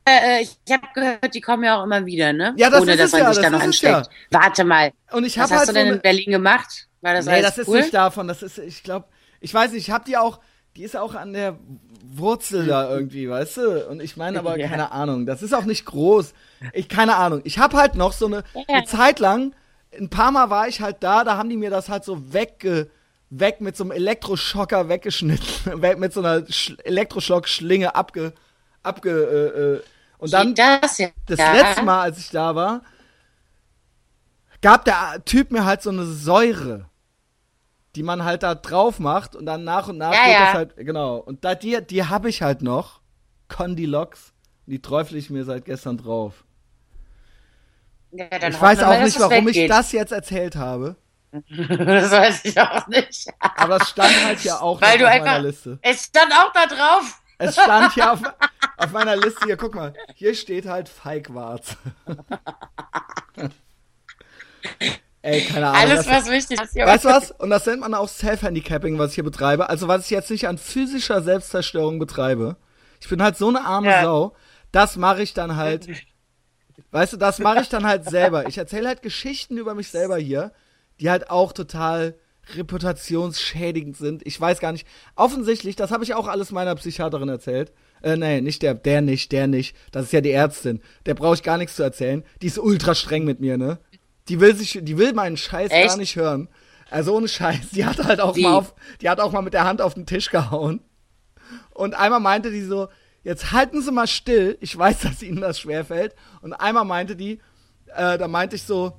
äh, 0.07 0.43
ich 0.43 0.59
habe 0.71 0.87
gehört, 0.95 1.35
die 1.35 1.41
kommen 1.41 1.65
ja 1.65 1.79
auch 1.79 1.85
immer 1.85 2.05
wieder, 2.07 2.33
ne? 2.33 2.55
Ja, 2.57 2.71
das 2.71 2.83
Ohne, 2.83 2.93
ist 2.93 3.01
dass 3.01 3.13
man 3.13 3.23
ja, 3.23 3.33
sich 3.33 3.39
da 3.41 3.51
das 3.51 3.51
noch 3.51 3.63
ist 3.63 3.69
es 3.71 3.81
ja. 3.81 3.99
ansteckt. 3.99 4.11
Warte 4.31 4.65
mal. 4.65 4.93
Und 5.13 5.25
ich 5.25 5.39
Was 5.39 5.51
habe 5.51 5.55
hast 5.55 5.61
halt 5.61 5.69
du 5.69 5.73
so 5.73 5.79
denn 5.79 5.87
eine, 5.87 5.97
in 5.97 6.03
Berlin 6.03 6.31
gemacht? 6.31 6.89
War 7.01 7.15
das 7.15 7.27
Nee, 7.27 7.33
alles 7.33 7.57
das 7.57 7.59
ist 7.59 7.69
cool? 7.69 7.79
nicht 7.81 7.95
davon. 7.95 8.29
Das 8.29 8.43
ist, 8.43 8.59
ich 8.59 8.83
glaube, 8.83 9.07
ich 9.41 9.53
weiß 9.53 9.73
nicht, 9.73 9.89
ich 9.89 9.91
habe 9.93 10.05
die 10.05 10.17
auch, 10.17 10.41
die 10.77 10.83
ist 10.85 10.97
auch 10.97 11.15
an 11.15 11.33
der 11.33 11.59
Wurzel 12.07 12.67
da 12.67 12.91
irgendwie, 12.91 13.29
weißt 13.29 13.57
du? 13.59 13.89
Und 13.89 14.01
ich 14.03 14.17
meine 14.17 14.39
aber, 14.39 14.59
Ja. 14.59 14.69
keine 14.69 14.93
Ahnung, 14.93 15.27
das 15.27 15.43
ist 15.43 15.55
auch 15.55 15.65
nicht 15.65 15.87
groß. 15.87 16.35
Ich, 16.73 16.89
keine 16.89 17.17
Ahnung. 17.17 17.41
Ich 17.45 17.59
habe 17.59 17.77
halt 17.77 17.95
noch 17.95 18.13
so 18.13 18.27
eine, 18.27 18.45
eine 18.69 18.85
Zeit 18.85 19.21
lang, 19.21 19.55
ein 19.99 20.11
paar 20.11 20.33
Mal 20.33 20.51
war 20.51 20.69
ich 20.69 20.81
halt 20.81 20.97
da, 21.01 21.25
da 21.25 21.37
haben 21.37 21.49
die 21.49 21.57
mir 21.57 21.71
das 21.71 21.89
halt 21.89 22.05
so 22.05 22.33
wegge, 22.33 22.91
weg 23.31 23.61
mit 23.61 23.77
so 23.77 23.85
einem 23.85 23.93
Elektroschocker 23.93 24.89
weggeschnitten, 24.89 25.83
weg 25.83 25.99
mit 25.99 26.13
so 26.13 26.21
einer 26.21 26.47
Sch 26.51 26.75
Elektroschockschlinge 26.85 27.95
abge, 27.95 28.33
abge, 28.83 29.11
äh, 29.11 29.61
äh, 29.61 29.83
und 30.19 30.33
dann, 30.33 30.55
das, 30.55 30.99
ja. 30.99 31.09
das 31.27 31.39
letzte 31.39 31.83
Mal, 31.83 32.01
als 32.01 32.19
ich 32.19 32.31
da 32.31 32.55
war, 32.55 32.83
gab 34.63 34.85
der 34.87 35.23
Typ 35.25 35.51
mir 35.51 35.65
halt 35.65 35.83
so 35.83 35.91
eine 35.91 36.05
Säure, 36.07 36.89
die 37.95 38.03
man 38.03 38.25
halt 38.25 38.43
da 38.43 38.55
drauf 38.55 38.99
macht 38.99 39.37
und 39.37 39.45
dann 39.45 39.65
nach 39.65 39.89
und 39.89 39.99
nach 39.99 40.15
Ja, 40.15 40.25
geht 40.25 40.33
ja. 40.33 40.45
das 40.47 40.55
halt, 40.55 40.77
genau. 40.79 41.19
Und 41.19 41.45
da, 41.45 41.55
die, 41.55 41.79
die 41.85 42.05
habe 42.05 42.31
ich 42.31 42.43
halt 42.43 42.63
noch, 42.63 43.01
Condilox, 43.49 44.33
die 44.67 44.81
träufle 44.81 45.19
ich 45.19 45.29
mir 45.29 45.45
seit 45.45 45.67
gestern 45.67 45.99
drauf. 45.99 46.45
Ja, 48.11 48.27
ich 48.31 48.61
weiß 48.61 48.79
auch 48.81 48.89
mal, 48.89 49.05
nicht, 49.05 49.21
warum 49.21 49.49
ich 49.49 49.57
weggeht. 49.57 49.71
das 49.71 49.93
jetzt 49.93 50.13
erzählt 50.13 50.57
habe, 50.57 50.97
das 51.51 52.11
weiß 52.11 52.45
ich 52.45 52.59
auch 52.61 52.87
nicht. 52.87 53.27
aber 53.41 53.77
es 53.77 53.89
stand 53.89 54.25
halt 54.25 54.39
hier 54.41 54.63
auch 54.63 54.81
Weil 54.81 54.95
auf 54.97 55.01
meiner 55.01 55.13
einfach- 55.31 55.43
Liste. 55.43 55.79
Es 55.83 56.05
stand 56.05 56.33
auch 56.33 56.53
da 56.53 56.67
drauf. 56.67 57.21
Es 57.39 57.55
stand 57.55 57.93
hier 57.95 58.13
auf, 58.13 58.21
auf 58.77 58.93
meiner 58.93 59.17
Liste, 59.17 59.45
hier, 59.47 59.57
guck 59.57 59.75
mal, 59.75 59.93
hier 60.15 60.35
steht 60.35 60.67
halt 60.67 60.89
Feigwarz. 60.89 61.77
Ey, 65.23 65.41
keine 65.47 65.69
Ahnung. 65.69 65.81
Alles, 65.81 66.07
das- 66.07 66.27
was 66.27 66.31
wichtig 66.31 66.61
ist. 66.61 66.75
Weißt 66.77 67.05
du 67.05 67.09
was? 67.09 67.31
Und 67.31 67.51
das 67.51 67.65
nennt 67.67 67.81
man 67.81 67.95
auch 67.95 68.09
Self-Handicapping, 68.09 68.99
was 68.99 69.11
ich 69.11 69.15
hier 69.17 69.25
betreibe. 69.25 69.69
Also 69.69 69.89
was 69.89 70.05
ich 70.05 70.11
jetzt 70.11 70.31
nicht 70.31 70.47
an 70.49 70.59
physischer 70.59 71.23
Selbstzerstörung 71.23 71.99
betreibe. 71.99 72.57
Ich 73.01 73.09
bin 73.09 73.23
halt 73.23 73.37
so 73.37 73.49
eine 73.49 73.65
arme 73.65 73.89
Ja. 73.89 74.03
Sau. 74.03 74.37
Das 74.71 74.97
mache 74.97 75.23
ich 75.23 75.35
dann 75.35 75.57
halt. 75.57 75.89
Weißt 76.91 77.13
du, 77.13 77.17
das 77.17 77.39
mache 77.39 77.61
ich 77.61 77.69
dann 77.69 77.87
halt 77.87 78.05
selber. 78.09 78.47
Ich 78.49 78.59
erzähle 78.59 78.89
halt 78.89 79.03
Geschichten 79.03 79.57
über 79.57 79.75
mich 79.75 79.91
selber 79.91 80.17
hier, 80.17 80.53
die 81.01 81.11
halt 81.11 81.31
auch 81.31 81.53
total 81.53 82.15
reputationsschädigend 82.55 83.97
sind. 83.97 84.27
Ich 84.27 84.41
weiß 84.41 84.61
gar 84.61 84.73
nicht. 84.73 84.87
Offensichtlich, 85.17 85.77
das 85.77 85.91
habe 85.91 86.05
ich 86.05 86.15
auch 86.15 86.29
alles 86.29 86.51
meiner 86.51 86.75
Psychiaterin 86.75 87.29
erzählt. 87.29 87.73
Äh, 88.03 88.17
nee, 88.17 88.41
nicht 88.41 88.63
der, 88.63 88.75
der 88.75 89.01
nicht, 89.01 89.33
der 89.33 89.47
nicht. 89.47 89.75
Das 89.93 90.07
ist 90.07 90.13
ja 90.13 90.21
die 90.21 90.31
Ärztin. 90.31 90.81
Der 91.07 91.15
brauche 91.15 91.35
ich 91.35 91.43
gar 91.43 91.57
nichts 91.57 91.77
zu 91.77 91.83
erzählen. 91.83 92.23
Die 92.43 92.47
ist 92.49 92.59
ultra 92.59 92.95
streng 92.95 93.25
mit 93.25 93.41
mir, 93.41 93.57
ne? 93.57 93.79
Die 94.29 94.41
will 94.41 94.55
sich, 94.55 94.79
die 94.83 94.99
will 94.99 95.15
meinen 95.15 95.37
Scheiß 95.37 95.71
Echt? 95.71 95.89
gar 95.89 95.97
nicht 95.97 96.17
hören. 96.17 96.49
Also 96.91 97.17
ohne 97.17 97.29
Scheiß. 97.29 97.71
Die 97.73 97.85
hat 97.85 98.05
halt 98.05 98.21
auch 98.21 98.37
Wie? 98.37 98.43
mal 98.43 98.55
auf, 98.55 98.75
die 99.01 99.09
hat 99.09 99.21
auch 99.21 99.33
mal 99.33 99.43
mit 99.43 99.55
der 99.55 99.65
Hand 99.65 99.81
auf 99.81 99.95
den 99.95 100.07
Tisch 100.07 100.31
gehauen. 100.31 100.81
Und 101.71 101.95
einmal 101.95 102.21
meinte 102.21 102.51
die 102.51 102.63
so, 102.63 102.89
jetzt 103.23 103.53
halten 103.53 103.83
Sie 103.83 103.91
mal 103.91 104.07
still. 104.07 104.59
Ich 104.61 104.77
weiß, 104.77 105.01
dass 105.01 105.23
Ihnen 105.23 105.41
das 105.41 105.59
schwerfällt. 105.59 106.15
Und 106.43 106.53
einmal 106.53 106.85
meinte 106.85 107.17
die, 107.17 107.41
äh, 107.95 108.19
da 108.19 108.29
meinte 108.29 108.57
ich 108.57 108.63
so, 108.63 108.99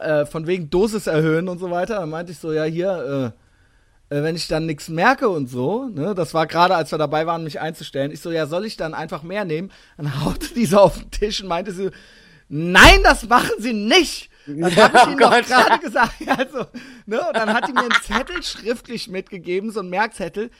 äh, 0.00 0.26
von 0.26 0.46
wegen 0.46 0.70
Dosis 0.70 1.06
erhöhen 1.06 1.48
und 1.48 1.58
so 1.58 1.70
weiter. 1.70 1.96
Da 1.96 2.06
meinte 2.06 2.32
ich 2.32 2.38
so, 2.38 2.52
ja 2.52 2.64
hier, 2.64 3.32
äh, 4.10 4.16
äh, 4.16 4.22
wenn 4.22 4.36
ich 4.36 4.46
dann 4.48 4.66
nichts 4.66 4.88
merke 4.88 5.28
und 5.28 5.48
so, 5.48 5.86
ne, 5.88 6.14
das 6.14 6.34
war 6.34 6.46
gerade, 6.46 6.74
als 6.76 6.90
wir 6.90 6.98
dabei 6.98 7.26
waren, 7.26 7.44
mich 7.44 7.60
einzustellen. 7.60 8.12
Ich 8.12 8.20
so, 8.20 8.30
ja, 8.30 8.46
soll 8.46 8.66
ich 8.66 8.76
dann 8.76 8.94
einfach 8.94 9.22
mehr 9.22 9.44
nehmen? 9.44 9.70
Dann 9.96 10.24
haute 10.24 10.52
die 10.54 10.66
so 10.66 10.78
auf 10.78 10.98
den 10.98 11.10
Tisch 11.10 11.40
und 11.42 11.48
meinte 11.48 11.72
so, 11.72 11.90
nein, 12.48 13.02
das 13.02 13.28
machen 13.28 13.52
Sie 13.58 13.72
nicht. 13.72 14.30
Das 14.46 14.76
habe 14.76 14.98
ich 14.98 15.06
Oh 15.14 15.16
Gott. 15.16 15.46
gerade 15.46 15.78
gesagt. 15.78 16.14
Also, 16.26 16.66
ne, 17.06 17.20
und 17.20 17.36
dann 17.36 17.52
hat 17.54 17.68
die 17.68 17.72
mir 17.72 17.80
einen 17.80 18.02
Zettel 18.02 18.42
schriftlich 18.42 19.08
mitgegeben, 19.08 19.70
so 19.70 19.80
einen 19.80 19.90
Merkzettel. 19.90 20.50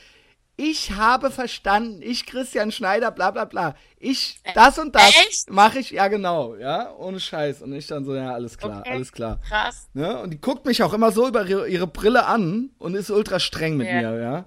Ich 0.65 0.93
habe 0.93 1.33
verstanden, 1.33 2.03
ich 2.03 2.25
Christian 2.25 2.71
Schneider, 2.71 3.11
bla 3.11 3.33
bla 3.33 3.47
bla. 3.47 3.75
Ich, 3.99 4.39
das 4.55 4.79
und 4.79 4.95
das 4.95 5.47
mache 5.51 5.81
ich, 5.81 5.91
ja 5.91 6.07
genau, 6.07 6.55
ja, 6.55 6.95
ohne 6.95 7.19
Scheiß. 7.19 7.63
Und 7.63 7.73
ich 7.73 7.89
dann 7.89 8.05
so, 8.05 8.15
ja, 8.15 8.33
alles 8.33 8.59
klar, 8.59 8.79
Okay. 8.81 8.91
alles 8.93 9.11
klar. 9.11 9.41
Krass. 9.49 9.89
Ne? 9.93 10.21
Und 10.21 10.31
die 10.31 10.41
guckt 10.41 10.65
mich 10.65 10.85
auch 10.85 10.93
immer 10.93 11.11
so 11.11 11.27
über 11.27 11.45
ihre, 11.47 11.89
Brille 11.89 12.27
an 12.27 12.71
und 12.79 12.95
ist 12.95 13.11
ultra 13.11 13.41
streng 13.41 13.77
mit 13.77 13.89
Ja. 13.89 13.95
mir, 13.95 14.21
ja. 14.21 14.45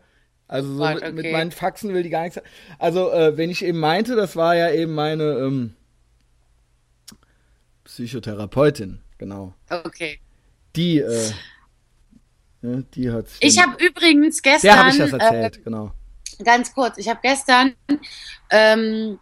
Also 0.48 0.74
so 0.76 0.84
Gott, 0.84 1.02
mit, 1.02 1.16
mit 1.16 1.26
okay. 1.26 1.34
meinen 1.34 1.52
Faxen 1.52 1.94
will 1.94 2.04
die 2.04 2.10
gar 2.10 2.24
nichts. 2.24 2.40
Also, 2.80 3.12
äh, 3.12 3.36
wenn 3.36 3.50
ich 3.50 3.66
eben 3.66 3.80
meinte, 3.80 4.16
das 4.16 4.38
war 4.38 4.56
ja 4.56 4.72
eben 4.72 4.94
meine 4.94 5.24
ähm, 5.24 5.76
Psychotherapeutin, 7.84 9.02
genau. 9.18 9.54
Okay. 9.70 10.22
Die, 10.78 11.00
äh, 11.00 11.32
ne, 12.62 12.86
die 12.94 13.12
hat 13.12 13.28
sich 13.28 13.40
Ich 13.42 13.62
habe 13.62 13.76
übrigens 13.84 14.42
gestern. 14.42 14.70
Der 14.70 14.80
habe 14.80 14.90
ich 14.92 14.98
das 14.98 15.12
erzählt, 15.12 15.62
genau. 15.66 15.92
Ganz 16.44 16.74
kurz, 16.74 16.98
ich 16.98 17.08
habe 17.10 17.20
gestern 17.22 17.74
ähm, 18.50 19.20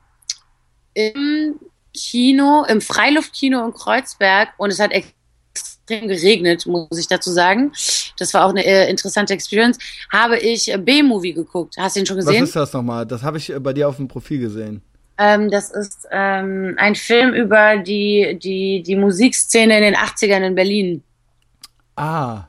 im 0.94 1.60
Kino, 1.94 2.66
im 2.68 2.82
Freiluftkino 2.82 3.66
in 3.66 3.74
Kreuzberg 3.74 4.50
und 4.58 4.72
es 4.72 4.80
hat 4.80 4.92
extrem 4.92 6.08
geregnet, 6.08 6.66
muss 6.66 6.98
ich 6.98 7.08
dazu 7.08 7.32
sagen. 7.32 7.72
Das 8.18 8.34
war 8.34 8.46
auch 8.46 8.50
eine 8.50 8.66
äh, 8.66 8.90
interessante 8.90 9.34
Experience. 9.34 9.78
Habe 10.12 10.38
ich 10.40 10.72
äh, 10.72 10.78
B-Movie 10.78 11.34
geguckt. 11.34 11.76
Hast 11.78 11.96
du 11.96 12.00
ihn 12.00 12.06
schon 12.06 12.18
Was 12.18 12.26
gesehen? 12.26 12.44
ist 12.44 12.56
das 12.56 12.74
nochmal? 12.74 13.06
Das 13.06 13.22
habe 13.24 13.38
ich 13.38 13.50
äh, 13.50 13.60
bei 13.60 13.74
dir 13.74 13.88
auf 13.88 13.98
dem 13.98 14.08
Profil 14.08 14.40
gesehen. 14.40 14.82
Ähm, 15.18 15.52
das 15.52 15.70
ist 15.70 16.08
ähm, 16.12 16.76
ein 16.78 16.96
Film 16.96 17.34
über 17.34 17.78
die, 17.78 18.40
die, 18.42 18.82
die 18.82 18.96
Musikszene 18.96 19.78
in 19.78 19.84
den 19.84 19.96
80ern 19.96 20.42
in 20.42 20.56
Berlin. 20.56 21.04
Ah. 21.96 22.46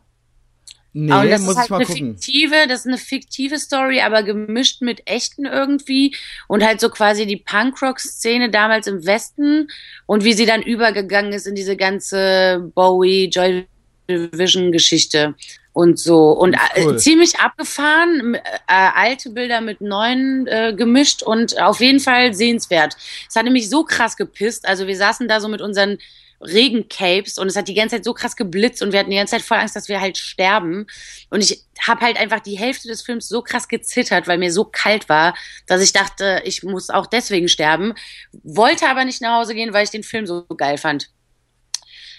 Nee, 0.97 1.13
und 1.13 1.29
das 1.29 1.43
muss 1.43 1.51
ist 1.51 1.57
halt 1.57 1.67
ich 1.67 1.71
mal 1.71 1.77
eine 1.79 1.87
gucken. 1.87 2.19
fiktive, 2.19 2.69
das 2.69 2.81
ist 2.81 2.87
eine 2.87 2.99
fiktive 2.99 3.59
Story, 3.59 4.01
aber 4.01 4.23
gemischt 4.23 4.81
mit 4.81 5.03
echten 5.07 5.45
irgendwie 5.45 6.15
und 6.47 6.65
halt 6.65 6.81
so 6.81 6.89
quasi 6.89 7.27
die 7.27 7.37
Punkrock-Szene 7.37 8.49
damals 8.51 8.87
im 8.87 9.05
Westen 9.05 9.69
und 10.07 10.23
wie 10.23 10.35
sie 10.35 10.47
dann 10.47 10.63
übergegangen 10.63 11.33
ist 11.33 11.49
in 11.49 11.57
diese 11.57 11.77
ganze 11.77 12.71
Bowie, 12.77 13.29
Joy 13.29 13.67
Division-Geschichte 14.09 15.35
und 15.73 15.99
so 15.99 16.31
und 16.31 16.57
Cool. 16.77 16.95
äh, 16.95 16.97
ziemlich 16.97 17.41
abgefahren, 17.41 18.37
äh, 18.37 18.41
alte 18.69 19.31
Bilder 19.31 19.61
mit 19.61 19.81
neuen 19.81 20.47
äh, 20.47 20.75
gemischt 20.77 21.23
und 21.25 21.61
auf 21.61 21.81
jeden 21.81 22.01
Fall 22.01 22.35
sehenswert. 22.35 22.97
Es 23.29 23.35
hat 23.35 23.45
nämlich 23.45 23.69
so 23.69 23.83
krass 23.83 24.17
gepisst, 24.17 24.69
also 24.69 24.87
wir 24.87 24.97
saßen 24.97 25.27
da 25.27 25.41
so 25.41 25.49
mit 25.49 25.61
unseren 25.61 25.99
Regencapes 26.41 27.39
und 27.39 27.47
es 27.47 27.57
hat 27.57 27.69
die 27.69 27.75
ganze 27.75 27.97
Zeit 27.97 28.05
so 28.05 28.13
krass 28.15 28.37
geblitzt 28.37 28.83
und 28.83 28.93
wir 28.93 28.99
hatten 29.01 29.11
die 29.11 29.17
ganze 29.17 29.33
Zeit 29.33 29.43
voll 29.43 29.57
Angst, 29.59 29.77
dass 29.77 29.89
wir 29.89 30.01
halt 30.01 30.19
sterben. 30.19 30.87
Und 31.31 31.43
ich 31.43 31.65
habe 31.81 32.01
halt 32.05 32.17
einfach 32.19 32.41
die 32.41 32.59
Hälfte 32.59 32.89
des 32.89 33.03
Films 33.03 33.29
so 33.29 33.41
krass 33.43 33.69
gezittert, 33.69 34.27
weil 34.29 34.39
mir 34.39 34.53
so 34.53 34.65
kalt 34.65 35.09
war, 35.09 35.35
dass 35.67 35.81
ich 35.83 35.93
dachte, 35.93 36.43
ich 36.45 36.63
muss 36.63 36.91
auch 36.91 37.07
deswegen 37.07 37.49
sterben. 37.49 37.95
Wollte 38.43 38.89
aber 38.89 39.05
nicht 39.05 39.23
nach 39.23 39.39
Hause 39.41 39.55
gehen, 39.55 39.73
weil 39.73 39.85
ich 39.85 39.91
den 39.91 40.03
Film 40.03 40.27
so 40.27 40.45
geil 40.57 40.77
fand. 40.79 41.11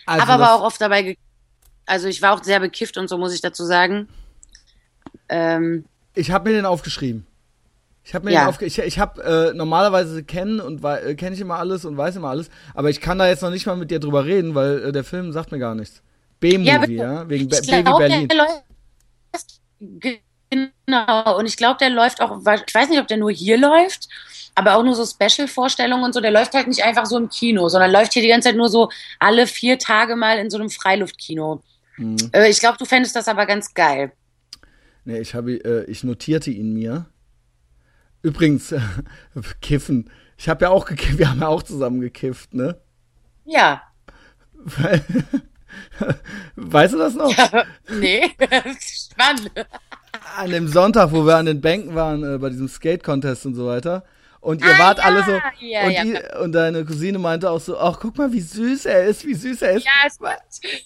Also 0.05 0.21
aber 0.23 0.43
das- 0.43 0.51
auch 0.53 0.61
oft 0.63 0.81
dabei, 0.81 1.01
ge 1.01 1.17
also 1.85 2.07
ich 2.07 2.21
war 2.21 2.33
auch 2.33 2.43
sehr 2.43 2.59
bekifft 2.59 2.97
und 2.97 3.07
so 3.07 3.17
muss 3.17 3.33
ich 3.33 3.41
dazu 3.41 3.63
sagen. 3.63 4.07
Ähm, 5.29 5.85
Ich 6.15 6.31
habe 6.31 6.49
mir 6.49 6.55
den 6.55 6.65
aufgeschrieben. 6.65 7.25
Ich 8.05 8.13
habe 8.13 8.25
mir 8.25 8.33
Ja. 8.33 8.47
aufge 8.47 8.65
ich, 8.65 8.77
ich 8.77 8.99
habe 8.99 9.23
äh, 9.23 9.53
normalerweise 9.57 10.23
kennen 10.23 10.59
und 10.59 10.83
äh, 10.83 11.15
kenne 11.15 11.33
ich 11.35 11.41
immer 11.41 11.55
alles 11.57 11.85
und 11.85 11.97
weiß 11.97 12.15
immer 12.17 12.29
alles, 12.29 12.51
aber 12.75 12.91
ich 12.91 13.01
kann 13.01 13.17
da 13.17 13.27
jetzt 13.27 13.41
noch 13.41 13.49
nicht 13.49 13.65
mal 13.65 13.75
mit 13.75 13.89
dir 13.89 13.99
drüber 13.99 14.25
reden, 14.25 14.53
weil 14.53 14.85
äh, 14.85 14.91
der 14.91 15.03
Film 15.03 15.31
sagt 15.31 15.51
mir 15.51 15.57
gar 15.57 15.73
nichts. 15.73 16.03
B-Movie, 16.39 16.95
Ja, 16.95 17.13
ja, 17.23 17.29
wegen 17.29 17.49
Baby 17.49 17.81
glaube, 17.81 18.07
Berlin. 18.07 18.27
der 18.27 18.37
läuft 18.37 18.63
genau 20.51 21.39
und 21.39 21.47
ich 21.47 21.57
glaube, 21.57 21.77
der 21.79 21.89
läuft 21.89 22.21
auch, 22.21 22.37
ich 22.39 22.75
weiß 22.75 22.89
nicht, 22.89 22.99
ob 22.99 23.07
der 23.07 23.17
nur 23.17 23.31
hier 23.31 23.57
läuft, 23.57 24.07
aber 24.53 24.75
auch 24.75 24.83
nur 24.83 24.93
so 24.93 25.03
Special-Vorstellungen 25.03 26.03
und 26.03 26.13
so. 26.13 26.21
Der 26.21 26.31
läuft 26.31 26.53
halt 26.53 26.67
nicht 26.67 26.83
einfach 26.83 27.07
so 27.07 27.17
im 27.17 27.29
Kino, 27.29 27.67
sondern 27.69 27.91
läuft 27.91 28.13
hier 28.13 28.21
die 28.21 28.29
ganze 28.29 28.49
Zeit 28.49 28.55
nur 28.55 28.69
so 28.69 28.89
alle 29.19 29.47
vier 29.47 29.79
Tage 29.79 30.15
mal 30.15 30.37
in 30.37 30.51
so 30.51 30.57
einem 30.57 30.69
Freiluftkino. 30.69 31.63
Hm. 31.95 32.17
Äh, 32.33 32.49
ich 32.51 32.59
glaube, 32.59 32.77
du 32.77 32.85
fändest 32.85 33.15
das 33.15 33.27
aber 33.27 33.47
ganz 33.47 33.73
geil. 33.73 34.11
Nee, 35.05 35.19
ich 35.19 35.33
habe 35.33 35.53
äh, 35.53 35.85
ich 35.89 36.03
notierte 36.03 36.51
ihn 36.51 36.71
mir. 36.73 37.07
Übrigens 38.25 38.73
kiffen. 39.61 40.09
Ich 40.35 40.49
habe 40.49 40.65
ja 40.65 40.71
auch 40.71 40.85
gekifft, 40.87 41.19
wir 41.19 41.29
haben 41.29 41.41
ja 41.41 41.47
auch 41.47 41.61
zusammen 41.61 42.01
gekifft, 42.01 42.55
ne? 42.55 42.81
Ja. 43.45 43.83
Weißt 46.55 46.93
du 46.95 46.97
das 46.97 47.13
noch? 47.13 47.31
nee, 47.89 48.23
spannend. 48.81 49.51
An 50.37 50.49
dem 50.49 50.67
Sonntag, 50.67 51.11
wo 51.11 51.23
wir 51.25 51.35
an 51.35 51.45
den 51.45 51.61
Bänken 51.61 51.93
waren, 51.93 52.23
äh, 52.23 52.37
bei 52.39 52.49
diesem 52.49 52.67
Skate-Contest 52.67 53.45
und 53.45 53.53
so 53.53 53.67
weiter. 53.67 54.03
Und 54.41 54.63
ihr 54.63 54.73
Ah, 54.73 54.79
wart 54.79 54.97
ja, 54.97 55.03
alle 55.03 55.23
so. 55.23 55.31
ja, 55.59 55.85
und, 55.85 55.91
ja, 55.91 56.03
die, 56.03 56.17
und 56.41 56.51
deine 56.51 56.83
Cousine 56.83 57.19
meinte 57.19 57.49
auch 57.51 57.59
so: 57.59 57.77
Ach, 57.79 57.99
guck 57.99 58.17
mal, 58.17 58.31
wie 58.31 58.41
süß 58.41 58.85
er 58.85 59.05
ist, 59.05 59.25
wie 59.25 59.33
süß 59.35 59.61
er 59.61 59.73
ist. 59.73 59.85
Ja, 59.85 59.91
es, 60.05 60.17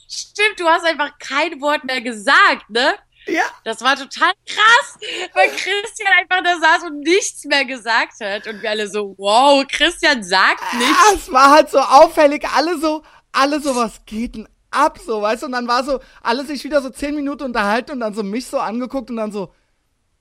stimmt, 0.07 0.59
du 0.59 0.65
hast 0.65 0.85
einfach 0.85 1.17
kein 1.19 1.61
Wort 1.61 1.83
mehr 1.85 2.01
gesagt, 2.01 2.69
ne? 2.69 2.93
Ja. 3.31 3.43
Das 3.63 3.81
war 3.81 3.95
total 3.95 4.31
krass, 4.45 4.97
weil 5.33 5.49
Christian 5.49 6.11
einfach 6.19 6.43
da 6.43 6.57
saß 6.59 6.83
und 6.89 6.99
nichts 7.01 7.45
mehr 7.45 7.65
gesagt 7.65 8.13
hat. 8.21 8.47
Und 8.47 8.61
wir 8.61 8.69
alle 8.69 8.87
so, 8.89 9.15
wow, 9.17 9.65
Christian 9.69 10.23
sagt 10.23 10.61
Ja, 10.73 10.79
nichts. 10.79 11.13
es 11.27 11.31
war 11.31 11.51
halt 11.51 11.69
so 11.69 11.79
auffällig, 11.79 12.47
alle 12.49 12.77
so, 12.79 13.03
alle 13.31 13.59
so, 13.59 13.75
was 13.75 14.05
geht 14.05 14.35
denn 14.35 14.47
ab, 14.71 14.99
so, 15.03 15.21
weißt 15.21 15.41
du, 15.43 15.45
und 15.47 15.51
dann 15.53 15.67
war 15.67 15.83
so, 15.83 15.99
alle 16.21 16.45
sich 16.45 16.63
wieder 16.63 16.81
so 16.81 16.89
zehn 16.89 17.15
Minuten 17.15 17.43
unterhalten 17.43 17.91
und 17.91 17.99
dann 18.01 18.13
so 18.13 18.23
mich 18.23 18.45
so 18.47 18.59
angeguckt 18.59 19.09
und 19.09 19.17
dann 19.17 19.31
so, 19.31 19.53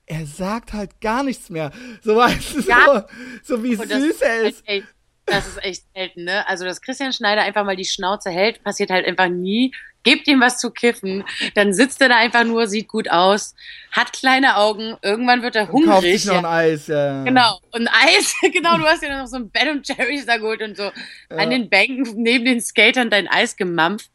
er 0.05 0.25
sagt 0.25 0.73
halt 0.73 0.99
gar 1.01 1.21
nichts 1.23 1.49
mehr. 1.49 1.71
So, 2.03 2.15
weißt 2.15 2.55
du, 2.55 2.61
so, 2.61 2.69
Ja. 2.69 3.05
so 3.43 3.63
wie 3.63 3.75
Und 3.77 3.91
das 3.91 4.01
süß 4.01 4.21
er 4.21 4.31
halt 4.31 4.49
ist. 4.53 4.63
echt- 4.67 4.87
Das 5.29 5.47
ist 5.47 5.63
echt 5.63 5.83
selten, 5.95 6.23
ne? 6.25 6.47
Also, 6.47 6.65
dass 6.65 6.81
Christian 6.81 7.13
Schneider 7.13 7.41
einfach 7.43 7.63
mal 7.65 7.75
die 7.75 7.85
Schnauze 7.85 8.29
hält, 8.29 8.63
passiert 8.63 8.89
halt 8.89 9.05
einfach 9.05 9.29
nie. 9.29 9.73
Gebt 10.03 10.27
ihm 10.29 10.39
was 10.39 10.57
zu 10.59 10.71
kiffen, 10.71 11.25
dann 11.55 11.73
sitzt 11.73 12.01
er 12.01 12.07
da 12.07 12.15
einfach 12.15 12.45
nur, 12.45 12.67
sieht 12.67 12.87
gut 12.87 13.09
aus, 13.11 13.53
hat 13.91 14.13
kleine 14.13 14.55
Augen, 14.55 14.95
irgendwann 15.01 15.41
wird 15.43 15.57
er 15.57 15.73
Und 15.73 15.85
kauft 15.85 15.97
hungrig. 16.03 16.21
sich 16.21 16.25
noch 16.31 16.37
ein 16.37 16.43
Ja. 16.43 16.49
Eis, 16.51 16.87
ja. 16.87 17.23
Genau, 17.25 17.59
und 17.73 17.89
Eis, 17.89 18.33
genau, 18.53 18.77
du 18.77 18.85
hast 18.85 19.03
ja 19.03 19.19
noch 19.19 19.27
so 19.27 19.35
ein 19.35 19.49
Ben 19.49 19.69
und 19.69 19.85
Jerry's 19.87 20.25
da 20.25 20.37
geholt 20.37 20.61
und 20.61 20.77
so 20.77 20.89
an 21.29 21.49
den 21.49 21.69
Bänken 21.69 22.05
neben 22.23 22.45
den 22.45 22.61
Skatern 22.61 23.09
dein 23.09 23.27
Eis 23.27 23.57
gemampft. 23.57 24.09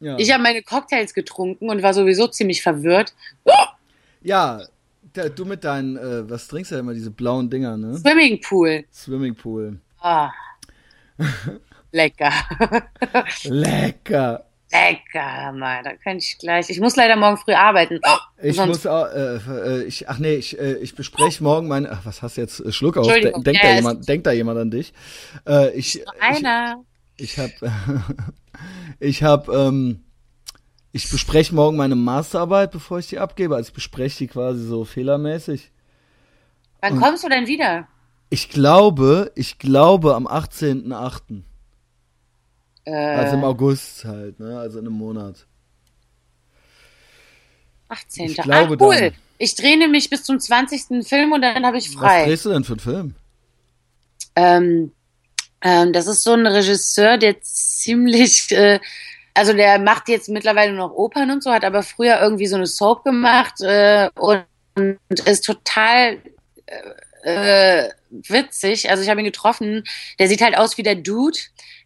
Ja, 0.00 0.18
Ich 0.18 0.32
habe 0.32 0.42
meine 0.42 0.62
Cocktails 0.62 1.14
getrunken 1.14 1.70
und 1.70 1.82
war 1.84 1.94
sowieso 1.94 2.26
ziemlich 2.26 2.60
verwirrt. 2.60 3.14
ja 4.22 4.60
der, 5.14 5.28
du 5.30 5.44
mit 5.44 5.64
deinen, 5.64 5.96
äh, 5.96 6.28
was 6.30 6.46
trinkst 6.48 6.70
du 6.70 6.76
ja 6.76 6.80
immer, 6.80 6.94
diese 6.94 7.10
blauen 7.10 7.50
Dinger, 7.50 7.76
ne? 7.76 7.96
Swimmingpool. 7.98 8.84
Swimmingpool. 8.92 9.78
Ah. 10.00 10.30
Lecker. 11.92 12.32
Lecker. 13.44 14.44
Lecker, 14.72 15.52
Mann. 15.52 15.82
Da 15.84 15.94
kann 15.96 16.18
ich 16.18 16.38
gleich. 16.38 16.70
Ich 16.70 16.78
muss 16.80 16.94
leider 16.94 17.16
morgen 17.16 17.36
früh 17.36 17.52
arbeiten. 17.52 18.00
Ich 18.40 18.54
Sonst- 18.56 18.68
muss 18.68 18.86
auch, 18.86 19.06
äh, 19.06 19.36
äh, 19.36 19.82
ich, 19.82 20.08
ach 20.08 20.18
nee, 20.18 20.34
ich, 20.36 20.58
äh, 20.60 20.74
ich 20.74 20.94
bespreche 20.94 21.42
morgen 21.42 21.66
meine, 21.66 21.90
ach, 21.90 22.00
was 22.04 22.22
hast 22.22 22.36
du 22.36 22.40
jetzt, 22.42 22.60
Äh, 22.60 22.70
Schluck 22.72 22.96
auf, 22.96 23.04
Entschuldigung, 23.06 23.42
denkt 23.42 23.62
ja, 23.62 23.70
da 23.70 23.74
jemand, 23.76 24.08
denkt 24.08 24.26
da 24.28 24.32
jemand 24.32 24.60
an 24.60 24.70
dich? 24.70 24.92
Äh, 25.46 25.70
ich, 25.76 25.98
ich, 26.00 26.06
Einer. 26.22 26.84
ich 27.16 27.36
hab, 27.38 27.50
ich 29.00 29.22
hab, 29.24 29.48
ähm, 29.48 30.04
ich 30.92 31.10
bespreche 31.10 31.52
morgen 31.54 31.76
meine 31.76 31.96
Masterarbeit, 31.96 32.70
bevor 32.70 33.00
ich 33.00 33.08
die 33.08 33.18
abgebe, 33.18 33.56
also 33.56 33.68
ich 33.68 33.74
bespreche 33.74 34.18
die 34.18 34.26
quasi 34.28 34.64
so 34.64 34.84
fehlermäßig. 34.84 35.72
Wann 36.80 37.00
kommst 37.00 37.24
du 37.24 37.28
denn 37.28 37.46
wieder? 37.48 37.88
Ich 38.30 38.48
glaube, 38.48 39.32
ich 39.34 39.58
glaube 39.58 40.14
am 40.14 40.26
18.8., 40.26 41.42
Äh, 42.84 42.92
also 42.94 43.36
im 43.36 43.44
August 43.44 44.04
halt, 44.04 44.40
ne, 44.40 44.58
also 44.58 44.78
in 44.78 44.86
einem 44.86 44.96
Monat. 44.96 45.46
18. 47.88 48.26
ich 48.30 48.36
glaube 48.36 48.76
Ach, 48.80 48.86
cool. 48.86 48.96
dann. 48.96 49.12
Ich 49.38 49.54
drehe 49.56 49.76
nämlich 49.78 50.08
bis 50.10 50.22
zum 50.24 50.38
20. 50.38 51.06
Film 51.06 51.32
und 51.32 51.42
dann 51.42 51.64
habe 51.66 51.78
ich 51.78 51.88
Was 51.94 51.94
frei. 52.00 52.24
drehst 52.26 52.44
du 52.44 52.50
denn 52.50 52.64
für 52.64 52.74
einen 52.74 52.80
Film? 52.80 53.14
Ähm, 54.36 54.92
ähm, 55.62 55.92
das 55.92 56.06
ist 56.06 56.22
so 56.22 56.32
ein 56.32 56.46
Regisseur, 56.46 57.18
der 57.18 57.40
ziemlich, 57.42 58.50
äh, 58.52 58.78
also 59.34 59.52
der 59.52 59.78
macht 59.78 60.08
jetzt 60.08 60.28
mittlerweile 60.28 60.72
noch 60.72 60.92
Opern 60.92 61.30
und 61.30 61.42
so, 61.42 61.50
hat 61.50 61.64
aber 61.64 61.82
früher 61.82 62.20
irgendwie 62.20 62.46
so 62.46 62.56
eine 62.56 62.66
Soap 62.66 63.02
gemacht 63.04 63.60
äh, 63.60 64.08
und, 64.14 64.44
und 64.76 64.98
ist 65.26 65.44
total 65.44 66.18
äh, 67.24 67.84
äh, 67.84 67.90
witzig. 68.10 68.90
Also 68.90 69.02
ich 69.02 69.08
habe 69.08 69.20
ihn 69.20 69.26
getroffen. 69.26 69.84
Der 70.18 70.28
sieht 70.28 70.42
halt 70.42 70.56
aus 70.56 70.78
wie 70.78 70.82
der 70.82 70.96
Dude 70.96 71.38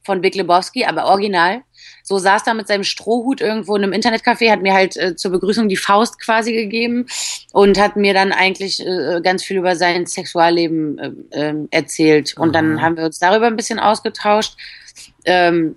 von 0.04 0.20
Big 0.20 0.34
Lebowski, 0.34 0.84
aber 0.84 1.06
original. 1.06 1.62
So 2.02 2.18
saß 2.18 2.44
da 2.44 2.54
mit 2.54 2.68
seinem 2.68 2.84
Strohhut 2.84 3.40
irgendwo 3.40 3.76
in 3.76 3.82
einem 3.82 3.92
Internetcafé, 3.92 4.50
hat 4.50 4.60
mir 4.60 4.74
halt 4.74 4.96
äh, 4.96 5.16
zur 5.16 5.30
Begrüßung 5.30 5.68
die 5.68 5.76
Faust 5.76 6.20
quasi 6.20 6.52
gegeben 6.52 7.06
und 7.52 7.78
hat 7.78 7.96
mir 7.96 8.12
dann 8.12 8.32
eigentlich 8.32 8.80
äh, 8.80 9.20
ganz 9.22 9.42
viel 9.42 9.56
über 9.56 9.76
sein 9.76 10.06
Sexualleben 10.06 10.98
äh, 10.98 11.12
ähm, 11.32 11.68
erzählt. 11.70 12.36
Und 12.36 12.54
dann 12.54 12.78
Aha. 12.78 12.82
haben 12.82 12.96
wir 12.96 13.04
uns 13.04 13.18
darüber 13.18 13.46
ein 13.46 13.56
bisschen 13.56 13.78
ausgetauscht. 13.78 14.56
Ähm, 15.24 15.76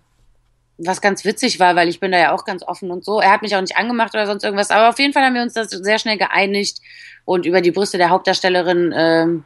was 0.77 1.01
ganz 1.01 1.25
witzig 1.25 1.59
war, 1.59 1.75
weil 1.75 1.89
ich 1.89 1.99
bin 1.99 2.11
da 2.11 2.19
ja 2.19 2.35
auch 2.35 2.45
ganz 2.45 2.61
offen 2.61 2.91
und 2.91 3.03
so. 3.03 3.19
Er 3.19 3.31
hat 3.31 3.41
mich 3.41 3.55
auch 3.55 3.61
nicht 3.61 3.77
angemacht 3.77 4.13
oder 4.13 4.27
sonst 4.27 4.43
irgendwas, 4.43 4.69
aber 4.69 4.89
auf 4.89 4.99
jeden 4.99 5.13
Fall 5.13 5.23
haben 5.23 5.33
wir 5.33 5.41
uns 5.41 5.53
das 5.53 5.69
sehr 5.69 5.97
schnell 5.97 6.17
geeinigt 6.17 6.81
und 7.25 7.45
über 7.45 7.61
die 7.61 7.71
Brüste 7.71 7.97
der 7.97 8.09
Hauptdarstellerin 8.09 8.93
ähm, 8.95 9.45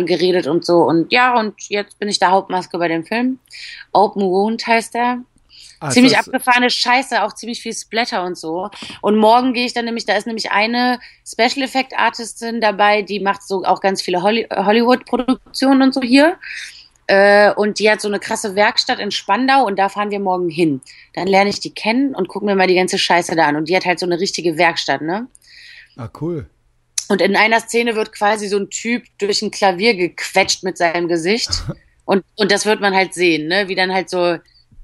geredet 0.00 0.46
und 0.46 0.64
so. 0.64 0.82
Und 0.82 1.12
ja, 1.12 1.38
und 1.38 1.54
jetzt 1.68 1.98
bin 1.98 2.08
ich 2.08 2.18
da 2.18 2.30
Hauptmaske 2.30 2.78
bei 2.78 2.88
dem 2.88 3.04
Film. 3.04 3.38
Open 3.92 4.22
Wound 4.22 4.66
heißt 4.66 4.94
er. 4.94 5.22
Ah, 5.80 5.90
ziemlich 5.90 6.16
abgefahrene 6.16 6.70
Scheiße, 6.70 7.24
auch 7.24 7.34
ziemlich 7.34 7.60
viel 7.60 7.74
Splatter 7.74 8.24
und 8.24 8.38
so. 8.38 8.70
Und 9.00 9.16
morgen 9.16 9.52
gehe 9.52 9.66
ich 9.66 9.74
dann 9.74 9.84
nämlich, 9.84 10.06
da 10.06 10.16
ist 10.16 10.26
nämlich 10.26 10.52
eine 10.52 11.00
Special 11.26 11.64
Effect 11.64 11.98
Artistin 11.98 12.60
dabei, 12.60 13.02
die 13.02 13.18
macht 13.18 13.42
so 13.42 13.64
auch 13.64 13.80
ganz 13.80 14.00
viele 14.00 14.22
Holly 14.22 14.46
Hollywood-Produktionen 14.50 15.82
und 15.82 15.92
so 15.92 16.00
hier. 16.00 16.36
Äh, 17.08 17.52
und 17.54 17.80
die 17.80 17.90
hat 17.90 18.00
so 18.00 18.06
eine 18.06 18.20
krasse 18.20 18.54
Werkstatt 18.54 19.00
in 19.00 19.10
Spandau 19.10 19.66
und 19.66 19.76
da 19.78 19.88
fahren 19.88 20.12
wir 20.12 20.20
morgen 20.20 20.48
hin. 20.48 20.80
Dann 21.14 21.26
lerne 21.26 21.50
ich 21.50 21.58
die 21.58 21.74
kennen 21.74 22.14
und 22.14 22.28
gucken 22.28 22.46
mir 22.46 22.54
mal 22.54 22.68
die 22.68 22.76
ganze 22.76 22.96
Scheiße 22.96 23.34
da 23.34 23.46
an. 23.46 23.56
Und 23.56 23.68
die 23.68 23.76
hat 23.76 23.84
halt 23.84 23.98
so 23.98 24.06
eine 24.06 24.20
richtige 24.20 24.56
Werkstatt, 24.56 25.02
ne? 25.02 25.26
Ah, 25.96 26.08
cool. 26.20 26.46
Und 27.12 27.20
in 27.20 27.36
einer 27.36 27.60
Szene 27.60 27.94
wird 27.94 28.10
quasi 28.10 28.48
so 28.48 28.56
ein 28.56 28.70
Typ 28.70 29.04
durch 29.18 29.42
ein 29.42 29.50
Klavier 29.50 29.94
gequetscht 29.94 30.62
mit 30.62 30.78
seinem 30.78 31.08
Gesicht. 31.08 31.50
Und, 32.04 32.24
und 32.36 32.50
das 32.50 32.66
wird 32.66 32.80
man 32.80 32.96
halt 32.96 33.14
sehen, 33.14 33.46
ne? 33.46 33.68
Wie 33.68 33.76
dann 33.76 33.92
halt 33.92 34.10
so 34.10 34.36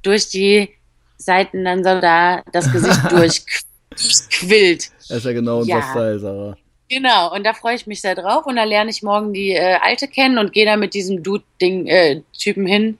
durch 0.02 0.28
die 0.28 0.68
Seiten 1.16 1.64
dann 1.64 1.82
so 1.82 2.00
da 2.00 2.44
das 2.52 2.70
Gesicht 2.70 3.10
durch, 3.10 3.42
durchquillt. 3.90 4.90
Das 5.08 5.18
ist 5.18 5.24
ja 5.24 5.32
genau 5.32 5.58
unser 5.58 5.78
Ja. 5.78 5.90
Style, 5.90 6.18
Sarah. 6.20 6.56
Genau, 6.88 7.34
und 7.34 7.44
da 7.44 7.54
freue 7.54 7.74
ich 7.74 7.88
mich 7.88 8.00
sehr 8.02 8.14
drauf. 8.14 8.46
Und 8.46 8.54
da 8.54 8.62
lerne 8.62 8.90
ich 8.90 9.02
morgen 9.02 9.32
die 9.32 9.50
äh, 9.50 9.78
Alte 9.82 10.06
kennen 10.06 10.38
und 10.38 10.52
gehe 10.52 10.64
da 10.64 10.76
mit 10.76 10.94
diesem 10.94 11.24
Dude-Ding, 11.24 11.88
äh, 11.88 12.22
Typen 12.38 12.66
hin. 12.66 12.98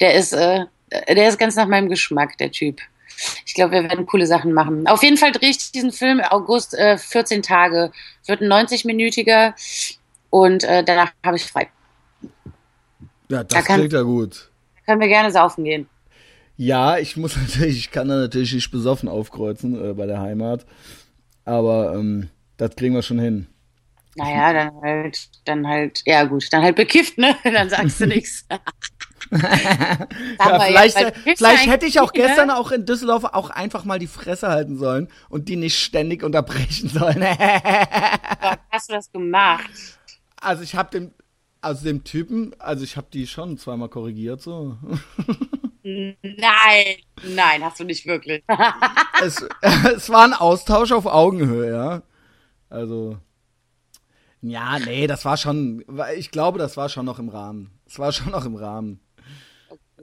Der 0.00 0.14
ist, 0.14 0.32
äh, 0.32 0.64
der 1.08 1.28
ist 1.28 1.38
ganz 1.38 1.54
nach 1.54 1.68
meinem 1.68 1.88
Geschmack, 1.88 2.38
der 2.38 2.50
Typ. 2.50 2.80
Ich 3.46 3.54
glaube, 3.54 3.72
wir 3.72 3.82
werden 3.84 4.06
coole 4.06 4.26
Sachen 4.26 4.52
machen. 4.52 4.86
Auf 4.86 5.02
jeden 5.02 5.16
Fall 5.16 5.32
drehe 5.32 5.50
ich 5.50 5.72
diesen 5.72 5.92
Film 5.92 6.20
August 6.20 6.74
äh, 6.74 6.96
14 6.98 7.42
Tage. 7.42 7.92
Wird 8.26 8.40
ein 8.42 8.52
90-minütiger 8.52 9.54
und 10.30 10.64
äh, 10.64 10.82
danach 10.84 11.12
habe 11.24 11.36
ich 11.36 11.44
frei. 11.44 11.68
Ja, 13.28 13.38
Da 13.38 13.44
das 13.44 13.64
kann- 13.64 13.76
klingt 13.76 13.92
ja 13.92 14.02
gut. 14.02 14.50
Da 14.76 14.82
können 14.92 15.00
wir 15.00 15.08
gerne 15.08 15.30
saufen 15.30 15.64
gehen. 15.64 15.88
Ja, 16.56 16.98
ich 16.98 17.16
muss 17.16 17.36
natürlich, 17.40 17.78
ich 17.78 17.90
kann 17.90 18.08
da 18.08 18.16
natürlich 18.16 18.52
nicht 18.52 18.70
besoffen 18.70 19.08
aufkreuzen 19.08 19.90
äh, 19.90 19.94
bei 19.94 20.06
der 20.06 20.20
Heimat. 20.20 20.66
Aber 21.44 21.94
ähm, 21.94 22.28
das 22.56 22.76
kriegen 22.76 22.94
wir 22.94 23.02
schon 23.02 23.18
hin. 23.18 23.46
Naja, 24.16 24.52
dann 24.52 24.80
halt, 24.82 25.28
dann 25.44 25.66
halt, 25.66 26.02
ja 26.04 26.24
gut, 26.24 26.52
dann 26.52 26.62
halt 26.62 26.76
bekifft, 26.76 27.16
ne? 27.16 27.34
Dann 27.44 27.70
sagst 27.70 28.00
du 28.00 28.06
nichts. 28.08 28.44
Ja, 30.38 30.60
vielleicht 30.60 30.96
äh, 30.96 31.12
vielleicht 31.36 31.66
hätte 31.66 31.86
ich 31.86 32.00
auch 32.00 32.12
gestern 32.12 32.48
ne? 32.48 32.56
auch 32.56 32.72
in 32.72 32.84
Düsseldorf 32.84 33.24
auch 33.24 33.50
einfach 33.50 33.84
mal 33.84 33.98
die 33.98 34.06
Fresse 34.06 34.48
halten 34.48 34.76
sollen 34.76 35.08
und 35.28 35.48
die 35.48 35.56
nicht 35.56 35.78
ständig 35.78 36.22
unterbrechen 36.24 36.88
sollen. 36.88 37.20
Warum 37.20 38.58
hast 38.70 38.88
du 38.88 38.94
das 38.94 39.12
gemacht? 39.12 39.70
also 40.40 40.62
ich 40.62 40.74
habe 40.74 40.90
dem, 40.90 41.12
also 41.60 41.84
dem 41.84 42.04
Typen, 42.04 42.54
also 42.58 42.84
ich 42.84 42.96
habe 42.96 43.08
die 43.12 43.26
schon 43.26 43.58
zweimal 43.58 43.88
korrigiert 43.88 44.40
so. 44.40 44.76
Nein, 45.82 46.96
nein, 47.22 47.64
hast 47.64 47.80
du 47.80 47.84
nicht 47.84 48.06
wirklich. 48.06 48.42
es, 49.22 49.46
es 49.94 50.10
war 50.10 50.24
ein 50.24 50.34
Austausch 50.34 50.92
auf 50.92 51.06
Augenhöhe, 51.06 51.70
ja. 51.70 52.02
Also. 52.68 53.18
Ja, 54.42 54.78
nee, 54.78 55.06
das 55.06 55.24
war 55.24 55.36
schon, 55.36 55.84
ich 56.16 56.30
glaube, 56.30 56.58
das 56.58 56.76
war 56.76 56.88
schon 56.88 57.04
noch 57.04 57.18
im 57.18 57.28
Rahmen. 57.28 57.70
Es 57.86 57.98
war 57.98 58.12
schon 58.12 58.30
noch 58.30 58.46
im 58.46 58.56
Rahmen. 58.56 59.00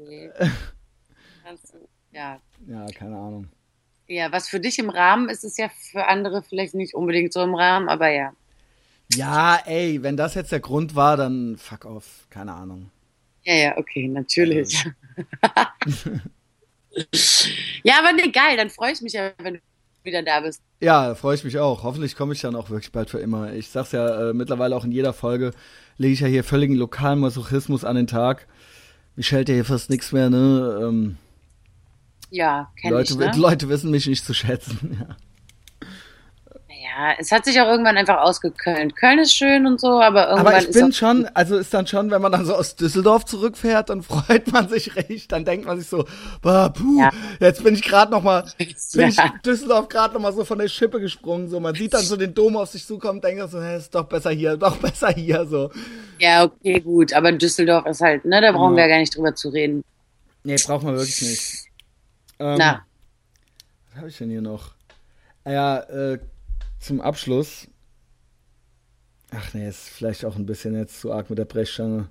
Ja. 2.11 2.39
Ja, 2.67 2.85
keine 2.97 3.15
Ahnung. 3.15 3.47
ja, 4.07 4.31
was 4.31 4.47
für 4.49 4.59
dich 4.59 4.79
im 4.79 4.89
Rahmen 4.89 5.29
ist, 5.29 5.43
ist 5.43 5.57
ja 5.57 5.69
für 5.69 6.07
andere 6.07 6.41
vielleicht 6.41 6.73
nicht 6.73 6.93
unbedingt 6.93 7.31
so 7.31 7.41
im 7.41 7.53
Rahmen, 7.55 7.89
aber 7.89 8.09
ja. 8.09 8.33
Ja, 9.13 9.59
ey, 9.65 10.01
wenn 10.03 10.17
das 10.17 10.33
jetzt 10.35 10.51
der 10.51 10.59
Grund 10.59 10.95
war, 10.95 11.15
dann 11.15 11.57
fuck 11.57 11.85
off. 11.85 12.27
Keine 12.29 12.53
Ahnung. 12.53 12.91
Ja, 13.43 13.53
ja, 13.53 13.77
okay, 13.77 14.07
natürlich. 14.07 14.83
ja, 17.83 17.99
aber 17.99 18.13
nee, 18.13 18.29
geil, 18.31 18.57
dann 18.57 18.69
freue 18.69 18.91
ich 18.91 19.01
mich 19.01 19.13
ja, 19.13 19.31
wenn 19.37 19.55
du 19.55 19.59
wieder 20.03 20.23
da 20.23 20.41
bist. 20.41 20.61
Ja, 20.81 21.15
freue 21.15 21.35
ich 21.35 21.43
mich 21.43 21.57
auch. 21.59 21.83
Hoffentlich 21.83 22.15
komme 22.15 22.33
ich 22.33 22.41
dann 22.41 22.55
auch 22.55 22.69
wirklich 22.69 22.91
bald 22.91 23.09
für 23.09 23.19
immer. 23.19 23.53
Ich 23.53 23.69
sag's 23.69 23.93
ja 23.93 24.29
äh, 24.29 24.33
mittlerweile 24.33 24.75
auch 24.75 24.83
in 24.83 24.91
jeder 24.91 25.13
Folge, 25.13 25.51
lege 25.97 26.13
ich 26.13 26.19
ja 26.19 26.27
hier 26.27 26.43
völligen 26.43 26.75
lokalen 26.75 27.19
Masochismus 27.19 27.85
an 27.85 27.95
den 27.95 28.07
Tag. 28.07 28.47
Mich 29.17 29.31
hält 29.31 29.49
ja 29.49 29.55
hier 29.55 29.65
fast 29.65 29.89
nichts 29.89 30.11
mehr, 30.11 30.29
ne? 30.29 30.79
Ähm, 30.83 31.17
Ja, 32.29 32.71
kenn 32.79 32.91
Leute, 32.91 33.13
ich, 33.13 33.19
ne? 33.19 33.31
Leute 33.35 33.67
wissen 33.67 33.89
mich 33.91 34.07
nicht 34.07 34.23
zu 34.23 34.33
schätzen. 34.33 34.97
Ja. 35.09 35.15
Ja, 36.99 37.13
es 37.19 37.31
hat 37.31 37.45
sich 37.45 37.61
auch 37.61 37.67
irgendwann 37.67 37.95
einfach 37.95 38.17
ausgekölnt. 38.21 38.95
Köln 38.95 39.19
ist 39.19 39.31
schön 39.35 39.67
und 39.67 39.79
so, 39.79 40.01
aber 40.01 40.29
irgendwann 40.29 40.47
Aber 40.47 40.57
ich 40.57 40.69
ist 40.69 40.73
bin 40.73 40.91
schon, 40.91 41.27
also 41.35 41.55
ist 41.57 41.71
dann 41.71 41.85
schon, 41.85 42.09
wenn 42.09 42.23
man 42.23 42.31
dann 42.31 42.43
so 42.43 42.55
aus 42.55 42.75
Düsseldorf 42.75 43.23
zurückfährt, 43.25 43.89
dann 43.89 44.01
freut 44.03 44.51
man 44.51 44.67
sich 44.67 44.95
recht. 44.95 45.31
Dann 45.31 45.45
denkt 45.45 45.67
man 45.67 45.77
sich 45.77 45.87
so, 45.87 46.05
bah, 46.41 46.69
puh, 46.69 46.99
Ja. 47.01 47.11
jetzt 47.39 47.63
bin 47.63 47.75
ich 47.75 47.83
gerade 47.83 48.11
noch 48.11 48.23
mal, 48.23 48.45
bin 48.57 48.69
ich 49.09 49.15
Ja. 49.15 49.25
in 49.25 49.41
Düsseldorf 49.45 49.89
gerade 49.89 50.15
noch 50.15 50.21
mal 50.21 50.33
so 50.33 50.43
von 50.43 50.57
der 50.57 50.69
Schippe 50.69 50.99
gesprungen. 50.99 51.49
So, 51.49 51.59
man 51.59 51.75
sieht 51.75 51.93
dann 51.93 52.01
so 52.01 52.15
den 52.17 52.33
Dom 52.33 52.57
auf 52.57 52.69
sich 52.69 52.83
zukommen, 52.83 53.21
denkt 53.21 53.47
so, 53.51 53.61
hey, 53.61 53.77
ist 53.77 53.93
doch 53.93 54.05
besser 54.05 54.31
hier, 54.31 54.57
doch 54.57 54.77
besser 54.81 55.09
hier. 55.09 55.45
So, 55.45 55.69
Ja, 56.17 56.45
okay, 56.45 56.79
gut. 56.79 57.13
Aber 57.13 57.31
Düsseldorf 57.31 57.85
ist 57.85 58.01
halt, 58.01 58.25
ne, 58.25 58.41
da 58.41 58.51
brauchen 58.51 58.71
Ja. 58.71 58.77
wir 58.77 58.83
ja 58.85 58.89
gar 58.89 58.99
nicht 58.99 59.15
drüber 59.15 59.35
zu 59.35 59.49
reden. 59.49 59.83
nee, 60.43 60.55
braucht 60.65 60.81
man 60.83 60.95
wirklich 60.95 61.21
nicht. 61.21 61.65
Ähm, 62.39 62.55
Na, 62.57 62.81
Was 63.91 63.97
habe 63.99 64.07
ich 64.09 64.17
denn 64.17 64.31
hier 64.31 64.41
noch? 64.41 64.71
Ah 65.43 65.51
ja, 65.51 65.77
äh, 65.81 66.17
zum 66.87 67.01
Abschluss. 67.01 67.67
Ach 69.31 69.53
nee, 69.53 69.67
ist 69.67 69.89
vielleicht 69.89 70.25
auch 70.25 70.35
ein 70.35 70.45
bisschen 70.45 70.75
jetzt 70.75 70.99
zu 70.99 71.11
arg 71.11 71.29
mit 71.29 71.37
der 71.37 71.45
Brechstange. 71.45 72.09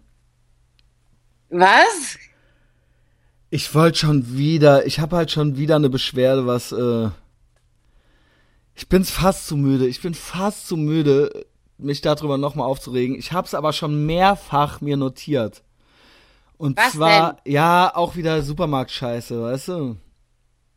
was? 1.48 2.18
Ich 3.48 3.74
wollte 3.74 3.98
schon 3.98 4.36
wieder, 4.36 4.86
ich 4.86 5.00
habe 5.00 5.16
halt 5.16 5.30
schon 5.30 5.56
wieder 5.56 5.76
eine 5.76 5.88
Beschwerde, 5.88 6.46
was, 6.46 6.72
äh, 6.72 7.08
ich 8.74 8.88
bin's 8.88 9.10
fast 9.10 9.46
zu 9.46 9.56
müde, 9.56 9.86
ich 9.86 10.02
bin 10.02 10.14
fast 10.14 10.66
zu 10.66 10.76
müde, 10.76 11.46
mich 11.78 12.00
darüber 12.00 12.36
nochmal 12.36 12.66
aufzuregen. 12.66 13.16
Ich 13.16 13.32
hab's 13.32 13.54
aber 13.54 13.72
schon 13.72 14.04
mehrfach 14.04 14.80
mir 14.80 14.96
notiert. 14.96 15.62
Und 16.58 16.76
Was 16.76 16.92
zwar, 16.92 17.38
ja, 17.46 17.94
auch 17.94 18.16
wieder 18.16 18.42
Supermarktscheiße, 18.42 19.42
weißt 19.42 19.68
du? 19.68 19.96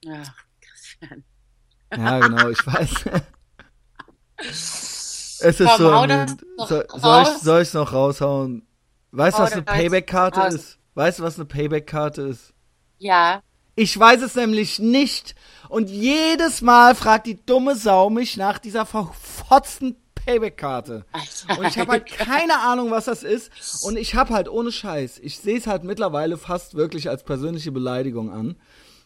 Ach, 0.10 0.34
Christian. 0.62 1.24
Ja, 1.92 2.20
genau, 2.20 2.50
ich 2.50 2.66
weiß. 2.66 3.06
es 4.40 5.40
ist 5.40 5.60
Komm, 5.60 5.78
so. 5.78 6.66
Soll, 6.66 6.88
soll, 6.96 7.24
ich, 7.24 7.30
soll 7.42 7.62
ich's 7.62 7.74
noch 7.74 7.94
raushauen? 7.94 8.68
Weißt 9.12 9.38
du, 9.38 9.44
was 9.44 9.54
eine 9.54 9.64
Payback-Karte 9.64 10.40
raus. 10.40 10.54
ist? 10.54 10.80
Weißt 10.96 11.20
du, 11.20 11.24
was 11.24 11.36
eine 11.36 11.46
Payback-Karte 11.46 12.22
ist? 12.24 12.54
Ja. 12.98 13.42
Ich 13.76 13.98
weiß 13.98 14.22
es 14.22 14.36
nämlich 14.36 14.80
nicht. 14.80 15.36
Und 15.70 15.90
jedes 15.90 16.62
Mal 16.62 16.96
fragt 16.96 17.26
die 17.28 17.44
dumme 17.46 17.76
Sau 17.76 18.10
mich 18.10 18.38
nach 18.38 18.60
dieser 18.60 18.86
verfotzten 18.86 19.96
Payback-Karte. 20.16 21.06
Und 21.58 21.66
ich 21.66 21.78
habe 21.80 21.94
halt 21.94 22.06
keine 22.18 22.60
Ahnung, 22.60 22.92
was 22.92 23.06
das 23.06 23.24
ist. 23.24 23.52
Und 23.84 23.98
ich 23.98 24.16
habe 24.16 24.34
halt 24.34 24.50
ohne 24.50 24.72
Scheiß, 24.72 25.20
ich 25.20 25.40
sehe 25.40 25.58
es 25.58 25.68
halt 25.68 25.84
mittlerweile 25.84 26.38
fast 26.38 26.76
wirklich 26.76 27.10
als 27.10 27.24
persönliche 27.24 27.72
Beleidigung 27.72 28.32
an, 28.32 28.56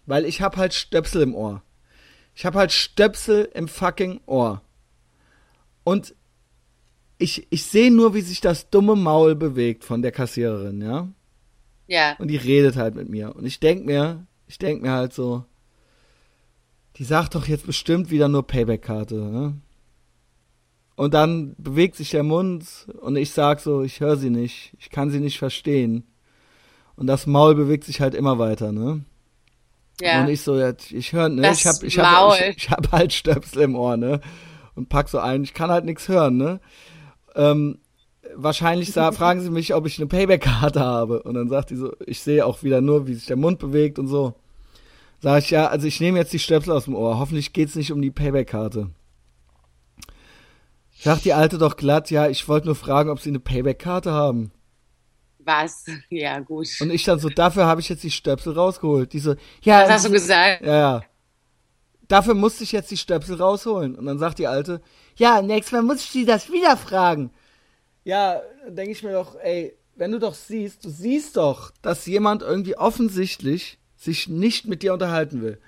weil 0.05 0.25
ich 0.25 0.41
habe 0.41 0.57
halt 0.57 0.73
Stöpsel 0.73 1.21
im 1.21 1.35
Ohr. 1.35 1.61
Ich 2.35 2.45
habe 2.45 2.57
halt 2.57 2.71
Stöpsel 2.71 3.49
im 3.53 3.67
fucking 3.67 4.21
Ohr. 4.25 4.61
Und 5.83 6.15
ich, 7.17 7.47
ich 7.49 7.63
sehe 7.65 7.91
nur, 7.91 8.13
wie 8.13 8.21
sich 8.21 8.41
das 8.41 8.69
dumme 8.69 8.95
Maul 8.95 9.35
bewegt 9.35 9.83
von 9.83 10.01
der 10.01 10.11
Kassiererin, 10.11 10.81
ja? 10.81 11.07
Ja. 11.87 12.15
Und 12.17 12.29
die 12.29 12.37
redet 12.37 12.75
halt 12.75 12.95
mit 12.95 13.09
mir. 13.09 13.35
Und 13.35 13.45
ich 13.45 13.59
denk 13.59 13.85
mir, 13.85 14.25
ich 14.47 14.57
denk 14.57 14.81
mir 14.81 14.91
halt 14.91 15.13
so, 15.13 15.45
die 16.97 17.03
sagt 17.03 17.35
doch 17.35 17.47
jetzt 17.47 17.65
bestimmt 17.65 18.11
wieder 18.11 18.27
nur 18.27 18.45
Payback-Karte, 18.45 19.15
ne? 19.15 19.61
Und 20.95 21.15
dann 21.15 21.55
bewegt 21.57 21.95
sich 21.95 22.11
der 22.11 22.21
Mund 22.21 22.65
und 23.01 23.15
ich 23.15 23.31
sag 23.31 23.59
so, 23.59 23.81
ich 23.81 23.99
höre 23.99 24.15
sie 24.15 24.29
nicht, 24.29 24.73
ich 24.79 24.91
kann 24.91 25.09
sie 25.09 25.19
nicht 25.19 25.39
verstehen. 25.39 26.03
Und 26.95 27.07
das 27.07 27.25
Maul 27.25 27.55
bewegt 27.55 27.85
sich 27.85 27.99
halt 27.99 28.13
immer 28.13 28.37
weiter, 28.37 28.71
ne? 28.71 29.03
Ja. 30.01 30.21
Und 30.21 30.29
ich 30.29 30.41
so, 30.41 30.57
jetzt, 30.57 30.91
ich 30.91 31.13
höre, 31.13 31.29
ne, 31.29 31.41
Das 31.41 31.59
ich 31.59 31.65
hab, 31.65 31.83
ich 31.83 31.99
hab, 31.99 32.33
ich, 32.35 32.57
ich 32.57 32.69
hab 32.69 32.91
halt 32.91 33.11
Stöpsel 33.13 33.63
im 33.63 33.75
Ohr, 33.75 33.97
ne? 33.97 34.21
Und 34.75 34.89
pack 34.89 35.09
so 35.09 35.19
ein, 35.19 35.43
ich 35.43 35.53
kann 35.53 35.69
halt 35.69 35.85
nichts 35.85 36.07
hören, 36.07 36.37
ne? 36.37 36.59
Ähm, 37.35 37.79
wahrscheinlich 38.35 38.91
sa- 38.91 39.11
fragen 39.13 39.41
sie 39.41 39.49
mich, 39.49 39.73
ob 39.73 39.85
ich 39.85 39.97
eine 39.99 40.07
Payback-Karte 40.07 40.79
habe. 40.79 41.23
Und 41.23 41.35
dann 41.35 41.49
sagt 41.49 41.69
die 41.69 41.75
so, 41.75 41.93
ich 42.05 42.21
sehe 42.21 42.45
auch 42.45 42.63
wieder 42.63 42.81
nur, 42.81 43.07
wie 43.07 43.13
sich 43.13 43.25
der 43.25 43.35
Mund 43.37 43.59
bewegt 43.59 43.99
und 43.99 44.07
so. 44.07 44.33
Sag 45.19 45.43
ich, 45.43 45.51
ja, 45.51 45.67
also 45.67 45.87
ich 45.87 45.99
nehme 46.01 46.17
jetzt 46.19 46.33
die 46.33 46.39
Stöpsel 46.39 46.73
aus 46.73 46.85
dem 46.85 46.95
Ohr. 46.95 47.17
Hoffentlich 47.19 47.53
geht's 47.53 47.75
nicht 47.75 47.91
um 47.91 48.01
die 48.01 48.11
Payback-Karte. 48.11 48.89
Sagt 50.99 51.25
die 51.25 51.33
Alte 51.33 51.57
doch 51.57 51.75
glatt, 51.75 52.11
ja, 52.11 52.27
ich 52.27 52.47
wollte 52.47 52.67
nur 52.67 52.75
fragen, 52.75 53.09
ob 53.09 53.19
sie 53.19 53.29
eine 53.29 53.39
Payback-Karte 53.39 54.11
haben. 54.11 54.51
Was? 55.39 55.85
Ja, 56.09 56.39
gut. 56.39 56.67
Und 56.81 56.91
ich 56.91 57.03
dann 57.03 57.19
so, 57.19 57.29
dafür 57.29 57.65
habe 57.65 57.81
ich 57.81 57.89
jetzt 57.89 58.03
die 58.03 58.11
Stöpsel 58.11 58.53
rausgeholt. 58.53 59.11
Die 59.13 59.19
so, 59.19 59.35
ja, 59.61 59.81
Was 59.83 59.89
hast 59.89 60.05
du 60.05 60.11
gesagt? 60.11 60.65
ja, 60.65 60.73
ja. 60.75 61.01
Dafür 62.07 62.33
musste 62.33 62.63
ich 62.63 62.71
jetzt 62.71 62.91
die 62.91 62.97
Stöpsel 62.97 63.35
rausholen. 63.35 63.95
Und 63.95 64.05
dann 64.05 64.19
sagt 64.19 64.39
die 64.39 64.47
Alte, 64.47 64.81
ja, 65.15 65.41
nächstes 65.41 65.71
Mal 65.71 65.83
muss 65.83 66.03
ich 66.03 66.11
sie 66.11 66.25
das 66.25 66.51
wieder 66.51 66.77
fragen. 66.77 67.31
Ja, 68.03 68.41
denke 68.67 68.91
ich 68.91 69.03
mir 69.03 69.13
doch, 69.13 69.35
ey, 69.39 69.77
wenn 69.95 70.11
du 70.11 70.19
doch 70.19 70.33
siehst, 70.33 70.83
du 70.83 70.89
siehst 70.89 71.37
doch, 71.37 71.71
dass 71.81 72.05
jemand 72.05 72.41
irgendwie 72.41 72.77
offensichtlich 72.77 73.79
sich 73.95 74.27
nicht 74.27 74.67
mit 74.67 74.83
dir 74.83 74.93
unterhalten 74.93 75.41
will. 75.41 75.59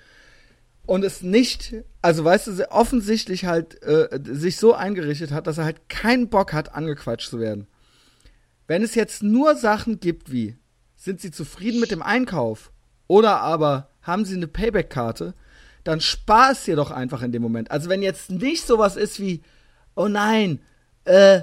Und 0.84 1.04
es 1.04 1.22
nicht, 1.22 1.74
also 2.00 2.24
weißt 2.24 2.46
du, 2.46 2.70
offensichtlich 2.70 3.44
halt 3.44 3.82
äh, 3.82 4.20
sich 4.22 4.56
so 4.56 4.74
eingerichtet 4.74 5.32
hat, 5.32 5.46
dass 5.46 5.58
er 5.58 5.64
halt 5.64 5.88
keinen 5.88 6.28
Bock 6.28 6.52
hat, 6.52 6.74
angequatscht 6.74 7.30
zu 7.30 7.40
werden. 7.40 7.66
Wenn 8.68 8.82
es 8.82 8.94
jetzt 8.94 9.22
nur 9.22 9.56
Sachen 9.56 10.00
gibt 10.00 10.30
wie, 10.30 10.56
sind 10.94 11.20
sie 11.20 11.30
zufrieden 11.30 11.80
mit 11.80 11.90
dem 11.90 12.02
Einkauf 12.02 12.72
oder 13.08 13.40
aber 13.40 13.90
haben 14.02 14.24
sie 14.24 14.36
eine 14.36 14.48
Payback-Karte, 14.48 15.34
dann 15.86 16.00
spar 16.00 16.50
es 16.50 16.64
dir 16.64 16.74
doch 16.74 16.90
einfach 16.90 17.22
in 17.22 17.30
dem 17.30 17.42
Moment. 17.42 17.70
Also 17.70 17.88
wenn 17.88 18.02
jetzt 18.02 18.30
nicht 18.30 18.66
sowas 18.66 18.96
ist 18.96 19.20
wie, 19.20 19.42
oh 19.94 20.08
nein, 20.08 20.60
äh, 21.04 21.42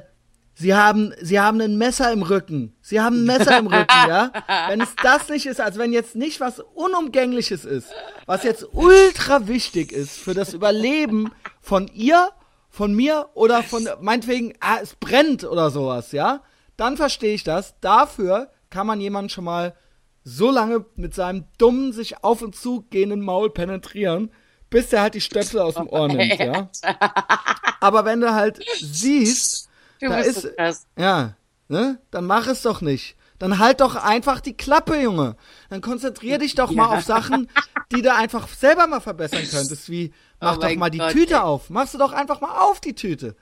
sie 0.54 0.76
haben, 0.76 1.14
sie 1.22 1.40
haben 1.40 1.62
ein 1.62 1.78
Messer 1.78 2.12
im 2.12 2.24
Rücken, 2.24 2.76
sie 2.82 3.00
haben 3.00 3.22
ein 3.22 3.26
Messer 3.26 3.58
im 3.58 3.68
Rücken, 3.68 4.10
ja? 4.10 4.32
Wenn 4.68 4.82
es 4.82 4.96
das 5.02 5.30
nicht 5.30 5.46
ist, 5.46 5.62
also 5.62 5.80
wenn 5.80 5.94
jetzt 5.94 6.16
nicht 6.16 6.40
was 6.40 6.60
Unumgängliches 6.60 7.64
ist, 7.64 7.88
was 8.26 8.44
jetzt 8.44 8.68
ultra 8.74 9.48
wichtig 9.48 9.92
ist 9.92 10.18
für 10.18 10.34
das 10.34 10.54
Überleben 10.54 11.32
von 11.62 11.88
ihr, 11.88 12.30
von 12.70 12.94
mir 12.94 13.30
oder 13.36 13.64
von, 13.64 13.88
meinetwegen, 14.02 14.54
ah, 14.60 14.78
es 14.82 14.96
brennt 14.96 15.46
oder 15.46 15.70
sowas, 15.70 16.12
ja? 16.12 16.42
Dann 16.76 16.98
verstehe 16.98 17.36
ich 17.36 17.44
das. 17.44 17.76
Dafür 17.80 18.50
kann 18.70 18.88
man 18.88 19.00
jemanden 19.00 19.30
schon 19.30 19.46
mal 19.46 19.74
so 20.24 20.52
lange 20.52 20.86
mit 20.96 21.14
seinem 21.14 21.46
dummen, 21.58 21.92
sich 21.94 22.24
auf 22.24 22.42
und 22.42 22.56
zu 22.56 22.86
gehenden 22.90 23.22
Maul 23.22 23.50
penetrieren, 23.50 24.32
bis 24.70 24.92
er 24.94 25.02
halt 25.02 25.14
die 25.16 25.22
Stöpsel 25.22 25.60
aus 25.60 25.76
dem 25.76 25.88
Ohr 25.90 26.08
nimmt, 26.08 26.40
ja. 26.40 26.70
Aber 27.80 28.06
wenn 28.06 28.22
du 28.22 28.34
halt 28.34 28.60
siehst, 28.82 29.70
Du 30.00 30.08
da 30.10 30.20
ist, 30.20 30.50
ja, 30.98 31.36
ne, 31.68 32.00
dann 32.12 32.26
mach 32.26 32.48
es 32.48 32.62
doch 32.62 32.82
nicht. 32.82 33.16
Dann 33.40 33.60
halt 33.60 33.82
doch 33.82 33.96
einfach 33.96 34.40
die 34.40 34.56
Klappe, 34.56 34.96
Junge. 35.02 35.36
Dann 35.70 35.82
konzentrier 35.82 36.38
dich 36.38 36.56
doch 36.56 36.72
mal 36.72 36.90
Ja. 36.92 36.98
auf 36.98 37.04
Sachen, 37.04 37.50
die 37.94 38.02
du 38.02 38.14
einfach 38.14 38.48
selber 38.48 38.88
mal 38.88 39.02
verbessern 39.02 39.44
könntest, 39.50 39.90
wie 39.90 40.14
mach 40.40 40.58
Oh 40.58 40.62
doch 40.62 40.76
mal 40.76 40.90
die 40.90 41.00
Gott, 41.00 41.12
Tüte 41.12 41.34
ey. 41.36 41.40
auf. 41.40 41.70
Machst 41.70 41.94
du 41.94 41.98
doch 41.98 42.14
einfach 42.14 42.40
mal 42.42 42.58
auf 42.60 42.80
die 42.80 42.96
Tüte. 42.96 43.36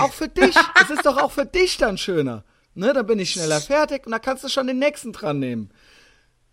Auch 0.00 0.12
für 0.12 0.28
dich. 0.28 0.54
Es 0.82 0.90
ist 0.90 1.06
doch 1.06 1.16
auch 1.16 1.30
für 1.32 1.46
dich 1.46 1.76
dann 1.78 1.96
schöner. 1.98 2.44
Ne, 2.74 2.92
dann 2.92 3.06
bin 3.06 3.18
ich 3.18 3.30
schneller 3.32 3.60
fertig 3.60 4.04
und 4.06 4.12
dann 4.12 4.20
kannst 4.22 4.44
du 4.44 4.48
schon 4.48 4.66
den 4.66 4.78
nächsten 4.78 5.12
dran 5.12 5.38
nehmen. 5.38 5.70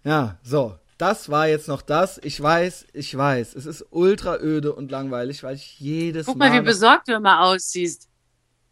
Ja, 0.03 0.37
so. 0.43 0.75
Das 0.97 1.29
war 1.29 1.47
jetzt 1.47 1.69
noch 1.69 1.81
das. 1.81 2.19
Ich 2.23 2.41
weiß, 2.41 2.87
ich 2.91 3.15
weiß. 3.15 3.55
Es 3.55 3.65
ist 3.65 3.85
ultra 3.89 4.35
öde 4.37 4.73
und 4.73 4.91
langweilig, 4.91 5.43
weil 5.43 5.55
ich 5.55 5.79
jedes 5.79 6.25
Guck 6.25 6.37
mal, 6.37 6.51
wie 6.51 6.57
noch- 6.57 6.65
besorgt 6.65 7.07
du 7.07 7.13
immer 7.13 7.41
aussiehst. 7.45 8.01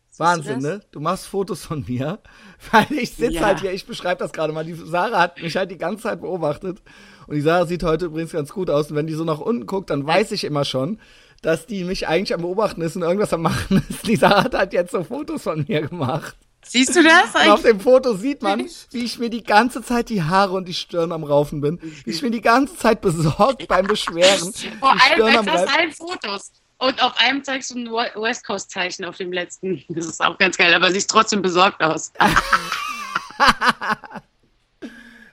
Siehst 0.09 0.19
du 0.19 0.23
Wahnsinn, 0.23 0.61
das? 0.61 0.63
ne? 0.63 0.81
Du 0.91 0.99
machst 0.99 1.25
Fotos 1.27 1.63
von 1.63 1.85
mir, 1.87 2.19
weil 2.71 2.87
ich 2.91 3.11
sitze 3.11 3.35
Ja. 3.35 3.45
halt 3.45 3.61
hier, 3.61 3.71
ich 3.71 3.85
beschreibe 3.85 4.19
das 4.19 4.33
gerade 4.33 4.51
mal. 4.51 4.65
Die 4.65 4.73
Sarah 4.73 5.19
hat 5.21 5.41
mich 5.41 5.55
halt 5.55 5.71
die 5.71 5.77
ganze 5.77 6.03
Zeit 6.03 6.19
beobachtet. 6.19 6.81
Und 7.27 7.35
die 7.35 7.41
Sarah 7.41 7.65
sieht 7.65 7.83
heute 7.83 8.05
übrigens 8.07 8.33
ganz 8.33 8.51
gut 8.51 8.69
aus. 8.69 8.89
Und 8.89 8.97
wenn 8.97 9.07
die 9.07 9.13
so 9.13 9.23
nach 9.23 9.39
unten 9.39 9.65
guckt, 9.65 9.89
dann 9.89 10.05
weiß 10.05 10.33
ich 10.33 10.43
immer 10.43 10.65
schon, 10.65 10.99
dass 11.43 11.65
die 11.65 11.85
mich 11.85 12.09
eigentlich 12.09 12.33
am 12.33 12.41
Beobachten 12.41 12.81
ist 12.81 12.97
und 12.97 13.03
irgendwas 13.03 13.31
am 13.31 13.43
Machen 13.43 13.81
ist. 13.89 14.05
Die 14.05 14.15
Sarah 14.17 14.43
hat 14.45 14.53
halt 14.55 14.73
jetzt 14.73 14.91
so 14.91 15.01
Fotos 15.05 15.43
von 15.43 15.63
mir 15.65 15.87
gemacht. 15.87 16.35
Siehst 16.65 16.95
du 16.95 17.03
das? 17.03 17.33
Und 17.33 17.49
auf 17.49 17.61
dem 17.61 17.79
Foto 17.79 18.13
sieht 18.13 18.41
man, 18.41 18.67
wie 18.91 19.03
ich 19.03 19.19
mir 19.19 19.29
die 19.29 19.43
ganze 19.43 19.81
Zeit 19.81 20.09
die 20.09 20.23
Haare 20.23 20.53
und 20.53 20.67
die 20.67 20.73
Stirn 20.73 21.11
am 21.11 21.23
Raufen 21.23 21.61
bin. 21.61 21.79
Wie 22.03 22.11
ich 22.11 22.21
mir 22.21 22.31
die 22.31 22.41
ganze 22.41 22.75
Zeit 22.75 22.99
besorgt 23.01 23.67
beim 23.67 23.87
Beschweren 23.87 24.53
Vor 24.79 24.89
allem 24.91 25.45
bei 25.45 25.51
fast 25.51 25.77
allen 25.77 25.91
Fotos. 25.91 26.51
Und 26.79 27.01
auf 27.01 27.13
einem 27.17 27.43
zeigst 27.43 27.71
du 27.71 27.79
ein 27.79 27.91
West 27.91 28.45
Coast 28.45 28.69
Zeichen 28.69 29.05
auf 29.05 29.17
dem 29.17 29.31
letzten. 29.31 29.83
Das 29.89 30.05
ist 30.05 30.23
auch 30.23 30.37
ganz 30.37 30.57
geil, 30.57 30.73
aber 30.73 30.91
siehst 30.91 31.09
trotzdem 31.09 31.41
besorgt 31.41 31.81
aus. 31.81 32.11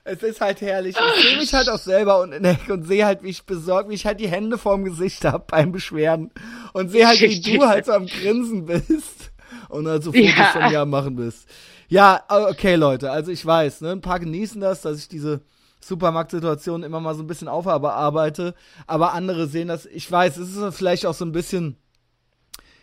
Es 0.07 0.21
ist 0.21 0.39
halt 0.39 0.61
herrlich. 0.61 0.95
Ich 0.95 1.23
sehe 1.23 1.37
mich 1.37 1.51
halt 1.51 1.67
auch 1.67 1.79
selber 1.79 2.19
und, 2.21 2.31
und 2.69 2.83
sehe 2.83 3.07
halt, 3.07 3.23
wie 3.23 3.29
ich 3.29 3.43
besorgt, 3.43 3.89
wie 3.89 3.95
ich 3.95 4.05
halt 4.05 4.19
die 4.19 4.27
Hände 4.27 4.59
vorm 4.59 4.85
Gesicht 4.85 5.25
hab 5.25 5.47
beim 5.47 5.71
Beschweren. 5.71 6.29
Und 6.73 6.89
sehe 6.89 7.07
halt, 7.07 7.19
wie 7.21 7.41
du 7.41 7.65
halt 7.65 7.87
so 7.87 7.93
am 7.93 8.05
Grinsen 8.05 8.65
bist. 8.65 9.31
Und 9.75 9.87
halt 9.87 10.03
so 10.03 10.11
Fotos 10.11 10.29
Ja. 10.35 10.45
von 10.45 10.69
mir 10.69 10.79
am 10.81 10.89
machen 10.89 11.15
bist. 11.15 11.47
Ja, 11.87 12.23
okay, 12.29 12.75
Leute. 12.75 13.11
Also 13.11 13.31
ich 13.31 13.45
weiß, 13.45 13.81
ne, 13.81 13.91
ein 13.91 14.01
paar 14.01 14.19
genießen 14.19 14.59
das, 14.61 14.81
dass 14.81 14.97
ich 14.97 15.07
diese 15.07 15.41
Supermarktsituation 15.81 16.81
immer 16.83 16.99
mal 16.99 17.13
so 17.13 17.21
ein 17.21 17.27
bisschen 17.27 17.47
aufarbeite. 17.47 18.55
Aber 18.87 19.13
andere 19.13 19.47
sehen 19.47 19.67
das, 19.67 19.85
ich 19.85 20.11
weiß, 20.11 20.37
es 20.37 20.55
ist 20.55 20.75
vielleicht 20.75 21.05
auch 21.05 21.13
so 21.13 21.25
ein 21.25 21.31
bisschen, 21.31 21.77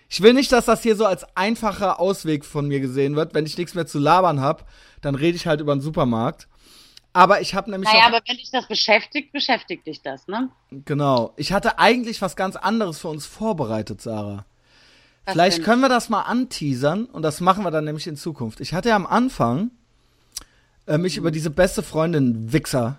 Ich 0.09 0.21
will 0.21 0.35
nicht, 0.35 0.53
dass 0.53 0.67
das 0.67 0.83
hier 0.83 0.95
so 0.95 1.07
als 1.07 1.25
einfacher 1.37 1.99
Ausweg 1.99 2.45
von 2.45 2.69
mir 2.69 2.81
gesehen 2.81 3.17
wird. 3.17 3.33
Wenn 3.35 3.47
ich 3.47 3.57
nichts 3.57 3.75
mehr 3.75 3.87
zu 3.87 3.99
labern 3.99 4.41
habe, 4.41 4.65
dann 5.01 5.15
rede 5.15 5.37
ich 5.37 5.47
halt 5.47 5.61
über 5.63 5.75
den 5.75 5.81
Supermarkt. 5.81 6.49
Aber 7.15 7.41
ich 7.41 7.55
habe 7.55 7.71
nämlich. 7.71 7.91
Naja, 7.91 8.07
aber 8.07 8.21
wenn 8.27 8.37
dich 8.37 8.51
das 8.51 8.69
beschäftigt, 8.69 9.33
beschäftigt 9.33 9.87
dich 9.87 10.03
das, 10.03 10.29
ne? 10.29 10.51
Genau. 10.71 11.33
Ich 11.37 11.53
hatte 11.53 11.79
eigentlich 11.79 12.23
was 12.23 12.37
ganz 12.37 12.57
anderes 12.57 12.99
für 13.01 13.09
uns 13.09 13.27
vorbereitet, 13.27 14.01
Sarah. 14.01 14.45
Was 15.25 15.33
Vielleicht 15.33 15.59
denn? 15.59 15.65
können 15.65 15.83
wir 15.83 15.89
das 15.89 16.09
mal 16.09 16.23
anteasern 16.23 17.05
und 17.07 17.23
das 17.23 17.41
machen 17.41 17.65
wir 17.65 17.71
dann 17.71 17.85
nämlich 17.85 18.07
in 18.07 18.17
Zukunft. 18.17 18.61
Ich 18.61 18.75
hatte 18.75 18.89
ja 18.89 18.97
am 18.97 19.07
Anfang 19.07 19.71
äh, 20.87 20.99
mich 20.99 21.17
über 21.17 21.31
diese 21.31 21.51
beste 21.51 21.83
Freundin 21.83 22.53
Wichser 22.53 22.99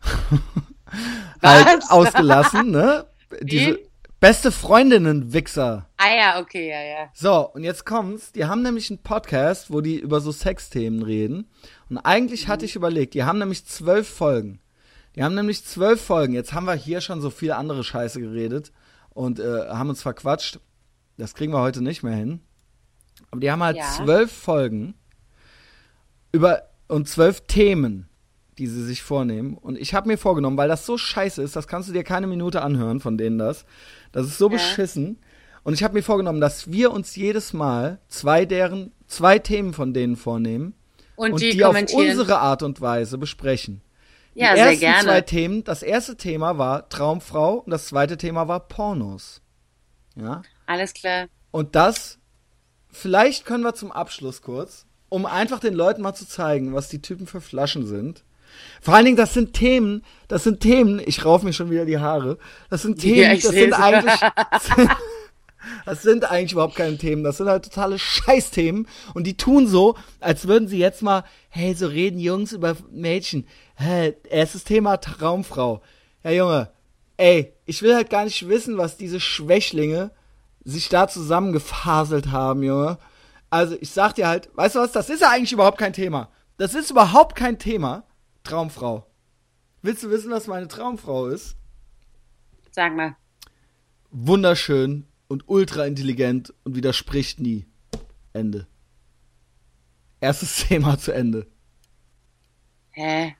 halt 1.42 1.82
ausgelassen, 1.88 2.70
ne? 2.70 3.06
Diese 3.42 3.78
beste 4.20 4.50
Freundinnen 4.50 5.32
Wichser. 5.32 5.88
Ah 5.96 6.14
ja, 6.16 6.40
okay, 6.40 6.70
ja, 6.70 6.82
ja. 6.82 7.10
So, 7.12 7.50
und 7.52 7.62
jetzt 7.64 7.84
kommt's. 7.84 8.32
Die 8.32 8.46
haben 8.46 8.62
nämlich 8.62 8.90
einen 8.90 9.02
Podcast, 9.02 9.70
wo 9.70 9.80
die 9.80 9.98
über 9.98 10.20
so 10.20 10.32
Sexthemen 10.32 11.02
reden. 11.02 11.50
Und 11.90 11.98
eigentlich 11.98 12.48
hatte 12.48 12.64
ich 12.64 12.76
überlegt, 12.76 13.14
die 13.14 13.24
haben 13.24 13.38
nämlich 13.38 13.66
zwölf 13.66 14.08
Folgen. 14.08 14.60
Die 15.14 15.22
haben 15.22 15.34
nämlich 15.34 15.64
zwölf 15.64 16.00
Folgen. 16.00 16.34
Jetzt 16.34 16.54
haben 16.54 16.64
wir 16.64 16.74
hier 16.74 17.00
schon 17.00 17.20
so 17.20 17.30
viel 17.30 17.52
andere 17.52 17.84
Scheiße 17.84 18.20
geredet 18.20 18.72
und 19.10 19.40
äh, 19.40 19.68
haben 19.68 19.90
uns 19.90 20.02
verquatscht. 20.02 20.58
Das 21.16 21.34
kriegen 21.34 21.52
wir 21.52 21.60
heute 21.60 21.82
nicht 21.82 22.02
mehr 22.02 22.14
hin. 22.16 22.40
Aber 23.30 23.40
die 23.40 23.50
haben 23.50 23.62
halt 23.62 23.76
Ja. 23.76 23.84
zwölf 23.84 24.32
Folgen 24.32 24.94
über 26.32 26.62
und 26.88 27.08
zwölf 27.08 27.42
Themen, 27.42 28.08
die 28.58 28.66
sie 28.66 28.84
sich 28.84 29.02
vornehmen. 29.02 29.56
Und 29.56 29.78
ich 29.78 29.94
habe 29.94 30.08
mir 30.08 30.18
vorgenommen, 30.18 30.56
weil 30.56 30.68
das 30.68 30.86
so 30.86 30.98
scheiße 30.98 31.42
ist, 31.42 31.56
das 31.56 31.66
kannst 31.68 31.88
du 31.88 31.92
dir 31.92 32.04
keine 32.04 32.26
Minute 32.26 32.62
anhören 32.62 33.00
von 33.00 33.16
denen 33.18 33.38
das. 33.38 33.64
Das 34.12 34.26
ist 34.26 34.38
so 34.38 34.46
Ja. 34.46 34.52
beschissen. 34.52 35.18
Und 35.62 35.72
ich 35.74 35.82
habe 35.82 35.94
mir 35.94 36.02
vorgenommen, 36.02 36.40
dass 36.40 36.70
wir 36.70 36.92
uns 36.92 37.16
jedes 37.16 37.52
Mal 37.52 37.98
zwei 38.08 38.44
deren, 38.44 38.92
zwei 39.06 39.38
Themen 39.38 39.72
von 39.72 39.94
denen 39.94 40.16
vornehmen 40.16 40.74
Und, 41.16 41.32
und 41.32 41.40
die, 41.40 41.50
die, 41.52 41.64
auf 41.64 41.74
unsere 41.94 42.38
Art 42.38 42.62
und 42.62 42.80
Weise 42.80 43.16
besprechen. 43.18 43.80
ja, 44.34 44.50
die 44.52 44.56
sehr 44.58 44.66
ersten 44.66 44.80
gerne. 44.80 45.02
zwei 45.04 45.20
Themen, 45.22 45.64
das 45.64 45.82
erste 45.82 46.16
Thema 46.16 46.58
war 46.58 46.88
Traumfrau 46.88 47.54
und 47.60 47.70
das 47.70 47.86
zweite 47.86 48.18
Thema 48.18 48.46
war 48.46 48.60
Pornos. 48.68 49.40
Ja. 50.16 50.42
Alles 50.66 50.94
klar. 50.94 51.26
Und 51.50 51.74
das, 51.74 52.18
vielleicht 52.90 53.46
können 53.46 53.64
wir 53.64 53.74
zum 53.74 53.92
Abschluss 53.92 54.42
kurz, 54.42 54.86
um 55.08 55.26
einfach 55.26 55.60
den 55.60 55.74
Leuten 55.74 56.02
mal 56.02 56.14
zu 56.14 56.26
zeigen, 56.26 56.74
was 56.74 56.88
die 56.88 57.02
Typen 57.02 57.26
für 57.26 57.40
Flaschen 57.40 57.86
sind. 57.86 58.24
Vor 58.80 58.94
allen 58.94 59.04
Dingen, 59.04 59.16
das 59.16 59.34
sind 59.34 59.52
Themen, 59.52 60.04
das 60.28 60.44
sind 60.44 60.60
Themen, 60.60 61.00
ich 61.04 61.24
rauf 61.24 61.42
mir 61.42 61.52
schon 61.52 61.70
wieder 61.70 61.84
die 61.84 61.98
Haare, 61.98 62.38
das 62.70 62.82
sind 62.82 63.00
Themen, 63.00 63.22
Ja, 63.22 63.34
das 63.34 63.42
sind 63.42 63.72
eigentlich, 63.72 64.20
das 65.84 66.02
sind 66.02 66.30
eigentlich 66.30 66.52
überhaupt 66.52 66.76
keine 66.76 66.96
Themen, 66.96 67.24
das 67.24 67.38
sind 67.38 67.48
halt 67.48 67.64
totale 67.64 67.98
Scheißthemen 67.98 68.86
und 69.14 69.26
die 69.26 69.36
tun 69.36 69.66
so, 69.66 69.96
als 70.20 70.46
würden 70.46 70.68
sie 70.68 70.78
jetzt 70.78 71.02
mal, 71.02 71.24
hey, 71.48 71.74
so 71.74 71.86
reden 71.86 72.20
Jungs 72.20 72.52
über 72.52 72.76
Mädchen. 72.90 73.46
Hä, 73.76 74.14
erstes 74.28 74.64
Thema 74.64 74.98
Traumfrau. 74.98 75.82
Ja, 76.22 76.30
Junge, 76.30 76.70
ey, 77.16 77.52
ich 77.66 77.82
will 77.82 77.94
halt 77.94 78.10
gar 78.10 78.24
nicht 78.24 78.48
wissen, 78.48 78.78
was 78.78 78.96
diese 78.96 79.20
Schwächlinge 79.20 80.10
sich 80.64 80.88
da 80.88 81.08
zusammengefaselt 81.08 82.30
haben, 82.30 82.62
Junge. 82.62 82.98
Also, 83.50 83.76
ich 83.80 83.90
sag 83.90 84.14
dir 84.14 84.26
halt, 84.28 84.50
weißt 84.56 84.74
du 84.76 84.80
was, 84.80 84.92
das 84.92 85.10
ist 85.10 85.20
ja 85.20 85.30
eigentlich 85.30 85.52
überhaupt 85.52 85.78
kein 85.78 85.92
Thema. 85.92 86.30
Das 86.56 86.74
ist 86.74 86.90
überhaupt 86.90 87.36
kein 87.36 87.58
Thema. 87.58 88.04
Traumfrau. 88.42 89.06
Willst 89.82 90.02
du 90.02 90.10
wissen, 90.10 90.30
was 90.30 90.46
meine 90.46 90.68
Traumfrau 90.68 91.26
ist? 91.26 91.56
Sag 92.70 92.94
mal. 92.96 93.16
Wunderschön 94.10 95.06
und 95.28 95.44
ultra 95.48 95.84
intelligent 95.86 96.54
und 96.64 96.74
widerspricht 96.76 97.40
nie. 97.40 97.66
Ende. 98.32 98.66
Erstes 100.20 100.56
Thema 100.68 100.98
zu 100.98 101.12
Ende. 101.12 101.46
Hä? 102.92 103.36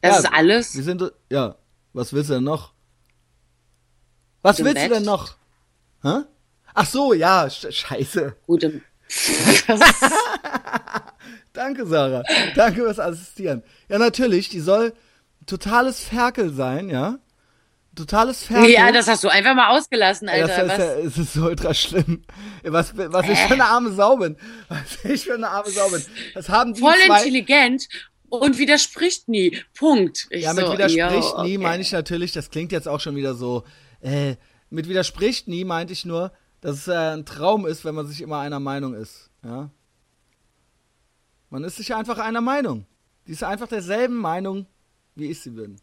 Das 0.00 0.12
Ja, 0.12 0.18
ist 0.18 0.32
alles? 0.34 0.76
Wir 0.76 0.84
sind, 0.84 1.12
ja. 1.30 1.56
Was 1.92 2.12
willst 2.12 2.30
du 2.30 2.34
denn 2.34 2.44
noch? 2.44 2.72
Was 4.42 4.58
Im 4.60 4.66
willst 4.66 4.76
Bett? 4.82 4.90
du 4.90 4.94
denn 4.94 5.04
noch? 5.04 5.36
Hä? 6.02 6.20
Ach 6.74 6.86
so, 6.86 7.12
ja, 7.12 7.48
sch 7.50 7.66
scheiße. 7.70 8.36
Gut. 8.46 8.62
im- 8.62 8.82
Danke, 11.52 11.86
Sarah. 11.86 12.22
Danke 12.54 12.82
fürs 12.82 12.98
Assistieren. 13.00 13.62
Ja, 13.88 13.98
natürlich, 13.98 14.48
die 14.48 14.60
soll 14.60 14.92
totales 15.46 16.04
Ferkel 16.04 16.52
sein, 16.52 16.88
ja? 16.88 17.18
Totales 17.96 18.44
Ferkel. 18.44 18.70
ja, 18.70 18.92
das 18.92 19.08
hast 19.08 19.24
du 19.24 19.28
einfach 19.28 19.54
mal 19.56 19.76
ausgelassen, 19.76 20.28
Alter. 20.28 20.46
das 20.46 20.58
ist, 20.58 20.68
Was? 20.68 20.78
ja, 20.78 20.84
es 21.08 21.18
ist 21.18 21.32
so 21.32 21.46
ultra 21.46 21.74
schlimm. 21.74 22.22
Was, 22.62 22.96
was 22.96 23.28
ich 23.28 23.38
für 23.38 23.54
eine 23.54 23.64
arme 23.64 23.90
Sau 23.92 24.16
bin. 24.18 24.36
Was 24.68 25.04
ich 25.04 25.24
für 25.24 25.34
eine 25.34 25.48
arme 25.48 25.70
Sau 25.70 25.88
bin. 25.88 26.04
Das 26.34 26.48
haben 26.48 26.74
die 26.74 26.80
Voll 26.80 26.94
zwei. 27.06 27.16
intelligent 27.18 27.88
und 28.28 28.58
widerspricht 28.58 29.28
nie. 29.28 29.58
Punkt. 29.76 30.28
Ich 30.30 30.44
Ja, 30.44 30.52
mit 30.52 30.66
so, 30.66 30.72
widerspricht 30.74 31.12
jo, 31.12 31.42
nie 31.42 31.56
okay. 31.56 31.58
meine 31.58 31.82
ich 31.82 31.90
natürlich, 31.90 32.30
das 32.32 32.50
klingt 32.50 32.70
jetzt 32.70 32.86
auch 32.86 33.00
schon 33.00 33.16
wieder 33.16 33.34
so, 33.34 33.64
äh, 34.00 34.36
mit 34.70 34.88
widerspricht 34.88 35.48
nie 35.48 35.64
meinte 35.64 35.92
ich 35.92 36.04
nur, 36.04 36.30
dass 36.60 36.76
es 36.76 36.88
äh, 36.88 37.14
ein 37.14 37.24
Traum 37.24 37.66
ist, 37.66 37.84
wenn 37.84 37.94
man 37.94 38.06
sich 38.06 38.20
immer 38.20 38.38
einer 38.38 38.60
Meinung 38.60 38.94
ist, 38.94 39.30
ja. 39.44 39.70
Man 41.50 41.64
ist 41.64 41.76
sich 41.76 41.94
einfach 41.94 42.18
einer 42.18 42.42
Meinung. 42.42 42.86
Die 43.26 43.32
ist 43.32 43.42
einfach 43.42 43.68
derselben 43.68 44.16
Meinung, 44.16 44.66
wie 45.14 45.30
ich 45.30 45.40
sie 45.40 45.50
bin. 45.50 45.76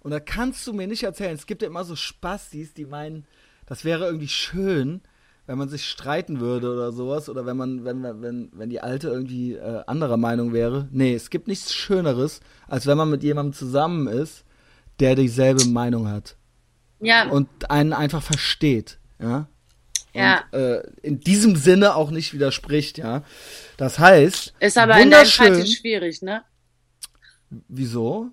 Und 0.00 0.12
da 0.12 0.20
kannst 0.20 0.66
du 0.66 0.72
mir 0.72 0.86
nicht 0.86 1.02
erzählen, 1.02 1.34
es 1.34 1.46
gibt 1.46 1.62
ja 1.62 1.68
immer 1.68 1.84
so 1.84 1.96
Spastis, 1.96 2.74
die 2.74 2.84
meinen, 2.84 3.26
das 3.66 3.84
wäre 3.84 4.06
irgendwie 4.06 4.28
schön, 4.28 5.00
wenn 5.46 5.58
man 5.58 5.68
sich 5.68 5.88
streiten 5.88 6.40
würde 6.40 6.72
oder 6.72 6.92
sowas, 6.92 7.28
oder 7.28 7.46
wenn 7.46 7.56
man, 7.56 7.84
wenn, 7.84 8.02
wenn, 8.02 8.50
wenn, 8.52 8.70
die 8.70 8.80
Alte 8.80 9.08
irgendwie 9.08 9.54
äh, 9.54 9.82
anderer 9.86 10.16
Meinung 10.16 10.52
wäre. 10.52 10.88
Nee, 10.92 11.14
es 11.14 11.30
gibt 11.30 11.48
nichts 11.48 11.74
Schöneres, 11.74 12.40
als 12.68 12.86
wenn 12.86 12.98
man 12.98 13.10
mit 13.10 13.22
jemandem 13.22 13.52
zusammen 13.52 14.06
ist, 14.06 14.44
der 15.00 15.14
dieselbe 15.14 15.64
Meinung 15.66 16.08
hat 16.08 16.36
Ja, 17.00 17.28
und 17.28 17.70
einen 17.70 17.92
einfach 17.92 18.22
versteht, 18.22 18.98
ja. 19.20 19.48
Ja. 20.16 20.44
Und 20.52 20.58
äh, 20.58 20.82
in 21.02 21.20
diesem 21.20 21.56
Sinne 21.56 21.94
auch 21.96 22.10
nicht 22.10 22.32
widerspricht, 22.34 22.98
ja. 22.98 23.22
Das 23.76 23.98
heißt, 23.98 24.54
ist 24.60 24.78
aber 24.78 24.98
in 24.98 25.10
deinem 25.10 25.26
Fall 25.28 25.66
schwierig, 25.66 26.22
ne? 26.22 26.42
Wieso? 27.68 28.30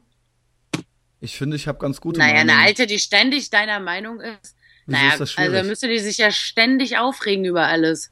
Ich 1.20 1.38
finde, 1.38 1.56
ich 1.56 1.68
habe 1.68 1.78
ganz 1.80 2.02
gute 2.02 2.20
Naja, 2.20 2.36
eine 2.42 2.52
Meinung. 2.52 2.66
Alte, 2.66 2.88
die 2.88 3.00
ständig 3.00 3.50
deiner 3.50 3.80
Meinung 3.80 4.20
ist. 4.20 4.56
Wieso 4.86 4.98
naja, 5.00 5.14
ist 5.14 5.20
das 5.22 5.32
schwierig? 5.32 5.56
also 5.56 5.70
müsste 5.70 5.88
die 5.88 6.00
sich 6.00 6.18
ja 6.18 6.32
ständig 6.32 6.98
aufregen 6.98 7.46
über 7.46 7.68
alles. 7.68 8.12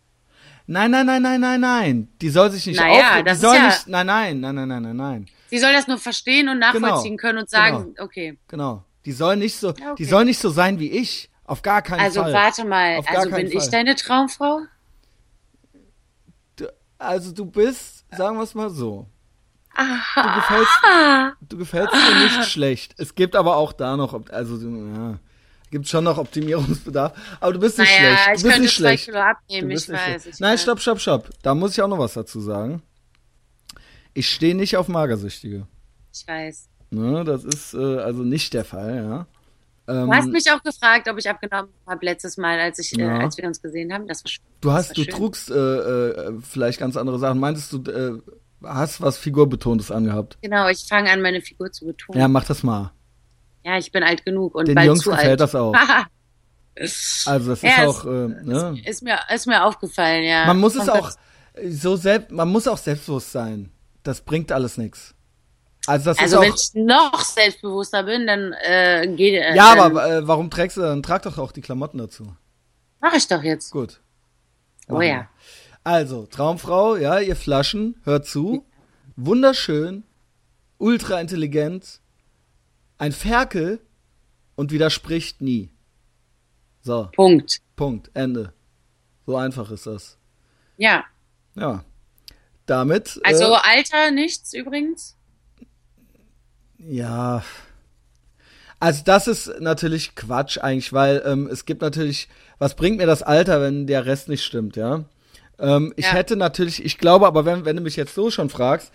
Nein, 0.67 0.91
nein, 0.91 1.05
nein, 1.05 1.21
nein, 1.21 1.41
nein, 1.41 1.59
nein. 1.59 2.07
Die 2.21 2.29
soll 2.29 2.51
sich 2.51 2.65
nicht 2.67 2.79
Naja, 2.79 3.07
aufregen. 3.09 3.25
das 3.25 3.39
Die 3.39 3.45
ist 3.45 3.51
soll 3.51 3.55
ja- 3.59 3.67
nicht. 3.67 3.87
Nein, 3.87 4.05
nein, 4.05 4.39
nein, 4.39 4.55
nein, 4.55 4.67
nein, 4.69 4.81
nein, 4.83 4.95
nein. 4.95 5.25
Sie 5.49 5.57
soll 5.59 5.73
das 5.73 5.87
nur 5.87 5.97
verstehen 5.97 6.47
und 6.47 6.59
nachvollziehen 6.59 7.17
Genau, 7.17 7.21
können 7.21 7.39
und 7.39 7.49
sagen, 7.49 7.95
okay. 7.99 8.37
Genau. 8.47 8.85
Die 9.05 9.11
soll 9.11 9.35
nicht 9.35 9.55
so. 9.57 9.69
Ja, 9.73 9.91
okay. 9.91 9.95
Die 9.97 10.05
soll 10.05 10.23
nicht 10.23 10.39
so 10.39 10.49
sein 10.49 10.79
wie 10.79 10.91
ich. 10.91 11.29
Auf 11.51 11.61
gar 11.63 11.81
keinen 11.81 11.99
Also 11.99 12.21
Fall. 12.21 12.31
warte 12.31 12.63
mal, 12.63 13.01
also 13.05 13.29
bin 13.29 13.47
ich 13.47 13.53
Fall. 13.63 13.69
deine 13.71 13.95
Traumfrau? 13.95 14.61
Du, 16.55 16.65
also 16.97 17.33
du 17.33 17.45
bist, 17.45 18.05
sagen 18.15 18.37
wir 18.37 18.43
es 18.43 18.55
mal 18.55 18.69
so. 18.69 19.05
Du 19.75 19.81
Aha. 19.81 20.35
gefällst, 20.35 20.71
du 21.41 21.57
gefällst 21.57 21.93
mir 21.93 22.23
nicht 22.23 22.45
schlecht. 22.45 22.93
Es 22.97 23.15
gibt 23.15 23.35
aber 23.35 23.57
auch 23.57 23.73
da 23.73 23.97
noch, 23.97 24.13
also 24.29 24.55
ja, 24.65 25.19
gibt 25.71 25.89
schon 25.89 26.05
noch 26.05 26.17
Optimierungsbedarf. 26.17 27.11
Aber 27.41 27.51
du 27.51 27.59
bist 27.59 27.77
nicht 27.79 27.89
Naja, 27.99 28.15
schlecht. 28.15 28.27
Du 28.27 28.31
ich 28.31 28.33
bist 28.35 28.43
könnte 28.43 28.61
nicht 28.61 28.73
schlecht. 28.73 29.05
Kilo 29.05 29.17
Du 29.17 29.23
abnehmen, 29.25 29.67
bist 29.67 29.85
ich 29.85 29.91
nicht 29.91 29.99
weiß. 29.99 30.21
schlecht. 30.21 30.27
Ich 30.35 30.39
Nein, 30.39 30.53
weiß. 30.53 30.61
stopp, 30.61 30.79
stopp, 30.79 30.99
stopp. 31.01 31.29
Da 31.41 31.53
muss 31.53 31.71
ich 31.73 31.81
auch 31.81 31.87
noch 31.89 31.99
was 31.99 32.13
dazu 32.13 32.39
sagen. 32.39 32.81
Ich 34.13 34.29
stehe 34.29 34.55
nicht 34.55 34.77
auf 34.77 34.87
Magersüchtige. 34.87 35.67
Ich 36.13 36.25
weiß. 36.25 36.69
Ne, 36.91 37.25
das 37.25 37.43
ist 37.43 37.73
äh, 37.73 37.97
also 37.99 38.23
nicht 38.23 38.53
der 38.53 38.63
Fall, 38.63 38.95
ja. 38.95 39.25
Ähm, 39.87 40.07
Du 40.07 40.13
hast 40.13 40.27
mich 40.29 40.49
auch 40.51 40.61
gefragt, 40.63 41.07
ob 41.09 41.17
ich 41.17 41.29
abgenommen 41.29 41.69
habe 41.87 42.05
letztes 42.05 42.37
Mal, 42.37 42.59
als 42.59 42.79
ich, 42.79 42.91
Ja. 42.91 43.17
äh, 43.19 43.23
als 43.23 43.37
wir 43.37 43.45
uns 43.45 43.61
gesehen 43.61 43.91
haben. 43.93 44.07
Das 44.07 44.23
war 44.23 44.31
du 44.61 44.71
hast, 44.71 44.97
du 44.97 45.03
schön. 45.03 45.13
trugst 45.13 45.49
äh, 45.49 45.55
äh, 45.55 46.33
vielleicht 46.41 46.79
ganz 46.79 46.97
andere 46.97 47.17
Sachen. 47.19 47.39
Meintest 47.39 47.73
du, 47.73 47.77
äh, 47.91 48.21
hast 48.63 49.01
was 49.01 49.17
Figurbetontes 49.17 49.91
angehabt? 49.91 50.37
Genau, 50.41 50.67
ich 50.69 50.85
fange 50.87 51.09
an, 51.11 51.21
meine 51.21 51.41
Figur 51.41 51.71
zu 51.71 51.85
betonen. 51.85 52.17
Ja, 52.19 52.25
Ja, 52.25 52.27
mach 52.27 52.45
das 52.45 52.63
mal. 52.63 52.91
ich 53.79 53.91
bin 53.91 54.03
alt 54.03 54.23
genug 54.25 54.55
und 54.55 54.67
Den 54.67 54.75
bald 54.75 54.87
Jungs 54.87 55.01
zu 55.01 55.09
gefällt 55.09 55.29
alt. 55.31 55.39
das 55.39 55.55
auch. 55.55 55.75
Also 57.25 57.49
das 57.49 57.63
ist 57.63 57.63
Ja, 57.63 57.85
auch, 57.87 58.05
äh, 58.05 58.27
ne? 58.43 58.81
ist 58.85 59.03
mir 59.03 59.19
ist 59.33 59.45
mir 59.45 59.63
aufgefallen, 59.65 60.23
ja. 60.23 60.45
Man 60.45 60.57
muss 60.57 60.73
es 60.75 60.85
Von 60.85 60.89
auch 61.01 61.11
äh, 61.53 61.69
so 61.69 61.97
selbst, 61.97 62.31
man 62.31 62.47
muss 62.47 62.65
auch 62.67 62.77
selbstbewusst 62.77 63.31
sein. 63.33 63.71
Das 64.03 64.21
bringt 64.21 64.51
alles 64.53 64.77
nichts. 64.77 65.13
Also 65.87 66.05
das 66.05 66.19
Also 66.19 66.41
wenn 66.41 66.53
ich 66.53 66.71
noch 66.75 67.19
selbstbewusster 67.21 68.03
bin, 68.03 68.27
dann 68.27 68.53
äh, 68.53 69.07
geht 69.07 69.33
äh, 69.33 69.55
Ja, 69.55 69.75
dann 69.75 69.79
aber 69.79 70.09
äh, 70.09 70.27
warum 70.27 70.49
trägst 70.49 70.77
du 70.77 70.81
dann? 70.81 71.01
Trag 71.01 71.23
doch 71.23 71.37
auch 71.37 71.51
die 71.51 71.61
Klamotten 71.61 71.97
dazu. 71.97 72.35
mach 72.99 73.13
ich 73.13 73.27
doch 73.27 73.41
jetzt. 73.41 73.71
Gut. 73.71 73.99
Oh 74.87 74.93
Machen 74.93 75.07
ja. 75.07 75.15
wir. 75.15 75.27
Also, 75.83 76.27
Traumfrau, 76.27 76.95
ja, 76.95 77.19
ihr 77.19 77.35
Flaschen, 77.35 77.99
hört 78.03 78.27
zu. 78.27 78.63
Wunderschön, 79.15 80.03
ultra 80.77 81.19
intelligent, 81.19 82.01
ein 82.99 83.11
Ferkel 83.11 83.79
und 84.55 84.71
widerspricht 84.71 85.41
nie. 85.41 85.71
So, 86.81 87.09
Punkt. 87.15 87.61
Punkt, 87.75 88.11
Ende. 88.13 88.53
So 89.25 89.35
einfach 89.37 89.71
ist 89.71 89.87
das. 89.87 90.17
Ja. 90.77 91.03
Ja. 91.55 91.83
Damit. 92.67 93.19
Also 93.23 93.45
äh, 93.45 93.57
Alter 93.61 94.11
nichts 94.11 94.53
übrigens? 94.53 95.17
Ja. 96.87 97.43
Also 98.79 99.03
das 99.05 99.27
ist 99.27 99.51
natürlich 99.59 100.15
Quatsch 100.15 100.57
eigentlich, 100.57 100.91
weil 100.91 101.21
ähm, 101.25 101.47
es 101.51 101.65
gibt 101.65 101.81
natürlich, 101.81 102.27
was 102.57 102.75
bringt 102.75 102.97
mir 102.97 103.05
das 103.05 103.21
Alter, 103.21 103.61
wenn 103.61 103.85
der 103.85 104.05
Rest 104.05 104.27
nicht 104.27 104.43
stimmt, 104.43 104.75
ja? 104.75 105.05
Ähm, 105.59 105.93
ich 105.95 106.05
ja. 106.05 106.13
hätte 106.13 106.35
natürlich, 106.35 106.83
ich 106.83 106.97
glaube 106.97 107.27
aber, 107.27 107.45
wenn, 107.45 107.65
wenn 107.65 107.75
du 107.75 107.83
mich 107.83 107.95
jetzt 107.95 108.15
so 108.15 108.31
schon 108.31 108.49
fragst, 108.49 108.91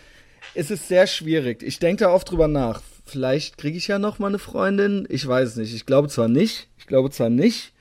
ist 0.54 0.70
es 0.70 0.88
sehr 0.88 1.06
schwierig. 1.06 1.62
Ich 1.62 1.78
denke 1.78 2.04
da 2.04 2.10
oft 2.10 2.30
drüber 2.30 2.48
nach. 2.48 2.82
Vielleicht 3.04 3.58
kriege 3.58 3.78
ich 3.78 3.86
ja 3.86 4.00
noch 4.00 4.18
mal 4.18 4.28
eine 4.28 4.40
Freundin. 4.40 5.06
Ich 5.08 5.26
weiß 5.26 5.50
es 5.50 5.56
nicht. 5.56 5.74
Ich 5.74 5.86
glaube 5.86 6.08
zwar 6.08 6.28
nicht. 6.28 6.68
Ich 6.78 6.88
glaube 6.88 7.10
zwar 7.10 7.30
nicht, 7.30 7.72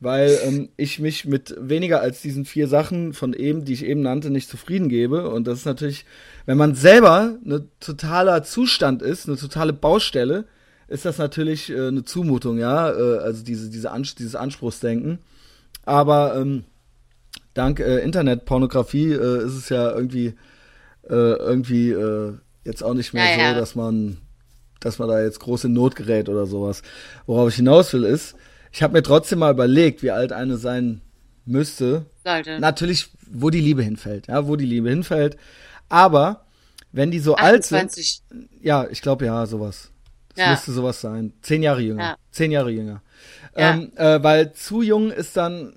weil 0.00 0.38
ähm, 0.44 0.70
ich 0.78 0.98
mich 0.98 1.26
mit 1.26 1.54
weniger 1.58 2.00
als 2.00 2.22
diesen 2.22 2.46
vier 2.46 2.68
Sachen 2.68 3.12
von 3.12 3.34
eben, 3.34 3.66
die 3.66 3.74
ich 3.74 3.84
eben 3.84 4.00
nannte, 4.00 4.30
nicht 4.30 4.48
zufrieden 4.48 4.88
gebe. 4.88 5.28
Und 5.28 5.46
das 5.46 5.58
ist 5.58 5.66
natürlich, 5.66 6.06
wenn 6.46 6.58
man 6.58 6.74
selber 6.74 7.36
ein 7.44 7.68
totaler 7.80 8.42
Zustand 8.42 9.02
ist, 9.02 9.28
eine 9.28 9.36
totale 9.36 9.72
Baustelle, 9.72 10.44
ist 10.88 11.04
das 11.04 11.18
natürlich 11.18 11.70
äh, 11.70 11.88
eine 11.88 12.04
Zumutung, 12.04 12.58
ja. 12.58 12.90
Äh, 12.90 13.18
also 13.18 13.42
diese, 13.42 13.70
diese 13.70 13.90
Ans 13.90 14.14
dieses 14.14 14.36
Anspruchsdenken. 14.36 15.18
Aber 15.84 16.36
ähm, 16.36 16.64
dank 17.54 17.80
äh, 17.80 17.98
Internetpornografie 17.98 19.12
äh, 19.12 19.44
ist 19.44 19.54
es 19.54 19.68
ja 19.68 19.90
irgendwie 19.90 20.34
äh, 21.08 21.14
irgendwie 21.14 21.90
äh, 21.90 22.34
jetzt 22.64 22.82
auch 22.82 22.94
nicht 22.94 23.14
mehr 23.14 23.24
ja, 23.24 23.34
so, 23.34 23.40
ja. 23.40 23.54
dass 23.54 23.74
man 23.74 24.18
dass 24.80 24.98
man 24.98 25.08
da 25.08 25.22
jetzt 25.22 25.40
groß 25.40 25.64
in 25.64 25.72
Not 25.72 25.96
gerät 25.96 26.28
oder 26.28 26.46
sowas. 26.46 26.82
Worauf 27.26 27.48
ich 27.48 27.56
hinaus 27.56 27.92
will 27.94 28.04
ist, 28.04 28.36
ich 28.70 28.82
habe 28.82 28.92
mir 28.92 29.02
trotzdem 29.02 29.38
mal 29.38 29.52
überlegt, 29.52 30.02
wie 30.02 30.10
alt 30.10 30.32
eine 30.32 30.58
sein 30.58 31.00
müsste. 31.46 32.04
Sollte. 32.24 32.60
Natürlich, 32.60 33.10
wo 33.30 33.48
die 33.48 33.60
Liebe 33.60 33.82
hinfällt, 33.82 34.26
ja, 34.26 34.46
wo 34.46 34.56
die 34.56 34.66
Liebe 34.66 34.90
hinfällt. 34.90 35.36
Aber 35.88 36.44
wenn 36.92 37.10
die 37.10 37.20
so 37.20 37.36
28. 37.36 38.22
alt 38.30 38.38
sind, 38.38 38.48
ja, 38.60 38.86
ich 38.88 39.02
glaube 39.02 39.26
ja, 39.26 39.46
sowas. 39.46 39.90
Das 40.34 40.44
ja. 40.44 40.50
müsste 40.50 40.72
sowas 40.72 41.00
sein. 41.00 41.32
Zehn 41.42 41.62
Jahre 41.62 41.80
jünger. 41.80 42.02
Ja. 42.02 42.16
Zehn 42.30 42.50
Jahre 42.50 42.70
jünger. 42.70 43.02
Ja. 43.56 43.74
Ähm, 43.74 43.92
äh, 43.96 44.22
weil 44.22 44.52
zu 44.52 44.82
jung 44.82 45.10
ist 45.10 45.36
dann 45.36 45.74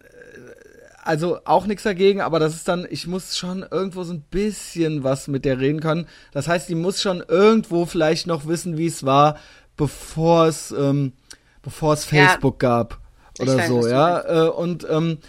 also 1.08 1.40
auch 1.46 1.66
nichts 1.66 1.84
dagegen, 1.84 2.22
aber 2.22 2.38
das 2.40 2.54
ist 2.54 2.68
dann, 2.68 2.86
ich 2.90 3.08
muss 3.08 3.38
schon 3.38 3.66
irgendwo 3.72 4.04
so 4.04 4.14
ein 4.14 4.22
bisschen 4.30 5.04
was 5.04 5.28
mit 5.30 5.46
der 5.46 5.60
reden 5.60 5.80
können. 5.80 6.06
Das 6.34 6.50
heißt, 6.50 6.68
die 6.68 6.76
muss 6.76 7.02
schon 7.02 7.24
irgendwo 7.26 7.86
vielleicht 7.86 8.28
noch 8.28 8.46
wissen, 8.46 8.78
wie 8.78 8.88
es 8.88 9.06
war, 9.06 9.38
bevor 9.78 10.48
es, 10.48 10.72
ähm, 10.72 11.14
bevor 11.62 11.94
es 11.94 12.04
Facebook 12.04 12.60
gab 12.60 13.00
oder 13.40 13.58
weiß, 13.58 13.68
so, 13.70 13.88
ja. 13.88 14.48
Äh, 14.48 14.50
und 14.50 14.86
ähm, 14.90 15.20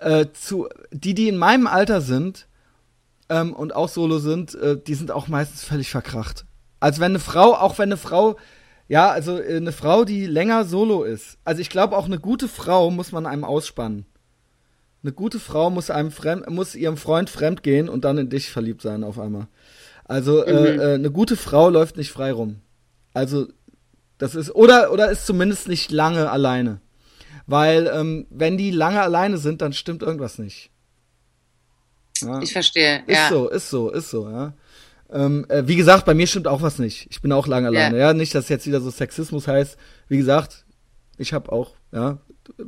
äh, 0.00 0.26
zu 0.32 0.68
die, 0.90 1.14
die 1.14 1.28
in 1.28 1.36
meinem 1.36 1.68
Alter 1.68 2.00
sind 2.00 2.47
ähm, 3.28 3.52
und 3.52 3.74
auch 3.74 3.88
Solo 3.88 4.18
sind, 4.18 4.54
äh, 4.54 4.78
die 4.80 4.94
sind 4.94 5.10
auch 5.10 5.28
meistens 5.28 5.64
völlig 5.64 5.90
verkracht. 5.90 6.44
Als 6.80 7.00
wenn 7.00 7.12
eine 7.12 7.18
Frau, 7.18 7.54
auch 7.54 7.78
wenn 7.78 7.88
eine 7.88 7.96
Frau 7.96 8.36
ja, 8.88 9.10
also 9.10 9.38
äh, 9.38 9.56
eine 9.56 9.72
Frau, 9.72 10.04
die 10.04 10.26
länger 10.26 10.64
solo 10.64 11.04
ist. 11.04 11.38
Also 11.44 11.60
ich 11.60 11.70
glaube, 11.70 11.96
auch 11.96 12.06
eine 12.06 12.18
gute 12.18 12.48
Frau 12.48 12.90
muss 12.90 13.12
man 13.12 13.26
einem 13.26 13.44
ausspannen. 13.44 14.06
Eine 15.02 15.12
gute 15.12 15.38
Frau 15.38 15.70
muss 15.70 15.90
einem 15.90 16.10
fremd, 16.10 16.48
muss 16.50 16.74
ihrem 16.74 16.96
Freund 16.96 17.30
fremd 17.30 17.62
gehen 17.62 17.88
und 17.88 18.04
dann 18.04 18.18
in 18.18 18.30
dich 18.30 18.50
verliebt 18.50 18.82
sein 18.82 19.04
auf 19.04 19.18
einmal. 19.18 19.46
Also 20.04 20.42
äh, 20.44 20.74
mhm. 20.74 20.80
äh, 20.80 20.94
eine 20.94 21.10
gute 21.10 21.36
Frau 21.36 21.68
läuft 21.68 21.96
nicht 21.96 22.10
frei 22.10 22.32
rum. 22.32 22.62
Also 23.12 23.46
das 24.16 24.34
ist 24.34 24.54
oder 24.54 24.90
oder 24.92 25.10
ist 25.10 25.26
zumindest 25.26 25.68
nicht 25.68 25.92
lange 25.92 26.30
alleine, 26.30 26.80
weil 27.46 27.88
ähm, 27.92 28.26
wenn 28.30 28.56
die 28.56 28.70
lange 28.70 29.02
alleine 29.02 29.38
sind, 29.38 29.60
dann 29.60 29.72
stimmt 29.72 30.02
irgendwas 30.02 30.38
nicht. 30.38 30.70
Ja? 32.20 32.40
Ich 32.42 32.52
verstehe. 32.52 33.02
Ist 33.06 33.16
ja. 33.16 33.28
so, 33.28 33.48
ist 33.48 33.70
so, 33.70 33.90
ist 33.90 34.10
so. 34.10 34.28
Ja. 34.28 34.52
Ähm, 35.10 35.46
äh, 35.48 35.66
wie 35.66 35.76
gesagt, 35.76 36.04
bei 36.04 36.14
mir 36.14 36.26
stimmt 36.26 36.48
auch 36.48 36.62
was 36.62 36.78
nicht. 36.78 37.06
Ich 37.10 37.22
bin 37.22 37.32
auch 37.32 37.46
lange 37.46 37.68
alleine. 37.68 37.98
Ja, 37.98 38.08
ja 38.08 38.14
nicht, 38.14 38.34
dass 38.34 38.48
jetzt 38.48 38.66
wieder 38.66 38.80
so 38.80 38.90
Sexismus 38.90 39.48
heißt. 39.48 39.76
Wie 40.08 40.18
gesagt, 40.18 40.64
ich 41.16 41.32
habe 41.32 41.50
auch 41.50 41.74
ja 41.92 42.18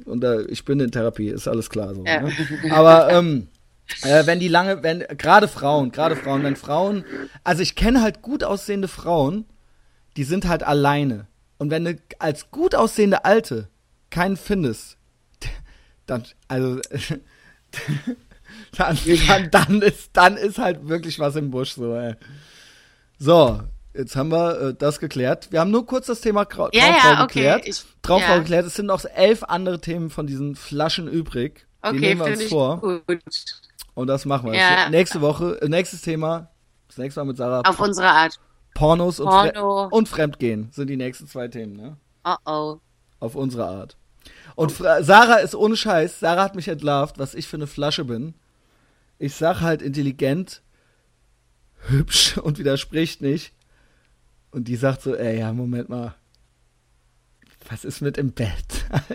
und 0.05 0.25
äh, 0.25 0.43
ich 0.43 0.65
bin 0.65 0.81
in 0.81 0.91
Therapie, 0.91 1.29
ist 1.29 1.49
alles 1.49 1.71
klar 1.71 1.95
so. 1.95 2.05
Ja. 2.05 2.23
Ne? 2.23 2.33
Aber 2.71 3.11
ähm, 3.13 3.49
äh, 4.03 4.27
wenn 4.27 4.41
die 4.41 4.49
lange, 4.49 4.83
wenn 4.83 5.05
gerade 5.17 5.49
Frauen, 5.49 5.93
gerade 5.93 6.17
Frauen, 6.17 6.43
wenn 6.43 6.57
Frauen, 6.57 7.05
also 7.45 7.63
ich 7.63 7.75
kenne 7.75 8.03
halt 8.03 8.23
gut 8.23 8.45
aussehende 8.45 8.89
Frauen, 8.89 9.45
die 10.17 10.25
sind 10.25 10.49
halt 10.49 10.63
alleine. 10.63 11.27
Und 11.59 11.71
wenn 11.71 11.85
du 11.85 11.99
als 12.19 12.51
gut 12.51 12.75
aussehende 12.75 13.25
Alte 13.25 13.69
keinen 14.11 14.37
findest, 14.37 14.97
dann, 16.07 16.25
also, 16.49 16.81
dann, 18.77 18.99
dann, 19.27 19.51
dann, 19.51 19.83
ist, 19.83 20.11
dann 20.13 20.37
ist 20.37 20.59
halt 20.59 20.89
wirklich 20.89 21.19
was 21.19 21.37
im 21.37 21.51
Busch 21.51 21.73
so, 21.73 21.95
ey. 21.95 22.15
So, 23.19 23.61
Jetzt 23.93 24.15
haben 24.15 24.31
wir 24.31 24.61
äh, 24.61 24.75
das 24.75 25.01
geklärt. 25.01 25.51
Wir 25.51 25.61
haben 25.61 25.71
nur 25.71 25.85
kurz 25.85 26.07
das 26.07 26.21
Thema 26.21 26.45
Trau 26.45 26.69
ja, 26.73 26.85
Traumfrau 26.85 27.09
ja, 27.09 27.25
okay. 27.25 27.35
geklärt. 27.35 27.63
Ich, 27.67 27.83
Traumfrau 28.03 28.33
ja. 28.35 28.39
geklärt. 28.39 28.67
Es 28.67 28.75
sind 28.75 28.87
noch 28.87 29.05
elf 29.05 29.43
andere 29.45 29.81
Themen 29.81 30.11
von 30.11 30.27
diesen 30.27 30.55
Flaschen 30.55 31.09
übrig. 31.09 31.67
Okay, 31.83 31.95
Die 31.95 32.01
nehmen 32.01 32.21
wir 32.21 32.33
uns 32.33 32.45
vor. 32.45 32.81
Gut. 32.81 33.21
Und 33.95 34.07
das 34.07 34.27
machen 34.27 34.53
wir. 34.53 34.59
Ja. 34.59 34.89
Nächste 34.91 35.21
Woche, 35.21 35.61
äh, 35.61 35.69
nächstes 35.69 36.03
Thema. 36.03 36.51
Das 36.87 36.99
nächste 36.99 37.21
Mal 37.21 37.27
mit 37.27 37.37
Sarah. 37.37 37.63
Auf 37.69 37.81
unsere 37.81 38.09
Art. 38.09 38.39
Pornos 38.75 39.19
und, 39.19 39.29
Porno. 39.29 39.89
Fre 39.89 39.97
und 39.97 40.09
Fremdgehen 40.09 40.69
sind 40.71 40.89
die 40.89 40.97
nächsten 40.97 41.27
zwei 41.27 41.49
Themen, 41.49 41.77
ne? 41.77 41.97
Oh 42.25 42.37
oh. 42.47 42.77
Auf 43.19 43.35
unsere 43.35 43.67
Art. 43.67 43.97
Und 44.55 44.73
oh. 44.81 44.85
Sarah 45.01 45.37
ist 45.37 45.57
ohne 45.57 45.77
Scheiß. 45.77 46.21
Sarah 46.21 46.45
hat 46.45 46.55
mich 46.55 46.69
entlarvt, 46.69 47.19
was 47.19 47.35
ich 47.35 47.49
für 47.49 47.57
eine 47.57 47.67
Flasche 47.67 48.05
bin. 48.05 48.35
Ich 49.21 49.35
sag 49.35 49.61
halt 49.61 49.83
intelligent, 49.83 50.63
hübsch 51.89 52.39
und 52.43 52.59
widerspricht 52.59 53.21
nicht. 53.21 53.53
Und 54.51 54.67
die 54.67 54.77
sagt 54.77 55.03
so, 55.03 55.15
ey, 55.15 55.39
ja, 55.39 55.53
Moment 55.53 55.91
mal. 55.91 56.17
Was 57.69 57.85
ist 57.85 58.01
mit 58.01 58.17
im 58.17 58.33
Bett? 58.33 58.87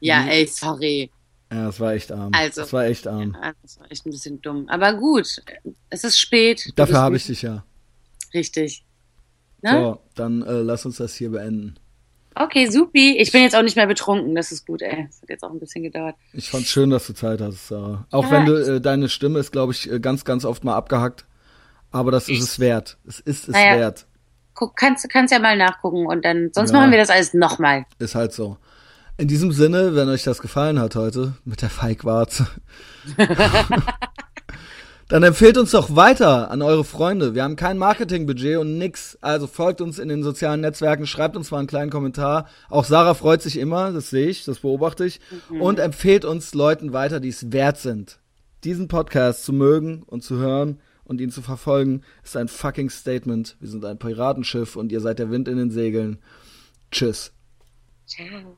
ja, 0.00 0.24
ey, 0.24 0.46
sorry. 0.46 1.10
Ja, 1.52 1.66
das 1.66 1.80
war 1.80 1.94
echt 1.94 2.12
arm. 2.12 2.32
Also, 2.32 2.62
das 2.62 2.72
war 2.72 2.84
echt 2.84 3.08
arm. 3.08 3.36
Ja, 3.42 3.52
das 3.60 3.80
war 3.80 3.90
echt 3.90 4.06
ein 4.06 4.10
bisschen 4.10 4.40
dumm. 4.40 4.68
Aber 4.68 4.94
gut, 4.94 5.42
es 5.90 6.04
ist 6.04 6.18
spät. 6.18 6.72
Dafür 6.76 6.98
habe 6.98 7.16
ich 7.16 7.26
dich 7.26 7.42
ja. 7.42 7.64
Richtig. 8.32 8.84
Ne? 9.62 9.72
So, 9.72 10.00
dann 10.14 10.42
äh, 10.42 10.62
lass 10.62 10.86
uns 10.86 10.98
das 10.98 11.16
hier 11.16 11.30
beenden. 11.30 11.76
Okay, 12.38 12.68
supi. 12.68 13.16
Ich 13.16 13.32
bin 13.32 13.42
jetzt 13.42 13.56
auch 13.56 13.62
nicht 13.62 13.76
mehr 13.76 13.86
betrunken. 13.86 14.34
Das 14.34 14.52
ist 14.52 14.66
gut, 14.66 14.82
ey. 14.82 15.06
Das 15.08 15.22
hat 15.22 15.30
jetzt 15.30 15.42
auch 15.42 15.50
ein 15.50 15.58
bisschen 15.58 15.82
gedauert. 15.82 16.16
Ich 16.34 16.50
fand's 16.50 16.68
schön, 16.68 16.90
dass 16.90 17.06
du 17.06 17.14
Zeit 17.14 17.40
hast, 17.40 17.68
Sarah. 17.68 18.06
Auch 18.10 18.24
ja, 18.24 18.30
wenn 18.30 18.44
du, 18.44 18.74
äh, 18.76 18.80
deine 18.80 19.08
Stimme 19.08 19.38
ist, 19.38 19.52
glaube 19.52 19.72
ich, 19.72 19.90
äh, 19.90 20.00
ganz, 20.00 20.24
ganz 20.26 20.44
oft 20.44 20.62
mal 20.62 20.74
abgehackt. 20.74 21.24
Aber 21.90 22.10
das 22.10 22.28
ist 22.28 22.42
es 22.42 22.60
wert. 22.60 22.98
Es 23.06 23.20
ist 23.20 23.48
es 23.48 23.54
naja, 23.54 23.78
wert. 23.78 24.06
Guck, 24.52 24.76
kannst, 24.76 25.08
kannst 25.08 25.32
ja 25.32 25.38
mal 25.38 25.56
nachgucken 25.56 26.06
und 26.06 26.26
dann, 26.26 26.50
sonst 26.52 26.72
ja. 26.72 26.78
machen 26.78 26.90
wir 26.90 26.98
das 26.98 27.08
alles 27.08 27.32
nochmal. 27.32 27.86
Ist 27.98 28.14
halt 28.14 28.34
so. 28.34 28.58
In 29.16 29.28
diesem 29.28 29.50
Sinne, 29.52 29.94
wenn 29.94 30.10
euch 30.10 30.24
das 30.24 30.42
gefallen 30.42 30.78
hat 30.78 30.94
heute 30.94 31.34
mit 31.46 31.62
der 31.62 31.70
Feigwarze, 31.70 32.46
dann 35.08 35.22
empfehlt 35.22 35.56
uns 35.56 35.70
doch 35.70 35.94
weiter 35.94 36.50
an 36.50 36.62
eure 36.62 36.84
Freunde. 36.84 37.34
Wir 37.34 37.44
haben 37.44 37.56
kein 37.56 37.78
Marketingbudget 37.78 38.58
und 38.58 38.76
nix. 38.76 39.16
Also 39.20 39.46
folgt 39.46 39.80
uns 39.80 39.98
in 39.98 40.08
den 40.08 40.22
sozialen 40.22 40.60
Netzwerken, 40.60 41.06
schreibt 41.06 41.36
uns 41.36 41.50
mal 41.50 41.58
einen 41.58 41.68
kleinen 41.68 41.90
Kommentar. 41.90 42.48
Auch 42.68 42.84
Sarah 42.84 43.14
freut 43.14 43.40
sich 43.40 43.58
immer, 43.58 43.92
das 43.92 44.10
sehe 44.10 44.28
ich, 44.28 44.44
das 44.44 44.60
beobachte 44.60 45.04
ich. 45.04 45.20
Mhm. 45.50 45.62
Und 45.62 45.78
empfehlt 45.78 46.24
uns 46.24 46.54
Leuten 46.54 46.92
weiter, 46.92 47.20
die 47.20 47.28
es 47.28 47.52
wert 47.52 47.78
sind, 47.78 48.18
diesen 48.64 48.88
Podcast 48.88 49.44
zu 49.44 49.52
mögen 49.52 50.02
und 50.02 50.24
zu 50.24 50.36
hören 50.36 50.80
und 51.04 51.20
ihn 51.20 51.30
zu 51.30 51.40
verfolgen, 51.40 52.02
ist 52.24 52.36
ein 52.36 52.48
fucking 52.48 52.90
Statement. 52.90 53.56
Wir 53.60 53.68
sind 53.68 53.84
ein 53.84 53.98
Piratenschiff 53.98 54.74
und 54.74 54.90
ihr 54.90 55.00
seid 55.00 55.20
der 55.20 55.30
Wind 55.30 55.46
in 55.46 55.56
den 55.56 55.70
Segeln. 55.70 56.18
Tschüss. 56.90 57.32
Ciao. 58.06 58.56